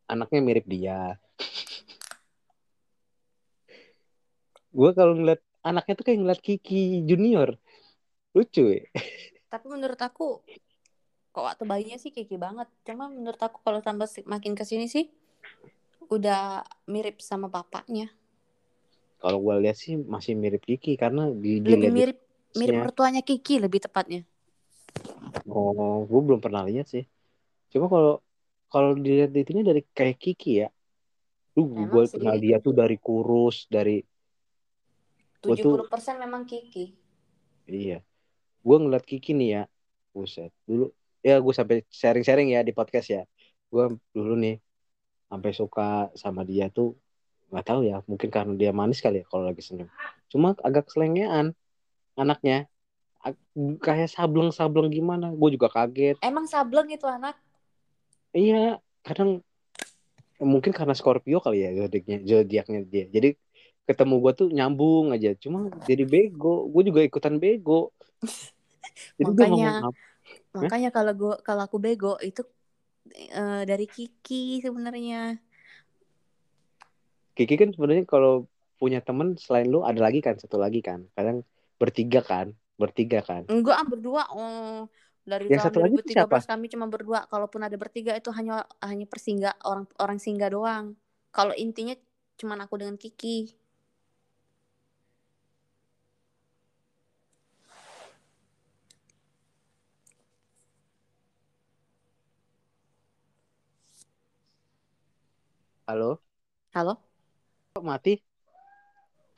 anaknya 0.06 0.40
mirip 0.44 0.68
dia 0.68 1.16
gue 4.78 4.90
kalau 4.98 5.14
ngeliat 5.18 5.42
anaknya 5.68 5.94
tuh 6.00 6.06
kayak 6.08 6.20
ngeliat 6.22 6.42
Kiki 6.48 6.76
Junior 7.10 7.50
lucu 8.36 8.62
ya 8.76 8.82
Tapi 9.52 9.66
menurut 9.74 10.00
aku 10.02 10.28
kok 11.34 11.44
waktu 11.48 11.64
bayinya 11.72 11.98
sih 12.04 12.12
kiki 12.16 12.36
banget. 12.46 12.68
Cuma 12.88 13.06
menurut 13.18 13.40
aku 13.48 13.58
kalau 13.66 13.80
tambah 13.88 14.08
makin 14.34 14.54
ke 14.60 14.64
sini 14.70 14.86
sih 14.96 15.06
udah 16.16 16.62
mirip 16.92 17.18
sama 17.24 17.48
bapaknya. 17.56 18.12
kalau 19.22 19.38
gue 19.46 19.56
lihat 19.64 19.78
sih 19.84 19.94
masih 20.14 20.34
mirip 20.42 20.62
Kiki 20.68 20.92
karena 21.02 21.22
di 21.44 21.50
Lebih 21.72 21.90
mirip 21.96 22.18
mirip 22.60 22.76
Iya. 22.76 22.82
mertuanya 22.84 23.22
Kiki 23.28 23.56
lebih 23.64 23.80
tepatnya. 23.86 24.22
oh 25.50 25.94
gue 26.10 26.20
belum 26.28 26.40
pernah 26.46 26.62
lihat 26.70 26.86
sih 26.94 27.04
cuma 27.72 27.86
kalau 27.94 28.12
kalau 28.74 28.90
dilihat 29.06 29.32
itunya 29.42 29.64
dari 29.70 29.82
kayak 29.98 30.18
Kiki 30.24 30.50
ya 30.64 30.68
Tuh 31.56 31.66
Emang 31.76 31.90
gue 31.92 32.04
kenal 32.14 32.38
dia 32.46 32.58
tuh 32.66 32.74
dari 32.82 32.96
kurus 33.06 33.58
dari 33.76 33.92
Gua 35.42 35.58
tuh- 35.58 35.90
70% 35.90 36.22
memang 36.22 36.46
Kiki. 36.46 36.94
Iya. 37.66 38.06
Gue 38.62 38.78
ngeliat 38.78 39.02
Kiki 39.02 39.34
nih 39.34 39.50
ya. 39.58 39.64
Buset. 40.14 40.54
Dulu 40.70 40.94
ya 41.26 41.38
gue 41.42 41.54
sampai 41.54 41.82
sharing-sharing 41.90 42.54
ya 42.54 42.62
di 42.62 42.74
podcast 42.74 43.08
ya. 43.10 43.24
Gue 43.74 43.98
dulu 44.14 44.38
nih 44.38 44.62
sampai 45.32 45.52
suka 45.56 46.12
sama 46.14 46.46
dia 46.46 46.70
tuh 46.70 46.94
nggak 47.50 47.66
tahu 47.66 47.82
ya. 47.90 48.06
Mungkin 48.06 48.30
karena 48.30 48.54
dia 48.54 48.72
manis 48.76 49.02
kali 49.02 49.24
ya 49.24 49.26
kalau 49.26 49.50
lagi 49.50 49.66
senyum. 49.66 49.90
Cuma 50.30 50.54
agak 50.62 50.94
selengean 50.94 51.58
anaknya. 52.14 52.70
Kayak 53.82 54.14
sableng-sableng 54.14 54.94
gimana. 54.94 55.34
Gue 55.34 55.58
juga 55.58 55.74
kaget. 55.74 56.22
Emang 56.22 56.46
sableng 56.46 56.90
itu 56.94 57.06
anak. 57.10 57.34
Iya. 58.36 58.78
Kadang 59.02 59.42
mungkin 60.42 60.74
karena 60.74 60.98
Scorpio 60.98 61.38
kali 61.38 61.62
ya 61.66 61.70
zodiaknya 61.86 62.18
zodiaknya 62.26 62.80
dia. 62.86 63.06
Jadi 63.10 63.38
ketemu 63.90 64.16
gue 64.22 64.34
tuh 64.38 64.48
nyambung 64.54 65.14
aja. 65.16 65.34
Cuma 65.38 65.72
jadi 65.90 66.04
bego. 66.06 66.70
Gue 66.70 66.88
juga 66.88 67.02
ikutan 67.02 67.38
bego. 67.42 67.94
Jadi 69.16 69.32
Makanya-? 69.32 69.88
Makanya 70.52 70.90
kalau 70.92 71.14
gua 71.16 71.36
kalau 71.40 71.64
aku 71.64 71.80
bego 71.80 72.20
itu 72.20 72.44
eh, 73.16 73.64
dari 73.64 73.88
Kiki 73.88 74.60
sebenarnya. 74.60 75.40
Kiki 77.32 77.56
kan 77.56 77.70
sebenarnya 77.72 78.04
kalau 78.04 78.52
punya 78.76 79.00
temen 79.00 79.40
selain 79.40 79.70
lu 79.70 79.86
ada 79.86 80.02
lagi 80.02 80.20
kan 80.20 80.36
satu 80.42 80.58
lagi 80.58 80.82
kan 80.82 81.06
kadang 81.14 81.46
bertiga 81.78 82.26
kan 82.26 82.50
bertiga 82.82 83.22
kan 83.22 83.46
Enggak, 83.46 83.78
ah, 83.78 83.86
berdua. 83.86 84.24
Oh, 84.34 84.90
dari 85.22 85.46
Yang 85.54 85.62
tahun 85.62 85.68
satu 85.70 85.80
lagi 85.86 85.96
itu 86.02 86.18
2013 86.18 86.50
kami 86.50 86.66
cuma 86.74 86.86
berdua. 86.90 87.20
Kalaupun 87.30 87.62
ada 87.62 87.78
bertiga 87.78 88.18
itu 88.18 88.34
hanya 88.34 88.66
hanya 88.82 89.06
persingga 89.06 89.54
orang 89.64 89.86
orang 90.02 90.18
singgah 90.18 90.50
doang. 90.50 90.98
Kalau 91.30 91.54
intinya 91.56 91.94
cuman 92.42 92.66
aku 92.66 92.82
dengan 92.82 92.98
Kiki. 92.98 93.54
Halo? 105.88 106.22
Halo? 106.74 106.94
kok 107.74 107.84
mati? 107.86 108.12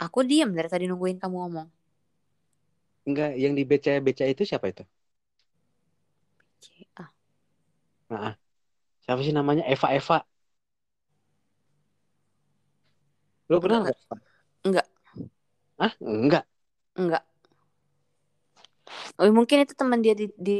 Aku 0.05 0.19
diam 0.29 0.49
dari 0.57 0.69
tadi 0.73 0.85
nungguin 0.87 1.17
kamu 1.21 1.35
ngomong. 1.41 1.67
enggak 3.07 3.29
yang 3.43 3.53
di 3.57 3.63
BCA 3.69 3.97
BCA 4.05 4.27
itu 4.33 4.43
siapa 4.49 4.65
itu? 4.71 4.83
Ah, 8.17 8.31
siapa 9.03 9.21
sih 9.25 9.35
namanya? 9.39 9.63
Eva 9.73 9.87
Eva. 9.97 10.15
Lu 13.49 13.57
kenal 13.63 13.79
Enggak. 13.79 13.87
nggak? 13.87 13.99
Enggak. 14.65 14.87
ah 15.85 15.93
enggak? 16.01 16.45
Enggak. 16.97 17.23
Oh, 19.19 19.29
mungkin 19.37 19.57
itu 19.63 19.73
teman 19.79 19.99
dia 20.05 20.13
di, 20.17 20.25
di 20.47 20.51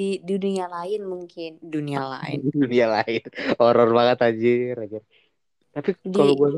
di 0.00 0.08
di 0.26 0.34
dunia 0.44 0.64
lain 0.68 1.00
mungkin, 1.12 1.50
dunia 1.72 2.00
lain. 2.14 2.40
dunia 2.60 2.86
lain. 2.94 3.22
Horor 3.60 3.88
banget 3.98 4.18
anjir 4.26 4.74
anjir 4.82 5.02
tapi 5.74 5.90
Di- 6.00 6.14
kalau 6.14 6.34
gue 6.34 6.50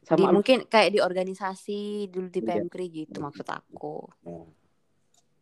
Di 0.00 0.06
sama 0.06 0.32
mungkin 0.34 0.66
kayak 0.66 0.90
di 0.90 0.98
organisasi 0.98 2.10
dulu 2.10 2.26
di 2.26 2.40
Iya. 2.40 2.48
Pemkri 2.58 2.86
gitu 2.90 3.22
maksud 3.22 3.46
aku. 3.46 4.10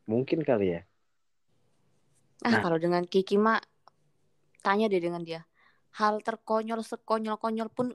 mungkin 0.04 0.40
kali 0.40 0.72
ya 0.72 0.82
Ah, 2.38 2.54
Nah. 2.54 2.60
kalau 2.62 2.78
dengan 2.78 3.02
Kiki 3.02 3.34
mah 3.34 3.58
tanya 4.62 4.86
deh 4.86 5.02
dengan 5.02 5.26
dia. 5.26 5.42
Hal 5.98 6.22
terkonyol 6.22 6.86
sekonyol-konyol 6.86 7.66
pun 7.66 7.90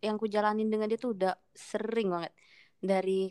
yang 0.00 0.16
ku 0.16 0.24
jalanin 0.24 0.72
dengan 0.72 0.88
dia 0.88 0.96
tuh 0.96 1.12
udah 1.12 1.36
sering 1.52 2.08
banget. 2.08 2.32
Dari 2.80 3.28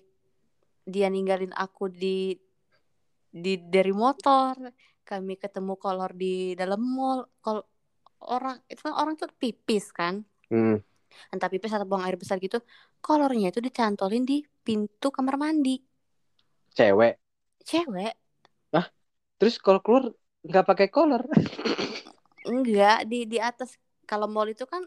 dia 0.85 1.09
ninggalin 1.09 1.49
aku 1.57 1.89
di 1.89 2.37
di 3.27 3.53
dari 3.57 3.89
motor, 3.89 4.61
kami 5.01 5.41
ketemu 5.41 5.73
kolor 5.73 6.13
di 6.13 6.53
dalam 6.53 6.85
mall. 6.85 7.25
Kalau 7.41 7.65
orang 8.29 8.61
itu 8.69 8.81
kan 8.85 8.93
orang 8.93 9.17
tuh 9.17 9.33
pipis 9.33 9.89
kan, 9.89 10.21
hmm. 10.53 10.77
Entah 11.33 11.49
pipis 11.51 11.71
atau 11.75 11.87
buang 11.89 12.03
air 12.07 12.17
besar 12.21 12.37
gitu, 12.45 12.57
kolornya 13.05 13.47
itu 13.51 13.59
dicantolin 13.67 14.23
di 14.29 14.35
pintu 14.65 15.07
kamar 15.15 15.35
mandi. 15.43 15.75
cewek 16.77 17.13
Cewek 17.67 18.15
terus 19.37 19.61
kalau 19.61 19.79
keluar 19.85 20.09
nggak 20.41 20.65
pakai 20.65 20.87
collar 20.89 21.23
Enggak, 22.49 23.05
di 23.11 23.27
di 23.27 23.37
atas. 23.37 23.75
Kalau 24.07 24.25
mall 24.25 24.49
itu 24.55 24.63
kan 24.63 24.81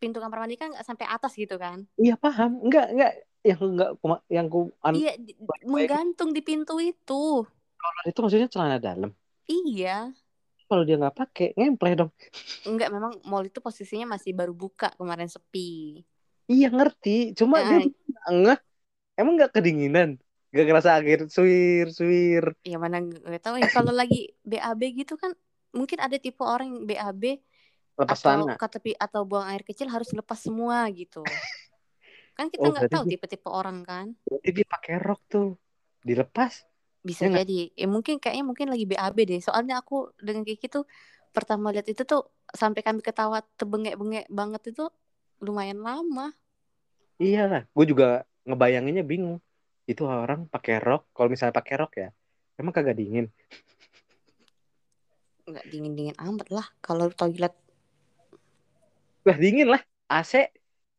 pintu 0.00 0.20
kamar 0.20 0.44
mandi 0.44 0.56
kan 0.60 0.72
nggak 0.72 0.86
sampai 0.86 1.06
atas 1.08 1.32
gitu 1.36 1.56
kan? 1.60 1.84
iya 2.00 2.16
paham 2.16 2.56
enggak 2.64 2.86
enggak 2.92 3.12
yang 3.44 3.60
enggak 3.60 3.90
yang 4.28 4.46
ku 4.52 4.60
an- 4.84 4.96
Iya, 4.96 5.12
di- 5.16 5.36
menggantung 5.64 6.30
di 6.36 6.40
pintu 6.44 6.76
itu. 6.80 7.44
collar 7.80 8.04
itu 8.08 8.18
maksudnya 8.20 8.48
celana 8.52 8.76
dalam 8.80 9.10
Iya. 9.48 10.12
Kalau 10.70 10.86
dia 10.86 10.94
nggak 10.94 11.16
pakai 11.18 11.46
ngempleh 11.58 11.98
dong. 11.98 12.10
Enggak, 12.62 12.94
memang 12.94 13.18
mall 13.26 13.42
itu 13.42 13.58
posisinya 13.58 14.14
masih 14.14 14.30
baru 14.30 14.54
buka 14.54 14.94
kemarin 14.94 15.26
sepi. 15.26 16.00
iya 16.46 16.70
ngerti. 16.70 17.34
Cuma 17.34 17.58
dia 17.58 17.82
Eh. 17.82 17.90
enggak 18.30 18.62
emang 19.18 19.34
nggak 19.34 19.52
kedinginan? 19.52 20.14
Nggak 20.50 20.64
ngerasa 20.66 20.90
angin 20.98 21.26
suwir 21.26 21.90
suwir 21.90 22.54
Ya 22.62 22.78
mana 22.78 23.02
nggak 23.02 23.42
tahu 23.42 23.58
ya. 23.58 23.66
Kalau 23.66 23.90
lagi 23.90 24.30
BAB 24.42 24.82
gitu 24.94 25.18
kan 25.18 25.34
mungkin 25.74 25.98
ada 25.98 26.14
tipe 26.18 26.42
orang 26.42 26.70
yang 26.74 26.82
BAB 26.86 27.22
lepas 27.98 28.18
atau 28.18 28.46
tanah 28.46 28.56
kata 28.58 28.78
atau 28.96 29.22
buang 29.22 29.46
air 29.50 29.62
kecil 29.62 29.90
harus 29.90 30.10
lepas 30.14 30.38
semua 30.38 30.86
gitu. 30.94 31.20
Kan 32.38 32.48
kita 32.48 32.66
Oh, 32.66 32.72
nggak 32.72 32.88
berarti 32.88 32.94
tahu 32.96 33.04
dia- 33.04 33.12
tipe-tipe 33.20 33.48
orang 33.52 33.78
kan. 33.84 34.06
Berarti 34.24 34.50
dia 34.56 34.66
pakai 34.66 34.94
rok 34.96 35.20
tuh. 35.28 35.48
Dilepas 36.00 36.64
Bisa 37.00 37.26
Ya 37.28 37.42
jadi. 37.42 37.72
Ya 37.74 37.86
mungkin 37.88 38.20
kayaknya 38.20 38.44
mungkin 38.44 38.66
lagi 38.68 38.84
BAB 38.84 39.18
deh. 39.24 39.40
Soalnya 39.40 39.80
aku 39.80 40.12
dengan 40.20 40.44
Kiki 40.44 40.68
tuh 40.68 40.84
pertama 41.32 41.70
lihat 41.72 41.86
itu 41.88 42.02
tuh 42.04 42.26
sampai 42.50 42.82
kami 42.82 43.00
ketawa 43.00 43.40
tebengek-bengek 43.56 44.26
banget 44.28 44.74
itu 44.74 44.84
lumayan 45.40 45.80
lama. 45.80 46.34
iya 47.20 47.44
lah 47.48 47.62
gue 47.68 47.84
juga 47.84 48.24
ngebayanginnya 48.48 49.04
bingung 49.04 49.38
itu 49.84 50.02
orang 50.08 50.48
pakai 50.48 50.80
rok 50.80 51.08
kalau 51.12 51.28
misalnya 51.32 51.54
pakai 51.56 51.74
rok 51.80 51.92
ya 52.00 52.08
emang 52.56 52.72
kagak 52.72 52.96
dingin 52.96 53.28
Nggak 55.44 55.64
dingin-dingin 55.68 56.16
amat 56.16 56.48
lah 56.48 56.66
kalau 56.80 57.12
toilet 57.12 57.52
lah 59.26 59.36
dingin 59.36 59.68
lah 59.68 59.80
AC 60.08 60.48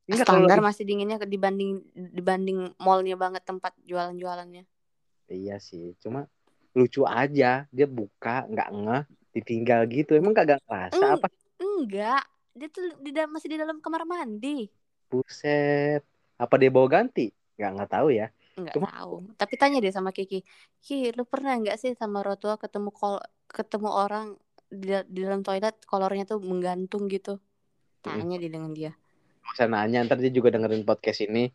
Enggak, 0.05 0.27
kalau 0.27 0.45
standar 0.45 0.57
lagi- 0.59 0.67
masih 0.67 0.83
dinginnya 0.85 1.17
dibanding 1.25 1.71
dibanding 1.93 2.59
mallnya 2.81 3.15
banget 3.15 3.43
tempat 3.47 3.71
jualan-jualannya. 3.87 4.63
Iya 5.31 5.55
sih 5.57 5.95
cuma 5.97 6.27
lucu 6.71 7.03
aja 7.03 7.65
dia 7.67 7.87
buka 7.87 8.47
nggak 8.47 8.69
ngeh 8.71 9.03
ditinggal 9.31 9.87
gitu. 9.87 10.11
Emang 10.15 10.35
kagak 10.35 10.59
ngerasa 10.67 10.99
Hmm. 10.99 11.15
apa? 11.15 11.27
Enggak, 11.55 12.23
dia 12.51 12.67
tuh 12.67 12.83
di 12.99 13.11
masih 13.15 13.47
di 13.47 13.57
dalam 13.59 13.79
kamar 13.79 14.03
mandi. 14.03 14.67
buset 15.07 16.03
apa 16.35 16.55
dia 16.55 16.71
bawa 16.71 16.87
ganti? 16.87 17.27
Nggak 17.59 17.71
nggak 17.75 17.91
tahu 17.91 18.07
ya. 18.15 18.27
Nggak 18.55 18.75
Cuma- 18.75 18.91
tahu 18.91 19.13
tapi 19.35 19.53
tanya 19.55 19.79
deh 19.79 19.91
sama 19.91 20.11
Kiki 20.11 20.43
Ki 20.79 21.11
lu 21.15 21.23
pernah 21.27 21.55
nggak 21.55 21.75
sih 21.75 21.91
sama 21.95 22.23
Rotua 22.23 22.55
ketemu 22.55 22.91
kol 22.91 23.19
ketemu 23.47 23.87
orang 23.91 24.35
di, 24.71 24.95
di 25.11 25.19
dalam 25.23 25.43
toilet 25.43 25.75
kolornya 25.83 26.23
tuh 26.23 26.39
menggantung 26.39 27.11
gitu? 27.11 27.39
Tanya 27.99 28.39
deh 28.39 28.47
dengan 28.47 28.71
dia. 28.71 28.95
Masa 29.43 29.67
nanya 29.67 30.07
ntar 30.07 30.19
dia 30.19 30.31
juga 30.31 30.51
dengerin 30.51 30.87
podcast 30.87 31.27
ini. 31.27 31.51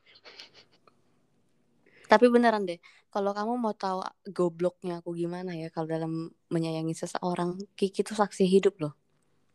Tapi 2.07 2.27
beneran 2.31 2.69
deh 2.69 2.79
kalau 3.17 3.33
kamu 3.33 3.57
mau 3.57 3.73
tahu 3.73 4.05
gobloknya 4.29 5.01
aku 5.01 5.17
gimana 5.17 5.57
ya 5.57 5.73
kalau 5.73 5.89
dalam 5.89 6.29
menyayangi 6.53 6.93
seseorang 6.93 7.57
Kiki 7.73 8.05
tuh 8.05 8.13
saksi 8.13 8.45
hidup 8.45 8.77
loh. 8.77 8.93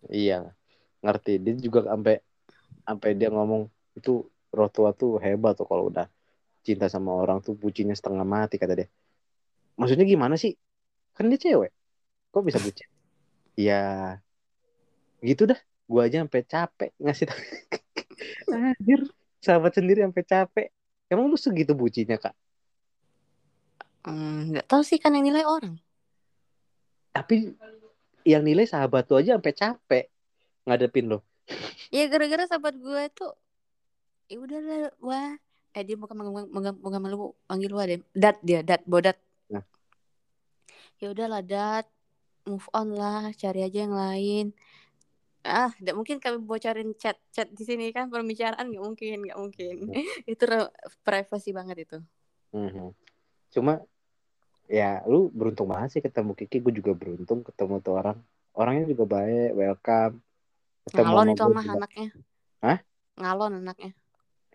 Iya 0.10 0.50
ngerti. 1.06 1.38
Dia 1.38 1.54
juga 1.62 1.86
sampai 1.86 2.26
sampai 2.82 3.10
dia 3.14 3.30
ngomong 3.30 3.70
itu 3.94 4.26
Rotua 4.50 4.98
tuh 4.98 5.22
hebat 5.22 5.54
tuh 5.62 5.70
kalau 5.70 5.94
udah 5.94 6.10
cinta 6.66 6.90
sama 6.90 7.14
orang 7.14 7.38
tuh 7.46 7.54
bucinnya 7.54 7.94
setengah 7.94 8.26
mati 8.26 8.58
kata 8.58 8.74
dia. 8.74 8.90
Maksudnya 9.78 10.10
gimana 10.10 10.42
sih? 10.42 10.58
Kan 11.14 11.30
dia 11.30 11.38
cewek. 11.38 11.70
Kok 12.34 12.42
bisa 12.42 12.58
bucin? 12.58 12.90
Ya 13.60 14.18
gitu 15.22 15.46
dah. 15.46 15.60
Gua 15.86 16.10
aja 16.10 16.26
sampai 16.26 16.42
capek 16.50 16.90
ngasih 16.98 17.30
tau. 17.30 17.38
Anjir. 18.58 19.06
Sahabat 19.38 19.78
sendiri 19.78 20.02
sampai 20.02 20.26
capek. 20.26 20.68
Emang 21.14 21.30
lu 21.30 21.38
segitu 21.38 21.78
bucinnya 21.78 22.18
kak 22.18 22.34
Hmm, 24.02 24.49
nggak 24.56 24.65
tahu 24.65 24.82
sih 24.82 24.98
kan 24.98 25.14
yang 25.14 25.26
nilai 25.26 25.45
orang. 25.45 25.78
Tapi 27.11 27.53
yang 28.26 28.41
nilai 28.45 28.65
sahabat 28.65 29.10
lu 29.10 29.19
aja 29.19 29.38
sampai 29.38 29.53
capek 29.53 30.06
ngadepin 30.64 31.10
lo 31.10 31.26
ya 31.95 32.06
gara-gara 32.06 32.45
sahabat 32.45 32.78
gue 32.78 33.03
tuh 33.18 33.34
ya 34.30 34.38
udah 34.38 34.60
lah 34.61 34.80
wah. 35.02 35.32
Eh 35.72 35.84
dia 35.88 35.95
bukan 35.95 36.15
bukan 36.78 36.99
malu 36.99 37.32
panggil 37.48 37.72
wah 37.72 37.88
deh. 37.88 38.03
Dat 38.11 38.40
dia 38.44 38.61
dat 38.64 38.84
bodat 38.88 39.18
Nah. 39.52 39.64
ya 40.99 41.11
udahlah 41.11 41.44
dat 41.44 41.88
move 42.48 42.68
on 42.72 42.95
lah 42.95 43.32
cari 43.36 43.64
aja 43.68 43.84
yang 43.84 43.95
lain. 43.95 44.45
Ah 45.41 45.73
tidak 45.73 45.98
mungkin 45.98 46.22
kami 46.22 46.40
bocorin 46.40 46.94
chat 46.95 47.18
chat 47.34 47.49
di 47.52 47.64
sini 47.65 47.90
kan 47.91 48.07
pembicaraan 48.07 48.72
nggak 48.72 48.84
mungkin 48.84 49.18
nggak 49.28 49.40
mungkin. 49.40 49.76
Itu 50.32 50.44
re- 50.48 50.72
privacy 51.03 51.52
banget 51.52 51.90
itu. 51.90 51.98
Mhm. 52.56 52.95
Cuma 53.52 53.84
ya 54.72 55.03
lu 55.03 55.27
beruntung 55.35 55.68
banget 55.68 55.99
sih 55.99 56.02
ketemu 56.02 56.31
Kiki, 56.31 56.64
gue 56.64 56.73
juga 56.80 56.95
beruntung 56.95 57.43
ketemu 57.43 57.84
tuh 57.84 57.99
orang. 57.99 58.18
Orangnya 58.56 58.88
juga 58.88 59.03
baik, 59.19 59.52
welcome. 59.60 60.15
Ketemu 60.88 61.03
ngalon 61.11 61.27
sama 61.27 61.31
itu 61.35 61.43
juga. 61.43 61.76
anaknya 61.76 62.07
Hah? 62.64 62.80
ngalon 63.19 63.53
anaknya 63.60 63.91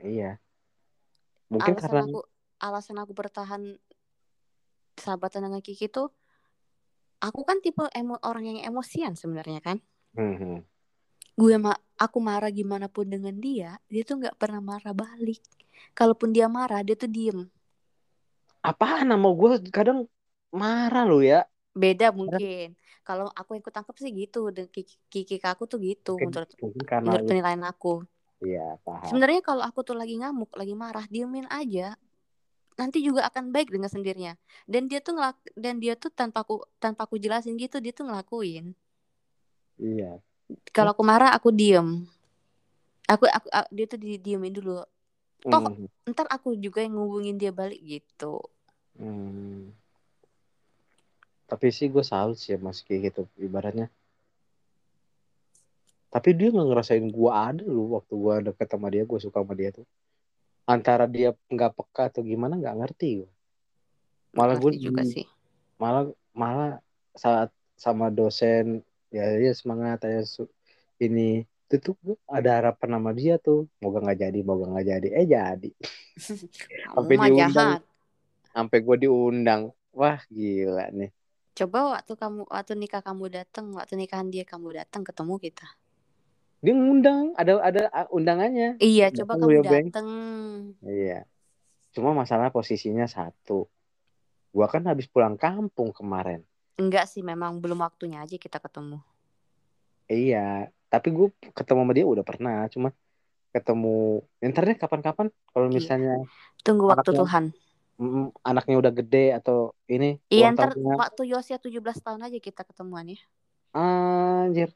Iya. 0.01 0.31
Mungkin 1.53 1.77
alasan 1.77 1.89
karena 1.89 2.03
aku 2.09 2.21
alasan 2.59 2.97
aku 2.99 3.13
bertahan 3.15 3.63
sahabatan 4.97 5.47
dengan 5.47 5.61
Kiki 5.61 5.87
tuh 5.93 6.11
aku 7.21 7.45
kan 7.45 7.61
tipe 7.65 7.85
emo 7.97 8.21
orang 8.25 8.45
yang 8.45 8.61
emosian 8.73 9.17
sebenarnya 9.17 9.61
kan 9.61 9.79
Mhm. 10.17 10.65
gue 11.37 11.55
ma 11.61 11.77
aku 12.01 12.17
marah 12.21 12.49
gimana 12.49 12.89
pun 12.89 13.05
dengan 13.09 13.37
dia 13.37 13.77
dia 13.93 14.03
tuh 14.05 14.21
nggak 14.21 14.41
pernah 14.41 14.61
marah 14.65 14.97
balik 14.97 15.41
kalaupun 15.93 16.33
dia 16.33 16.49
marah 16.49 16.81
dia 16.81 16.97
tuh 16.97 17.09
diem 17.09 17.49
apaan? 18.71 19.07
Sama 19.13 19.29
gue 19.41 19.51
kadang 19.71 19.99
marah 20.51 21.05
lo 21.11 21.19
ya. 21.23 21.41
beda 21.77 22.09
mungkin. 22.09 22.73
Kalau 23.07 23.29
aku 23.41 23.51
yang 23.55 23.65
kutangkep 23.69 23.97
sih 24.01 24.13
gitu. 24.23 24.49
Kiki, 24.75 24.97
Kiki 25.13 25.37
aku 25.45 25.69
tuh 25.69 25.79
gitu 25.79 26.17
menurut 26.17 26.51
karena 26.89 27.05
menurut 27.05 27.25
penilaian 27.29 27.65
aku. 27.69 27.93
Iya 28.41 28.81
paham. 28.85 29.05
sebenarnya 29.09 29.41
kalau 29.45 29.63
aku 29.65 29.81
tuh 29.85 29.97
lagi 29.97 30.15
ngamuk 30.21 30.51
lagi 30.61 30.75
marah 30.77 31.05
diemin 31.09 31.49
aja 31.49 31.97
nanti 32.77 33.01
juga 33.01 33.25
akan 33.29 33.53
baik 33.55 33.69
dengan 33.73 33.89
sendirinya. 33.89 34.33
Dan 34.69 34.89
dia 34.89 35.01
tuh 35.01 35.17
ngelak 35.17 35.37
dan 35.57 35.81
dia 35.81 35.97
tuh 35.97 36.13
tanpa 36.13 36.45
aku 36.45 36.65
tanpa 36.77 37.09
aku 37.09 37.17
jelasin 37.17 37.57
gitu 37.57 37.81
dia 37.81 37.93
tuh 37.93 38.05
ngelakuin. 38.09 38.73
Iya. 39.81 40.21
kalau 40.73 40.91
aku 40.95 41.03
marah 41.05 41.31
aku 41.37 41.49
diem. 41.53 42.05
Aku 43.07 43.25
aku, 43.31 43.49
a- 43.55 43.71
dia 43.71 43.87
tuh 43.87 43.99
didiemin 44.03 44.53
dulu. 44.53 44.83
Toh, 45.47 45.63
Mhm. 45.63 45.87
ntar 46.11 46.27
aku 46.27 46.59
juga 46.59 46.83
yang 46.83 46.99
ngubungin 46.99 47.37
dia 47.39 47.53
balik 47.55 47.79
gitu 47.83 48.41
Hmm. 48.97 49.73
Tapi 51.47 51.67
sih 51.71 51.87
gue 51.87 52.03
salut 52.03 52.37
sih 52.41 52.59
sama 52.59 52.75
si 52.75 52.83
Kiki 52.83 53.13
gitu 53.13 53.23
ibaratnya. 53.39 53.87
Tapi 56.11 56.33
dia 56.33 56.49
nggak 56.51 56.69
ngerasain 56.73 57.07
gue 57.07 57.31
ada 57.31 57.63
loh 57.63 58.01
waktu 58.01 58.15
gue 58.17 58.35
deket 58.51 58.69
sama 58.73 58.89
dia, 58.89 59.05
gue 59.05 59.19
suka 59.21 59.45
sama 59.45 59.55
dia 59.55 59.71
tuh. 59.71 59.87
Antara 60.67 61.07
dia 61.07 61.37
nggak 61.47 61.73
peka 61.77 62.11
atau 62.11 62.27
gimana 62.27 62.59
nggak 62.59 62.77
ngerti 62.83 63.23
gue. 63.23 63.31
Malah 64.35 64.59
gue 64.59 64.73
juga 64.81 65.07
sih 65.07 65.25
malah 65.77 66.09
malah 66.33 66.81
saat 67.13 67.53
sama 67.77 68.09
dosen 68.09 68.81
ya 69.13 69.25
ya 69.37 69.53
semangat 69.53 70.05
ya 70.05 70.25
ini 71.01 71.45
itu 71.67 71.77
tuh 71.83 71.95
gue 72.01 72.17
ada 72.31 72.61
harapan 72.63 72.97
sama 72.97 73.11
dia 73.13 73.37
tuh 73.37 73.69
moga 73.81 74.01
nggak 74.01 74.21
jadi 74.29 74.39
moga 74.41 74.73
nggak 74.73 74.87
jadi 74.87 75.09
eh 75.13 75.27
jadi 75.29 75.71
Sampai 76.97 77.15
mah 77.21 77.29
diundang. 77.29 77.53
jahat 77.53 77.81
sampai 78.57 78.81
gue 78.81 78.97
diundang. 79.05 79.69
Wah 79.93 80.25
gila 80.33 80.89
nih. 80.97 81.13
Coba 81.53 82.01
waktu 82.01 82.17
kamu 82.17 82.49
waktu 82.49 82.73
nikah 82.73 83.05
kamu 83.05 83.29
datang 83.29 83.69
waktu 83.77 84.01
nikahan 84.01 84.33
dia 84.33 84.49
kamu 84.49 84.81
datang 84.81 85.05
ketemu 85.05 85.37
kita. 85.37 85.69
Dia 86.65 86.73
ngundang 86.73 87.37
ada 87.37 87.61
ada 87.61 87.81
undangannya. 88.09 88.81
Iya 88.81 89.13
coba 89.13 89.37
kamu 89.37 89.61
datang 89.61 90.09
iya. 90.89 91.29
Cuma 91.93 92.17
masalah 92.17 92.49
posisinya 92.49 93.05
satu. 93.05 93.69
Gua 94.57 94.69
kan 94.73 94.89
habis 94.89 95.05
pulang 95.05 95.37
kampung 95.37 95.93
kemarin. 95.93 96.41
Enggak 96.81 97.09
sih 97.09 97.21
memang 97.21 97.61
belum 97.61 97.85
waktunya 97.85 98.25
aja 98.25 98.37
kita 98.41 98.57
ketemu. 98.57 99.01
Iya 100.09 100.73
tapi 100.89 101.13
gue 101.13 101.29
ketemu 101.53 101.81
sama 101.85 101.93
dia 101.93 102.05
udah 102.09 102.25
pernah. 102.25 102.69
Cuma 102.73 102.93
ketemu 103.53 104.21
ntar 104.45 104.65
deh 104.69 104.77
kapan-kapan? 104.77 105.33
Kalau 105.53 105.69
Iya. 105.69 105.77
misalnya 105.77 106.15
tunggu 106.61 106.85
waktu 106.93 107.17
Anaknya- 107.17 107.21
Tuhan 107.25 107.45
anaknya 108.45 108.77
udah 108.77 108.93
gede 108.93 109.33
atau 109.33 109.73
ini 109.89 110.21
iya 110.29 110.53
ntar 110.53 110.77
tahunnya. 110.77 111.01
Waktu 111.01 111.23
Yosia 111.33 111.57
17 111.57 111.81
tahun 112.05 112.21
aja 112.29 112.37
kita 112.37 112.61
ketemuan 112.65 113.09
ya 113.09 113.21
anjir. 113.77 114.73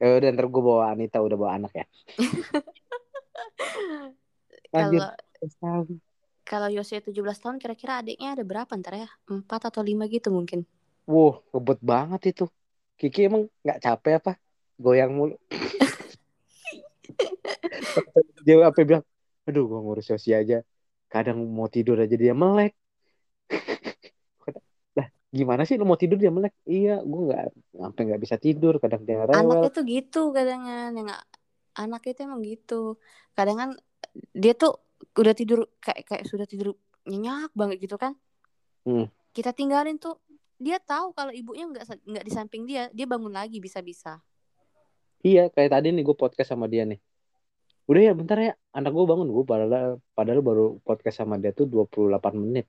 Ya 0.00 0.16
udah 0.16 0.28
ntar 0.32 0.48
gue 0.48 0.62
bawa 0.64 0.90
Anita 0.90 1.20
udah 1.20 1.36
bawa 1.36 1.60
anak 1.60 1.72
ya. 1.76 1.86
Anjir. 4.70 5.02
Kalau 5.60 5.84
kalau 6.46 6.68
Yosia 6.72 7.04
17 7.04 7.20
tahun 7.38 7.56
kira-kira 7.62 8.02
adiknya 8.02 8.34
ada 8.34 8.42
berapa 8.42 8.72
ntar 8.80 8.96
ya? 8.96 9.08
Empat 9.28 9.70
atau 9.70 9.84
lima 9.84 10.08
gitu 10.10 10.32
mungkin. 10.32 10.64
Wow 11.04 11.44
ngebet 11.52 11.80
banget 11.84 12.20
itu. 12.34 12.44
Kiki 12.96 13.28
emang 13.28 13.46
nggak 13.62 13.80
capek 13.84 14.14
apa? 14.24 14.32
Goyang 14.80 15.12
mulu. 15.14 15.36
Dia 18.46 18.64
apa 18.64 18.80
bilang 18.82 19.04
aduh 19.44 19.66
gue 19.66 19.80
ngurus 19.82 20.10
Yosi 20.12 20.32
aja 20.32 20.62
kadang 21.10 21.42
mau 21.50 21.66
tidur 21.66 21.98
aja 21.98 22.14
dia 22.14 22.30
melek. 22.30 22.78
Lah 24.96 25.10
gimana 25.34 25.66
sih 25.66 25.74
lu 25.74 25.84
mau 25.84 25.98
tidur 25.98 26.16
dia 26.16 26.30
melek? 26.30 26.54
Iya 26.64 27.02
gue 27.02 27.20
nggak 27.26 27.44
sampai 27.74 28.02
nggak 28.06 28.22
bisa 28.22 28.36
tidur 28.38 28.78
kadang 28.78 29.02
dia 29.02 29.26
rewel. 29.26 29.34
Anaknya 29.34 29.70
tuh 29.74 29.84
gitu 29.84 30.22
kadang-kadang 30.30 30.94
yang 30.94 31.10
anak 31.74 32.02
itu 32.06 32.20
emang 32.22 32.40
gitu. 32.46 32.96
Kadang 33.34 33.56
kan 33.58 33.70
dia 34.30 34.54
tuh 34.54 34.78
udah 35.18 35.34
tidur 35.34 35.66
kayak 35.82 36.06
kayak 36.06 36.24
sudah 36.30 36.46
tidur 36.46 36.78
nyenyak 37.04 37.50
banget 37.52 37.90
gitu 37.90 37.98
kan. 37.98 38.14
Hmm. 38.80 39.12
kita 39.36 39.52
tinggalin 39.52 40.00
tuh 40.00 40.16
dia 40.56 40.80
tahu 40.80 41.12
kalau 41.12 41.28
ibunya 41.32 41.68
nggak 41.68 41.84
nggak 42.04 42.24
di 42.24 42.32
samping 42.32 42.64
dia 42.64 42.88
dia 42.96 43.04
bangun 43.04 43.32
lagi 43.32 43.60
bisa-bisa. 43.60 44.24
Iya, 45.20 45.52
kayak 45.52 45.76
tadi 45.76 45.92
nih 45.92 46.00
gue 46.00 46.16
podcast 46.16 46.56
sama 46.56 46.64
dia 46.64 46.88
nih. 46.88 46.96
Udah 47.90 48.02
ya 48.06 48.12
bentar 48.14 48.38
ya, 48.38 48.52
anak 48.70 48.90
gue 48.94 49.04
bangun. 49.10 49.28
Gue 49.34 49.42
padahal, 49.42 49.98
padahal 50.14 50.40
baru 50.46 50.78
podcast 50.86 51.16
sama 51.26 51.34
dia 51.42 51.50
tuh 51.50 51.66
28 51.66 52.38
menit. 52.38 52.66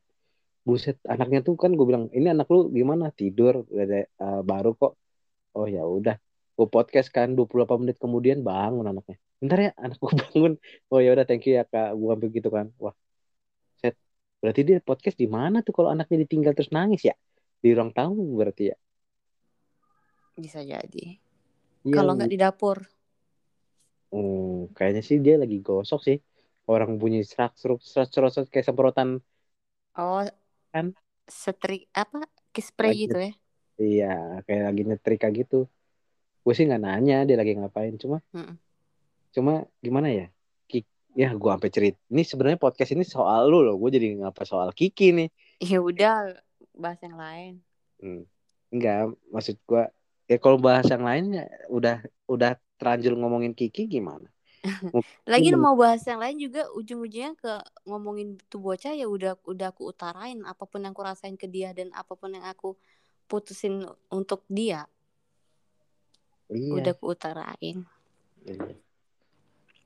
Buset, 0.65 0.98
anaknya 1.06 1.45
tuh 1.45 1.53
kan 1.61 1.69
gue 1.77 1.85
bilang, 1.85 2.10
ini 2.10 2.34
anak 2.34 2.49
lu 2.49 2.73
gimana? 2.73 3.14
Tidur, 3.14 3.61
eh, 3.69 4.10
baru 4.41 4.73
kok. 4.73 4.98
Oh 5.53 5.68
ya 5.69 5.85
udah, 5.85 6.15
gue 6.57 6.68
podcast 6.76 7.14
kan 7.14 7.38
28 7.38 7.85
menit 7.85 7.98
kemudian 8.02 8.41
bangun 8.41 8.85
anaknya. 8.89 9.18
Bentar 9.38 9.60
ya, 9.61 9.72
anak 9.77 9.98
gue 10.02 10.10
bangun. 10.26 10.53
Oh 10.89 10.98
ya 10.98 11.14
udah, 11.14 11.26
thank 11.30 11.45
you 11.45 11.53
ya 11.53 11.69
kak. 11.69 11.93
Gue 11.93 12.10
ambil 12.10 12.30
gitu 12.34 12.49
kan. 12.49 12.73
Wah, 12.81 12.95
set. 13.77 13.93
Berarti 14.41 14.61
dia 14.65 14.77
podcast 14.81 15.18
di 15.22 15.30
mana 15.30 15.61
tuh 15.61 15.73
kalau 15.77 15.93
anaknya 15.93 16.26
ditinggal 16.26 16.57
terus 16.57 16.73
nangis 16.73 17.06
ya? 17.06 17.14
Di 17.61 17.69
ruang 17.77 17.93
tamu 17.93 18.26
berarti 18.41 18.73
ya? 18.73 18.77
bisa 20.41 20.64
jadi 20.64 21.06
Iya, 21.81 21.98
kalau 21.98 22.14
nggak 22.14 22.30
di 22.30 22.38
dapur 22.38 22.77
Hmm, 24.12 24.68
kayaknya 24.76 25.02
sih 25.10 25.18
dia 25.26 25.36
lagi 25.42 25.56
gosok 25.68 26.00
sih. 26.08 26.18
Orang 26.72 26.92
bunyi 27.02 27.18
serak 27.30 27.52
seruk 27.62 27.80
serak 27.92 28.08
serok 28.14 28.30
serok 28.34 28.48
kayak 28.54 28.68
semprotan. 28.70 29.10
oh 29.98 30.26
Kan? 30.74 30.96
setrik 31.42 31.82
apa 32.02 32.18
spray 32.68 32.92
Lagi. 32.92 33.02
gitu 33.08 33.18
ya 33.26 33.32
Iya, 33.82 34.06
kayak 34.46 34.64
lagi 34.68 34.82
nyetrika 34.90 35.28
gitu. 35.40 35.56
Gue 36.44 36.54
sih 36.58 36.66
nggak 36.68 36.84
nanya 36.86 37.16
dia 37.28 37.36
lagi 37.42 37.52
ngapain. 37.60 37.94
Cuma, 38.04 38.18
Mm-mm. 38.36 38.58
cuma 39.36 39.52
gimana 39.86 40.08
ya? 40.12 40.26
Ki- 40.70 40.88
ya 41.22 41.28
gue 41.42 41.50
sampai 41.54 41.72
cerita 41.76 41.98
ini 42.12 42.22
sebenarnya 42.24 42.60
podcast 42.64 42.92
ini 42.96 43.04
soal 43.16 43.42
lu 43.52 43.58
loh 43.66 43.76
gue 43.82 43.90
jadi 43.96 44.08
ngapa 44.20 44.44
soal 44.52 44.70
Kiki 44.78 45.06
nih 45.18 45.28
Ya 45.62 45.78
udah 45.90 46.12
bahas 46.74 47.00
yang 47.06 47.16
lain. 47.24 47.54
Hmm. 48.02 48.22
Enggak, 48.74 49.14
maksud 49.34 49.56
gua 49.68 49.84
ya 50.32 50.36
kalau 50.44 50.58
bahas 50.58 50.88
yang 50.94 51.04
lainnya 51.04 51.44
udah 51.68 51.96
udah 52.34 52.52
terlanjur 52.82 53.14
ngomongin 53.14 53.53
Kiki 53.53 53.86
gimana? 53.86 54.26
Lagi 55.30 55.53
mau 55.53 55.78
bahas 55.78 56.02
yang 56.06 56.18
lain 56.18 56.38
juga 56.41 56.66
ujung-ujungnya 56.74 57.38
ke 57.38 57.53
ngomongin 57.86 58.41
tuh 58.49 58.58
bocah 58.58 58.98
ya 58.98 59.06
udah 59.06 59.38
udah 59.45 59.70
aku 59.70 59.94
utarain 59.94 60.41
apa 60.41 60.66
pun 60.66 60.82
yang 60.82 60.98
aku 60.98 61.06
rasain 61.06 61.38
ke 61.38 61.45
dia 61.45 61.70
dan 61.78 61.94
apa 61.94 62.18
pun 62.18 62.34
yang 62.34 62.45
aku 62.49 62.74
putusin 63.30 63.86
untuk 64.10 64.41
dia 64.49 64.90
Iya. 66.52 66.84
udah 66.84 66.91
aku 66.91 67.06
utarain. 67.16 67.78
Iya. 68.44 68.76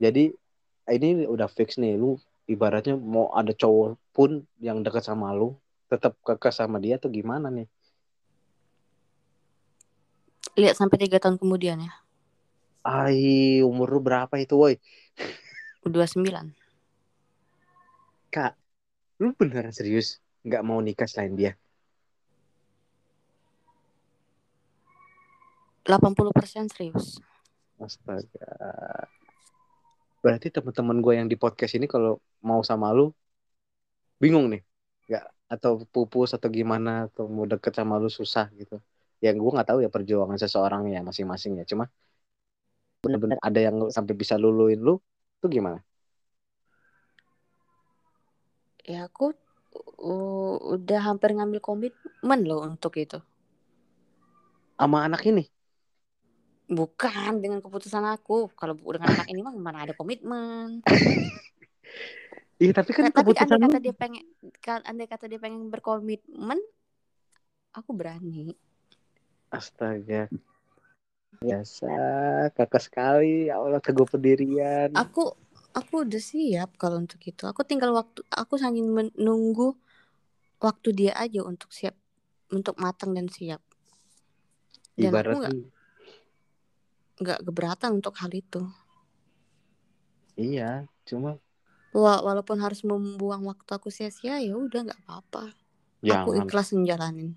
Jadi 0.01 0.33
ini 0.89 1.29
udah 1.29 1.45
fix 1.45 1.77
nih 1.77 1.93
lu 1.93 2.17
ibaratnya 2.49 2.97
mau 2.97 3.29
ada 3.37 3.53
cowok 3.53 4.01
pun 4.11 4.49
yang 4.57 4.81
dekat 4.81 5.05
sama 5.05 5.29
lu 5.33 5.53
tetap 5.85 6.17
kekeh 6.25 6.49
sama 6.49 6.81
dia 6.81 6.97
tuh 6.97 7.13
gimana 7.13 7.53
nih? 7.53 7.69
Lihat 10.57 10.73
sampai 10.73 10.97
tiga 10.97 11.21
tahun 11.21 11.37
kemudian 11.37 11.85
ya. 11.85 11.93
Ai, 12.85 13.65
umur 13.65 13.97
lu 13.97 13.99
berapa 14.05 14.29
itu, 14.37 14.53
woi? 14.53 14.77
29. 15.81 16.53
Kak, 18.29 18.53
lu 19.17 19.33
beneran 19.33 19.73
serius 19.73 20.21
nggak 20.45 20.61
mau 20.61 20.77
nikah 20.77 21.09
selain 21.09 21.33
dia? 21.33 21.57
80% 25.81 26.69
serius. 26.69 27.17
Astaga. 27.81 28.53
Berarti 30.21 30.53
teman-teman 30.53 31.01
gue 31.01 31.13
yang 31.17 31.29
di 31.29 31.37
podcast 31.37 31.77
ini 31.77 31.89
kalau 31.89 32.21
mau 32.45 32.61
sama 32.61 32.93
lu 32.93 33.13
bingung 34.17 34.49
nih, 34.49 34.61
nggak 35.09 35.25
atau 35.45 35.85
pupus 35.89 36.33
atau 36.33 36.49
gimana 36.49 37.09
atau 37.09 37.29
mau 37.29 37.45
deket 37.45 37.73
sama 37.77 38.01
lu 38.01 38.09
susah 38.09 38.49
gitu. 38.57 38.81
Yang 39.21 39.41
gue 39.41 39.51
nggak 39.57 39.69
tahu 39.73 39.79
ya 39.85 39.89
perjuangan 39.89 40.37
seseorang 40.37 40.89
ya 40.89 41.05
masing-masing 41.05 41.61
ya. 41.61 41.65
Cuma 41.65 41.89
bener-bener 43.05 43.37
ada 43.47 43.59
yang 43.61 43.77
sampai 43.93 44.13
bisa 44.17 44.33
luluin 44.41 44.81
lu 44.81 44.97
tuh 45.41 45.49
gimana? 45.53 45.79
Ya 48.85 49.05
aku 49.09 49.33
uh, 50.01 50.55
udah 50.77 50.99
hampir 51.13 51.33
ngambil 51.37 51.61
komitmen 51.61 52.39
loh 52.49 52.65
untuk 52.65 52.97
itu. 52.97 53.17
Sama 54.77 55.05
anak 55.05 55.21
ini? 55.29 55.45
Bukan 56.65 57.41
dengan 57.41 57.61
keputusan 57.61 58.05
aku. 58.09 58.49
Kalau 58.57 58.73
dengan 58.77 59.13
anak 59.13 59.27
ini 59.29 59.41
mah 59.45 59.53
mana 59.53 59.85
ada 59.85 59.93
komitmen. 59.93 60.81
Iya 62.55 62.71
tapi 62.71 62.95
kan 62.95 63.11
Tapi 63.11 63.35
keputusan 63.35 63.59
andai 63.59 63.67
lu. 63.67 63.67
kata 63.67 63.77
dia 63.83 63.91
pengen 63.91 64.23
andai 64.87 65.07
kata 65.11 65.27
dia 65.27 65.39
pengen 65.43 65.67
berkomitmen, 65.67 66.55
aku 67.75 67.91
berani. 67.91 68.55
Astaga. 69.51 70.31
Biasa, 71.43 71.85
kakak 72.57 72.81
sekali. 72.87 73.25
Ya 73.49 73.53
Allah, 73.61 73.79
teguh 73.85 74.07
pendirian. 74.13 74.91
Aku 75.01 75.21
aku 75.79 75.93
udah 76.07 76.21
siap 76.31 76.69
kalau 76.81 76.97
untuk 77.03 77.19
itu. 77.31 77.43
Aku 77.51 77.61
tinggal 77.69 77.91
waktu 77.99 78.19
aku 78.41 78.53
saking 78.63 78.87
menunggu 78.97 79.67
waktu 80.65 80.89
dia 80.99 81.13
aja 81.25 81.41
untuk 81.51 81.69
siap 81.77 81.95
untuk 82.57 82.75
matang 82.83 83.11
dan 83.17 83.27
siap. 83.37 83.61
Dan 84.95 85.13
aku 85.21 85.33
Ibaratnya, 85.35 85.39
nggak 85.39 85.55
nggak 87.21 87.39
keberatan 87.47 87.91
untuk 87.99 88.13
hal 88.21 88.31
itu. 88.41 88.61
iya. 90.41 90.87
Cuma 91.07 91.39
Wa- 92.01 92.21
Walaupun 92.27 92.57
harus 92.63 92.81
membuang 92.89 93.41
waktu 93.49 93.69
aku 93.77 93.89
sia-sia 93.97 94.35
ya 94.47 94.53
udah 94.65 94.79
nggak 94.85 95.01
apa-apa. 95.05 95.43
Aku 96.13 96.29
ikhlas 96.41 96.69
menjalanin. 96.77 97.31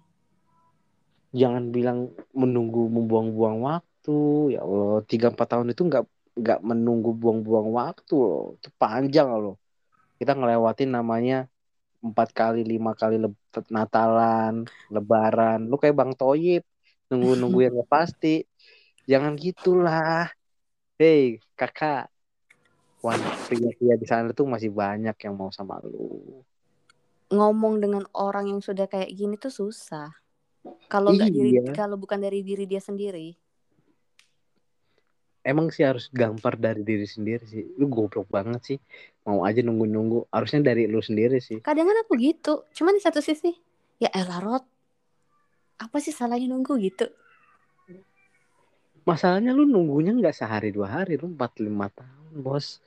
jangan 1.41 1.65
bilang 1.75 1.99
menunggu 2.41 2.81
membuang-buang 2.97 3.57
waktu 3.69 3.88
ya 4.49 4.61
Allah 4.65 5.05
tiga 5.05 5.29
empat 5.29 5.49
tahun 5.57 5.73
itu 5.73 5.83
nggak 5.85 6.05
nggak 6.39 6.61
menunggu 6.63 7.11
buang-buang 7.13 7.69
waktu 7.75 8.15
loh. 8.15 8.55
Itu 8.57 8.69
panjang 8.79 9.29
loh. 9.29 9.57
Kita 10.19 10.35
ngelewatin 10.35 10.91
namanya 10.91 11.47
empat 11.99 12.31
kali 12.31 12.63
lima 12.63 12.95
kali 12.95 13.19
leb- 13.19 13.71
Natalan 13.71 14.67
Lebaran. 14.89 15.67
Lu 15.67 15.77
kayak 15.77 15.99
Bang 15.99 16.13
Toyib 16.15 16.63
nunggu-nunggu 17.11 17.69
yang 17.69 17.75
pasti. 17.91 18.47
Jangan 19.09 19.35
gitulah. 19.35 20.31
Hei 20.99 21.43
kakak. 21.59 22.11
Pria-pria 23.47 23.95
di 23.95 24.07
sana 24.07 24.35
tuh 24.35 24.45
masih 24.51 24.75
banyak 24.75 25.15
yang 25.15 25.35
mau 25.39 25.55
sama 25.55 25.79
lu. 25.87 26.43
Ngomong 27.31 27.79
dengan 27.79 28.03
orang 28.17 28.51
yang 28.51 28.61
sudah 28.61 28.91
kayak 28.91 29.11
gini 29.15 29.39
tuh 29.39 29.55
susah. 29.55 30.11
Kalau 30.91 31.15
Iya. 31.15 31.73
kalau 31.73 31.95
bukan 31.95 32.19
dari 32.19 32.43
diri 32.43 32.67
dia 32.67 32.83
sendiri. 32.83 33.39
Emang 35.47 35.71
sih 35.75 35.85
harus 35.87 36.11
gampar 36.11 36.59
dari 36.59 36.83
diri 36.83 37.07
sendiri 37.07 37.45
sih. 37.45 37.65
Lu 37.77 37.91
goblok 37.91 38.29
banget 38.31 38.61
sih. 38.65 38.79
Mau 39.27 39.43
aja 39.43 39.61
nunggu-nunggu. 39.61 40.31
Harusnya 40.33 40.73
dari 40.73 40.87
lu 40.87 41.03
sendiri 41.03 41.39
sih. 41.43 41.61
Kadang 41.61 41.89
kan 41.89 41.99
aku 42.07 42.19
gitu. 42.19 42.65
Cuman 42.75 42.97
di 42.97 43.03
satu 43.03 43.19
sisi 43.19 43.53
ya 43.99 44.11
elah 44.15 44.41
Rod. 44.41 44.65
Apa 45.79 46.03
sih 46.03 46.11
salahnya 46.11 46.51
nunggu 46.51 46.75
gitu? 46.83 47.07
masalahnya 49.09 49.57
lu 49.57 49.65
nunggunya 49.65 50.13
nggak 50.13 50.37
sehari 50.37 50.69
dua 50.69 51.01
hari. 51.01 51.17
Lu 51.17 51.33
empat 51.33 51.57
lima 51.65 51.89
tahun 51.89 52.45
bos. 52.45 52.85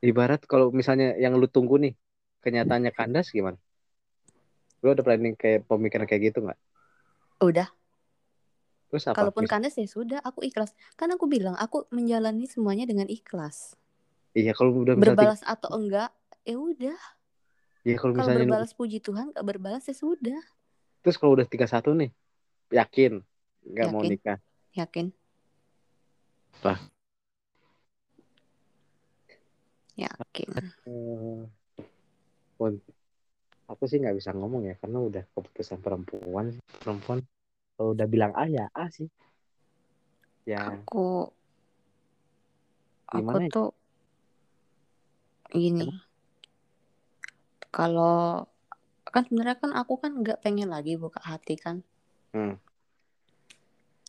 Ibarat 0.00 0.48
kalau 0.48 0.72
misalnya 0.72 1.12
yang 1.20 1.36
lu 1.36 1.44
tunggu 1.44 1.76
nih 1.76 1.92
kenyataannya 2.40 2.92
kandas 2.96 3.28
gimana? 3.28 3.60
Lu 4.80 4.92
ada 4.92 5.04
planning 5.04 5.36
kayak 5.36 5.68
pemikiran 5.68 6.08
kayak 6.08 6.32
gitu 6.32 6.48
nggak? 6.48 6.60
Udah, 7.44 7.68
terus 8.94 9.10
apa 9.10 9.18
kalaupun 9.26 9.50
kandas 9.50 9.74
ya 9.74 9.90
sudah, 9.90 10.22
aku 10.22 10.46
ikhlas. 10.46 10.70
Kan 10.94 11.10
aku 11.10 11.26
bilang 11.26 11.58
aku 11.58 11.82
menjalani 11.90 12.46
semuanya 12.46 12.86
dengan 12.86 13.10
ikhlas. 13.10 13.74
iya 14.38 14.54
kalau 14.54 14.86
udah 14.86 14.94
Berbalas 14.94 15.42
atau 15.42 15.74
enggak, 15.74 16.14
ya 16.46 16.54
udah. 16.54 16.94
iya 17.82 17.98
kalau 17.98 18.14
Kalau 18.14 18.30
misalnya 18.30 18.46
berbalas 18.46 18.70
puji 18.78 19.02
Tuhan, 19.02 19.34
nggak 19.34 19.42
berbalas 19.42 19.82
ya 19.90 19.94
sudah. 19.98 20.38
terus 21.02 21.18
kalau 21.18 21.34
udah 21.34 21.44
tiga 21.44 21.66
satu 21.66 21.92
nih 21.92 22.14
yakin 22.70 23.20
nggak 23.66 23.88
mau 23.92 24.00
nikah 24.00 24.38
Yakin? 24.74 25.10
Lah. 26.66 26.78
Yakin. 29.94 30.48
Eh, 30.86 31.42
pun 32.58 32.72
aku 33.70 33.82
sih 33.86 34.02
nggak 34.02 34.18
bisa 34.18 34.34
ngomong 34.34 34.66
ya 34.66 34.74
karena 34.82 34.98
udah 34.98 35.22
keputusan 35.34 35.78
perempuan 35.78 36.58
perempuan 36.82 37.22
kalau 37.74 37.90
udah 37.94 38.06
bilang 38.06 38.32
A 38.38 38.46
ya 38.46 38.70
A 38.70 38.86
sih 38.90 39.10
ya 40.44 40.60
Aku 40.70 41.32
aku 43.08 43.18
Gimana 43.20 43.46
ya? 43.46 43.52
tuh 43.52 43.68
gini. 45.54 45.86
Kalau 47.70 48.46
kan 49.06 49.22
sebenarnya 49.26 49.58
kan 49.58 49.70
aku 49.74 49.94
kan 50.02 50.18
nggak 50.18 50.42
pengen 50.42 50.70
lagi 50.70 50.98
buka 50.98 51.22
hati 51.22 51.54
kan. 51.54 51.86
Hmm. 52.34 52.58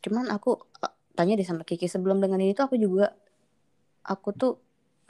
Cuman 0.01 0.33
aku 0.33 0.57
eh, 0.81 0.93
tanya 1.13 1.37
deh 1.37 1.45
sama 1.45 1.61
Kiki 1.61 1.85
sebelum 1.85 2.17
dengan 2.17 2.41
ini 2.41 2.57
tuh 2.57 2.65
aku 2.65 2.77
juga 2.81 3.13
aku 4.05 4.29
tuh 4.33 4.53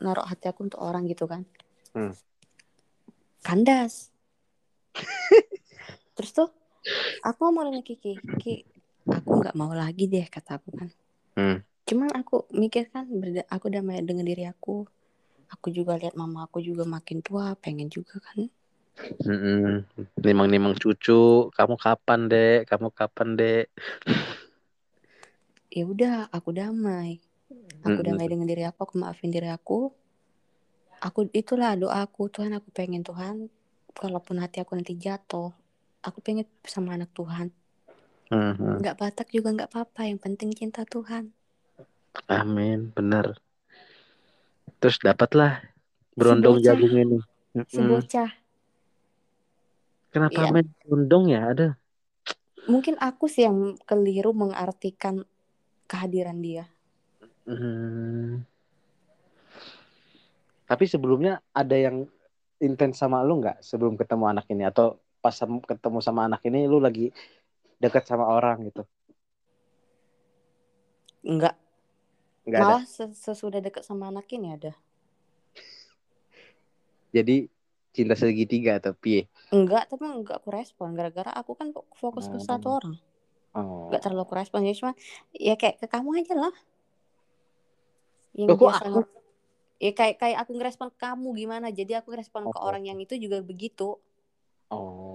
naruh 0.03 0.27
hati 0.27 0.52
aku 0.52 0.68
untuk 0.68 0.84
orang 0.84 1.07
gitu 1.07 1.27
kan. 1.27 1.48
Hmm. 1.95 2.11
Kandas. 3.44 4.11
Terus 6.15 6.32
tuh 6.36 6.49
aku 7.27 7.39
ngomong 7.45 7.63
sama 7.71 7.81
Kiki, 7.81 8.13
Ki, 8.41 8.53
aku 9.09 9.31
nggak 9.41 9.55
mau 9.57 9.71
lagi 9.73 10.05
deh 10.13 10.25
kata 10.29 10.57
aku 10.61 10.69
kan. 10.75 10.89
Hmm. 11.35 11.57
Cuman 11.85 12.09
aku 12.17 12.49
mikir 12.49 12.89
kan 12.93 13.05
berda- 13.21 13.49
aku 13.49 13.69
damai 13.69 14.01
dengan 14.01 14.25
diri 14.25 14.45
aku. 14.49 14.85
Aku 15.53 15.69
juga 15.69 15.93
lihat 16.01 16.17
mama 16.17 16.49
aku 16.49 16.57
juga 16.61 16.83
makin 16.85 17.21
tua, 17.21 17.53
pengen 17.63 17.87
juga 17.89 18.17
kan. 18.17 18.49
Mm-mm. 19.25 19.85
Nimang-nimang 20.23 20.73
cucu, 20.81 21.51
kamu 21.53 21.75
kapan 21.77 22.19
dek? 22.31 22.59
Kamu 22.69 22.89
kapan 22.89 23.29
dek? 23.37 23.65
Ya 25.69 25.83
udah, 25.85 26.31
aku 26.31 26.49
damai. 26.55 27.21
Aku 27.85 28.01
Mm-mm. 28.01 28.05
damai 28.07 28.25
dengan 28.31 28.47
diri 28.49 28.63
aku, 28.65 28.79
aku 28.87 28.95
maafin 28.97 29.29
diri 29.29 29.49
aku. 29.51 29.93
Aku 31.05 31.29
itulah 31.37 31.77
doa 31.77 32.01
aku, 32.01 32.31
Tuhan 32.33 32.55
aku 32.57 32.73
pengen 32.73 33.05
Tuhan 33.05 33.51
kalaupun 33.93 34.41
hati 34.41 34.57
aku 34.63 34.73
nanti 34.73 34.97
jatuh, 34.97 35.53
aku 36.06 36.22
pengen 36.22 36.45
sama 36.61 36.94
anak 36.94 37.10
Tuhan. 37.18 37.49
Mhm. 38.30 38.82
Nggak 38.86 38.98
Batak 39.02 39.27
juga 39.34 39.53
nggak 39.53 39.69
apa-apa, 39.73 40.06
yang 40.06 40.22
penting 40.22 40.53
cinta 40.53 40.86
Tuhan. 40.86 41.34
Amin, 42.30 42.94
bener. 42.94 43.38
Terus 44.77 45.02
dapatlah 45.02 45.65
berondong 46.14 46.61
jagung 46.61 46.94
ini. 46.94 47.19
Si 47.69 47.82
bocah. 47.82 48.32
Kenapa 50.14 50.48
Iya. 50.48 50.52
main 50.53 50.68
berondong 50.86 51.26
ya? 51.27 51.41
Ada. 51.52 51.68
Mungkin 52.65 52.98
aku 52.98 53.27
sih 53.27 53.45
yang 53.45 53.77
keliru 53.84 54.32
mengartikan 54.32 55.27
kehadiran 55.86 56.40
dia. 56.40 56.65
Hmm. 57.45 58.41
Tapi 60.65 60.86
sebelumnya 60.90 61.45
ada 61.53 61.77
yang 61.77 62.10
intens 62.57 62.98
sama 62.98 63.22
lu 63.22 63.38
nggak 63.38 63.61
sebelum 63.61 63.99
ketemu 63.99 64.26
anak 64.34 64.49
ini 64.49 64.65
atau 64.65 64.98
pas 65.26 65.34
ketemu 65.65 66.06
sama 66.06 66.30
anak 66.30 66.45
ini 66.45 66.69
lu 66.69 66.77
lagi 66.77 67.10
dekat 67.81 68.06
sama 68.06 68.30
orang 68.30 68.69
gitu? 68.69 68.85
Enggak. 71.26 71.57
Nggak 72.45 72.60
ada. 72.61 72.77
Malah 72.77 72.84
ses- 72.85 73.18
sesudah 73.18 73.57
deket 73.57 73.81
sama 73.81 74.14
anak 74.14 74.30
ini 74.30 74.53
ada. 74.53 74.77
Jadi 77.15 77.49
cinta 77.89 78.14
segitiga 78.14 78.77
atau 78.77 78.93
piye? 78.93 79.26
Enggak, 79.49 79.89
tapi 79.89 80.06
enggak 80.06 80.45
aku 80.45 80.53
respon. 80.53 80.93
Gara-gara 80.93 81.34
aku 81.34 81.57
kan 81.57 81.73
fokus 81.97 82.30
ke 82.30 82.38
Oh. 82.38 82.45
satu 82.45 82.68
orang. 82.77 82.95
Oh. 83.57 83.89
Enggak 83.89 84.06
terlalu 84.06 84.22
aku 84.30 84.35
respon. 84.38 84.61
Ya 84.61 84.77
cuma 84.77 84.93
ya 85.34 85.57
kayak 85.57 85.81
ke 85.81 85.88
kamu 85.89 86.22
aja 86.22 86.35
lah. 86.38 86.53
Yang 88.38 88.47
Loh, 88.53 88.57
biasa 88.61 88.84
aku? 88.85 89.02
Ya 89.76 89.91
kayak 89.91 90.15
kayak 90.22 90.38
aku 90.45 90.52
ngerespon 90.60 90.88
ke 90.93 90.97
kamu 91.02 91.27
gimana. 91.34 91.68
Jadi 91.73 91.97
aku 91.97 92.14
respon 92.14 92.45
ke 92.52 92.57
Oh. 92.61 92.68
orang 92.69 92.85
yang 92.85 92.99
itu 93.02 93.18
juga 93.18 93.41
begitu. 93.41 93.97
Oh. 94.69 95.14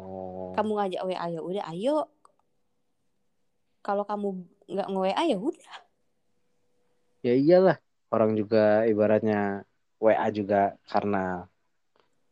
Kamu 0.56 0.70
ngajak 0.76 1.02
WA 1.04 1.26
ya 1.30 1.40
udah 1.40 1.64
ayo. 1.72 1.96
Kalau 3.80 4.04
kamu 4.04 4.44
nggak 4.68 4.88
nge-WA 4.92 5.22
ya 5.24 5.38
udah. 5.40 5.74
Ya 7.20 7.34
iyalah, 7.36 7.78
orang 8.08 8.32
juga 8.32 8.84
ibaratnya 8.84 9.64
WA 10.00 10.26
juga 10.32 10.76
karena 10.88 11.48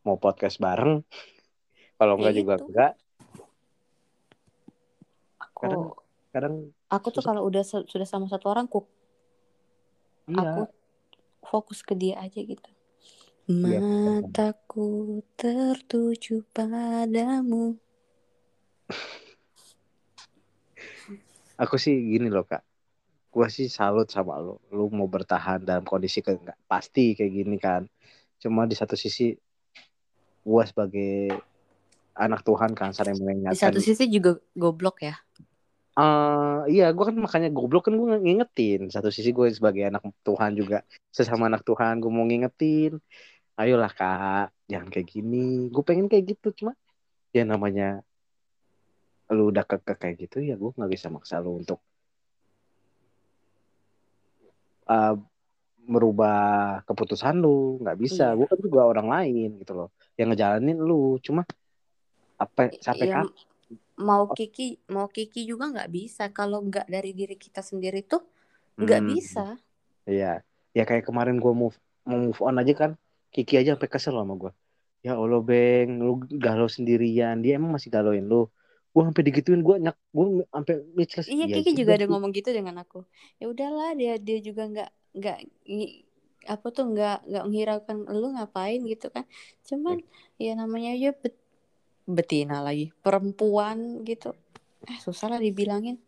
mau 0.04 0.16
podcast 0.16 0.56
bareng. 0.56 1.04
Kalau 1.98 2.14
Ya 2.14 2.18
enggak 2.30 2.34
juga 2.38 2.54
itu. 2.56 2.64
enggak. 2.70 2.92
Aku 5.42 5.60
Kadang- 5.66 5.96
Kadang 6.28 6.54
aku 6.92 7.08
tuh 7.08 7.24
kalau 7.24 7.40
udah 7.48 7.64
sudah 7.64 8.04
sama 8.04 8.28
satu 8.28 8.52
orang 8.52 8.68
ku 8.68 8.84
iya. 10.28 10.44
aku 10.44 10.62
fokus 11.40 11.80
ke 11.80 11.96
dia 11.96 12.20
aja 12.20 12.36
gitu. 12.44 12.70
Iya. 13.48 13.80
Mataku 13.80 15.24
tertuju 15.40 16.44
padamu. 16.52 17.80
Aku 21.58 21.74
sih 21.74 21.94
gini 21.94 22.30
loh 22.30 22.46
kak. 22.46 22.62
Gua 23.28 23.50
sih 23.50 23.66
salut 23.66 24.08
sama 24.08 24.38
lo. 24.38 24.62
Lu 24.70 24.88
mau 24.94 25.10
bertahan 25.10 25.62
dalam 25.66 25.82
kondisi 25.82 26.22
ke 26.22 26.38
nggak 26.38 26.70
pasti 26.70 27.18
kayak 27.18 27.32
gini 27.34 27.56
kan. 27.58 27.82
Cuma 28.38 28.64
di 28.64 28.78
satu 28.78 28.94
sisi 28.94 29.34
gua 30.46 30.64
sebagai 30.64 31.34
anak 32.18 32.42
Tuhan 32.46 32.74
kan 32.74 32.90
sering 32.94 33.18
Di 33.18 33.22
mengingatkan. 33.22 33.58
satu 33.70 33.80
sisi 33.82 34.06
juga 34.10 34.38
goblok 34.54 35.02
ya. 35.02 35.14
Eh, 35.98 36.60
iya, 36.78 36.94
gue 36.94 37.04
kan 37.10 37.16
makanya 37.18 37.50
goblok 37.50 37.90
kan 37.90 37.94
gue 37.98 38.06
ngingetin. 38.22 38.86
Satu 38.86 39.10
sisi 39.10 39.34
gue 39.34 39.50
sebagai 39.50 39.82
anak 39.90 40.06
Tuhan 40.22 40.54
juga 40.54 40.86
sesama 41.10 41.50
anak 41.50 41.66
Tuhan 41.66 41.98
gue 41.98 42.06
mau 42.06 42.22
ngingetin. 42.22 43.02
Ayolah 43.58 43.90
kak, 43.90 44.54
jangan 44.70 44.94
kayak 44.94 45.10
gini. 45.10 45.66
Gue 45.74 45.82
pengen 45.82 46.06
kayak 46.06 46.38
gitu 46.38 46.54
cuma 46.54 46.78
ya 47.34 47.42
namanya 47.42 48.06
lu 49.28 49.52
udah 49.52 49.64
kekeh 49.64 49.96
kayak 49.96 50.16
gitu 50.24 50.40
ya 50.40 50.56
gue 50.56 50.72
nggak 50.72 50.88
bisa 50.88 51.12
maksa 51.12 51.36
lu 51.38 51.60
untuk 51.60 51.78
eh, 54.88 55.14
merubah 55.88 56.80
keputusan 56.84 57.40
lu. 57.40 57.80
Nggak 57.80 57.96
bisa. 57.96 58.24
Iya. 58.32 58.36
Gue 58.36 58.46
kan 58.48 58.60
juga 58.60 58.84
orang 58.84 59.08
lain 59.08 59.56
gitu 59.60 59.72
loh. 59.72 59.88
Yang 60.20 60.36
ngejalanin 60.36 60.78
lu. 60.78 61.16
Cuma 61.24 61.48
apa 62.38 62.70
sampai 62.78 63.06
Ya, 63.08 63.14
kapan? 63.24 63.32
mau 63.98 64.30
Kiki 64.30 64.78
mau 64.88 65.10
Kiki 65.10 65.42
juga 65.42 65.68
nggak 65.68 65.90
bisa 65.90 66.30
kalau 66.30 66.62
nggak 66.62 66.86
dari 66.86 67.10
diri 67.12 67.34
kita 67.34 67.60
sendiri 67.60 68.06
tuh 68.06 68.22
nggak 68.78 69.00
Hmm. 69.02 69.10
bisa. 69.10 69.46
Iya, 70.06 70.40
ya 70.72 70.82
kayak 70.86 71.04
kemarin 71.04 71.36
gue 71.36 71.50
move 71.52 71.74
mau 72.06 72.16
move 72.16 72.40
on 72.40 72.56
aja 72.56 72.72
kan, 72.72 72.90
Kiki 73.28 73.58
aja 73.60 73.74
sampai 73.76 73.90
kesel 73.90 74.16
sama 74.16 74.38
gue. 74.38 74.52
Ya 75.02 75.18
Allah 75.18 75.42
beng, 75.42 75.98
lu 76.00 76.16
galau 76.38 76.70
sendirian, 76.70 77.42
dia 77.42 77.58
emang 77.58 77.74
masih 77.74 77.90
galauin 77.90 78.24
lu. 78.24 78.46
Gue 78.98 79.06
sampai 79.06 79.30
digituin 79.30 79.62
gue 79.62 79.76
nyak, 79.78 79.94
gue 80.10 80.26
sampai 80.50 80.74
speechless. 80.90 81.26
Iya 81.30 81.46
Iya 81.46 81.54
Kiki 81.62 81.70
juga 81.78 81.94
ada 81.94 82.02
sih. 82.02 82.10
ngomong 82.10 82.34
gitu 82.34 82.50
dengan 82.50 82.82
aku. 82.82 83.06
Ya 83.38 83.46
udahlah 83.46 83.94
dia 83.94 84.18
dia 84.18 84.42
juga 84.42 84.66
nggak 84.66 84.90
nggak 85.14 85.38
apa 86.50 86.66
tuh 86.74 86.84
nggak 86.90 87.30
nggak 87.30 87.44
menghiraukan 87.46 87.96
lu 88.10 88.34
ngapain 88.34 88.82
gitu 88.82 89.06
kan. 89.14 89.22
Cuman 89.62 90.02
ya 90.34 90.58
namanya 90.58 90.98
ya 90.98 91.14
bet- 91.14 91.38
betina 92.10 92.58
lagi 92.58 92.90
perempuan 92.98 94.02
gitu. 94.02 94.34
Eh 94.90 94.98
susah 94.98 95.30
lah 95.30 95.38
dibilangin. 95.38 96.02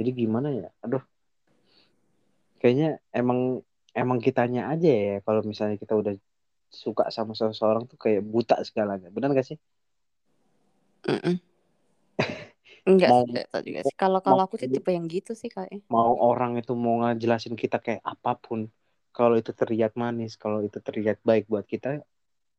Jadi 0.00 0.10
gimana 0.16 0.48
ya? 0.56 0.72
Aduh, 0.80 1.04
kayaknya 2.64 2.96
emang 3.12 3.60
emang 3.92 4.18
kitanya 4.18 4.72
aja 4.72 4.88
ya. 4.88 5.16
Kalau 5.24 5.40
misalnya 5.44 5.76
kita 5.76 5.94
udah 5.96 6.14
suka 6.72 7.12
sama 7.12 7.36
seseorang 7.36 7.84
tuh 7.84 8.00
kayak 8.00 8.24
buta 8.24 8.60
segalanya. 8.64 9.12
Benar 9.12 9.36
gak 9.36 9.46
sih? 9.52 9.58
Mm-mm. 11.08 11.36
Enggak 12.88 13.10
Mau 13.14 13.22
enggak 13.22 13.46
juga 13.62 13.80
sih. 13.86 13.94
Kalau 13.94 14.18
kalau 14.18 14.42
aku 14.42 14.58
sih 14.58 14.66
tipe 14.66 14.90
yang 14.90 15.06
gitu 15.06 15.38
sih 15.38 15.46
kayaknya. 15.46 15.86
mau 15.86 16.18
orang 16.18 16.58
itu 16.58 16.74
mau 16.74 16.98
ngejelasin 17.06 17.54
kita 17.54 17.78
kayak 17.78 18.02
apa 18.02 18.34
pun, 18.34 18.66
kalau 19.14 19.38
itu 19.38 19.54
terlihat 19.54 19.94
manis, 19.94 20.34
kalau 20.34 20.66
itu 20.66 20.82
terlihat 20.82 21.22
baik 21.22 21.46
buat 21.46 21.62
kita, 21.62 22.02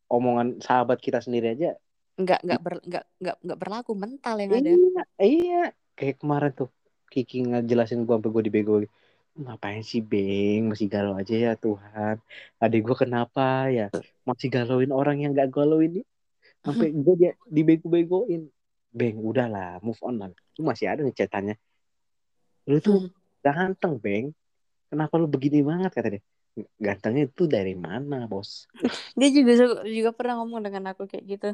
omongan 0.08 0.64
sahabat 0.64 1.04
kita 1.04 1.20
sendiri 1.20 1.60
aja 1.60 1.76
Enggak 2.14 2.46
enggak 2.46 2.62
ber, 2.62 2.74
enggak 2.86 3.06
enggak 3.18 3.38
enggak 3.42 3.60
berlaku 3.60 3.92
mental 3.98 4.36
yang 4.38 4.52
ada. 4.54 4.70
Iya, 4.70 5.04
iya. 5.18 5.64
Kayak 5.98 6.16
kemarin 6.22 6.52
tuh 6.54 6.70
Kiki 7.10 7.42
ngejelasin 7.42 8.06
gua 8.06 8.22
sampai 8.22 8.30
gua 8.30 8.44
dibegoin. 8.46 8.90
Ngapain 9.34 9.82
sih 9.82 10.06
Beng 10.06 10.70
masih 10.70 10.86
galau 10.86 11.18
aja 11.18 11.34
ya 11.34 11.52
Tuhan. 11.58 12.22
Adik 12.62 12.86
gua 12.86 12.98
kenapa 12.98 13.68
ya 13.74 13.90
masih 14.30 14.48
galauin 14.54 14.94
orang 14.94 15.26
yang 15.26 15.34
gak 15.34 15.50
galauin 15.50 16.00
ini. 16.00 16.02
Sampai 16.62 16.94
gua 17.04 17.16
dia 17.18 17.32
dibego-begoin. 17.50 18.46
Beng 18.94 19.18
udahlah 19.18 19.82
move 19.82 19.98
on 20.06 20.22
lah. 20.22 20.30
Lu 20.58 20.70
masih 20.70 20.86
ada 20.86 21.02
nih 21.02 21.16
catatannya. 21.18 21.56
Lu 22.70 22.78
tuh 22.78 23.10
Hmm. 23.10 23.12
ganteng 23.42 23.98
Beng. 23.98 24.26
Kenapa 24.94 25.18
lu 25.18 25.26
begini 25.26 25.66
banget 25.66 25.92
kata 25.98 26.08
dia. 26.14 26.22
Gantengnya 26.78 27.26
itu 27.26 27.50
dari 27.50 27.74
mana 27.74 28.30
bos? 28.30 28.70
Dia 29.18 29.30
juga 29.34 29.82
juga 29.82 30.14
pernah 30.14 30.38
ngomong 30.38 30.62
dengan 30.62 30.94
aku 30.94 31.10
kayak 31.10 31.26
gitu. 31.26 31.50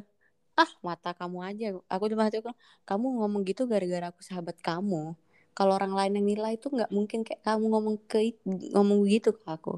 Ah, 0.59 0.67
mata 0.83 1.15
kamu 1.15 1.39
aja. 1.39 1.65
Aku 1.87 2.11
cuma 2.11 2.27
bilang, 2.27 2.51
kamu 2.83 3.05
ngomong 3.23 3.41
gitu 3.47 3.63
gara-gara 3.63 4.11
aku 4.11 4.19
sahabat 4.19 4.59
kamu. 4.59 5.15
Kalau 5.59 5.75
orang 5.75 5.91
lain 5.91 6.13
yang 6.15 6.27
nilai 6.31 6.55
itu 6.55 6.71
nggak 6.71 6.87
mungkin 6.87 7.19
kayak 7.27 7.43
kamu 7.43 7.65
ngomong 7.67 7.95
ke 8.07 8.31
ngomong 8.71 9.03
begitu 9.03 9.35
ke 9.35 9.43
aku. 9.43 9.75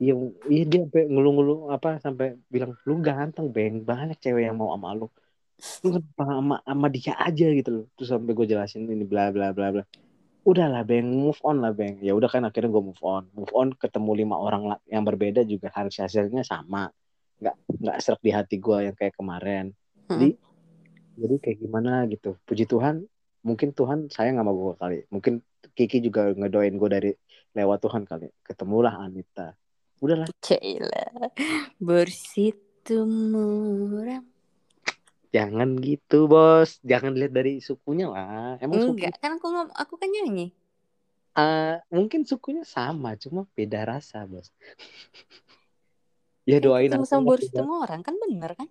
Iya, 0.00 0.12
iya 0.48 0.62
dia 0.64 0.78
sampai 0.88 1.02
ngeluh-ngeluh 1.12 1.58
apa 1.68 2.00
sampai 2.00 2.26
bilang 2.48 2.72
lu 2.88 2.94
ganteng 3.04 3.46
Beng 3.52 3.84
banyak 3.84 4.16
cewek 4.24 4.48
yang 4.48 4.56
mau 4.56 4.72
sama 4.72 4.96
lu. 4.96 5.06
lu 5.84 5.88
kenapa 6.00 6.22
sama, 6.26 6.56
sama 6.64 6.86
dia 6.88 7.12
aja 7.20 7.46
gitu 7.52 7.70
loh. 7.76 7.84
Terus 7.94 8.08
sampai 8.10 8.32
gue 8.32 8.46
jelasin 8.52 8.88
ini 8.88 9.04
bla 9.04 9.28
bla 9.36 9.52
bla 9.52 9.68
bla. 9.68 9.84
Udahlah 10.48 10.82
beng 10.88 11.12
move 11.12 11.40
on 11.44 11.56
lah 11.60 11.72
beng. 11.76 12.00
Ya 12.00 12.16
udah 12.16 12.28
kan 12.32 12.42
akhirnya 12.48 12.72
gue 12.72 12.84
move 12.88 13.02
on. 13.04 13.28
Move 13.36 13.52
on 13.52 13.68
ketemu 13.76 14.10
lima 14.24 14.36
orang 14.40 14.80
yang 14.88 15.04
berbeda 15.04 15.44
juga 15.44 15.68
harus 15.76 15.94
hasilnya 16.00 16.40
sama. 16.40 16.88
Nggak 17.40 17.56
nggak 17.84 17.96
serak 18.00 18.20
di 18.24 18.30
hati 18.32 18.56
gue 18.64 18.78
yang 18.88 18.96
kayak 18.96 19.14
kemarin. 19.20 19.76
Jadi 20.08 20.28
jadi 21.20 21.34
kayak 21.36 21.58
gimana 21.60 21.92
gitu. 22.10 22.34
Puji 22.48 22.64
Tuhan 22.64 23.04
mungkin 23.44 23.76
Tuhan 23.76 24.08
sayang 24.08 24.40
sama 24.40 24.50
gue 24.50 24.74
kali 24.80 24.98
mungkin 25.12 25.44
Kiki 25.76 26.00
juga 26.00 26.32
ngedoain 26.32 26.74
gue 26.74 26.90
dari 26.90 27.10
lewat 27.52 27.78
Tuhan 27.84 28.02
kali 28.08 28.32
ketemulah 28.40 28.96
Anita 28.98 29.52
udahlah 30.00 30.26
Cila 30.40 31.30
bersitu 31.78 33.04
muram. 33.04 34.24
jangan 35.30 35.76
gitu 35.78 36.24
bos 36.26 36.80
jangan 36.80 37.12
lihat 37.12 37.32
dari 37.36 37.60
sukunya 37.60 38.08
lah 38.08 38.56
emang 38.64 38.80
suku 38.80 38.96
Enggak, 38.96 39.20
kan 39.20 39.30
aku 39.36 39.46
ngom 39.52 39.68
aku 39.76 39.94
kan 40.00 40.08
nyanyi. 40.08 40.52
Eh, 41.34 41.76
mungkin 41.90 42.22
sukunya 42.22 42.62
sama, 42.62 43.18
cuma 43.18 43.42
beda 43.58 43.82
rasa, 43.82 44.22
bos. 44.22 44.54
ya 46.50 46.62
doain 46.62 46.94
sama 46.94 47.26
bersitu 47.26 47.58
beda, 47.58 47.66
orang 47.66 48.00
kan 48.06 48.14
bener 48.14 48.54
kan? 48.54 48.70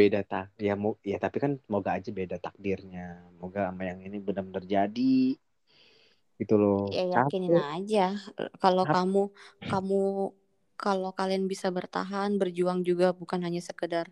Beda 0.00 0.20
tak, 0.32 0.46
ya 0.66 0.72
mau, 0.82 0.92
ya 1.12 1.16
tapi 1.24 1.36
kan 1.44 1.52
moga 1.72 1.90
aja 1.98 2.10
beda 2.20 2.36
takdirnya, 2.44 3.00
moga 3.40 3.60
sama 3.68 3.82
yang 3.90 4.00
ini 4.06 4.16
benar-benar 4.26 4.64
jadi, 4.74 5.00
gitu 6.40 6.54
loh. 6.62 6.76
Ya 6.94 7.02
yakinin 7.14 7.54
Capek, 7.54 7.64
aja. 7.74 8.04
Kalau 8.62 8.84
kamu 8.94 9.22
kamu 9.70 10.00
kalau 10.82 11.10
kalian 11.18 11.44
bisa 11.52 11.68
bertahan, 11.78 12.30
berjuang 12.40 12.80
juga 12.88 13.06
bukan 13.20 13.40
hanya 13.46 13.60
sekedar 13.68 14.06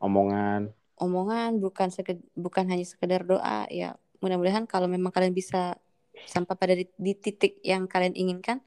omongan, 0.00 0.74
omongan, 1.04 1.50
bukan 1.64 1.88
seked- 1.96 2.26
bukan 2.44 2.64
hanya 2.70 2.86
sekedar 2.92 3.22
doa. 3.30 3.60
Ya 3.80 3.88
mudah-mudahan 4.22 4.64
kalau 4.72 4.86
memang 4.94 5.10
kalian 5.14 5.34
bisa 5.40 5.60
sampai 6.34 6.54
pada 6.60 6.74
di, 6.80 6.84
di 7.06 7.12
titik 7.24 7.52
yang 7.70 7.82
kalian 7.92 8.14
inginkan, 8.22 8.58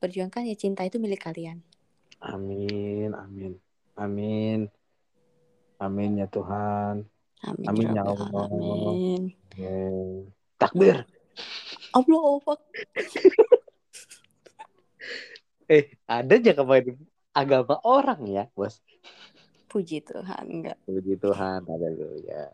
perjuangkan 0.00 0.42
ya 0.50 0.56
cinta 0.62 0.82
itu 0.88 0.96
milik 1.04 1.22
kalian. 1.28 1.58
amin, 2.32 3.10
amin, 3.22 3.52
amin, 4.02 4.58
amin 5.80 6.22
ya 6.22 6.26
Tuhan. 6.30 7.06
Amin, 7.44 7.66
Amin, 7.68 7.92
ya 7.92 8.02
Allah. 8.08 8.48
alamin. 8.48 9.22
Eh, 9.60 10.24
Takbir. 10.56 11.04
Allah 11.92 12.20
Akbar. 12.24 12.58
Eh, 15.64 15.96
ada 16.04 16.36
aja 16.36 16.52
kemarin 16.52 16.96
agama 17.32 17.80
orang 17.84 18.20
ya, 18.28 18.44
bos. 18.52 18.84
Puji 19.68 20.04
Tuhan, 20.04 20.44
enggak. 20.44 20.76
Puji 20.84 21.16
Tuhan, 21.16 21.64
ada 21.64 21.88
ya. 22.20 22.52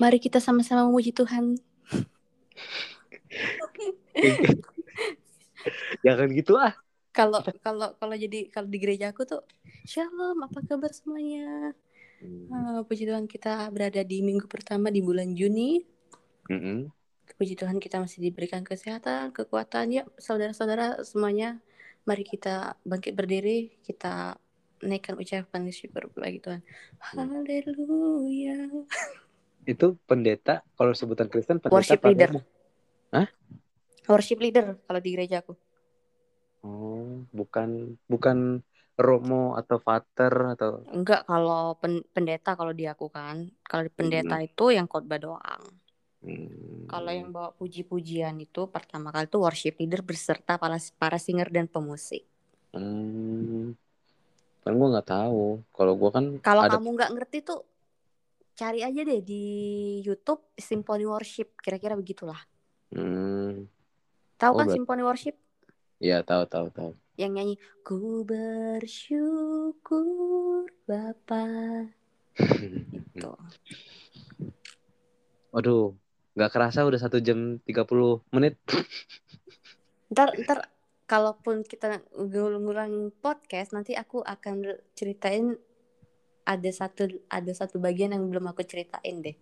Mari 0.00 0.18
kita 0.18 0.40
sama-sama 0.40 0.88
memuji 0.88 1.12
Tuhan. 1.12 1.54
Jangan 6.04 6.28
gitu 6.32 6.56
ah. 6.56 6.72
Kalau 7.18 7.42
kalau 7.58 7.88
kalau 7.98 8.14
jadi 8.14 8.46
kalau 8.46 8.70
di 8.70 8.78
gereja 8.78 9.10
aku 9.10 9.26
tuh 9.26 9.42
Shalom, 9.82 10.38
apa 10.46 10.62
kabar 10.62 10.94
semuanya? 10.94 11.74
Ah, 12.52 12.86
puji 12.86 13.08
Tuhan 13.08 13.26
kita 13.26 13.66
berada 13.74 14.06
di 14.06 14.22
minggu 14.22 14.46
pertama 14.46 14.92
di 14.92 15.02
bulan 15.02 15.34
Juni. 15.34 15.82
Mm-mm. 16.46 16.92
Puji 17.34 17.58
Tuhan 17.58 17.82
kita 17.82 17.98
masih 17.98 18.22
diberikan 18.22 18.62
kesehatan, 18.62 19.34
kekuatan. 19.34 19.90
Ya, 19.90 20.02
saudara-saudara 20.20 21.02
semuanya, 21.08 21.58
mari 22.06 22.22
kita 22.22 22.78
bangkit 22.86 23.16
berdiri, 23.16 23.74
kita 23.82 24.38
naikkan 24.82 25.18
ucapan 25.18 25.72
syukur 25.74 26.10
bagi 26.14 26.38
Tuhan. 26.38 26.62
Haleluya. 27.02 28.68
Itu 29.66 29.98
pendeta, 30.06 30.64
kalau 30.74 30.94
sebutan 30.94 31.32
Kristen 31.32 31.58
pendeta 31.58 31.74
Worship 31.74 32.02
leader. 32.04 32.30
Hah? 33.12 33.28
Worship 34.08 34.40
leader 34.40 34.80
kalau 34.88 35.00
di 35.00 35.10
gerejaku. 35.12 35.56
Oh, 36.66 37.22
bukan 37.30 37.94
bukan 38.10 38.38
romo 38.98 39.54
atau 39.54 39.78
pater 39.78 40.34
atau 40.58 40.82
Enggak 40.90 41.22
kalau 41.30 41.78
pen- 41.78 42.02
pendeta 42.10 42.58
kalau 42.58 42.74
di 42.74 42.84
aku 42.90 43.06
kan. 43.08 43.46
Kalau 43.62 43.86
di 43.86 43.92
pendeta 43.94 44.42
itu 44.42 44.74
yang 44.74 44.90
khotbah 44.90 45.22
doang. 45.22 45.62
Hmm. 46.18 46.90
Kalau 46.90 47.10
yang 47.14 47.30
bawa 47.30 47.54
puji-pujian 47.54 48.34
itu 48.42 48.66
pertama 48.66 49.14
kali 49.14 49.30
itu 49.30 49.38
worship 49.38 49.78
leader 49.78 50.02
beserta 50.02 50.58
para 50.58 50.82
para 50.98 51.18
singer 51.20 51.46
dan 51.46 51.70
pemusik. 51.70 52.26
Hmm. 52.74 53.78
Kan 54.66 54.72
gue 54.74 54.88
nggak 54.90 55.08
tahu. 55.08 55.62
Kalau 55.70 55.92
gue 55.94 56.10
kan 56.10 56.24
Kalau 56.42 56.62
ada 56.66 56.74
kamu 56.74 56.88
nggak 56.98 57.10
ngerti 57.14 57.38
tuh 57.46 57.62
cari 58.58 58.82
aja 58.82 59.00
deh 59.06 59.22
di 59.22 59.42
YouTube 60.02 60.42
Symphony 60.58 61.06
Worship 61.06 61.54
kira-kira 61.62 61.94
begitulah. 61.94 62.42
Hmm. 62.90 63.70
Tahu 64.42 64.52
Oh, 64.54 64.58
kan 64.58 64.66
Symphony 64.74 65.02
Worship 65.06 65.38
Ya 65.98 66.22
tahu 66.22 66.46
tahu 66.46 66.70
tahu. 66.70 66.94
yang 67.18 67.34
nyanyi 67.34 67.58
ku 67.82 68.22
bersyukur 68.22 69.98
Bapa 70.86 71.42
itu. 72.38 73.26
Waduh, 75.54 75.98
nggak 76.38 76.52
kerasa 76.54 76.86
udah 76.86 77.00
satu 77.02 77.18
jam 77.18 77.58
30 77.66 78.22
menit. 78.30 78.54
Ntar 80.14 80.38
ntar 80.46 80.70
kalaupun 81.10 81.66
kita 81.66 81.98
ngulang 82.14 83.10
podcast 83.18 83.74
nanti 83.74 83.98
aku 83.98 84.22
akan 84.22 84.78
ceritain 84.94 85.58
ada 86.46 86.70
satu 86.70 87.10
ada 87.26 87.52
satu 87.52 87.82
bagian 87.82 88.14
yang 88.14 88.30
belum 88.30 88.46
aku 88.54 88.62
ceritain 88.62 89.18
deh. 89.18 89.34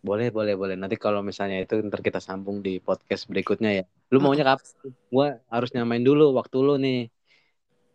Boleh, 0.00 0.32
boleh, 0.32 0.56
boleh. 0.56 0.80
Nanti 0.80 0.96
kalau 0.96 1.20
misalnya 1.20 1.60
itu 1.60 1.76
ntar 1.84 2.00
kita 2.00 2.24
sambung 2.24 2.64
di 2.64 2.80
podcast 2.80 3.28
berikutnya 3.28 3.84
ya. 3.84 3.86
Lu 4.10 4.18
maunya 4.18 4.42
kapan? 4.42 4.66
Gua 5.06 5.38
harus 5.46 5.70
nyamain 5.70 6.02
dulu 6.02 6.34
waktu 6.34 6.56
lu 6.58 6.74
nih. 6.82 7.06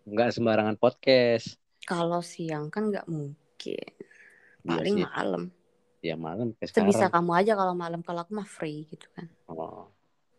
Nggak 0.08 0.32
sembarangan 0.32 0.80
podcast. 0.80 1.60
Kalau 1.84 2.24
siang 2.24 2.72
kan 2.72 2.88
nggak 2.88 3.06
mungkin. 3.12 3.92
Iya 4.64 4.70
Paling 4.72 4.96
sih. 4.96 5.04
malam. 5.04 5.44
Ya 6.00 6.16
malam 6.16 6.54
bisa 6.62 7.10
kamu 7.10 7.32
aja 7.34 7.58
kalau 7.58 7.74
malam 7.74 8.00
kalau 8.06 8.24
aku 8.24 8.32
mah 8.32 8.48
free 8.48 8.88
gitu 8.88 9.12
kan. 9.12 9.28
Oh. 9.52 9.92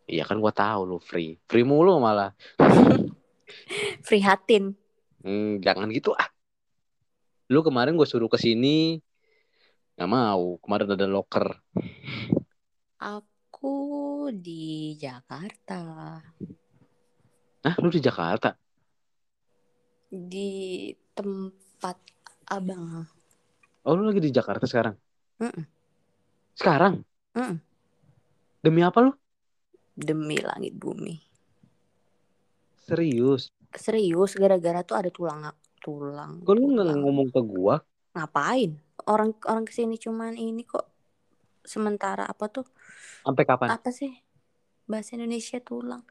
Iya 0.06 0.24
kan 0.24 0.40
gua 0.40 0.54
tahu 0.54 0.96
lu 0.96 0.98
free. 1.02 1.36
Free 1.44 1.66
mulu 1.66 2.00
malah. 2.00 2.32
Free 4.06 4.22
hatin. 4.22 4.74
Hmm, 5.22 5.58
jangan 5.62 5.90
gitu 5.90 6.14
ah. 6.14 6.30
Lu 7.50 7.62
kemarin 7.62 7.94
gue 7.94 8.06
suruh 8.06 8.30
ke 8.30 8.38
sini 8.38 8.98
nggak 9.98 10.10
mau. 10.10 10.58
Kemarin 10.62 10.94
ada 10.94 11.06
locker. 11.06 11.46
Aku 13.66 14.30
di 14.30 14.94
Jakarta. 14.94 15.82
Nah, 17.66 17.74
lu 17.82 17.90
di 17.90 17.98
Jakarta. 17.98 18.54
Di 20.06 20.94
tempat 21.10 21.98
abang. 22.46 23.02
Oh, 23.82 23.98
lu 23.98 24.06
lagi 24.06 24.22
di 24.22 24.30
Jakarta 24.30 24.70
sekarang? 24.70 24.94
Mm-mm. 25.42 25.66
Sekarang? 26.54 27.02
Mm-mm. 27.34 27.58
Demi 28.62 28.86
apa 28.86 29.02
lu? 29.02 29.10
Demi 29.98 30.38
langit 30.38 30.78
bumi. 30.78 31.18
Serius? 32.86 33.50
Serius 33.74 34.38
gara-gara 34.38 34.86
tuh 34.86 34.94
ada 34.94 35.10
tulang 35.10 35.50
tulang. 35.82 36.38
Kok 36.46 36.54
lu 36.54 36.70
nggak 36.70 37.02
ngomong 37.02 37.34
ke 37.34 37.42
gua? 37.42 37.82
Ngapain? 38.14 38.78
Orang 39.10 39.34
orang 39.42 39.66
ke 39.66 39.74
sini 39.74 39.98
cuman 39.98 40.38
ini 40.38 40.62
kok. 40.62 40.86
Sementara 41.66 42.30
apa 42.30 42.46
tuh? 42.46 42.64
Sampai 43.26 43.42
kapan? 43.42 43.74
Apa 43.74 43.90
sih? 43.90 44.14
Bahasa 44.86 45.18
Indonesia 45.18 45.58
tulang. 45.58 46.06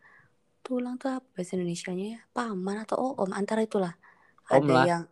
Tulang 0.60 0.99
tuh 0.99 1.15
apa 1.15 1.26
bahasa 1.32 1.56
Indonesianya 1.56 2.06
ya? 2.19 2.19
Paman 2.36 2.84
atau 2.84 3.15
om 3.15 3.32
antara 3.32 3.64
itulah. 3.64 3.95
Om 4.52 4.68
ada 4.68 4.73
lah. 4.76 4.86
yang 4.86 5.03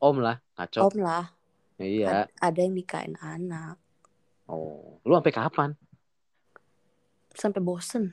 Om 0.00 0.16
lah, 0.20 0.36
ngaco. 0.56 0.80
om 0.84 0.96
lah. 1.00 1.26
Iya. 1.80 2.28
Ad- 2.28 2.32
ada 2.36 2.58
yang 2.60 2.76
nikahin 2.76 3.16
anak. 3.20 3.80
Oh, 4.44 5.00
lu 5.04 5.16
sampai 5.16 5.32
kapan? 5.32 5.70
Sampai 7.32 7.64
bosen. 7.64 8.12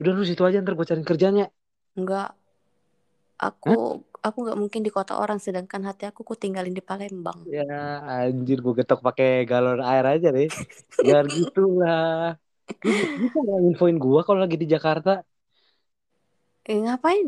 Udah 0.00 0.12
lu 0.12 0.24
situ 0.24 0.40
aja 0.44 0.60
ntar 0.64 0.76
gua 0.76 0.88
cariin 0.88 1.04
kerjanya. 1.04 1.46
Enggak. 1.96 2.32
Aku 3.36 4.00
aku 4.26 4.38
nggak 4.44 4.58
mungkin 4.62 4.80
di 4.86 4.90
kota 4.96 5.12
orang 5.22 5.38
sedangkan 5.38 5.82
hati 5.88 6.04
aku 6.10 6.20
ku 6.28 6.34
tinggalin 6.42 6.74
di 6.74 6.82
Palembang. 6.82 7.38
Ya 7.46 7.62
anjir 8.26 8.58
gua 8.64 8.74
getok 8.78 9.00
pakai 9.06 9.46
galon 9.50 9.80
air 9.90 10.04
aja 10.14 10.28
deh. 10.36 10.48
Biar 11.06 11.24
gitu 11.30 11.60
lah. 11.80 12.34
Lu 12.82 12.92
bisa 13.22 13.38
nggak 13.44 13.60
infoin 13.70 13.96
gua 14.04 14.20
kalau 14.26 14.40
lagi 14.44 14.56
di 14.62 14.66
Jakarta? 14.74 15.10
Eh, 16.66 16.78
ngapain? 16.82 17.26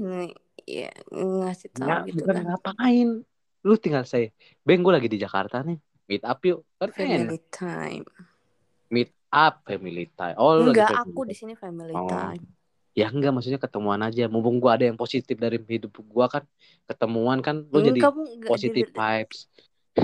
Ya, 0.66 0.90
ngasih 1.14 1.70
tahu 1.72 1.88
Ya, 1.88 1.96
gitu 2.10 2.22
kan. 2.26 2.42
ngapain. 2.42 3.08
Lu 3.62 3.74
tinggal 3.78 4.04
say, 4.04 4.34
Beng 4.66 4.82
gue 4.82 4.92
lagi 4.92 5.08
di 5.08 5.18
Jakarta 5.18 5.62
nih. 5.62 5.78
Meet 6.10 6.22
up 6.26 6.40
yuk. 6.42 6.58
Kan. 6.78 6.90
Family 6.98 7.38
time. 7.54 8.04
Meet 8.90 9.10
up 9.30 9.54
family 9.68 10.04
time. 10.18 10.36
Oh, 10.40 10.58
Enggak, 10.58 10.90
aku 10.92 11.22
di 11.28 11.34
sini 11.38 11.54
family 11.54 11.94
Oh. 11.94 12.08
time. 12.10 12.57
Ya 12.98 13.06
enggak, 13.14 13.30
maksudnya 13.34 13.60
ketemuan 13.62 14.00
aja. 14.02 14.22
Mumpung 14.32 14.56
gua 14.62 14.74
ada 14.76 14.84
yang 14.90 14.98
positif 14.98 15.36
dari 15.38 15.56
hidup 15.62 15.92
gua 16.10 16.26
kan. 16.26 16.42
Ketemuan 16.88 17.38
kan 17.46 17.56
lu 17.70 17.78
Hmm, 17.78 17.94
jadi 17.94 18.00
kamu 18.02 18.22
positive 18.50 18.90
vibes. 18.90 19.38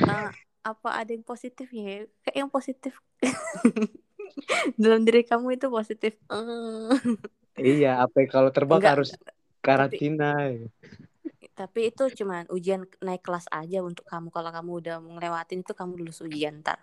Ah, 0.06 0.30
apa 0.62 0.88
ada 1.00 1.10
yang 1.10 1.26
positif 1.26 1.66
ya? 1.74 2.06
Kayak 2.22 2.36
yang 2.46 2.50
positif 2.50 2.92
dalam 4.82 5.02
diri 5.06 5.22
kamu 5.26 5.58
itu 5.58 5.66
positif. 5.70 6.12
Eh. 6.30 6.90
Iya, 7.54 8.02
apa 8.02 8.18
kalau 8.26 8.50
terbang 8.50 8.82
Enggak, 8.82 8.92
harus 8.98 9.10
karantina. 9.62 10.50
Tapi 11.54 11.80
itu 11.90 12.02
cuman 12.18 12.50
ujian 12.50 12.82
naik 12.98 13.22
kelas 13.22 13.46
aja 13.54 13.78
untuk 13.86 14.04
kamu. 14.10 14.28
Kalau 14.34 14.50
kamu 14.50 14.70
udah 14.82 14.96
ngelewatin 14.98 15.62
itu 15.62 15.72
kamu 15.72 15.92
lulus 16.02 16.18
ujian 16.26 16.54
ntar. 16.66 16.78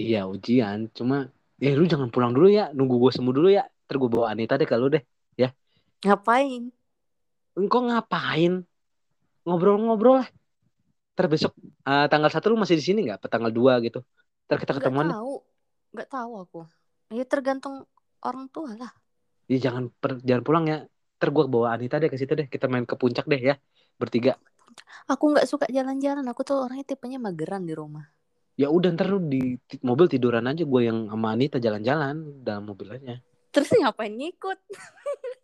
Iya, 0.00 0.18
ujian. 0.34 0.78
Cuma 0.96 1.14
ya 1.64 1.68
lu 1.78 1.84
jangan 1.92 2.08
pulang 2.14 2.32
dulu 2.36 2.46
ya. 2.58 2.62
Nunggu 2.76 2.94
gua 3.02 3.12
sembuh 3.16 3.34
dulu 3.38 3.48
ya. 3.58 3.62
Ntar 3.84 3.96
gua 4.00 4.10
bawa 4.14 4.26
Anita 4.32 4.52
deh 4.60 4.68
kalau 4.72 4.86
deh. 4.94 5.02
Ngapain? 6.04 6.68
Engkau 7.56 7.80
ngapain? 7.88 8.68
Ngobrol-ngobrol 9.48 10.20
lah. 10.20 10.28
Ntar 11.16 11.26
besok 11.32 11.56
eh, 11.88 12.06
tanggal 12.12 12.28
satu 12.28 12.52
lu 12.52 12.60
masih 12.60 12.76
di 12.76 12.84
sini 12.84 13.08
nggak? 13.08 13.24
Tanggal 13.24 13.48
2 13.48 13.80
gitu. 13.88 14.04
Ntar 14.44 14.60
kita 14.60 14.72
ketemuan. 14.76 15.08
deh. 15.08 15.16
tahu. 15.16 15.34
Nggak 15.96 16.08
tahu 16.12 16.32
aku. 16.44 16.60
Ya 17.08 17.24
tergantung 17.24 17.88
orang 18.20 18.52
tua 18.52 18.76
lah. 18.76 18.92
Ya, 19.48 19.70
jangan 19.70 19.88
per- 19.96 20.20
jangan 20.20 20.42
pulang 20.44 20.64
ya. 20.68 20.78
Ntar 21.16 21.28
gua 21.32 21.48
bawa 21.48 21.66
Anita 21.72 21.96
deh 21.96 22.12
ke 22.12 22.20
situ 22.20 22.36
deh. 22.36 22.50
Kita 22.52 22.68
main 22.68 22.84
ke 22.84 23.00
puncak 23.00 23.24
deh 23.24 23.40
ya. 23.40 23.56
Bertiga. 23.96 24.36
Aku 25.08 25.32
nggak 25.32 25.48
suka 25.48 25.64
jalan-jalan. 25.72 26.26
Aku 26.28 26.44
tuh 26.44 26.68
orangnya 26.68 26.84
tipenya 26.84 27.16
mageran 27.16 27.64
di 27.64 27.72
rumah. 27.72 28.04
Ya 28.54 28.70
udah 28.70 28.92
ntar 28.94 29.10
lu 29.10 29.18
di 29.18 29.58
mobil 29.82 30.06
tiduran 30.06 30.46
aja 30.46 30.62
gue 30.62 30.80
yang 30.86 31.10
sama 31.10 31.34
Anita 31.34 31.58
jalan-jalan 31.58 32.44
dalam 32.44 32.68
mobil 32.68 32.86
aja. 32.92 33.18
Terus 33.50 33.70
ngapain 33.78 34.14
ngikut? 34.14 34.58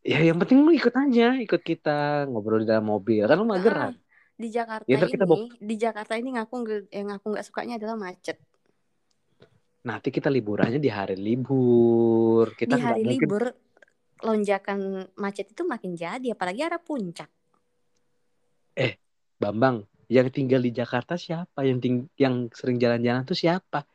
Ya 0.00 0.18
yang 0.24 0.40
penting 0.40 0.64
lu 0.64 0.72
ikut 0.72 0.94
aja, 0.96 1.36
ikut 1.36 1.60
kita 1.60 2.24
ngobrol 2.28 2.64
di 2.64 2.68
dalam 2.68 2.88
mobil. 2.88 3.20
Kan 3.28 3.36
lu 3.36 3.44
mageran. 3.44 3.92
Ah, 3.92 3.96
di 4.40 4.48
Jakarta 4.48 4.88
Ya, 4.88 4.96
ini, 4.96 5.12
kita 5.12 5.24
bawa- 5.28 5.52
di 5.60 5.74
Jakarta 5.76 6.12
ini 6.16 6.28
ngaku 6.36 6.56
yang 6.88 7.08
aku 7.12 7.26
nggak 7.36 7.44
sukanya 7.44 7.76
adalah 7.76 8.00
macet. 8.00 8.40
Nanti 9.84 10.08
kita 10.08 10.32
liburannya 10.32 10.80
di 10.80 10.88
hari 10.88 11.16
libur. 11.20 12.56
Kita 12.56 12.76
di 12.76 12.80
hari 12.80 13.04
mungkin 13.04 13.28
libur 13.28 13.44
lonjakan 14.20 15.08
macet 15.16 15.52
itu 15.52 15.64
makin 15.64 15.96
jadi, 15.96 16.32
apalagi 16.32 16.60
ada 16.64 16.80
puncak. 16.80 17.28
Bambang, 19.40 19.88
Yang 20.10 20.42
tinggal 20.42 20.58
di 20.58 20.74
Jakarta 20.74 21.14
siapa? 21.14 21.62
Yang 21.62 21.78
ting 21.80 21.96
yang 22.18 22.50
sering 22.50 22.82
jalan-jalan 22.82 23.22
tuh 23.22 23.38
siapa? 23.38 23.86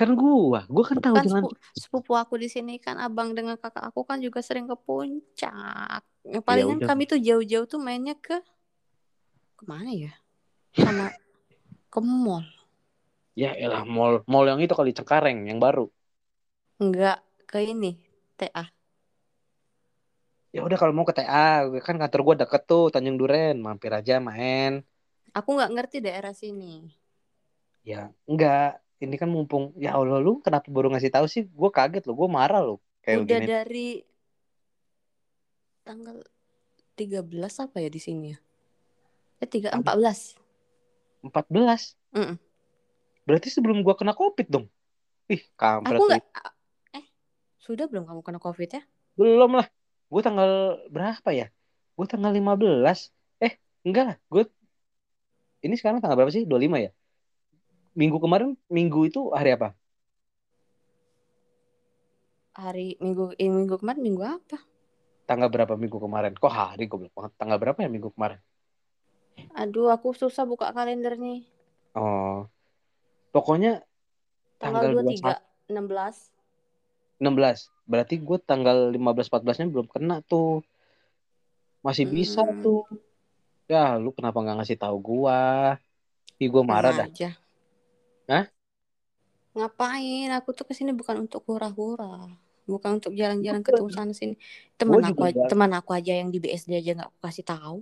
Kan 0.00 0.10
gua, 0.20 0.60
gua 0.74 0.84
kan 0.90 0.98
tahu 1.04 1.16
kan 1.16 1.24
jalan. 1.26 1.44
sepu- 1.44 1.56
sepupu 1.82 2.12
aku 2.22 2.34
di 2.42 2.48
sini 2.54 2.72
kan 2.84 2.96
abang 3.06 3.30
dengan 3.36 3.56
kakak 3.62 3.84
aku 3.90 4.00
kan 4.08 4.18
juga 4.26 4.40
sering 4.48 4.66
ke 4.70 4.76
puncak. 4.86 6.00
Yang 6.32 6.42
palingan 6.48 6.80
udah. 6.80 6.88
kami 6.88 7.02
tuh 7.10 7.18
jauh-jauh 7.26 7.66
tuh 7.72 7.80
mainnya 7.86 8.14
ke 8.26 8.36
ke 9.58 9.64
mana 9.70 9.90
ya? 9.94 10.12
Sama 10.82 11.06
ke 11.92 12.00
mall. 12.24 12.44
Ya 13.42 13.50
elah 13.64 13.82
mall 13.94 14.14
mall 14.32 14.46
yang 14.50 14.60
itu 14.64 14.74
kali 14.78 14.90
Cengkareng 14.98 15.38
yang 15.50 15.58
baru. 15.64 15.84
Enggak 16.82 17.18
ke 17.50 17.58
ini 17.72 17.90
TA. 18.38 18.64
Ya 20.54 20.60
udah 20.66 20.76
kalau 20.80 20.92
mau 20.96 21.06
ke 21.08 21.14
TA, 21.18 21.38
kan 21.86 21.96
kantor 22.02 22.20
gua 22.26 22.34
deket 22.40 22.62
tuh 22.70 22.82
Tanjung 22.92 23.16
Duren, 23.20 23.54
mampir 23.66 23.90
aja 23.98 24.12
main. 24.28 24.72
Aku 25.38 25.48
nggak 25.56 25.72
ngerti 25.74 25.96
daerah 26.06 26.32
sini. 26.40 26.74
Ya 27.88 27.96
enggak, 28.30 28.80
ini 29.00 29.16
kan 29.16 29.32
mumpung 29.32 29.72
ya 29.80 29.96
Allah 29.96 30.20
lu 30.20 30.44
kenapa 30.44 30.68
baru 30.68 30.92
ngasih 30.92 31.12
tahu 31.12 31.26
sih? 31.26 31.48
Gua 31.48 31.72
kaget 31.72 32.04
loh, 32.04 32.14
gua 32.14 32.28
marah 32.28 32.60
loh 32.60 32.78
kayak 33.00 33.24
Udah 33.24 33.38
begini. 33.40 33.46
dari 33.48 33.88
tanggal 35.82 36.20
13 36.94 37.24
apa 37.64 37.76
ya 37.80 37.88
di 37.88 38.00
sini 38.00 38.36
ya? 38.36 38.38
Eh 39.40 39.48
tiga 39.48 39.72
Apa? 39.72 39.96
14. 39.96 40.36
14. 41.24 41.96
Mm-mm. 42.12 42.36
Berarti 43.24 43.48
sebelum 43.48 43.80
gua 43.80 43.96
kena 43.96 44.12
Covid 44.12 44.46
dong. 44.52 44.68
Ih, 45.30 45.42
kampret 45.54 45.94
Aku 45.94 46.10
nggak 46.10 46.26
eh 46.98 47.06
sudah 47.62 47.86
belum 47.86 48.02
kamu 48.02 48.20
kena 48.26 48.42
covid 48.42 48.66
ya? 48.66 48.82
Belum 49.14 49.62
lah. 49.62 49.70
Gue 50.10 50.22
tanggal 50.26 50.82
berapa 50.90 51.30
ya? 51.30 51.46
Gue 51.94 52.06
tanggal 52.10 52.34
15. 52.34 53.14
Eh, 53.38 53.54
enggak 53.86 54.04
lah. 54.10 54.16
Gue 54.26 54.50
ini 55.62 55.78
sekarang 55.78 56.02
tanggal 56.02 56.18
berapa 56.18 56.34
sih? 56.34 56.42
25 56.50 56.82
ya? 56.82 56.90
Minggu 58.00 58.16
kemarin, 58.16 58.56
minggu 58.72 59.12
itu 59.12 59.28
hari 59.36 59.52
apa? 59.52 59.76
Hari 62.56 62.96
minggu 62.96 63.36
ini 63.36 63.52
minggu 63.52 63.76
kemarin 63.76 64.00
minggu 64.00 64.24
apa? 64.24 64.56
Tanggal 65.28 65.52
berapa 65.52 65.76
minggu 65.76 66.00
kemarin? 66.00 66.32
Kok 66.32 66.48
hari 66.48 66.88
gue 66.88 67.12
banget. 67.12 67.32
Tanggal 67.36 67.60
berapa 67.60 67.76
ya 67.76 67.92
minggu 67.92 68.08
kemarin? 68.16 68.40
Aduh, 69.52 69.92
aku 69.92 70.16
susah 70.16 70.48
buka 70.48 70.72
kalender 70.72 71.20
nih. 71.20 71.44
Oh. 71.92 72.48
Pokoknya 73.36 73.84
Tanggal 74.56 74.96
tanggal 74.96 75.04
23, 75.04 75.36
16. 75.68 76.32
16. 77.20 77.68
Berarti 77.84 78.14
gue 78.16 78.38
tanggal 78.40 78.96
15 78.96 79.28
14-nya 79.28 79.68
belum 79.68 79.92
kena 79.92 80.24
tuh. 80.24 80.64
Masih 81.84 82.08
bisa 82.08 82.40
Hmm. 82.48 82.64
tuh. 82.64 82.88
Ya, 83.68 84.00
lu 84.00 84.08
kenapa 84.16 84.40
nggak 84.40 84.64
ngasih 84.64 84.80
tahu 84.80 84.96
gua? 84.98 85.76
Ih, 86.40 86.48
gue 86.48 86.62
marah 86.64 86.96
dah. 86.96 87.06
aja. 87.06 87.36
Hah? 88.30 88.46
Ngapain? 89.58 90.30
Aku 90.38 90.54
tuh 90.54 90.62
ke 90.62 90.70
sini 90.70 90.94
bukan 90.94 91.26
untuk 91.26 91.42
hura-hura. 91.50 92.30
Bukan 92.70 93.02
untuk 93.02 93.18
jalan-jalan 93.18 93.66
ketemu 93.66 93.90
sana 93.90 94.14
sini. 94.14 94.38
Teman 94.78 95.02
Gua 95.02 95.10
aku 95.10 95.22
aja, 95.26 95.42
teman 95.50 95.74
aku 95.74 95.90
aja 95.90 96.14
yang 96.14 96.30
di 96.30 96.38
BSD 96.38 96.78
aja 96.78 96.94
nggak 96.94 97.10
aku 97.10 97.18
kasih 97.26 97.42
tahu. 97.42 97.78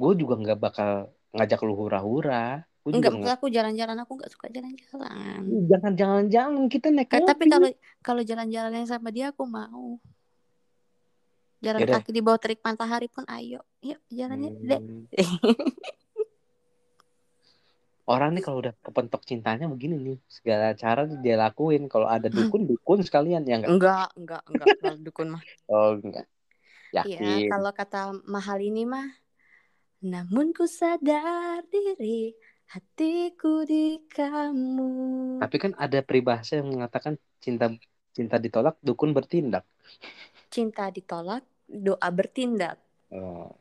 Gue 0.00 0.12
juga 0.16 0.40
nggak 0.40 0.56
bakal 0.56 1.12
ngajak 1.36 1.60
lu 1.68 1.76
hura-hura. 1.76 2.64
Enggak, 2.88 3.12
nggak. 3.12 3.20
maksud 3.20 3.32
aku 3.36 3.46
jalan-jalan 3.52 3.96
aku 4.00 4.12
nggak 4.16 4.32
suka 4.32 4.48
jalan-jalan. 4.48 5.40
Jangan 5.68 5.92
jangan-jangan 5.92 6.64
kita 6.72 6.88
naik 6.88 7.12
Eh, 7.12 7.20
tapi 7.28 7.44
kalau 7.52 7.68
kalau 8.00 8.22
jalan-jalannya 8.24 8.88
sama 8.88 9.12
dia 9.12 9.36
aku 9.36 9.44
mau. 9.44 10.00
Jalan 11.60 11.84
Yaudah. 11.84 12.00
kaki 12.00 12.10
di 12.16 12.24
bawah 12.24 12.40
terik 12.40 12.64
matahari 12.64 13.12
pun 13.12 13.28
ayo. 13.28 13.60
Yuk, 13.84 14.00
jalannya, 14.08 14.56
Dek. 14.64 14.80
Hmm. 18.10 18.16
Orang 18.18 18.30
nih 18.34 18.42
kalau 18.42 18.58
udah 18.58 18.74
kepentok 18.82 19.22
cintanya 19.22 19.70
begini 19.70 19.94
nih, 20.02 20.18
segala 20.26 20.74
cara 20.74 21.06
dia 21.06 21.38
lakuin. 21.38 21.86
Kalau 21.86 22.10
ada 22.10 22.26
dukun, 22.26 22.66
dukun 22.66 23.06
sekalian 23.06 23.46
ya 23.46 23.62
enggak? 23.62 23.70
Enggak, 23.70 24.08
enggak, 24.18 24.42
enggak 24.50 24.66
kalau 24.82 24.98
dukun 24.98 25.26
mah. 25.30 25.42
Oh 25.70 25.94
enggak. 25.94 26.26
Yakin. 26.90 27.46
kalau 27.46 27.70
kata 27.70 28.18
mahal 28.26 28.58
ini 28.58 28.82
mah 28.82 29.06
namun 30.02 30.50
ku 30.50 30.66
sadar 30.66 31.62
diri 31.70 32.34
hatiku 32.74 33.62
di 33.62 34.02
kamu. 34.10 35.38
Tapi 35.38 35.56
kan 35.62 35.72
ada 35.78 36.02
peribahasa 36.02 36.58
yang 36.58 36.74
mengatakan 36.74 37.14
cinta 37.38 37.70
cinta 38.10 38.42
ditolak, 38.42 38.74
dukun 38.82 39.14
bertindak. 39.14 39.62
Cinta 40.50 40.90
ditolak, 40.90 41.46
doa 41.70 42.08
bertindak. 42.10 42.82
Oh. 43.14 43.54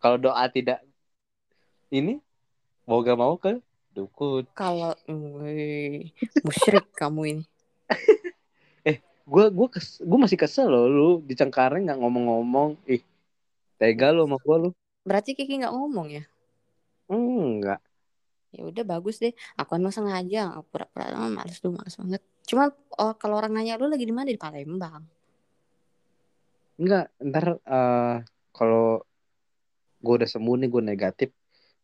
Kalau 0.00 0.16
doa 0.16 0.48
tidak 0.48 0.80
ini 1.92 2.16
mau 2.88 3.04
gak 3.04 3.20
mau 3.20 3.36
ke 3.36 3.60
Kalau 4.54 4.96
Wih, 5.08 6.14
musyrik 6.46 6.88
kamu 7.00 7.20
ini. 7.26 7.44
Gue 9.30 9.46
gue 9.46 9.68
kes, 9.70 10.02
gue 10.02 10.18
masih 10.18 10.34
kesel 10.34 10.66
loh 10.66 10.90
lu 10.90 11.10
di 11.22 11.38
Cengkareng 11.38 11.86
nggak 11.86 12.02
ngomong-ngomong. 12.02 12.82
Ih, 12.90 12.98
tega 13.78 14.10
lo 14.10 14.26
sama 14.26 14.42
gue 14.42 14.56
lu. 14.66 14.70
Berarti 15.06 15.38
Kiki 15.38 15.62
nggak 15.62 15.70
ngomong 15.70 16.06
ya? 16.10 16.24
Enggak. 17.06 17.78
Ya 18.50 18.66
udah 18.66 18.82
bagus 18.82 19.22
deh. 19.22 19.30
Aku 19.54 19.78
masa 19.78 20.02
sengaja, 20.02 20.50
aku 20.50 20.74
pura-pura 20.74 21.14
oh, 21.14 21.30
males 21.30 21.62
tuh, 21.62 21.70
males 21.70 21.94
banget. 21.94 22.22
Cuma 22.42 22.74
oh, 22.98 23.14
kalau 23.14 23.38
orang 23.38 23.54
nanya 23.54 23.78
lu 23.78 23.86
lagi 23.86 24.02
di 24.02 24.10
mana 24.10 24.34
di 24.34 24.40
Palembang. 24.40 25.06
Enggak, 26.82 27.14
ntar 27.22 27.46
eh, 27.62 28.16
kalau 28.50 28.98
gue 30.02 30.14
udah 30.18 30.26
sembuh 30.26 30.58
nih 30.58 30.68
gue 30.74 30.82
negatif, 30.82 31.30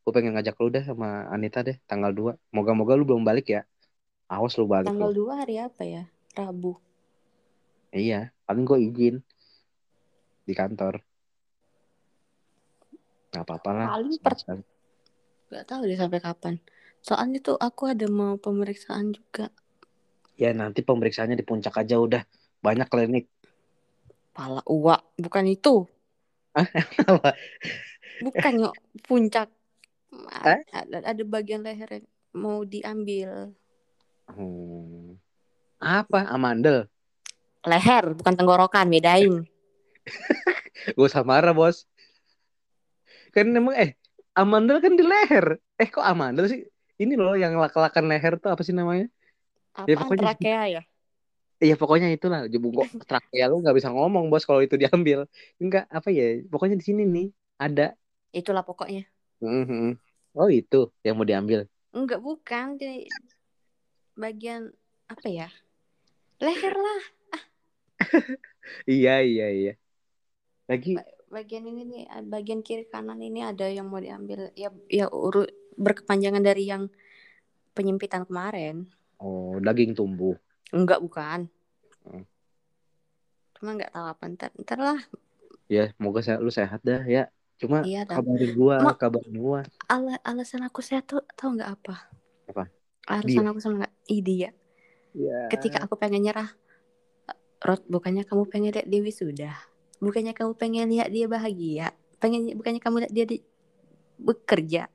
gue 0.06 0.14
pengen 0.14 0.38
ngajak 0.38 0.54
lu 0.62 0.70
deh 0.70 0.86
sama 0.86 1.26
Anita 1.34 1.66
deh 1.66 1.82
tanggal 1.90 2.14
2. 2.14 2.38
Moga-moga 2.54 2.94
lu 2.94 3.02
belum 3.02 3.26
balik 3.26 3.50
ya. 3.50 3.66
Awas 4.30 4.54
lu 4.54 4.70
balik 4.70 4.86
Tanggal 4.86 5.10
lu. 5.10 5.26
2 5.26 5.42
hari 5.42 5.58
apa 5.58 5.82
ya? 5.82 6.06
Rabu. 6.38 6.78
Iya, 7.90 8.30
paling 8.46 8.62
gue 8.62 8.78
izin 8.86 9.14
di 10.46 10.54
kantor. 10.54 11.02
Gak 13.34 13.42
apa-apa 13.42 13.70
lah. 13.74 13.88
Paling 13.98 14.14
per- 14.22 14.38
sekali-sekali. 14.38 14.62
Gak 15.50 15.64
tahu 15.66 15.82
deh 15.90 15.98
sampai 15.98 16.20
kapan. 16.22 16.54
Soalnya 17.02 17.42
tuh 17.42 17.58
aku 17.58 17.90
ada 17.90 18.06
mau 18.06 18.38
pemeriksaan 18.38 19.10
juga. 19.10 19.50
Ya 20.38 20.54
nanti 20.54 20.86
pemeriksaannya 20.86 21.34
di 21.34 21.42
puncak 21.42 21.82
aja 21.82 21.98
udah. 21.98 22.22
Banyak 22.62 22.86
klinik. 22.86 23.26
Pala 24.30 24.62
uak, 24.70 25.18
bukan 25.18 25.50
itu. 25.50 25.82
Bukan 28.24 28.52
yuk, 28.64 28.74
puncak. 29.04 29.52
Hah? 30.30 30.58
Ada, 30.72 30.96
ada 31.12 31.22
bagian 31.26 31.60
leher 31.60 31.88
yang 32.00 32.06
mau 32.32 32.64
diambil. 32.64 33.52
Hmm. 34.30 35.16
Apa? 35.76 36.26
Amandel. 36.32 36.88
Leher, 37.66 38.14
bukan 38.14 38.34
tenggorokan, 38.34 38.86
bedain. 38.88 39.44
Gue 40.96 41.08
marah 41.26 41.50
bos. 41.50 41.82
Kan 43.34 43.50
emang 43.52 43.74
eh 43.74 43.98
amandel 44.32 44.78
kan 44.78 44.94
di 44.94 45.02
leher. 45.02 45.58
Eh 45.76 45.88
kok 45.90 46.04
amandel 46.04 46.46
sih? 46.46 46.62
Ini 46.96 47.18
loh 47.18 47.36
yang 47.36 47.58
lak-lakan 47.58 48.08
leher 48.08 48.40
tuh 48.40 48.54
apa 48.54 48.62
sih 48.64 48.72
namanya? 48.72 49.10
Ya, 49.84 49.92
Apaan 49.98 50.08
pokoknya- 50.08 50.24
trakea 50.32 50.62
ya? 50.80 50.82
Iya 51.56 51.74
pokoknya 51.76 52.08
itulah. 52.12 52.46
Jebuk 52.48 52.72
kok 52.80 52.88
trakea 53.10 53.48
lu 53.50 53.60
nggak 53.60 53.76
bisa 53.76 53.90
ngomong 53.92 54.30
bos 54.32 54.46
kalau 54.48 54.62
itu 54.64 54.78
diambil. 54.78 55.26
Enggak 55.60 55.84
apa 55.90 56.08
ya? 56.14 56.40
Pokoknya 56.48 56.78
di 56.78 56.84
sini 56.86 57.02
nih 57.04 57.26
ada. 57.60 57.92
Itulah 58.32 58.62
pokoknya. 58.64 59.04
Mhm. 59.42 60.00
Oh 60.36 60.52
itu 60.52 60.92
yang 61.00 61.16
mau 61.16 61.24
diambil. 61.24 61.64
Enggak, 61.96 62.20
bukan. 62.20 62.76
Di 62.76 63.08
bagian 64.12 64.68
apa 65.08 65.26
ya? 65.32 65.48
Leher 66.44 66.74
lah. 66.76 67.02
Iya 68.84 69.22
iya 69.22 69.46
iya. 69.54 69.72
Lagi 70.66 70.98
Bagian 71.26 71.66
ini 71.70 71.82
nih, 71.86 72.04
bagian 72.26 72.66
kiri 72.66 72.86
kanan 72.86 73.22
ini 73.22 73.42
ada 73.46 73.66
yang 73.66 73.86
mau 73.90 74.02
diambil. 74.02 74.50
Ya, 74.58 74.74
ya 74.90 75.06
urut 75.10 75.50
berkepanjangan 75.78 76.42
dari 76.42 76.66
yang 76.66 76.90
penyempitan 77.78 78.26
kemarin. 78.26 78.90
oh 79.22 79.58
daging 79.62 79.94
tumbuh. 79.94 80.34
Enggak, 80.74 80.98
bukan. 80.98 81.46
Hmm. 82.02 82.26
Cuma 83.58 83.74
nggak 83.74 83.94
tahu 83.94 84.06
apa 84.06 84.22
ntar. 84.34 84.50
Ntar 84.58 84.78
lah. 84.82 85.00
Ya 85.66 85.90
semoga 85.94 86.22
saya 86.22 86.42
lu 86.42 86.50
sehat 86.50 86.82
dah 86.82 87.02
ya. 87.06 87.30
Cuma 87.56 87.82
Iya, 87.88 88.04
kabarin 88.04 88.52
gua, 88.52 88.76
Ma- 88.84 88.98
kabarin 88.98 89.36
gua. 89.36 89.60
Ala 89.88 90.20
alasan 90.26 90.62
aku 90.66 90.84
sehat 90.84 91.08
tuh 91.08 91.24
tahu 91.38 91.56
nggak 91.56 91.70
apa? 91.72 91.94
Apa? 92.52 92.64
Alasan 93.08 93.48
aku 93.48 93.58
sama 93.62 93.74
nggak? 93.84 93.94
Ide 94.12 94.34
ya. 94.46 94.50
Iya. 95.16 95.38
Ketika 95.48 95.78
aku 95.86 95.96
pengen 95.96 96.26
nyerah, 96.26 96.52
Rod, 97.64 97.82
bukannya 97.88 98.28
kamu 98.28 98.46
pengen 98.52 98.70
lihat 98.76 98.86
Dewi 98.86 99.10
sudah, 99.10 99.56
bukannya 99.98 100.36
kamu 100.36 100.52
pengen 100.60 100.86
lihat 100.92 101.08
dia 101.08 101.26
bahagia, 101.26 101.96
pengen 102.20 102.52
bukannya 102.52 102.78
kamu 102.84 103.08
lihat 103.08 103.12
dia 103.16 103.24
di, 103.24 103.40
bekerja, 104.20 104.92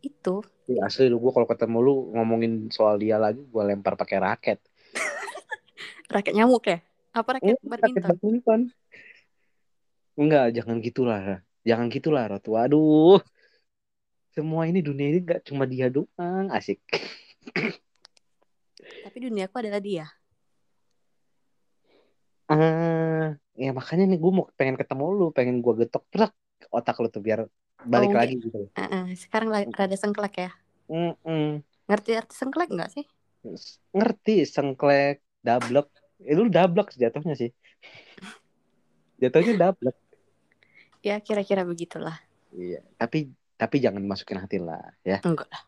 itu 0.00 0.36
Ih, 0.70 0.78
asli 0.86 1.10
lu 1.10 1.18
gua 1.18 1.34
kalau 1.34 1.48
ketemu 1.50 1.76
lu 1.82 1.94
ngomongin 2.14 2.52
soal 2.70 2.96
dia 2.96 3.18
lagi 3.18 3.42
gua 3.52 3.66
lempar 3.68 3.98
pakai 4.00 4.16
raket. 4.22 4.58
raket 6.14 6.32
nyamuk 6.32 6.64
ya? 6.64 6.78
Apa 7.12 7.36
raket 7.36 7.58
Raket 7.58 7.68
badminton? 7.68 8.02
badminton. 8.06 8.60
Enggak, 10.16 10.44
jangan 10.56 10.76
gitulah. 10.84 11.20
Jangan 11.68 11.86
gitulah, 11.92 12.24
Rot. 12.30 12.44
Waduh. 12.48 13.20
semua 14.30 14.62
ini 14.70 14.78
dunia 14.78 15.10
ini 15.10 15.18
gak 15.26 15.42
cuma 15.42 15.66
dia 15.66 15.90
doang 15.90 16.46
asik 16.54 16.78
Tapi 19.02 19.16
duniaku 19.26 19.58
adalah 19.58 19.82
dia. 19.82 20.06
ah 22.50 23.34
ya 23.54 23.70
makanya 23.70 24.04
nih 24.10 24.18
gue 24.18 24.32
mau 24.34 24.46
pengen 24.58 24.74
ketemu 24.74 25.04
lu 25.18 25.26
pengen 25.30 25.62
gue 25.62 25.74
getok 25.82 26.02
plak 26.10 26.32
otak 26.70 26.96
lu 27.02 27.06
tuh 27.10 27.22
biar 27.22 27.46
balik 27.78 28.10
Oh, 28.10 28.18
lagi 28.18 28.34
gitu 28.42 28.58
Heeh, 28.74 29.14
sekarang 29.14 29.48
la- 29.54 29.66
rada 29.70 29.96
sengklek 29.98 30.34
ya. 30.46 30.50
Mm-mm. 30.90 31.62
Ngerti 31.86 32.10
arti 32.18 32.34
sengklek 32.34 32.70
nggak 32.74 32.90
sih? 32.90 33.04
ngerti 33.94 34.46
sengklek 34.46 35.22
dablek 35.46 35.86
eh, 36.22 36.34
lu 36.38 36.50
dablek 36.50 36.90
jatuhnya 36.94 37.34
sih 37.38 37.50
jatuhnya 39.22 39.54
dablek 39.58 39.96
Ya 41.00 41.16
kira-kira 41.18 41.64
begitulah. 41.64 42.16
iya 42.50 42.82
tapi 42.98 43.30
tapi 43.54 43.78
jangan 43.78 44.02
masukin 44.02 44.36
hati 44.36 44.58
lah 44.58 44.82
ya 45.00 45.22
Enggak 45.22 45.46
lah. 45.48 45.62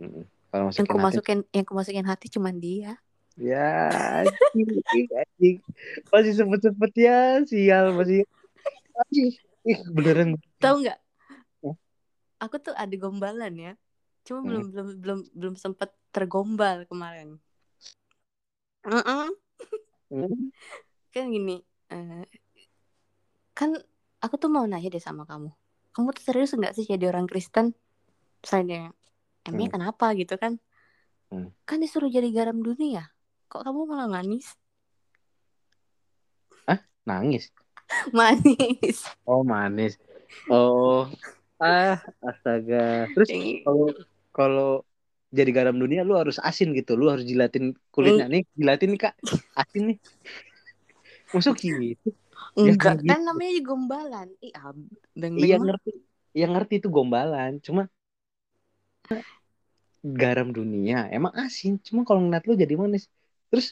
Mm. 0.00 0.24
kalau 0.48 0.64
Yang 0.64 0.66
masukin 0.72 0.86
ku 0.88 0.96
hati 0.96 1.04
masukin, 1.06 1.38
yang 1.52 1.64
ku 1.64 1.72
masukin 1.76 2.06
hati 2.06 2.26
cuman 2.32 2.56
dia. 2.56 2.92
ya 3.34 3.88
anjing, 4.20 5.08
anjing. 5.08 5.56
masih 6.08 6.32
sempet 6.34 6.60
sempet 6.62 6.92
ya 6.96 7.18
sial 7.44 7.92
masih 7.92 8.24
anjing. 8.98 9.28
ih 9.62 9.78
beneran 9.88 10.36
Tahu 10.58 10.82
nggak? 10.82 10.98
Oh. 11.60 11.76
Aku 12.40 12.56
tuh 12.58 12.74
ada 12.74 12.92
gombalan 12.94 13.54
ya. 13.54 13.72
Cuma 14.22 14.40
Hmm. 14.40 14.48
belum 14.48 14.64
belum 14.72 14.88
belum 14.98 15.18
belum 15.32 15.54
sempat 15.54 15.92
tergombal 16.10 16.84
kemarin. 16.86 17.38
Heeh. 18.82 19.26
Hmm. 20.08 20.50
Kan 21.08 21.28
gini, 21.28 21.60
eh, 21.88 22.24
kan 23.52 23.76
aku 24.24 24.34
tuh 24.38 24.48
mau 24.48 24.64
nanya 24.64 24.88
deh 24.88 25.02
sama 25.02 25.26
kamu. 25.26 25.50
Kamu 25.92 26.08
tuh 26.16 26.24
serius 26.24 26.54
nggak 26.56 26.72
sih 26.78 26.88
jadi 26.88 27.10
orang 27.10 27.28
Kristen? 27.28 27.76
Saya 28.40 28.94
emangnya 29.44 29.70
kenapa 29.74 30.14
gitu 30.16 30.38
kan? 30.38 30.56
Hmm. 31.28 31.50
Kan 31.68 31.82
disuruh 31.82 32.08
jadi 32.08 32.30
garam 32.30 32.62
dunia. 32.62 33.10
Kok 33.50 33.66
kamu 33.66 33.84
malah 33.84 34.08
manis? 34.08 34.56
nangis 37.06 37.50
Manis. 38.16 39.04
oh 39.26 39.42
manis 39.42 39.98
oh 40.48 41.10
ah 41.62 41.98
astaga 42.22 43.06
terus 43.14 43.28
kalau 43.62 43.86
kalau 44.34 44.70
jadi 45.32 45.50
garam 45.54 45.76
dunia 45.78 46.02
lu 46.02 46.18
harus 46.18 46.38
asin 46.42 46.74
gitu 46.74 46.98
lu 46.98 47.10
harus 47.10 47.26
jilatin 47.26 47.74
kulitnya 47.94 48.26
nih 48.26 48.42
jilatin 48.58 48.96
nih 48.96 49.00
kak 49.08 49.14
asin 49.54 49.94
nih 49.94 49.98
masuk 51.30 51.58
gitu 51.58 52.10
Enggak, 52.52 53.00
kayak 53.00 53.00
kan 53.08 53.20
gitu. 53.20 53.26
namanya 53.28 53.52
juga 53.56 53.66
gombalan. 53.72 54.28
Ih, 54.44 54.52
abang 54.52 55.34
iya 55.40 55.56
ngerti. 55.56 55.90
Iya 56.36 56.46
ngerti 56.52 56.74
itu 56.80 56.88
gombalan. 56.92 57.52
Cuma 57.64 57.82
garam 60.04 60.48
dunia 60.52 61.08
emang 61.08 61.32
asin. 61.32 61.80
Cuma 61.80 62.04
kalau 62.04 62.20
ngeliat 62.24 62.44
lu 62.48 62.54
jadi 62.56 62.74
manis. 62.76 63.08
Terus 63.48 63.66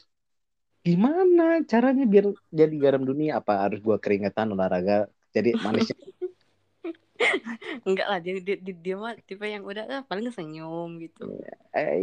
gimana 0.81 1.61
caranya 1.71 2.03
biar 2.09 2.25
jadi 2.49 2.75
garam 2.81 3.03
dunia? 3.05 3.37
Apa 3.39 3.69
harus 3.69 3.79
gua 3.85 3.97
keringetan 4.01 4.49
olahraga 4.55 5.05
jadi 5.35 5.55
manisnya 5.61 5.95
Enggak 7.87 8.07
lah, 8.09 8.19
dia, 8.19 8.41
dia, 8.41 8.57
dia, 8.57 8.75
dia 8.75 8.95
mah 8.97 9.13
tipe 9.13 9.45
yang 9.45 9.61
udah 9.61 9.85
ah, 9.85 10.01
paling 10.09 10.33
senyum 10.33 10.97
gitu. 10.97 11.29
Eh, 11.71 12.01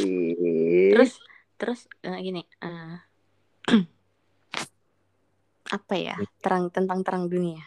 Terus 0.95 1.19
terus 1.59 1.81
eh, 2.07 2.19
gini, 2.23 2.47
eh, 2.63 2.97
apa 5.69 5.95
ya? 5.97 6.16
Terang 6.40 6.73
tentang 6.73 7.01
terang 7.05 7.24
dunia. 7.28 7.62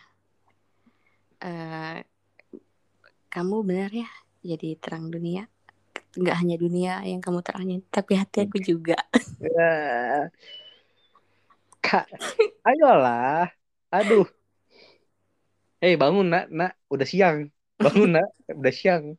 Eh 1.41 2.01
kamu 3.31 3.63
benar 3.63 3.91
ya 3.95 4.09
jadi 4.43 4.75
terang 4.77 5.07
dunia. 5.07 5.47
Enggak 6.11 6.43
hanya 6.43 6.55
dunia 6.59 6.93
yang 7.07 7.23
kamu 7.23 7.39
terangin, 7.39 7.79
tapi 7.87 8.19
hati 8.19 8.43
aku 8.43 8.59
juga. 8.59 8.99
Ya. 9.39 10.27
Kak, 11.79 12.05
ayolah. 12.67 13.47
Aduh. 13.89 14.27
Hei, 15.81 15.95
bangun, 15.97 16.27
Nak. 16.29 16.45
Nak, 16.51 16.73
udah 16.91 17.07
siang. 17.07 17.49
Bangun, 17.79 18.19
Nak. 18.19 18.29
Udah 18.53 18.73
siang. 18.75 19.15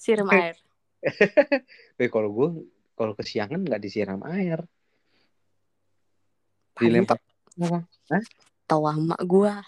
Siram 0.00 0.28
air. 0.32 0.56
Eh, 2.02 2.10
kalau 2.10 2.30
gue 2.34 2.48
kalau 2.98 3.14
kesiangan 3.14 3.62
nggak 3.62 3.82
disiram 3.82 4.22
air. 4.26 4.66
Pagi 7.52 7.68
Dilempar. 7.68 8.20
tawa 8.64 8.96
mak 8.96 9.20
gua. 9.28 9.60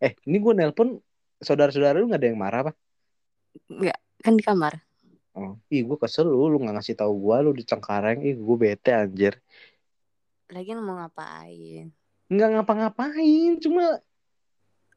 Eh, 0.00 0.12
ini 0.24 0.36
gue 0.40 0.52
nelpon 0.56 0.96
saudara-saudara 1.44 2.00
lu 2.00 2.08
nggak 2.08 2.20
ada 2.24 2.28
yang 2.32 2.40
marah 2.40 2.60
apa? 2.64 2.72
Enggak, 3.68 3.98
kan 4.24 4.32
di 4.32 4.44
kamar. 4.44 4.80
Oh, 5.36 5.60
ih 5.68 5.84
gue 5.84 5.98
kesel 6.00 6.26
lu, 6.26 6.48
lu 6.48 6.56
nggak 6.56 6.80
ngasih 6.80 6.96
tahu 6.96 7.12
gue, 7.28 7.36
lu 7.44 7.52
di 7.52 7.64
Cengkareng, 7.68 8.24
ih 8.24 8.34
gue 8.34 8.56
bete 8.56 8.90
anjir. 8.96 9.36
Lagian 10.48 10.80
mau 10.80 10.96
ngapain? 10.98 11.92
Nggak 12.32 12.48
ngapa-ngapain, 12.56 13.60
cuma 13.60 14.00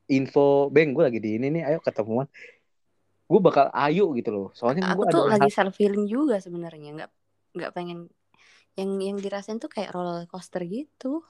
info, 0.08 0.72
beng 0.72 0.96
gue 0.96 1.04
lagi 1.04 1.20
di 1.20 1.36
ini 1.36 1.52
nih, 1.60 1.64
ayo 1.68 1.80
ketemuan. 1.84 2.26
Gue 3.28 3.40
bakal 3.44 3.70
ayo 3.76 4.16
gitu 4.16 4.30
loh, 4.32 4.48
soalnya 4.56 4.96
Aku 4.96 5.04
gue 5.04 5.14
tuh 5.14 5.28
lagi 5.28 5.52
self 5.52 5.76
feeling 5.76 6.08
juga 6.08 6.40
sebenarnya, 6.40 6.90
nggak 6.96 7.10
nggak 7.60 7.72
pengen 7.76 8.08
yang 8.80 8.92
yang 8.98 9.18
dirasain 9.22 9.62
tuh 9.62 9.70
kayak 9.70 9.94
roller 9.94 10.26
coaster 10.26 10.62
gitu. 10.66 11.22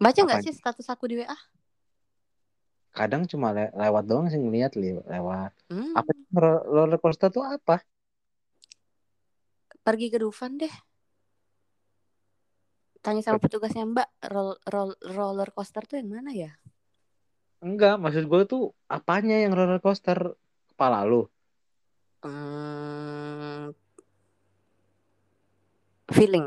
Baca 0.00 0.20
nggak 0.24 0.42
sih 0.44 0.54
status 0.56 0.86
aku 0.90 1.04
di 1.10 1.16
WA? 1.20 1.36
kadang 2.94 3.26
cuma 3.26 3.50
le- 3.50 3.74
lewat 3.74 4.04
doang 4.06 4.26
sih 4.30 4.38
ngeliat 4.38 4.78
li- 4.78 5.02
lewat. 5.10 5.50
Hmm, 5.66 5.92
Apa 5.98 6.10
roller 6.70 6.98
coaster 7.02 7.28
tuh 7.34 7.42
apa? 7.42 7.82
pergi 9.84 10.08
ke 10.08 10.18
Dufan 10.22 10.56
deh. 10.56 10.72
Tanya 13.04 13.20
sama 13.20 13.36
petugasnya 13.36 13.84
Mbak, 13.84 14.08
roll, 14.32 14.56
roll- 14.72 15.00
roller 15.12 15.50
coaster 15.52 15.84
tuh 15.84 16.00
yang 16.00 16.08
mana 16.08 16.32
ya? 16.32 16.56
Enggak, 17.60 18.00
maksud 18.00 18.24
gue 18.30 18.42
tuh 18.48 18.62
apanya 18.88 19.36
yang 19.44 19.52
roller 19.52 19.76
coaster 19.84 20.16
kepala 20.72 21.04
lu? 21.04 21.28
Hmm, 22.24 23.13
feeling. 26.14 26.46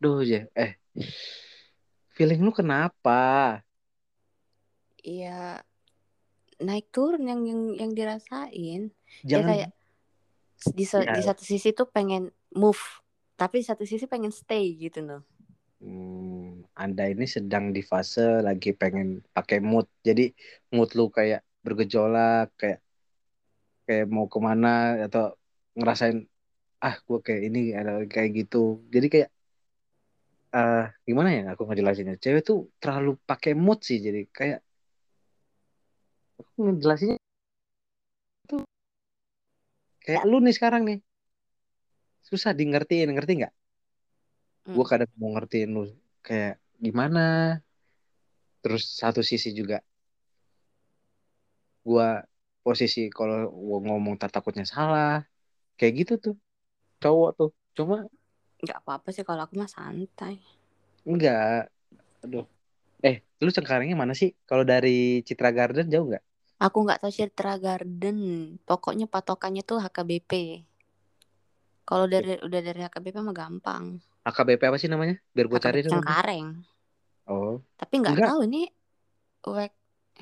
Duh, 0.00 0.24
ya, 0.24 0.48
eh. 0.56 0.80
Feeling 2.16 2.40
lu 2.42 2.52
kenapa? 2.52 3.60
Iya 5.02 5.60
naik 6.62 6.94
turun 6.94 7.26
yang 7.26 7.42
yang 7.42 7.60
yang 7.74 7.90
dirasain. 7.92 8.94
Ya 9.26 9.42
Jangan 9.42 9.46
kayak 9.50 9.70
di, 10.78 10.84
Ya. 10.86 11.14
di 11.18 11.22
satu 11.26 11.42
sisi 11.42 11.74
tuh 11.74 11.90
pengen 11.90 12.30
move, 12.54 12.80
tapi 13.34 13.60
di 13.60 13.66
satu 13.66 13.82
sisi 13.82 14.06
pengen 14.06 14.30
stay 14.30 14.78
gitu 14.78 15.02
loh. 15.02 15.22
Hmm, 15.82 16.62
Anda 16.78 17.10
ini 17.10 17.26
sedang 17.26 17.74
di 17.74 17.82
fase 17.82 18.22
lagi 18.46 18.70
pengen 18.70 19.26
pakai 19.34 19.58
mood. 19.58 19.90
Jadi 20.06 20.30
mood 20.70 20.94
lu 20.94 21.10
kayak 21.10 21.42
bergejolak, 21.66 22.54
kayak 22.54 22.78
kayak 23.82 24.06
mau 24.06 24.30
ke 24.30 24.38
mana 24.38 25.02
atau 25.02 25.34
ngerasain 25.74 26.30
ah 26.82 26.96
gue 27.06 27.18
kayak 27.26 27.42
ini 27.48 27.60
ada 27.78 27.92
kayak 28.12 28.30
gitu. 28.38 28.82
Jadi 28.94 29.06
kayak 29.12 29.28
eh 30.52 30.84
gimana 31.08 31.28
ya 31.36 31.42
aku 31.52 31.62
ngejelasinnya? 31.66 32.14
Cewek 32.22 32.42
tuh 32.48 32.58
terlalu 32.82 33.10
pakai 33.30 33.52
mood 33.64 33.78
sih. 33.88 33.98
Jadi 34.06 34.20
kayak 34.36 34.58
aku 36.38 36.58
ngejelasinnya 36.66 37.16
tuh 38.50 38.60
kayak 40.04 40.22
lu 40.30 40.36
nih 40.44 40.54
sekarang 40.58 40.82
nih 40.88 40.98
susah 42.28 42.52
di 42.58 42.64
ngertiin, 42.70 43.12
ngerti 43.14 43.32
nggak? 43.44 43.54
Hmm. 44.66 44.74
Gue 44.74 44.84
kadang 44.90 45.10
mau 45.20 45.30
ngertiin 45.34 45.70
lu 45.76 45.82
kayak 46.26 46.58
gimana. 46.84 47.20
Terus 48.62 48.82
satu 49.00 49.20
sisi 49.26 49.50
juga 49.54 49.82
gua 51.82 52.22
posisi 52.62 53.10
kalau 53.10 53.50
gua 53.50 53.78
ngomong 53.82 54.14
tak 54.14 54.30
takutnya 54.38 54.62
salah 54.62 55.26
kayak 55.74 55.92
gitu 56.06 56.12
tuh 56.24 56.34
cowok 57.04 57.30
tuh 57.38 57.48
cuma 57.76 57.96
nggak 58.64 58.78
apa-apa 58.82 59.08
sih 59.14 59.24
kalau 59.28 59.42
aku 59.44 59.54
mah 59.60 59.70
santai. 59.76 60.34
enggak 61.10 61.36
aduh 62.24 62.44
eh 63.08 63.16
lu 63.44 63.50
cengkarengnya 63.56 63.96
mana 64.02 64.14
sih 64.20 64.30
kalau 64.48 64.64
dari 64.72 64.90
Citra 65.28 65.48
Garden 65.58 65.86
jauh 65.92 66.06
nggak 66.10 66.24
Aku 66.66 66.78
nggak 66.84 67.00
tahu 67.00 67.12
Citra 67.18 67.52
Garden. 67.64 68.18
Pokoknya 68.68 69.06
patokannya 69.14 69.62
tuh 69.70 69.78
HKBP. 69.84 70.30
Kalau 71.88 72.06
dari 72.12 72.32
udah 72.46 72.60
dari 72.66 72.80
HKBP 72.86 73.16
mah 73.26 73.34
gampang. 73.40 73.84
AKBP 74.28 74.62
apa 74.68 74.78
sih 74.82 74.90
namanya 74.92 75.14
biar 75.34 75.46
gua 75.50 75.60
cari 75.66 75.78
HKBP 75.78 75.86
dulu 75.86 76.00
Cengkareng. 76.00 76.46
oh 77.26 77.62
Tapi 77.78 77.94
nggak 78.00 78.14
Enggak. 78.14 78.28
tahu 78.28 78.40
ini 78.48 78.60
wek 79.54 79.72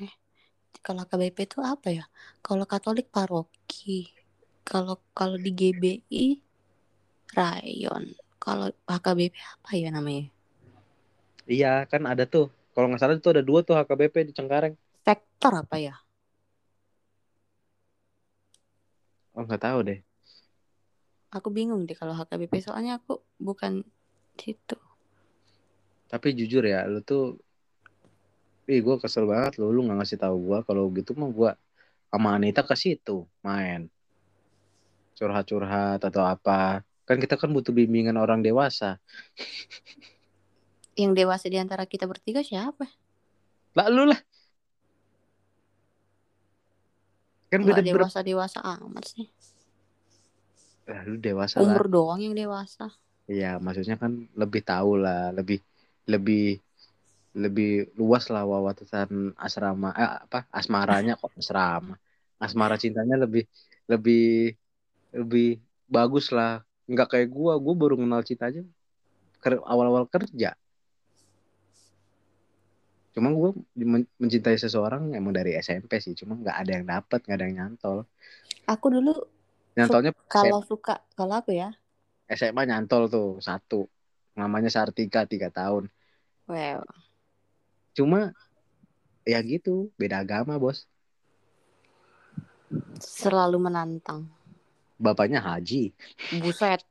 eh 0.03 0.13
kalau 0.85 1.01
HKBP 1.05 1.37
itu 1.47 1.57
apa 1.73 1.87
ya? 1.97 2.03
Kalau 2.45 2.65
Katolik 2.71 3.07
paroki. 3.15 3.91
Kalau 4.69 4.95
kalau 5.17 5.37
di 5.45 5.51
GBI 5.59 6.25
rayon. 7.37 8.03
Kalau 8.41 8.67
HKBP 8.89 9.35
apa 9.37 9.69
ya 9.77 9.89
namanya? 9.93 10.25
iya 11.55 11.67
kan 11.91 12.01
ada 12.11 12.23
tuh 12.33 12.45
kalau 12.73 12.85
nggak 12.87 13.01
salah 13.01 13.15
tuh 13.25 13.31
ada 13.35 13.43
dua 13.49 13.59
tuh 13.67 13.75
HKBP 13.79 14.15
di 14.27 14.33
Cengkareng 14.37 14.73
sektor 15.05 15.53
apa 15.63 15.77
ya 15.77 15.93
Oh 19.35 19.43
nggak 19.47 19.61
tahu 19.65 19.79
deh. 19.87 19.99
aku 21.37 21.47
bingung 21.57 21.81
deh 21.87 21.95
kalau 21.99 22.13
HKBP 22.19 22.53
soalnya 22.65 22.91
aku 22.99 23.13
bukan 23.47 23.73
situ 24.39 24.75
Tapi 26.11 26.27
jujur 26.39 26.63
ya, 26.67 26.83
lu 26.91 26.99
tuh, 27.09 27.39
ih 28.73 28.79
gue 28.85 28.95
kesel 29.03 29.25
banget 29.31 29.51
lu, 29.59 29.65
lu 29.75 29.79
nggak 29.85 29.97
ngasih 29.99 30.19
tahu 30.23 30.35
gue 30.47 30.57
kalau 30.67 30.83
gitu 30.97 31.11
mah 31.19 31.29
gue 31.37 31.51
sama 32.11 32.29
Anita 32.37 32.61
ke 32.69 32.75
situ 32.83 33.15
main 33.47 33.81
curhat-curhat 35.17 35.99
atau 36.09 36.23
apa. 36.33 36.81
Kan 37.11 37.19
kita 37.19 37.35
kan 37.35 37.51
butuh 37.51 37.75
bimbingan 37.75 38.15
orang 38.15 38.39
dewasa. 38.39 38.95
yang 41.01 41.11
dewasa 41.11 41.51
di 41.51 41.59
antara 41.59 41.83
kita 41.83 42.07
bertiga 42.07 42.39
siapa 42.39 42.87
Lah 43.75 43.87
lu 43.91 44.07
lah. 44.07 44.19
Kan 47.51 47.67
beda 47.67 47.83
dewasa 47.83 48.23
dewasa 48.23 48.63
amat 48.63 49.11
sih 49.11 49.27
Lah, 50.87 51.03
lu 51.03 51.19
dewasa 51.19 51.59
lah. 51.59 51.67
umur 51.67 51.91
doang 51.91 52.19
yang 52.23 52.35
dewasa 52.35 52.91
Iya, 53.31 53.59
maksudnya 53.63 53.95
kan 53.95 54.27
lebih 54.35 54.59
tahu 54.63 54.99
lah, 54.99 55.31
lebih 55.31 55.63
lebih 56.03 56.59
lebih 57.31 57.95
luas 57.95 58.27
lah 58.27 58.43
wawasan 58.43 59.31
asrama 59.39 59.95
eh, 59.95 60.11
apa 60.27 60.51
asmaranya 60.51 61.15
kok 61.15 61.31
asrama. 61.39 61.95
Asmara 62.35 62.75
cintanya 62.83 63.15
lebih 63.23 63.47
lebih 63.87 64.51
lebih 65.15 65.63
bagus 65.87 66.35
lah. 66.35 66.59
Nggak 66.91 67.07
kayak 67.15 67.27
gua, 67.31 67.55
gua 67.55 67.73
baru 67.79 67.95
kenal 67.95 68.21
cinta 68.27 68.51
aja 68.51 68.61
ker- 69.39 69.63
awal-awal 69.63 70.05
kerja. 70.11 70.53
Cuma 73.15 73.31
gua 73.31 73.55
men- 73.75 74.11
mencintai 74.19 74.59
seseorang 74.59 75.11
emang 75.15 75.31
dari 75.35 75.55
SMP 75.55 75.99
sih, 76.03 76.15
cuma 76.15 76.35
nggak 76.35 76.57
ada 76.63 76.71
yang 76.75 76.85
dapat, 76.87 77.19
nggak 77.23 77.37
ada 77.39 77.45
yang 77.47 77.57
nyantol. 77.57 77.97
aku 78.67 78.87
dulu 78.91 79.13
Nyantolnya 79.75 80.11
kalau 80.27 80.59
suka 80.63 80.99
kalau 81.15 81.39
aku 81.39 81.55
ya 81.55 81.71
SMA 82.31 82.63
nyantol 82.63 83.11
tuh 83.11 83.29
satu, 83.43 83.87
namanya 84.35 84.71
Sartika 84.71 85.27
tiga 85.27 85.51
tahun. 85.51 85.91
well 86.47 86.83
Cuma 87.91 88.31
ya 89.27 89.39
gitu, 89.43 89.91
beda 89.99 90.23
agama 90.23 90.55
bos. 90.55 90.87
selalu 93.03 93.57
menantang 93.59 94.31
Bapaknya 95.01 95.41
haji. 95.41 95.89
buset 96.37 96.85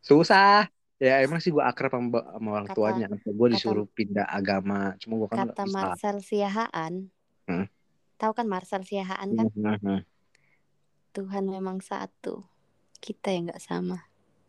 Susah. 0.00 0.70
Ya 1.02 1.18
emang 1.18 1.42
sih 1.42 1.50
gue 1.50 1.58
akrab 1.58 1.90
sama, 1.90 2.22
sama 2.22 2.48
orang 2.52 2.68
Kata- 2.70 2.78
tuanya. 2.78 3.06
Gue 3.26 3.48
disuruh 3.50 3.90
pindah 3.90 4.22
agama. 4.24 4.94
Cuma 5.02 5.18
gue 5.18 5.28
kan 5.28 5.50
kata 5.50 5.66
nggak. 5.66 5.74
Marcel 5.74 6.16
Siahaan 6.22 7.10
Hmm. 7.42 7.66
tahu 8.14 8.32
kan 8.32 8.46
Marcel 8.46 8.86
Siahaan 8.86 9.34
kan 9.34 9.46
Hmm, 9.50 9.66
hmm, 9.66 9.78
hmm. 9.82 10.00
Tuhan 11.12 11.44
memang 11.44 11.82
satu 11.82 12.46
kita 12.96 13.28
yang 13.28 13.50
nggak 13.50 13.58
sama 13.58 13.98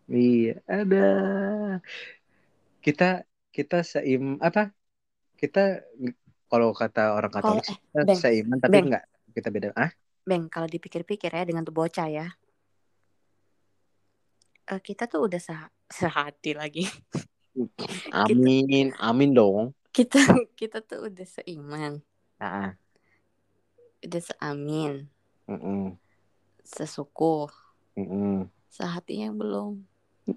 Iya, 0.05 0.61
ada. 0.69 1.07
Kita 2.79 3.25
kita 3.49 3.81
seim 3.81 4.37
apa? 4.37 4.69
Kita 5.33 5.81
kalau 6.45 6.69
kata 6.69 7.17
orang 7.17 7.31
Katolik 7.31 7.65
eh, 7.65 7.77
kita 7.81 8.13
seiman 8.13 8.61
tapi 8.61 8.77
Beng. 8.77 8.85
enggak 8.91 9.05
kita 9.31 9.49
beda. 9.49 9.67
Ah, 9.73 9.89
Beng 10.23 10.47
kalau 10.47 10.67
dipikir-pikir 10.67 11.31
ya 11.31 11.43
dengan 11.43 11.67
tuh 11.67 11.75
bocah 11.75 12.07
ya 12.07 12.27
eh, 14.71 14.79
kita 14.79 15.07
tuh 15.11 15.27
udah 15.27 15.41
se 15.41 15.53
sehati 15.91 16.55
lagi 16.55 16.87
amin, 18.25 18.95
amin 18.97 19.31
dong. 19.35 19.75
kita 19.93 20.17
kita 20.59 20.81
tuh 20.81 21.11
udah 21.11 21.27
seiman 21.27 22.01
Ah, 22.41 22.75
udah 24.03 24.21
seamin 24.23 25.07
mm-mm, 25.47 25.95
sesuku 26.65 27.47
mm-mm. 27.95 28.49
sehatinya 28.67 29.31
belum 29.31 29.85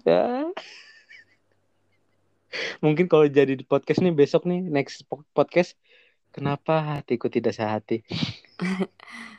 Ya. 0.03 0.51
Mungkin 2.83 3.07
kalau 3.07 3.23
jadi 3.27 3.55
di 3.55 3.63
podcast 3.63 4.03
nih 4.03 4.11
besok 4.11 4.43
nih 4.43 4.59
next 4.59 5.07
po- 5.07 5.23
podcast 5.31 5.79
kenapa 6.35 6.99
hatiku 6.99 7.31
tidak 7.31 7.55
sehati? 7.55 8.03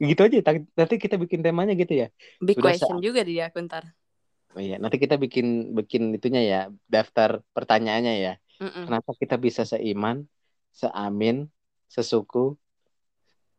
gitu 0.00 0.20
aja 0.26 0.36
nanti 0.78 0.94
kita 0.98 1.16
bikin 1.20 1.40
temanya 1.44 1.72
gitu 1.76 1.92
ya. 1.92 2.08
big 2.42 2.56
Sudah 2.58 2.74
question 2.74 2.98
juga 2.98 3.20
di 3.24 3.38
akun 3.40 3.66
ntar 3.70 3.84
Oh 4.50 4.58
iya, 4.58 4.82
nanti 4.82 4.98
kita 4.98 5.14
bikin 5.14 5.78
bikin 5.78 6.10
itunya 6.10 6.42
ya, 6.42 6.60
daftar 6.90 7.38
pertanyaannya 7.54 8.14
ya. 8.18 8.32
Mm-mm. 8.58 8.82
Kenapa 8.82 9.14
kita 9.14 9.38
bisa 9.38 9.62
seiman, 9.62 10.26
seamin, 10.74 11.46
sesuku? 11.86 12.58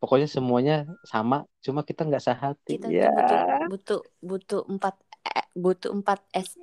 Pokoknya 0.04 0.28
semuanya 0.28 0.84
sama, 1.08 1.48
cuma 1.64 1.88
kita 1.88 2.04
nggak 2.04 2.20
sehati. 2.20 2.76
kita 2.76 2.92
ya. 2.92 3.08
tuh 3.08 3.16
butuh 3.16 3.40
butuh 3.72 4.02
butuh 4.20 4.62
empat 4.68 4.96
eh, 5.32 5.48
butuh 5.56 5.92
empat 5.96 6.20
se 6.44 6.60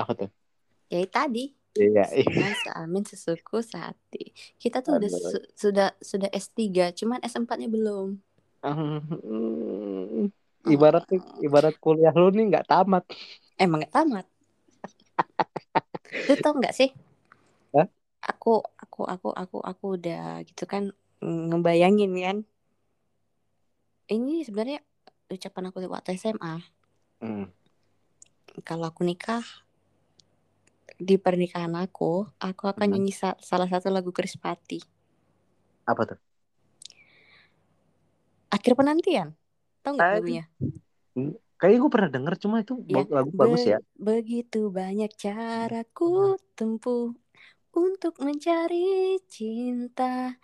Apa 0.00 0.12
tuh? 0.16 0.30
ya 0.88 1.04
tadi 1.04 1.52
Iya, 1.78 2.02
iya. 2.20 2.24
Seiman, 2.26 2.52
seamin 2.62 3.04
sesuku 3.10 3.56
sehati. 3.70 4.22
Kita 4.62 4.76
tuh 4.84 4.92
udah 4.98 5.10
su- 5.10 5.48
sudah 5.62 5.88
sudah 6.10 6.28
S3 6.34 6.84
cuman 6.98 7.20
S4 7.24 7.56
nya 7.60 7.68
belum. 7.76 8.08
Ibarat 10.74 11.04
ibarat 11.46 11.74
kuliah 11.84 12.12
lu 12.20 12.28
nih 12.36 12.44
nggak 12.50 12.66
tamat. 12.70 13.04
emang 13.58 13.80
gak 13.84 13.94
tamat. 13.96 14.26
Lu 16.28 16.34
tau 16.42 16.54
nggak 16.58 16.74
sih? 16.78 16.88
Hah? 17.74 17.88
aku 18.30 18.50
aku 18.82 19.00
aku 19.14 19.28
aku 19.42 19.56
aku 19.70 19.84
udah 19.98 20.22
gitu 20.48 20.64
kan 20.72 20.82
ngebayangin 21.50 22.12
kan. 22.24 22.36
Ini 24.14 24.34
sebenarnya 24.46 24.78
ucapan 25.34 25.64
aku 25.68 25.78
waktu 25.94 26.10
SMA 26.20 26.54
Hmm. 27.20 27.44
kalau 28.68 28.84
aku 28.90 29.02
nikah 29.08 29.44
di 30.98 31.14
pernikahan 31.16 31.72
aku 31.78 32.26
aku 32.42 32.64
akan 32.66 32.86
Hmm. 32.90 32.94
nyanyi 32.98 33.14
sa- 33.14 33.38
salah 33.38 33.70
satu 33.70 33.88
lagu 33.88 34.10
Krispati 34.10 34.82
Apa 35.86 36.02
tuh? 36.04 36.18
akhir 38.50 38.72
penantian 38.76 39.32
nggak 39.86 39.96
Aduh. 39.96 40.20
lagunya 40.20 40.44
Kayaknya 41.58 41.78
gue 41.82 41.90
pernah 41.90 42.10
denger, 42.14 42.34
cuma 42.38 42.56
itu 42.62 42.78
Ya, 42.86 43.02
lagu 43.10 43.34
bagus 43.34 43.66
Be- 43.66 43.70
ya. 43.74 43.78
Begitu 43.98 44.70
banyak 44.70 45.10
caraku 45.18 46.38
tempuh 46.54 47.10
untuk 47.74 48.14
mencari 48.22 49.18
cinta. 49.26 50.38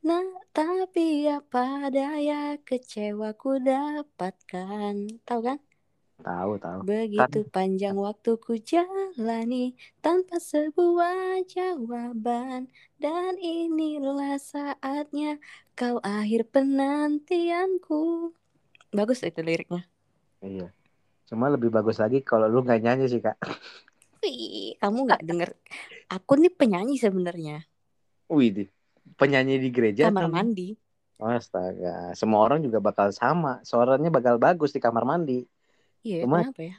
Nah, 0.00 0.24
tapi 0.56 1.28
apa 1.28 1.92
daya 1.92 2.56
kecewaku 2.64 3.60
dapatkan. 3.60 4.94
Tahu 5.28 5.40
kan? 5.44 5.60
Tahu 6.16 6.56
tahu. 6.56 6.80
Begitu 6.82 7.44
panjang 7.52 7.92
waktu 7.92 8.40
ku 8.40 8.56
jalani 8.56 9.76
tanpa 10.00 10.40
sebuah 10.40 11.44
jawaban. 11.44 12.72
Dan 12.96 13.36
inilah 13.36 14.40
saatnya 14.40 15.36
kau 15.76 16.00
akhir 16.00 16.48
penantianku. 16.48 18.32
Bagus 18.96 19.20
itu 19.20 19.40
liriknya. 19.44 19.84
Iya. 20.40 20.72
Cuma 21.28 21.52
lebih 21.52 21.68
bagus 21.68 22.00
lagi 22.00 22.24
kalau 22.24 22.48
lu 22.48 22.64
nggak 22.64 22.80
nyanyi 22.80 23.06
sih 23.12 23.20
kak. 23.20 23.36
Wih, 24.24 24.80
kamu 24.80 24.98
nggak 25.04 25.22
denger? 25.26 25.50
Aku 26.08 26.40
nih 26.40 26.54
penyanyi 26.54 26.96
sebenarnya. 26.96 27.66
Wih, 28.32 28.50
di- 28.50 28.72
penyanyi 29.20 29.60
di 29.60 29.68
gereja. 29.68 30.08
Kamar 30.08 30.26
atau- 30.26 30.34
mandi. 30.34 30.68
Astaga, 31.16 32.12
semua 32.12 32.44
orang 32.44 32.60
juga 32.60 32.76
bakal 32.76 33.08
sama. 33.08 33.60
Suaranya 33.64 34.12
bakal 34.12 34.36
bagus 34.36 34.72
di 34.72 34.80
kamar 34.80 35.08
mandi. 35.08 35.48
Iya, 36.06 36.22
Cuma- 36.22 36.46
kenapa 36.46 36.62
ya? 36.62 36.76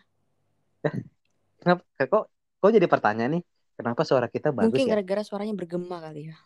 Kenapa? 1.60 1.82
Kok 2.00 2.24
kok 2.64 2.72
jadi 2.72 2.88
pertanyaan 2.88 3.32
nih? 3.40 3.44
Kenapa 3.76 4.02
suara 4.08 4.28
kita 4.32 4.56
bagus 4.56 4.72
Mungkin 4.72 4.88
ya? 4.88 4.92
gara-gara 4.96 5.22
suaranya 5.28 5.54
bergema 5.54 5.98
kali 6.00 6.32
ya. 6.32 6.38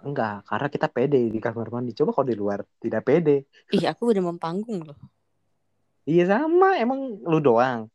Enggak, 0.00 0.46
karena 0.46 0.68
kita 0.70 0.86
pede 0.88 1.18
di 1.28 1.40
kamar 1.42 1.68
mandi. 1.74 1.90
Coba 1.92 2.14
kalau 2.14 2.26
di 2.30 2.36
luar 2.38 2.62
tidak 2.78 3.02
pede. 3.04 3.44
Ih, 3.74 3.84
aku 3.84 4.14
udah 4.14 4.22
mempanggung 4.24 4.80
loh. 4.86 4.98
Iya 6.08 6.24
sama, 6.30 6.78
emang 6.80 7.20
lu 7.20 7.38
doang. 7.42 7.90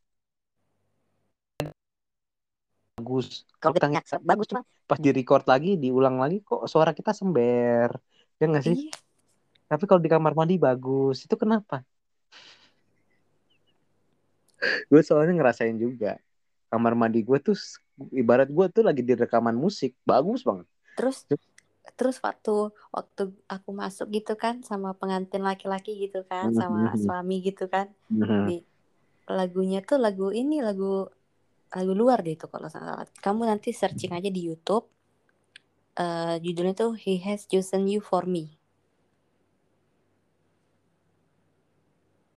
Bagus. 3.00 3.48
Kalau 3.58 3.74
kita 3.74 3.88
nggak 3.90 4.06
bagus 4.22 4.48
cuma 4.52 4.62
Pas 4.84 5.00
di 5.00 5.10
record 5.16 5.48
lagi, 5.48 5.80
diulang 5.80 6.20
lagi 6.20 6.44
kok 6.44 6.68
suara 6.68 6.92
kita 6.92 7.16
sember. 7.16 7.90
Ya 8.38 8.46
nggak 8.52 8.64
sih? 8.68 8.76
Iya, 8.76 8.94
Tapi 9.72 9.84
kalau 9.88 10.04
di 10.04 10.12
kamar 10.12 10.36
mandi 10.36 10.60
bagus. 10.60 11.24
Itu 11.24 11.40
kenapa? 11.40 11.82
Gue 14.88 15.02
soalnya 15.02 15.34
ngerasain 15.36 15.76
juga. 15.76 16.18
Kamar 16.68 16.94
mandi 16.94 17.22
gue 17.22 17.38
tuh 17.38 17.58
ibarat 18.12 18.50
gue 18.50 18.66
tuh 18.70 18.84
lagi 18.84 19.02
di 19.02 19.14
rekaman 19.14 19.54
musik. 19.54 19.94
Bagus 20.04 20.42
banget. 20.42 20.68
terus 20.94 21.26
terus 21.98 22.22
waktu 22.22 22.70
waktu 22.94 23.24
aku 23.50 23.70
masuk 23.74 24.14
gitu 24.14 24.38
kan 24.38 24.62
sama 24.62 24.94
pengantin 24.94 25.42
laki-laki 25.42 25.98
gitu 26.06 26.22
kan 26.24 26.54
sama 26.54 26.94
Mhm. 26.94 27.02
suami 27.02 27.42
gitu 27.42 27.66
kan 27.66 27.90
di 28.46 28.62
lagunya 29.26 29.82
tuh 29.82 29.98
lagu 29.98 30.30
ini 30.30 30.62
lagu 30.62 31.10
lagu 31.74 31.94
luar 31.98 32.22
deh 32.22 32.38
itu 32.38 32.46
kalau 32.46 32.70
salah 32.70 33.02
kamu 33.26 33.50
nanti 33.50 33.74
searching 33.74 34.14
aja 34.14 34.30
di 34.30 34.46
YouTube 34.46 34.86
eh, 35.98 36.36
judulnya 36.42 36.74
tuh 36.74 36.94
He 36.94 37.18
Has 37.22 37.46
Chosen 37.50 37.90
You 37.90 38.02
For 38.02 38.26
Me. 38.30 38.54